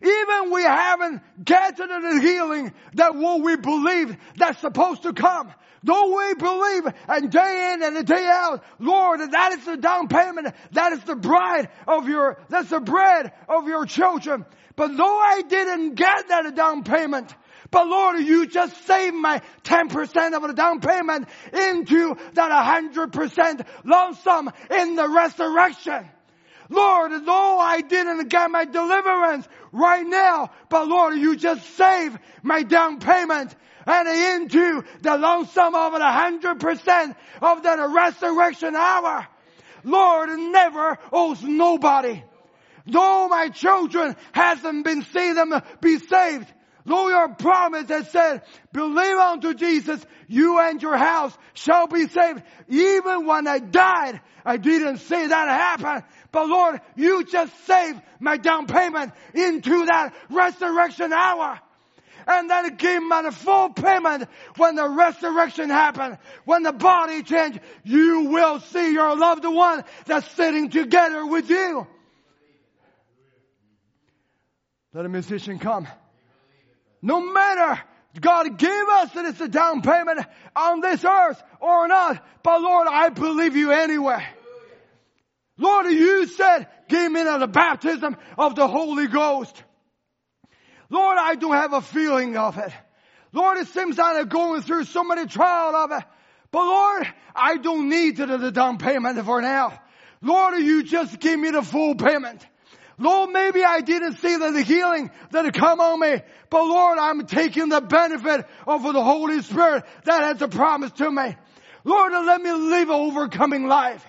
Even 0.03 0.53
we 0.53 0.63
haven't 0.63 1.23
gotten 1.43 1.89
the 1.89 2.21
healing 2.21 2.73
that 2.95 3.15
what 3.15 3.41
we 3.41 3.57
believe 3.57 4.17
that's 4.37 4.61
supposed 4.61 5.03
to 5.05 5.15
come. 5.15 5.53
Though 5.83 6.17
we 6.17 6.35
believe 6.35 6.83
and 7.09 7.31
day 7.31 7.73
in 7.73 7.83
and 7.83 8.07
day 8.07 8.27
out, 8.27 8.65
Lord, 8.79 9.21
that 9.21 9.53
is 9.53 9.65
the 9.65 9.77
down 9.77 10.09
payment, 10.09 10.55
that 10.73 10.93
is 10.93 11.03
the 11.05 11.17
bride 11.17 11.71
of 11.87 12.09
your, 12.09 12.39
that's 12.49 12.71
the 12.71 12.81
bread 12.81 13.33
of 13.49 13.69
your 13.69 13.87
children. 13.87 14.45
But 14.77 14.97
though 14.97 15.19
I 15.19 15.43
didn't 15.43 15.95
get 15.95 16.29
that 16.29 16.55
down 16.55 16.85
payment, 16.85 17.35
but 17.71 17.89
Lord, 17.89 18.21
you 18.21 18.47
just 18.47 18.87
saved 18.87 19.17
my 19.17 19.41
10% 19.65 20.35
of 20.35 20.43
the 20.43 20.53
down 20.55 20.81
payment 20.81 21.29
into 21.53 22.15
that 22.35 22.85
100% 22.85 23.67
lump 23.85 24.19
sum 24.19 24.53
in 24.71 24.95
the 24.95 25.09
resurrection. 25.09 26.09
Lord, 26.69 27.13
though 27.25 27.59
I 27.59 27.81
didn't 27.81 28.29
get 28.29 28.51
my 28.51 28.65
deliverance 28.65 29.49
right 29.73 30.07
now, 30.07 30.51
but 30.69 30.87
Lord, 30.89 31.17
you 31.17 31.37
just 31.37 31.65
saved 31.77 32.19
my 32.43 32.63
down 32.63 32.99
payment 32.99 33.55
and 33.87 34.09
into 34.09 34.83
the 35.01 35.17
lump 35.17 35.49
sum 35.51 35.75
of 35.75 35.93
the 35.93 36.11
hundred 36.11 36.61
percent 36.61 37.17
of 37.41 37.63
that 37.63 37.79
resurrection 37.79 38.75
hour. 38.75 39.27
Lord 39.85 40.31
never 40.31 40.99
owes 41.13 41.43
nobody. 41.43 42.23
Though 42.87 43.29
my 43.29 43.49
children 43.49 44.17
hasn't 44.33 44.85
been 44.85 45.03
seen 45.03 45.35
them 45.35 45.53
be 45.81 45.99
saved, 45.99 46.47
though 46.85 47.09
your 47.09 47.35
promise 47.35 47.89
has 47.89 48.11
said, 48.11 48.43
believe 48.73 49.17
unto 49.17 49.55
Jesus, 49.55 50.05
you 50.29 50.61
and 50.61 50.81
your 50.81 50.97
house 50.97 51.37
shall 51.55 51.89
be 51.89 52.07
saved. 52.07 52.43
Even 52.69 53.27
when 53.27 53.47
I 53.49 53.59
died, 53.59 54.21
I 54.45 54.57
didn't 54.57 54.99
see 54.99 55.27
that 55.27 55.49
happen. 55.49 56.05
But 56.31 56.49
Lord, 56.49 56.81
you 56.95 57.25
just 57.25 57.53
saved 57.67 58.01
my 58.21 58.37
down 58.37 58.67
payment 58.67 59.13
into 59.35 59.87
that 59.87 60.15
resurrection 60.31 61.13
hour. 61.13 61.61
And 62.29 62.51
then 62.51 62.75
give 62.77 63.03
me 63.03 63.23
the 63.23 63.31
full 63.31 63.71
payment 63.71 64.29
when 64.57 64.75
the 64.75 64.89
resurrection 64.89 65.71
happened. 65.71 66.19
When 66.45 66.65
the 66.65 66.73
body 66.73 67.23
changed, 67.23 67.61
you 67.85 68.31
will 68.31 68.59
see 68.61 68.93
your 68.93 69.17
loved 69.17 69.45
one 69.45 69.85
that's 70.07 70.29
sitting 70.33 70.71
together 70.71 71.25
with 71.25 71.49
you. 71.51 71.87
Let 74.97 75.05
a 75.05 75.11
musician 75.11 75.59
come. 75.59 75.87
No 77.03 77.21
matter 77.21 77.83
God 78.19 78.57
gave 78.57 78.89
us 78.89 79.13
that 79.13 79.27
it's 79.27 79.41
a 79.43 79.49
down 79.49 79.83
payment 79.83 80.21
on 80.57 80.81
this 80.81 81.05
earth 81.05 81.43
or 81.61 81.87
not, 81.87 82.25
but 82.43 82.63
Lord, 82.63 82.89
I 82.91 83.11
believe 83.11 83.57
you 83.57 83.73
anyway. 83.73 84.27
Lord, 85.59 85.85
you 85.93 86.27
said, 86.27 86.69
give 86.89 87.13
me 87.13 87.23
the 87.25 87.47
baptism 87.47 88.17
of 88.39 88.55
the 88.55 88.67
Holy 88.67 89.07
Ghost. 89.07 89.63
Lord, 90.89 91.19
I 91.21 91.35
don't 91.35 91.53
have 91.53 91.75
a 91.75 91.83
feeling 91.83 92.39
of 92.39 92.57
it. 92.57 92.73
Lord, 93.35 93.59
it 93.59 93.67
seems 93.67 93.99
I'm 93.99 94.29
going 94.29 94.63
through 94.63 94.85
so 94.85 95.05
many 95.05 95.27
trials 95.27 95.75
of 95.75 95.99
it. 95.99 96.05
But 96.51 96.65
Lord, 96.65 97.07
I 97.35 97.59
don't 97.59 97.91
need 97.91 98.17
the 98.17 98.51
down 98.51 98.79
payment 98.79 99.23
for 99.27 99.43
now. 99.43 99.79
Lord, 100.23 100.59
you 100.59 100.85
just 100.85 101.21
give 101.21 101.39
me 101.39 101.51
the 101.51 101.61
full 101.61 101.97
payment. 101.97 102.47
Lord, 102.99 103.31
maybe 103.31 103.63
I 103.63 103.83
didn't 103.83 104.15
see 104.19 104.37
the 104.37 104.63
healing 104.63 105.11
that 105.31 105.45
had 105.45 105.55
come 105.55 105.81
on 105.81 106.01
me, 106.01 106.23
but 106.49 106.65
Lord, 106.65 106.99
I'm 106.99 107.27
taking 107.27 107.69
the 107.69 107.81
benefit 107.83 108.47
of 108.67 108.83
the 108.83 109.03
Holy 109.03 109.43
Spirit 109.43 109.85
that 110.05 110.23
has 110.23 110.41
a 110.41 110.49
promise 110.49 110.93
to 110.93 111.11
me. 111.11 111.37
Lord, 111.85 112.13
let 112.13 112.41
me 112.41 112.53
live 112.53 112.89
an 112.89 112.97
overcoming 112.97 113.67
life. 113.67 114.05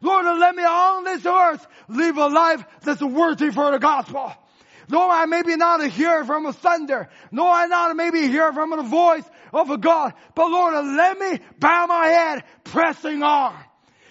Lord, 0.00 0.26
let 0.38 0.56
me 0.56 0.64
on 0.64 1.04
this 1.04 1.24
earth 1.24 1.66
live 1.88 2.16
a 2.16 2.26
life 2.26 2.64
that's 2.82 3.00
worthy 3.00 3.50
for 3.50 3.70
the 3.70 3.78
gospel. 3.78 4.32
Though 4.88 5.08
I 5.08 5.26
maybe 5.26 5.56
not 5.56 5.82
hear 5.86 6.24
from 6.24 6.44
a 6.46 6.52
thunder, 6.52 7.08
though 7.30 7.50
I 7.50 7.66
not 7.66 7.94
maybe 7.96 8.26
hear 8.26 8.52
from 8.52 8.70
the 8.70 8.82
voice 8.82 9.24
of 9.52 9.70
a 9.70 9.78
God, 9.78 10.14
but 10.34 10.50
Lord, 10.50 10.74
let 10.74 11.18
me 11.18 11.38
bow 11.60 11.86
my 11.86 12.08
head, 12.08 12.44
pressing 12.64 13.22
on. 13.22 13.54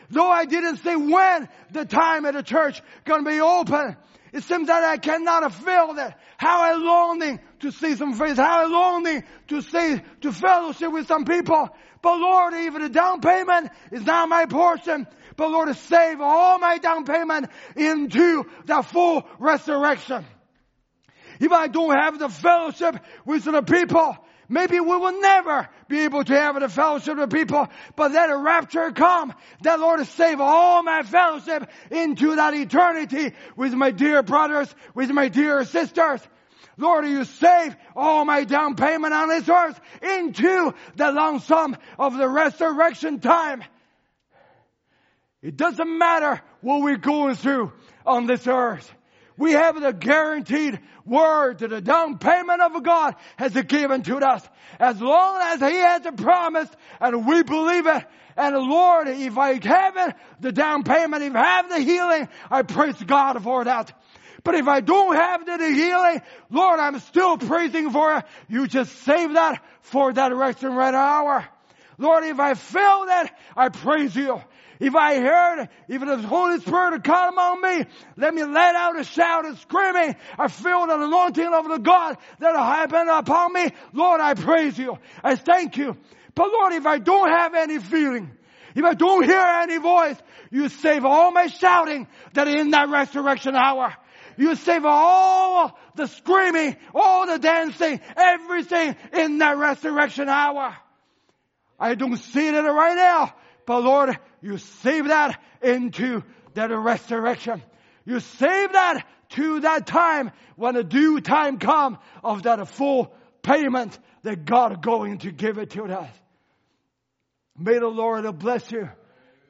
Though 0.10 0.30
I 0.30 0.46
didn't 0.46 0.78
say 0.78 0.96
when 0.96 1.50
the 1.72 1.86
time 1.86 2.26
at 2.26 2.34
the 2.34 2.44
church 2.44 2.82
gonna 3.06 3.30
be 3.30 3.42
open, 3.42 3.98
it 4.34 4.44
seems 4.44 4.68
that 4.68 4.84
I 4.84 4.98
cannot 4.98 5.54
feel 5.54 5.94
that. 5.96 6.20
How 6.38 6.62
I 6.62 6.74
longing 6.76 7.40
to 7.60 7.72
see 7.72 7.96
some 7.96 8.14
face. 8.14 8.38
How 8.38 8.64
I 8.64 8.66
longing 8.66 9.24
to 9.48 9.62
see, 9.62 10.02
to 10.22 10.32
fellowship 10.32 10.92
with 10.92 11.08
some 11.08 11.26
people. 11.26 11.70
But 12.02 12.18
Lord, 12.18 12.54
even 12.54 12.82
the 12.82 12.90
down 12.90 13.22
payment 13.22 13.70
is 13.92 14.06
not 14.06 14.30
my 14.30 14.46
portion. 14.46 15.06
But 15.36 15.52
Lord, 15.52 15.76
save 15.76 16.22
all 16.22 16.60
my 16.60 16.78
down 16.78 17.06
payment 17.06 17.48
into 17.76 18.46
the 18.66 18.82
full 18.82 19.28
resurrection. 19.40 20.26
If 21.40 21.52
I 21.52 21.68
don't 21.68 21.96
have 21.96 22.20
the 22.20 22.30
fellowship 22.30 22.98
with 23.26 23.44
the 23.44 23.62
people, 23.64 24.16
maybe 24.52 24.80
we 24.80 24.98
will 24.98 25.20
never 25.20 25.68
be 25.88 26.02
able 26.02 26.24
to 26.24 26.34
have 26.34 26.60
the 26.60 26.70
fellowship 26.70 27.18
with 27.18 27.32
people, 27.32 27.68
but 27.96 28.12
let 28.12 28.30
a 28.30 28.38
rapture 28.38 28.92
come, 28.92 29.34
that 29.62 29.80
Lord 29.80 30.06
save 30.06 30.40
all 30.40 30.84
my 30.84 31.04
fellowship 31.04 31.70
into 31.90 32.36
that 32.36 32.54
eternity 32.54 33.34
with 33.56 33.74
my 33.74 33.92
dear 33.92 34.22
brothers, 34.22 34.74
with 34.94 35.10
my 35.10 35.30
dear 35.30 35.64
sisters. 35.64 36.22
Lord, 36.78 37.06
you 37.06 37.24
save 37.26 37.76
all 37.96 38.26
my 38.26 38.44
down 38.44 38.76
payment 38.76 39.14
on 39.14 39.30
this 39.30 39.48
earth 39.48 39.80
into 40.02 40.74
the 40.96 41.12
long 41.12 41.40
sum 41.40 41.78
of 41.98 42.18
the 42.18 42.28
resurrection 42.28 43.20
time. 43.20 43.64
It 45.42 45.58
doesn't 45.58 45.98
matter 45.98 46.42
what 46.62 46.82
we're 46.82 46.98
going 46.98 47.36
through 47.36 47.72
on 48.06 48.28
this 48.28 48.46
earth. 48.48 48.94
We 49.38 49.54
have 49.54 49.80
the 49.80 49.94
guaranteed 49.94 50.80
word 51.06 51.60
that 51.60 51.70
the 51.70 51.82
down 51.82 52.18
payment 52.18 52.62
of 52.62 52.84
God 52.84 53.16
has 53.38 53.54
given 53.54 54.04
to 54.04 54.18
us. 54.18 54.48
As 54.80 55.02
long 55.02 55.40
as 55.42 55.60
He 55.60 55.78
has 55.78 56.06
a 56.06 56.12
promise 56.12 56.70
and 57.00 57.26
we 57.26 57.44
believe 57.44 57.88
it, 57.88 58.06
and 58.38 58.56
Lord, 58.56 59.08
if 59.08 59.38
I 59.38 59.60
have 59.66 59.98
it, 59.98 60.16
the 60.40 60.52
down 60.52 60.84
payment, 60.84 61.24
if 61.24 61.36
I 61.36 61.44
have 61.44 61.70
the 61.70 61.80
healing, 61.80 62.30
I 62.50 62.62
praise 62.62 63.02
God 63.02 63.42
for 63.44 63.64
that. 63.66 63.92
But 64.44 64.56
if 64.56 64.68
I 64.68 64.80
don't 64.82 65.16
have 65.16 65.46
the 65.46 65.58
healing, 65.58 66.22
Lord, 66.50 66.80
I'm 66.80 67.00
still 67.00 67.38
praising 67.38 67.92
for 67.92 68.18
it. 68.18 68.26
You 68.48 68.68
just 68.68 68.96
save 69.04 69.34
that 69.34 69.64
for 69.82 70.12
that 70.14 70.34
resurrection 70.34 70.74
right 70.74 70.94
hour. 70.94 71.48
Lord, 71.98 72.24
if 72.24 72.40
I 72.40 72.56
feel 72.56 73.06
that, 73.06 73.32
I 73.56 73.70
praise 73.70 74.16
you. 74.16 74.42
If 74.82 74.96
I 74.96 75.20
heard, 75.20 75.70
if 75.88 76.02
the 76.02 76.18
Holy 76.18 76.60
Spirit 76.60 76.94
had 76.94 77.04
come 77.04 77.34
among 77.34 77.62
me, 77.62 77.86
let 78.18 78.34
me 78.34 78.44
let 78.44 78.76
out 78.76 79.00
a 79.00 79.04
shout 79.04 79.46
and 79.46 79.56
screaming. 79.60 80.16
I 80.40 80.48
feel 80.48 80.88
the 80.88 80.96
anointing 80.96 81.54
of 81.54 81.68
the 81.70 81.78
God 81.78 82.18
that 82.40 82.56
has 82.56 82.90
been 82.90 83.08
upon 83.08 83.54
me. 83.54 83.70
Lord, 83.94 84.22
I 84.22 84.34
praise 84.34 84.80
you. 84.80 84.98
I 85.24 85.36
thank 85.36 85.78
you. 85.78 85.96
But 86.34 86.48
Lord, 86.52 86.74
if 86.74 86.88
I 86.88 86.98
don't 86.98 87.30
have 87.30 87.54
any 87.54 87.78
feeling, 87.78 88.32
if 88.74 88.84
I 88.84 88.96
don't 88.96 89.24
hear 89.24 89.38
any 89.40 89.78
voice, 89.78 90.18
you 90.50 90.68
save 90.68 91.06
all 91.06 91.32
my 91.32 91.46
shouting 91.46 92.08
that 92.34 92.48
in 92.48 92.72
that 92.72 92.90
resurrection 92.90 93.56
hour. 93.56 93.94
You 94.36 94.56
save 94.56 94.84
all 94.84 95.78
the 95.94 96.08
screaming, 96.08 96.76
all 96.96 97.28
the 97.28 97.38
dancing, 97.38 98.02
everything 98.18 98.96
in 99.14 99.38
that 99.38 99.58
resurrection 99.58 100.28
hour. 100.28 100.76
I 101.80 101.94
don't 101.94 102.18
see 102.18 102.48
it 102.48 102.54
right 102.54 102.96
now, 102.96 103.36
but 103.68 103.84
Lord, 103.84 104.18
you 104.42 104.58
save 104.58 105.08
that 105.08 105.40
into 105.62 106.24
that 106.54 106.72
resurrection. 106.72 107.62
You 108.06 108.20
save 108.20 108.74
that 108.74 109.06
to 109.30 109.62
that 109.62 109.88
time 109.88 110.32
when 110.56 110.76
the 110.76 110.84
due 110.84 111.22
time 111.22 111.60
come 111.60 112.00
of 112.24 112.44
that 112.44 112.68
full 112.68 113.14
payment 113.42 113.98
that 114.24 114.46
God 114.46 114.82
going 114.82 115.20
to 115.20 115.32
give 115.32 115.58
it 115.58 115.72
to 115.72 115.84
us. 115.86 116.10
May 117.58 117.80
the 117.80 117.88
Lord 117.88 118.40
bless 118.40 118.72
you, 118.72 118.90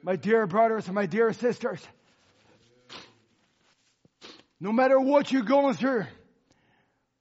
my 0.02 0.16
dear 0.16 0.46
brothers 0.46 0.86
and 0.86 0.94
my 0.94 1.06
dear 1.06 1.32
sisters. 1.32 1.80
No 4.60 4.72
matter 4.72 5.00
what 5.00 5.32
you're 5.32 5.42
going 5.42 5.74
through, 5.74 6.04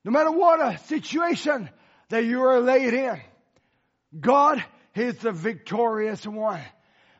no 0.03 0.11
matter 0.11 0.31
what 0.31 0.59
a 0.59 0.77
situation 0.85 1.69
that 2.09 2.25
you 2.25 2.43
are 2.43 2.59
laid 2.59 2.93
in, 2.93 3.19
God 4.19 4.63
is 4.93 5.17
the 5.17 5.31
victorious 5.31 6.25
one. 6.25 6.61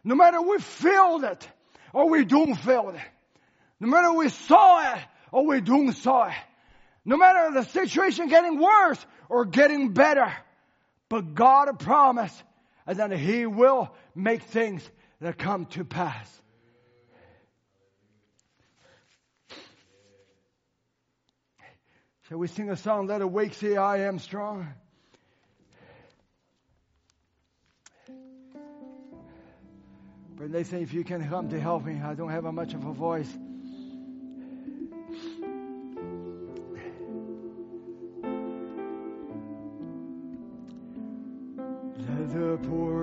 No 0.03 0.15
matter 0.15 0.41
we 0.41 0.59
feel 0.59 1.23
it 1.23 1.47
or 1.93 2.09
we 2.09 2.25
don't 2.25 2.55
feel 2.55 2.89
it. 2.89 3.01
No 3.79 3.87
matter 3.87 4.13
we 4.13 4.29
saw 4.29 4.93
it 4.93 4.99
or 5.31 5.45
we 5.45 5.61
don't 5.61 5.93
saw 5.93 6.27
it. 6.27 6.35
No 7.05 7.17
matter 7.17 7.51
the 7.53 7.63
situation 7.63 8.27
getting 8.27 8.59
worse 8.59 9.03
or 9.29 9.45
getting 9.45 9.93
better. 9.93 10.31
But 11.09 11.33
God 11.33 11.79
promised 11.79 12.41
that 12.85 13.11
He 13.11 13.45
will 13.45 13.93
make 14.15 14.43
things 14.43 14.87
that 15.19 15.37
come 15.37 15.65
to 15.67 15.83
pass. 15.83 16.41
Shall 22.27 22.37
we 22.37 22.47
sing 22.47 22.69
a 22.69 22.77
song, 22.77 23.07
that 23.07 23.21
Awake 23.21 23.53
say, 23.55 23.75
I 23.75 24.07
am 24.07 24.17
strong? 24.17 24.69
But 30.41 30.51
they 30.51 30.63
say, 30.63 30.81
if 30.81 30.91
you 30.91 31.03
can 31.03 31.29
come 31.29 31.49
to 31.49 31.59
help 31.59 31.85
me, 31.85 32.01
I 32.03 32.15
don't 32.15 32.31
have 32.31 32.45
a 32.45 32.51
much 32.51 32.73
of 32.73 32.83
a 32.85 32.91
voice. 32.91 33.37
The 42.33 42.57
poor 42.63 43.00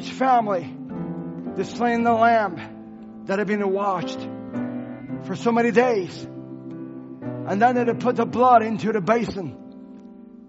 each 0.00 0.12
family, 0.12 0.62
the 1.56 1.64
slain 1.64 2.04
the 2.04 2.12
lamb 2.12 3.24
that 3.26 3.38
had 3.38 3.46
been 3.46 3.70
watched 3.70 4.18
for 5.24 5.36
so 5.36 5.52
many 5.52 5.70
days. 5.70 6.26
And 7.48 7.60
then 7.60 7.74
they 7.74 7.92
put 7.92 8.16
the 8.16 8.24
blood 8.24 8.62
into 8.62 8.92
the 8.92 9.02
basin. 9.02 9.56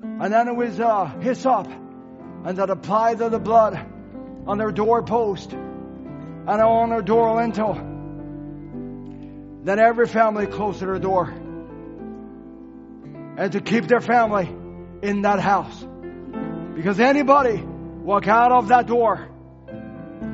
And 0.04 0.32
then 0.32 0.48
it 0.48 0.56
was 0.56 0.80
uh, 0.80 1.06
hyssop. 1.20 1.68
And 2.46 2.58
that 2.58 2.70
applied 2.70 3.18
the 3.20 3.40
blood 3.40 3.78
on 4.48 4.58
their 4.58 4.72
doorpost 4.72 5.52
and 5.52 6.50
on 6.50 6.90
their 6.90 7.02
door 7.02 7.36
lintel. 7.36 7.74
Then 9.64 9.80
every 9.80 10.08
family 10.08 10.48
closed 10.48 10.80
their 10.80 10.98
door. 10.98 11.28
And 13.38 13.52
to 13.52 13.60
keep 13.60 13.88
their 13.88 14.02
family 14.02 14.50
in 15.02 15.24
that 15.24 15.40
house. 15.42 15.86
Because 16.76 17.02
anybody 17.02 17.62
walk 17.62 18.28
out 18.28 18.54
of 18.54 18.70
that 18.70 18.88
door, 18.88 19.28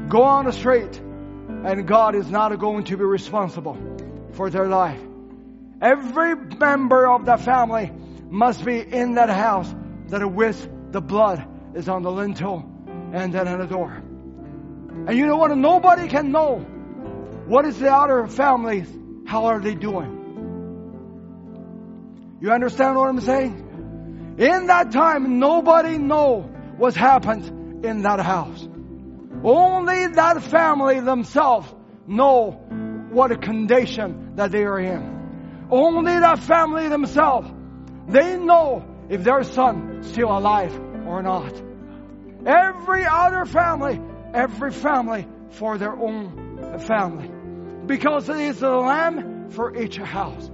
go 0.10 0.24
on 0.24 0.52
street, 0.52 0.98
and 0.98 1.88
God 1.88 2.16
is 2.16 2.30
not 2.30 2.58
going 2.60 2.86
to 2.86 2.98
be 2.98 3.04
responsible 3.04 3.78
for 4.34 4.50
their 4.50 4.68
life. 4.68 5.02
Every 5.82 6.36
member 6.36 7.08
of 7.08 7.26
the 7.26 7.38
family 7.38 7.92
must 8.30 8.66
be 8.66 8.80
in 8.80 9.16
that 9.16 9.30
house 9.30 9.74
that 10.08 10.26
with 10.26 10.92
the 10.92 11.02
blood 11.02 11.46
is 11.76 11.88
on 11.88 12.04
the 12.04 12.12
lintel 12.12 12.66
and 13.14 13.34
then 13.34 13.48
on 13.48 13.60
the 13.60 13.68
door. 13.68 13.92
And 15.08 15.18
you 15.18 15.28
know 15.28 15.38
what? 15.38 15.56
Nobody 15.56 16.08
can 16.08 16.32
know 16.32 16.60
what 17.46 17.66
is 17.66 17.80
the 17.80 17.94
other 17.94 18.28
families, 18.28 18.88
how 19.26 19.46
are 19.46 19.60
they 19.60 19.76
doing. 19.76 20.18
You 22.42 22.52
understand 22.52 22.96
what 22.98 23.10
I'm 23.10 23.22
saying? 23.22 24.36
In 24.38 24.68
that 24.68 24.92
time, 24.92 25.40
nobody 25.40 25.98
know 25.98 26.42
what 26.78 26.96
happens 26.96 27.48
in 27.86 28.02
that 28.04 28.20
house. 28.20 28.68
Only 29.44 30.08
that 30.08 30.42
family 30.44 31.00
themselves 31.00 31.74
know 32.08 32.52
what 33.12 33.32
a 33.32 33.38
condition 33.38 34.36
that 34.36 34.52
they 34.52 34.64
are 34.64 34.80
in. 34.80 35.68
Only 35.70 36.20
that 36.20 36.40
family 36.40 36.88
themselves, 36.88 37.50
they 38.08 38.38
know 38.38 38.86
if 39.10 39.24
their 39.24 39.44
son 39.44 40.04
still 40.04 40.36
alive 40.38 40.74
or 41.06 41.22
not. 41.22 41.54
Every 42.46 43.06
other 43.06 43.46
family, 43.46 44.00
every 44.34 44.72
family 44.72 45.28
for 45.52 45.78
their 45.78 45.94
own 45.94 46.80
family. 46.80 47.30
Because 47.86 48.30
it 48.30 48.38
is 48.38 48.62
a 48.62 48.70
lamb 48.70 49.50
for 49.52 49.76
each 49.76 49.98
house. 49.98 50.48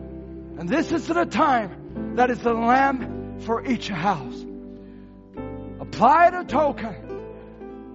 And 0.58 0.70
this 0.70 0.92
is 0.92 1.08
the 1.08 1.26
time 1.26 2.16
that 2.16 2.30
is 2.30 2.44
a 2.44 2.54
lamb 2.54 3.40
for 3.42 3.66
each 3.66 3.88
house. 3.90 4.46
Apply 5.80 6.30
the 6.30 6.44
token. 6.44 7.03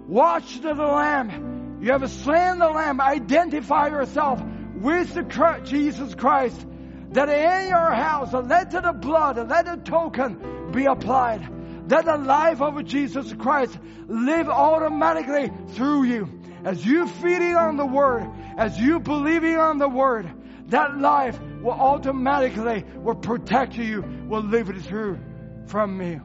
Watch 0.09 0.55
to 0.55 0.75
the 0.75 0.87
lamb. 0.87 1.81
You 1.83 1.93
have 1.93 2.11
slain 2.11 2.59
the 2.59 2.71
lamb. 2.71 2.99
Identify 2.99 3.89
yourself 3.89 4.43
with 4.75 5.13
the 5.13 5.61
Jesus 5.65 6.15
Christ. 6.15 6.67
That 7.11 7.29
in 7.29 7.69
your 7.69 7.93
house, 7.95 8.33
let 8.33 8.71
the 8.71 8.93
blood, 8.93 9.37
let 9.49 9.67
the 9.67 9.77
token 9.77 10.73
be 10.73 10.87
applied. 10.87 11.89
That 11.89 12.07
the 12.07 12.17
life 12.17 12.63
of 12.63 12.83
Jesus 12.87 13.33
Christ 13.35 13.79
live 14.07 14.49
automatically 14.49 15.53
through 15.75 16.05
you. 16.05 16.41
As 16.65 16.85
you 16.85 17.07
feeding 17.07 17.55
on 17.55 17.77
the 17.77 17.87
word, 17.87 18.29
as 18.57 18.79
you 18.79 19.01
believing 19.01 19.59
on 19.59 19.77
the 19.77 19.89
word, 19.89 20.31
that 20.69 20.99
life 20.99 21.39
will 21.63 21.73
automatically 21.73 22.85
will 22.97 23.15
protect 23.15 23.77
you, 23.77 24.03
will 24.27 24.43
live 24.43 24.71
it 24.71 24.81
through 24.83 25.19
from 25.67 25.97
me. 25.97 26.19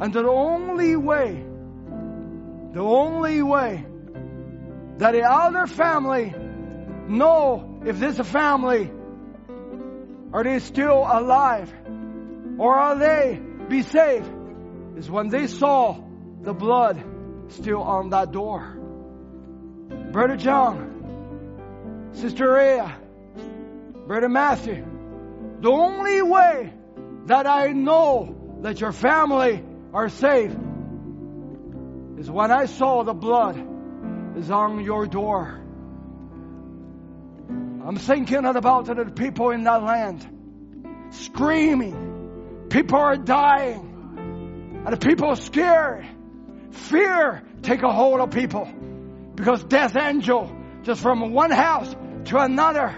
And 0.00 0.12
the 0.12 0.26
only 0.28 0.96
way, 0.96 1.44
the 2.74 2.82
only 2.82 3.40
way 3.40 3.86
that 4.98 5.12
the 5.12 5.22
other 5.22 5.68
family 5.68 6.34
know 7.08 7.80
if 7.86 8.00
this 8.00 8.18
family 8.28 8.90
are 10.32 10.42
they 10.42 10.58
still 10.58 11.06
alive 11.08 11.72
or 12.58 12.74
are 12.74 12.98
they 12.98 13.40
be 13.68 13.82
saved 13.82 14.28
is 14.96 15.08
when 15.08 15.28
they 15.28 15.46
saw 15.46 15.96
the 16.42 16.52
blood 16.52 17.00
still 17.48 17.80
on 17.80 18.10
that 18.10 18.32
door. 18.32 18.76
Brother 20.10 20.36
John, 20.36 22.10
Sister 22.14 22.54
Rhea, 22.54 22.98
Brother 24.08 24.28
Matthew, 24.28 24.84
the 25.60 25.70
only 25.70 26.22
way 26.22 26.72
that 27.26 27.46
I 27.46 27.68
know 27.68 28.58
that 28.62 28.80
your 28.80 28.92
family 28.92 29.62
are 29.92 30.08
safe 30.08 30.52
is 32.18 32.30
when 32.30 32.50
I 32.50 32.66
saw 32.66 33.02
the 33.02 33.14
blood 33.14 33.56
is 34.36 34.50
on 34.50 34.84
your 34.84 35.06
door. 35.06 35.60
I'm 37.86 37.96
thinking 37.96 38.44
about 38.44 38.86
the 38.86 39.12
people 39.14 39.50
in 39.50 39.64
that 39.64 39.82
land 39.82 40.26
screaming. 41.10 42.66
People 42.70 42.98
are 42.98 43.16
dying. 43.16 44.82
And 44.84 44.92
the 44.92 44.96
people 44.96 45.28
are 45.28 45.36
scared. 45.36 46.06
Fear 46.70 47.42
take 47.62 47.82
a 47.82 47.92
hold 47.92 48.20
of 48.20 48.30
people. 48.30 48.68
Because 49.34 49.64
death 49.64 49.96
angel 49.96 50.50
just 50.82 51.00
from 51.00 51.32
one 51.32 51.50
house 51.50 51.94
to 52.26 52.38
another. 52.38 52.88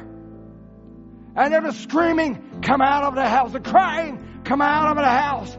And 1.37 1.53
they're 1.53 1.73
screaming, 1.73 2.61
come 2.63 2.81
out 2.81 3.05
of 3.05 3.15
the 3.15 3.29
house. 3.29 3.53
They're 3.53 3.61
crying, 3.61 4.43
come 4.45 4.63
out 4.63 4.91
of 4.91 4.97
the 4.97 5.05
house. 5.05 5.57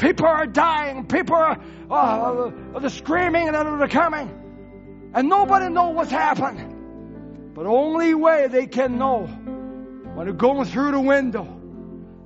People 0.00 0.26
are 0.26 0.46
dying. 0.46 1.06
People 1.06 1.36
are 1.36 1.60
uh, 1.90 2.50
uh, 2.74 2.88
screaming 2.88 3.48
and 3.48 3.80
they're 3.80 3.88
coming. 3.88 5.10
And 5.12 5.28
nobody 5.28 5.68
knows 5.68 5.94
what's 5.94 6.10
happened. 6.10 7.52
But 7.54 7.66
only 7.66 8.14
way 8.14 8.48
they 8.48 8.66
can 8.66 8.96
know 8.96 9.26
when 9.26 10.26
they're 10.26 10.32
going 10.32 10.64
through 10.64 10.92
the 10.92 11.00
window, 11.00 11.60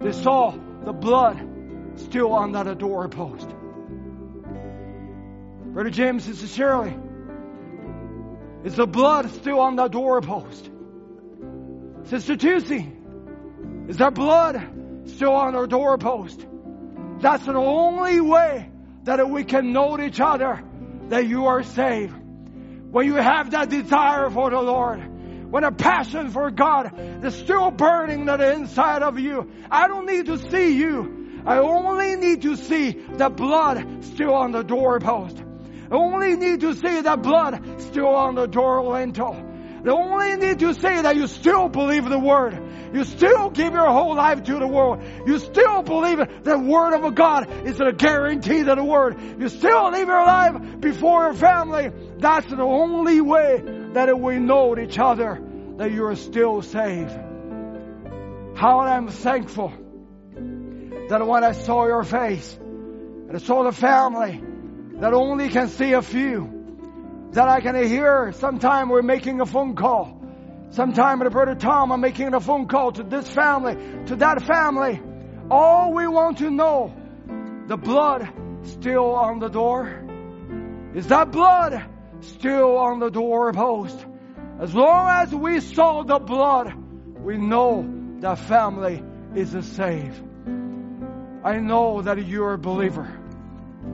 they 0.01 0.13
saw 0.13 0.55
the 0.85 0.93
blood 0.93 1.49
still 1.97 2.33
on 2.33 2.53
that 2.53 2.79
doorpost. 2.79 3.49
Brother 5.73 5.91
James, 5.91 6.25
Sister 6.25 6.47
Shirley, 6.47 6.97
is 8.63 8.77
the 8.77 8.87
blood 8.87 9.33
still 9.33 9.59
on 9.59 9.75
the 9.75 9.89
doorpost? 9.89 10.71
Sister 12.05 12.37
Tuesday, 12.37 12.93
is 13.89 13.97
there 13.97 14.13
blood 14.13 14.63
still 15.07 15.33
on 15.33 15.57
our 15.57 15.67
doorpost? 15.67 16.47
That's 17.21 17.45
the 17.45 17.55
only 17.55 18.21
way 18.21 18.71
that 19.05 19.29
we 19.29 19.45
can 19.45 19.73
know 19.73 19.99
each 20.01 20.21
other 20.21 20.63
that 21.09 21.27
you 21.27 21.47
are 21.47 21.63
saved. 21.63 22.15
When 22.91 23.07
you 23.07 23.15
have 23.15 23.51
that 23.51 23.71
desire 23.71 24.31
for 24.31 24.51
the 24.51 24.61
Lord, 24.61 25.51
when 25.51 25.65
a 25.65 25.73
passion 25.73 26.31
for 26.31 26.51
God 26.51 26.93
is 27.25 27.35
still 27.35 27.71
burning 27.71 28.29
on 28.29 28.39
the 28.39 28.53
inside 28.53 29.03
of 29.03 29.19
you, 29.19 29.51
I 29.71 29.89
don't 29.89 30.07
need 30.07 30.27
to 30.27 30.39
see 30.51 30.77
you. 30.77 31.43
I 31.47 31.59
only 31.59 32.17
need 32.17 32.43
to 32.43 32.57
see 32.57 32.93
the 32.93 33.29
blood 33.29 34.05
still 34.05 34.35
on 34.35 34.53
the 34.53 34.63
doorpost. 34.63 35.37
I 35.91 35.95
only 35.95 36.37
need 36.37 36.61
to 36.61 36.75
see 36.75 37.01
the 37.03 37.17
blood 37.17 37.83
still 37.83 38.09
on 38.09 38.35
the 38.35 38.47
door 38.47 38.83
lintel. 38.83 39.35
I 39.85 39.91
only 39.91 40.37
need 40.37 40.61
to 40.61 40.73
see 40.73 40.81
that 41.03 41.15
you 41.15 41.27
still 41.27 41.69
believe 41.69 42.09
the 42.09 42.19
word. 42.19 42.59
You 42.95 43.05
still 43.05 43.51
give 43.51 43.73
your 43.73 43.91
whole 43.91 44.15
life 44.15 44.45
to 44.45 44.59
the 44.61 44.69
world. 44.69 45.03
You 45.27 45.41
still 45.41 45.83
believe 45.83 46.19
that 46.19 46.45
the 46.45 46.57
word 46.57 46.95
of 46.95 47.15
God 47.17 47.67
is 47.67 47.81
a 47.81 47.93
guarantee 47.93 48.63
to 48.63 48.77
the 48.77 48.85
word. 48.85 49.19
You 49.41 49.49
still 49.49 49.91
live 49.91 50.07
your 50.07 50.25
life 50.25 50.81
before 50.81 51.25
your 51.25 51.35
family. 51.35 51.91
That's 52.19 52.47
the 52.47 52.63
only 52.63 53.21
way 53.21 53.63
that 53.95 54.17
we 54.19 54.39
know 54.39 54.79
each 54.79 54.97
other 54.97 55.43
that 55.77 55.91
you 55.91 56.05
are 56.05 56.15
still 56.15 56.63
saved. 56.63 57.11
how 58.55 58.81
I'm 58.81 59.09
thankful 59.09 59.73
that 61.09 61.27
when 61.27 61.43
I 61.43 61.51
saw 61.51 61.87
your 61.87 62.05
face 62.05 62.57
and 62.61 63.33
I 63.35 63.39
saw 63.39 63.65
the 63.65 63.73
family 63.73 64.41
that 65.01 65.13
only 65.13 65.49
can 65.49 65.67
see 65.67 65.93
a 65.95 66.03
few, 66.03 67.29
that 67.33 67.49
I 67.49 67.61
can 67.61 67.75
hear 67.85 68.31
sometime 68.39 68.89
we're 68.89 69.03
making 69.03 69.41
a 69.41 69.47
phone 69.47 69.75
call. 69.75 70.24
Sometime 70.75 71.21
with 71.21 71.31
brother 71.31 71.55
Tom, 71.55 71.93
I'm 71.93 72.01
making 72.01 72.35
a 72.35 72.41
phone 72.41 72.67
call 72.67 72.91
to 72.91 73.05
this 73.05 73.29
family, 73.29 73.77
to 74.07 74.17
that 74.17 74.43
family. 74.43 75.01
All 75.49 75.95
we 75.95 76.09
want 76.09 76.39
to 76.39 76.51
know, 76.51 76.93
the 77.69 77.77
blood 77.77 78.29
still 78.65 79.15
on 79.15 79.39
the 79.39 79.47
door? 79.47 80.05
Is 80.97 81.07
that 81.07 81.31
blood 81.31 81.81
still 82.23 82.77
on 82.77 82.99
the 82.99 83.09
doorpost? 83.09 84.05
As 84.59 84.75
long 84.75 85.23
as 85.23 85.33
we 85.33 85.61
saw 85.61 86.03
the 86.03 86.19
blood, 86.19 86.75
we 87.21 87.37
know 87.37 88.17
that 88.19 88.41
family 88.41 89.01
is 89.37 89.55
a 89.55 89.63
saved. 89.63 90.21
I 91.45 91.59
know 91.59 92.03
that 92.03 92.27
you're 92.27 92.55
a 92.55 92.59
believer. 92.59 93.07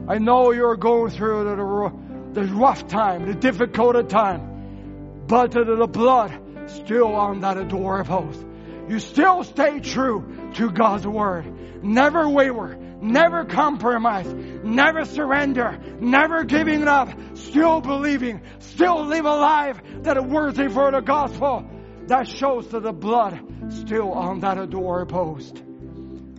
I 0.09 0.17
know 0.17 0.53
you're 0.53 0.79
going 0.79 1.11
through 1.11 1.45
the, 1.45 2.41
the 2.41 2.55
rough 2.55 2.89
time, 2.89 3.27
the 3.27 3.35
difficult 3.35 4.09
time, 4.09 5.27
but 5.27 5.51
the 5.51 5.87
blood 5.87 6.50
still 6.71 7.15
on 7.15 7.41
that 7.41 7.69
doorpost. 7.69 8.45
You 8.89 8.99
still 8.99 9.45
stay 9.45 9.81
true 9.81 10.51
to 10.55 10.71
God's 10.71 11.07
word. 11.07 11.85
Never 11.85 12.29
waver, 12.29 12.77
never 13.01 13.45
compromise, 13.45 14.27
never 14.65 15.05
surrender, 15.05 15.79
never 16.01 16.45
giving 16.45 16.89
up, 16.89 17.09
still 17.35 17.81
believing, 17.81 18.43
still 18.59 19.07
live 19.07 19.25
a 19.25 19.37
life 19.37 19.81
that 20.03 20.17
is 20.17 20.25
worthy 20.25 20.69
for 20.69 20.91
the 20.91 21.01
gospel. 21.01 21.65
That 22.07 22.27
shows 22.27 22.69
that 22.69 22.83
the 22.83 22.93
blood 22.93 23.41
still 23.69 24.13
on 24.13 24.41
that 24.41 24.69
doorpost. 24.71 25.63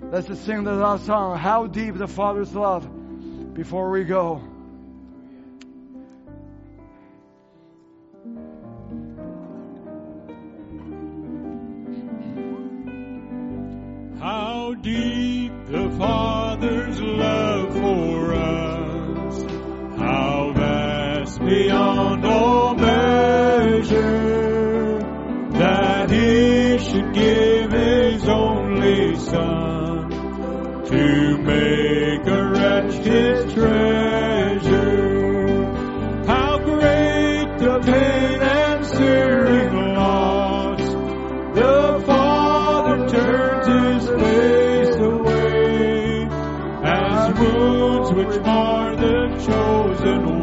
Let's 0.02 0.28
just 0.28 0.46
sing 0.46 0.66
the 0.66 0.74
last 0.74 1.06
song, 1.06 1.38
How 1.38 1.68
Deep 1.68 1.96
the 1.96 2.08
Father's 2.08 2.54
Love, 2.54 3.54
before 3.54 3.90
we 3.92 4.04
go. 4.04 4.51
How 14.22 14.76
deep 14.76 15.52
the 15.66 15.90
Father's 15.98 17.02
love 17.02 17.74
for 17.74 18.34
us, 18.36 19.42
how 19.98 20.54
vast 20.54 21.40
beyond 21.40 22.24
all 22.24 22.76
measure, 22.76 24.20
that 25.54 26.12
He 26.12 26.78
should 26.78 27.14
give 27.16 27.72
His 27.72 28.28
only 28.28 29.16
Son 29.16 30.12
to 30.86 31.38
make 31.40 32.28
a 32.28 32.52
wretch 32.52 32.94
his 33.04 33.54
treasure. 33.56 34.84
How 36.28 36.60
great 36.60 37.58
the 37.58 37.80
pain 37.84 38.21
mar 48.40 48.96
the 48.96 49.28
chosen 49.46 50.41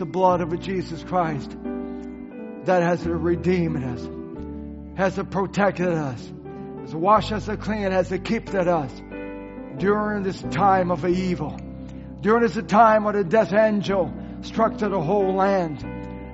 the 0.00 0.06
blood 0.06 0.40
of 0.40 0.58
Jesus 0.60 1.04
Christ 1.04 1.50
that 2.64 2.82
has 2.82 3.04
redeemed 3.06 3.84
us, 3.84 4.08
has 4.96 5.22
protected 5.30 5.88
us, 5.88 6.32
has 6.80 6.94
washed 6.94 7.32
us 7.32 7.50
clean, 7.60 7.92
has 7.92 8.08
kept 8.24 8.54
us 8.54 8.90
during 9.76 10.22
this 10.22 10.40
time 10.40 10.90
of 10.90 11.04
evil, 11.04 11.54
during 12.22 12.42
this 12.42 12.58
time 12.66 13.04
when 13.04 13.14
the 13.14 13.24
death 13.24 13.52
angel 13.52 14.10
struck 14.40 14.78
to 14.78 14.88
the 14.88 15.00
whole 15.00 15.34
land. 15.34 15.84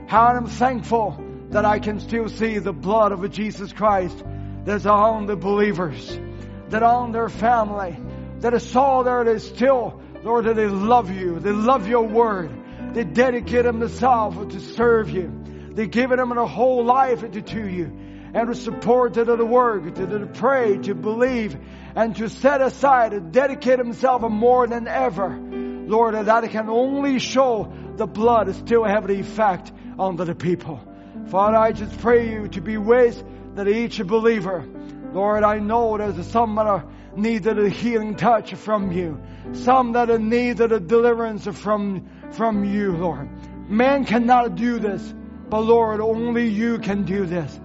How 0.09 0.27
I'm 0.29 0.47
thankful 0.47 1.21
that 1.51 1.65
I 1.65 1.81
can 1.81 1.99
still 1.99 2.29
see 2.29 2.61
the 2.61 2.73
blood 2.73 3.11
of 3.11 3.29
Jesus 3.33 3.73
Christ 3.73 4.25
that's 4.65 4.87
on 4.87 5.27
the 5.27 5.35
believers, 5.35 6.21
that 6.69 6.85
on 6.85 7.11
their 7.11 7.29
family, 7.29 7.97
that 8.43 8.55
is 8.55 8.77
all 8.77 9.03
there 9.03 9.37
still, 9.41 10.01
Lord, 10.23 10.45
that 10.45 10.55
they 10.55 10.69
love 10.69 11.11
you, 11.11 11.41
they 11.41 11.51
love 11.51 11.89
your 11.89 12.07
word, 12.07 12.63
they 12.97 13.05
dedicate 13.05 13.65
themselves 13.65 14.55
to 14.55 14.59
serve 14.59 15.11
you, 15.11 15.31
they 15.73 15.87
give 15.87 16.09
them 16.09 16.31
their 16.31 16.47
whole 16.47 16.83
life 16.83 17.21
to 17.31 17.69
you. 17.69 17.93
and 18.33 18.49
to 18.49 18.55
support 18.55 19.15
to 19.15 19.25
the 19.25 19.45
work, 19.45 19.95
to 19.95 20.07
the 20.07 20.27
pray, 20.27 20.79
to 20.79 20.95
believe, 20.95 21.57
and 21.95 22.17
to 22.17 22.31
set 22.31 22.63
aside, 22.63 23.11
to 23.11 23.21
dedicate 23.21 23.79
himself 23.79 24.23
more 24.23 24.67
than 24.67 24.89
ever. 24.89 25.29
Lord, 25.29 26.15
that 26.15 26.51
can 26.51 26.71
only 26.71 27.19
show 27.19 27.71
the 27.97 28.07
blood 28.07 28.55
still 28.55 28.85
have 28.85 29.07
the 29.07 29.21
effect 29.21 29.73
on 29.99 30.17
the 30.17 30.35
people. 30.35 30.81
Father, 31.27 31.57
I 31.57 31.73
just 31.73 31.99
pray 32.01 32.31
you 32.31 32.49
to 32.49 32.63
be 32.63 32.79
with 32.79 33.23
that 33.57 33.69
each 33.69 34.03
believer. 34.07 34.67
Lord, 35.13 35.45
I 35.45 35.59
know 35.59 35.99
there's 35.99 36.27
some 36.29 36.57
that 36.57 36.67
are 36.67 36.87
needed 37.15 37.59
a 37.59 37.69
healing 37.69 38.17
touch 38.17 38.55
from 38.55 38.93
you. 38.93 39.21
Some 39.53 39.93
that 39.93 40.11
are 40.11 40.19
needed 40.19 40.73
a 40.73 40.81
deliverance 40.81 41.47
from, 41.47 42.09
from 42.37 42.65
you, 42.65 42.93
Lord. 42.97 43.29
Man 43.69 44.05
cannot 44.05 44.55
do 44.55 44.79
this, 44.79 45.03
but 45.49 45.61
Lord, 45.61 46.01
only 46.01 46.49
you 46.49 46.79
can 46.79 47.05
do 47.05 47.27
this. 47.27 47.59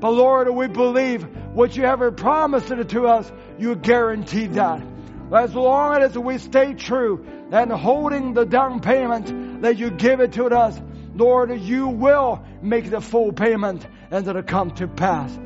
But 0.00 0.10
Lord, 0.10 0.48
we 0.48 0.66
believe 0.66 1.22
what 1.54 1.76
you 1.76 1.84
have 1.84 2.16
promised 2.16 2.68
to 2.68 3.06
us, 3.06 3.30
you 3.58 3.74
guaranteed 3.76 4.54
that. 4.54 4.82
As 5.32 5.54
long 5.54 6.02
as 6.02 6.16
we 6.18 6.38
stay 6.38 6.74
true 6.74 7.26
and 7.50 7.70
holding 7.70 8.34
the 8.34 8.44
down 8.44 8.80
payment 8.80 9.62
that 9.62 9.78
you 9.78 9.90
give 9.90 10.20
it 10.20 10.32
to 10.32 10.46
us, 10.46 10.80
Lord, 11.14 11.58
you 11.60 11.88
will 11.88 12.44
make 12.60 12.90
the 12.90 13.00
full 13.00 13.32
payment 13.32 13.86
and 14.10 14.26
it'll 14.26 14.42
come 14.42 14.72
to 14.72 14.88
pass. 14.88 15.38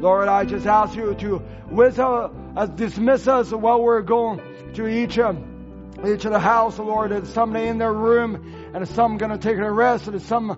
Lord, 0.00 0.28
I 0.28 0.44
just 0.44 0.66
ask 0.66 0.96
you 0.96 1.14
to 1.14 1.42
with 1.70 1.98
uh, 1.98 2.28
dismiss 2.66 3.26
us 3.26 3.50
while 3.50 3.82
we're 3.82 4.02
going 4.02 4.40
to 4.74 5.26
um, 5.26 5.55
each 6.04 6.24
of 6.24 6.32
the 6.32 6.38
house, 6.38 6.78
Lord. 6.78 7.12
And 7.12 7.26
somebody 7.26 7.66
in 7.66 7.78
their 7.78 7.92
room, 7.92 8.70
and 8.74 8.86
some 8.88 9.18
going 9.18 9.32
to 9.32 9.38
take 9.38 9.56
a 9.56 9.70
rest, 9.70 10.08
and 10.08 10.20
some 10.22 10.50
uh, 10.50 10.56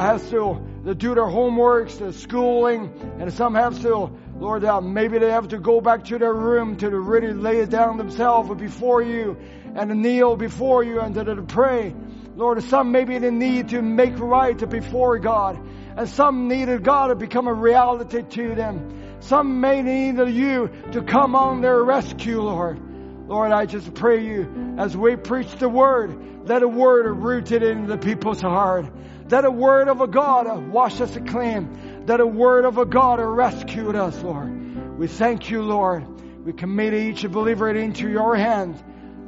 has 0.00 0.28
to, 0.30 0.60
to 0.84 0.94
do 0.94 1.14
their 1.14 1.24
homeworks, 1.24 1.98
the 1.98 2.12
schooling, 2.12 2.92
and 3.18 3.32
some 3.32 3.54
have 3.54 3.80
to, 3.82 4.10
Lord, 4.38 4.64
uh, 4.64 4.80
maybe 4.80 5.18
they 5.18 5.30
have 5.30 5.48
to 5.48 5.58
go 5.58 5.80
back 5.80 6.04
to 6.04 6.18
their 6.18 6.32
room 6.32 6.76
to 6.76 6.90
really 6.90 7.32
lay 7.32 7.58
it 7.58 7.70
down 7.70 7.98
themselves 7.98 8.54
before 8.54 9.02
you 9.02 9.36
and 9.74 9.90
to 9.90 9.94
kneel 9.94 10.36
before 10.36 10.82
you 10.84 11.00
and 11.00 11.14
to, 11.14 11.24
to 11.24 11.42
pray. 11.42 11.94
Lord, 12.36 12.62
some 12.64 12.92
maybe 12.92 13.18
they 13.18 13.30
need 13.30 13.70
to 13.70 13.82
make 13.82 14.18
right 14.18 14.56
before 14.70 15.18
God. 15.18 15.58
And 15.96 16.08
some 16.08 16.46
needed 16.46 16.84
God 16.84 17.08
to 17.08 17.16
become 17.16 17.48
a 17.48 17.52
reality 17.52 18.22
to 18.22 18.54
them. 18.54 19.16
Some 19.20 19.60
may 19.60 19.82
need 19.82 20.16
you 20.16 20.70
to 20.92 21.02
come 21.02 21.34
on 21.34 21.60
their 21.60 21.82
rescue, 21.82 22.40
Lord. 22.40 22.87
Lord, 23.28 23.52
I 23.52 23.66
just 23.66 23.92
pray 23.92 24.24
you 24.24 24.76
as 24.78 24.96
we 24.96 25.14
preach 25.16 25.54
the 25.56 25.68
word, 25.68 26.48
let 26.48 26.62
a 26.62 26.68
word 26.68 27.06
rooted 27.14 27.62
in 27.62 27.86
the 27.86 27.98
people's 27.98 28.40
heart. 28.40 28.86
that 29.28 29.44
a 29.44 29.50
word 29.50 29.88
of 29.88 30.00
a 30.00 30.06
God 30.06 30.68
wash 30.68 30.98
us 31.02 31.14
clean. 31.26 32.06
that 32.06 32.20
a 32.20 32.26
word 32.26 32.64
of 32.64 32.78
a 32.78 32.86
God 32.86 33.20
rescued 33.20 33.94
us, 33.94 34.22
Lord. 34.22 34.98
We 34.98 35.08
thank 35.08 35.50
you, 35.50 35.60
Lord. 35.60 36.06
We 36.46 36.54
commit 36.54 36.94
each 36.94 37.30
believer 37.30 37.68
into 37.68 38.08
your 38.08 38.34
hands. 38.34 38.82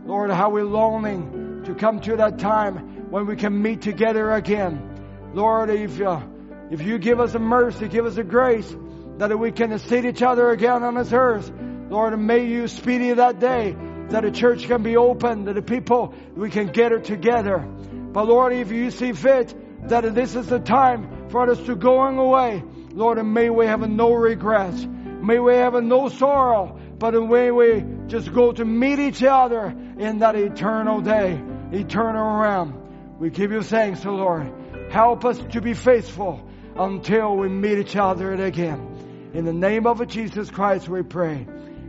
Lord, 0.06 0.30
how 0.30 0.48
we're 0.48 0.64
longing 0.64 1.64
to 1.66 1.74
come 1.74 2.00
to 2.00 2.16
that 2.16 2.38
time 2.38 3.10
when 3.10 3.26
we 3.26 3.36
can 3.36 3.60
meet 3.60 3.82
together 3.82 4.32
again. 4.32 5.30
Lord, 5.34 5.68
if, 5.68 6.00
uh, 6.00 6.22
if 6.70 6.80
you 6.80 6.98
give 6.98 7.20
us 7.20 7.34
a 7.34 7.38
mercy, 7.38 7.86
give 7.88 8.06
us 8.06 8.16
a 8.16 8.24
grace 8.24 8.74
that 9.18 9.38
we 9.38 9.52
can 9.52 9.78
see 9.78 10.08
each 10.08 10.22
other 10.22 10.48
again 10.48 10.82
on 10.84 10.94
this 10.94 11.12
earth. 11.12 11.52
Lord, 11.90 12.18
may 12.18 12.46
you 12.46 12.66
speedy 12.66 13.12
that 13.12 13.38
day 13.40 13.76
that 14.10 14.22
the 14.22 14.30
church 14.30 14.66
can 14.66 14.82
be 14.82 14.96
open, 14.96 15.44
that 15.44 15.54
the 15.54 15.62
people, 15.62 16.14
we 16.34 16.50
can 16.50 16.68
it 16.68 17.04
together. 17.04 17.58
But 17.58 18.26
Lord, 18.26 18.52
if 18.52 18.70
you 18.70 18.90
see 18.90 19.12
fit 19.12 19.54
that 19.88 20.14
this 20.14 20.34
is 20.34 20.46
the 20.46 20.58
time 20.58 21.28
for 21.30 21.48
us 21.48 21.60
to 21.62 21.76
going 21.76 22.18
away, 22.18 22.62
Lord, 22.92 23.18
and 23.18 23.32
may 23.32 23.50
we 23.50 23.66
have 23.66 23.88
no 23.88 24.12
regrets. 24.12 24.84
May 24.84 25.38
we 25.38 25.54
have 25.54 25.74
no 25.74 26.08
sorrow, 26.08 26.78
but 26.98 27.14
may 27.14 27.50
we 27.50 27.84
just 28.08 28.32
go 28.32 28.52
to 28.52 28.64
meet 28.64 28.98
each 28.98 29.22
other 29.22 29.66
in 29.66 30.18
that 30.18 30.34
eternal 30.34 31.00
day, 31.00 31.40
eternal 31.72 32.40
realm. 32.40 33.16
We 33.18 33.30
give 33.30 33.52
you 33.52 33.62
thanks, 33.62 34.04
O 34.06 34.14
Lord. 34.14 34.52
Help 34.90 35.24
us 35.24 35.38
to 35.52 35.60
be 35.60 35.74
faithful 35.74 36.48
until 36.74 37.36
we 37.36 37.48
meet 37.48 37.78
each 37.78 37.96
other 37.96 38.32
again. 38.32 39.30
In 39.34 39.44
the 39.44 39.52
name 39.52 39.86
of 39.86 40.06
Jesus 40.08 40.50
Christ 40.50 40.88
we 40.88 41.02
pray. 41.02 41.46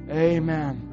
Amen. 0.10 0.91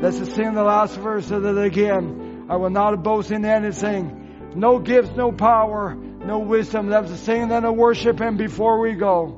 Let's 0.00 0.18
just 0.18 0.36
sing 0.36 0.54
the 0.54 0.62
last 0.62 0.96
verse 0.96 1.30
of 1.32 1.44
it 1.44 1.58
again. 1.58 2.46
I 2.48 2.56
will 2.56 2.70
not 2.70 3.02
boast 3.02 3.32
in 3.32 3.44
anything. 3.44 4.52
No 4.54 4.78
gifts, 4.78 5.10
no 5.16 5.32
power, 5.32 5.94
no 5.94 6.38
wisdom. 6.38 6.88
Let's 6.88 7.18
sing 7.20 7.42
and 7.42 7.50
then 7.50 7.76
worship 7.76 8.20
Him 8.20 8.36
before 8.36 8.80
we 8.80 8.92
go. 8.94 9.36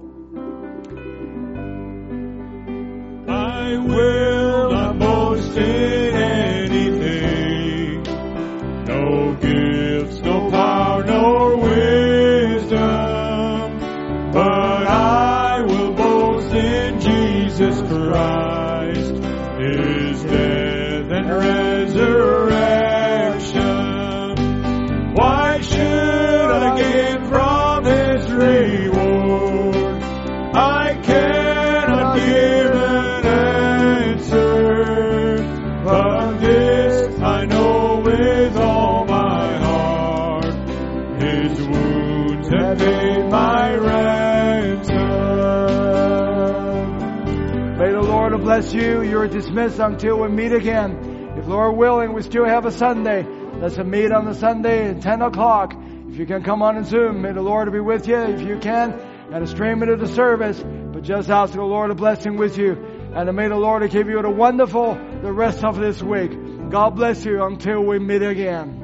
I 3.26 3.78
will 3.78 4.70
not 4.70 4.98
boast 4.98 5.56
in 5.56 6.14
anything. 6.14 8.02
No 8.84 9.34
gifts, 9.40 10.20
no 10.20 10.50
power, 10.50 11.04
nor 11.04 11.56
wisdom. 11.56 12.80
But 14.32 14.86
I 14.86 15.62
will 15.66 15.92
boast 15.94 16.54
in 16.54 17.00
Jesus 17.00 17.80
Christ, 17.80 18.49
You. 48.72 49.02
You're 49.02 49.28
dismissed 49.28 49.78
until 49.78 50.20
we 50.20 50.28
meet 50.28 50.52
again. 50.52 51.34
If 51.36 51.46
Lord 51.46 51.76
willing, 51.76 52.12
we 52.12 52.22
still 52.22 52.44
have 52.44 52.66
a 52.66 52.72
Sunday. 52.72 53.22
Let's 53.22 53.78
meet 53.78 54.12
on 54.12 54.24
the 54.24 54.34
Sunday 54.34 54.90
at 54.90 55.02
10 55.02 55.22
o'clock. 55.22 55.74
If 56.08 56.16
you 56.16 56.26
can 56.26 56.42
come 56.42 56.62
on 56.62 56.76
and 56.76 56.86
Zoom, 56.86 57.22
may 57.22 57.32
the 57.32 57.42
Lord 57.42 57.70
be 57.72 57.80
with 57.80 58.08
you 58.08 58.16
if 58.16 58.40
you 58.40 58.58
can 58.58 58.92
and 59.32 59.44
a 59.44 59.46
stream 59.46 59.82
into 59.82 59.96
the 59.96 60.08
service. 60.08 60.60
But 60.62 61.02
just 61.02 61.30
ask 61.30 61.52
the 61.52 61.62
Lord 61.62 61.90
a 61.90 61.94
blessing 61.94 62.36
with 62.36 62.58
you. 62.58 62.72
And 63.14 63.34
may 63.34 63.48
the 63.48 63.56
Lord 63.56 63.88
give 63.90 64.08
you 64.08 64.18
a 64.18 64.30
wonderful 64.30 64.94
the 64.94 65.32
rest 65.32 65.64
of 65.64 65.76
this 65.76 66.02
week. 66.02 66.32
God 66.70 66.96
bless 66.96 67.24
you 67.24 67.44
until 67.44 67.84
we 67.84 67.98
meet 67.98 68.22
again. 68.22 68.79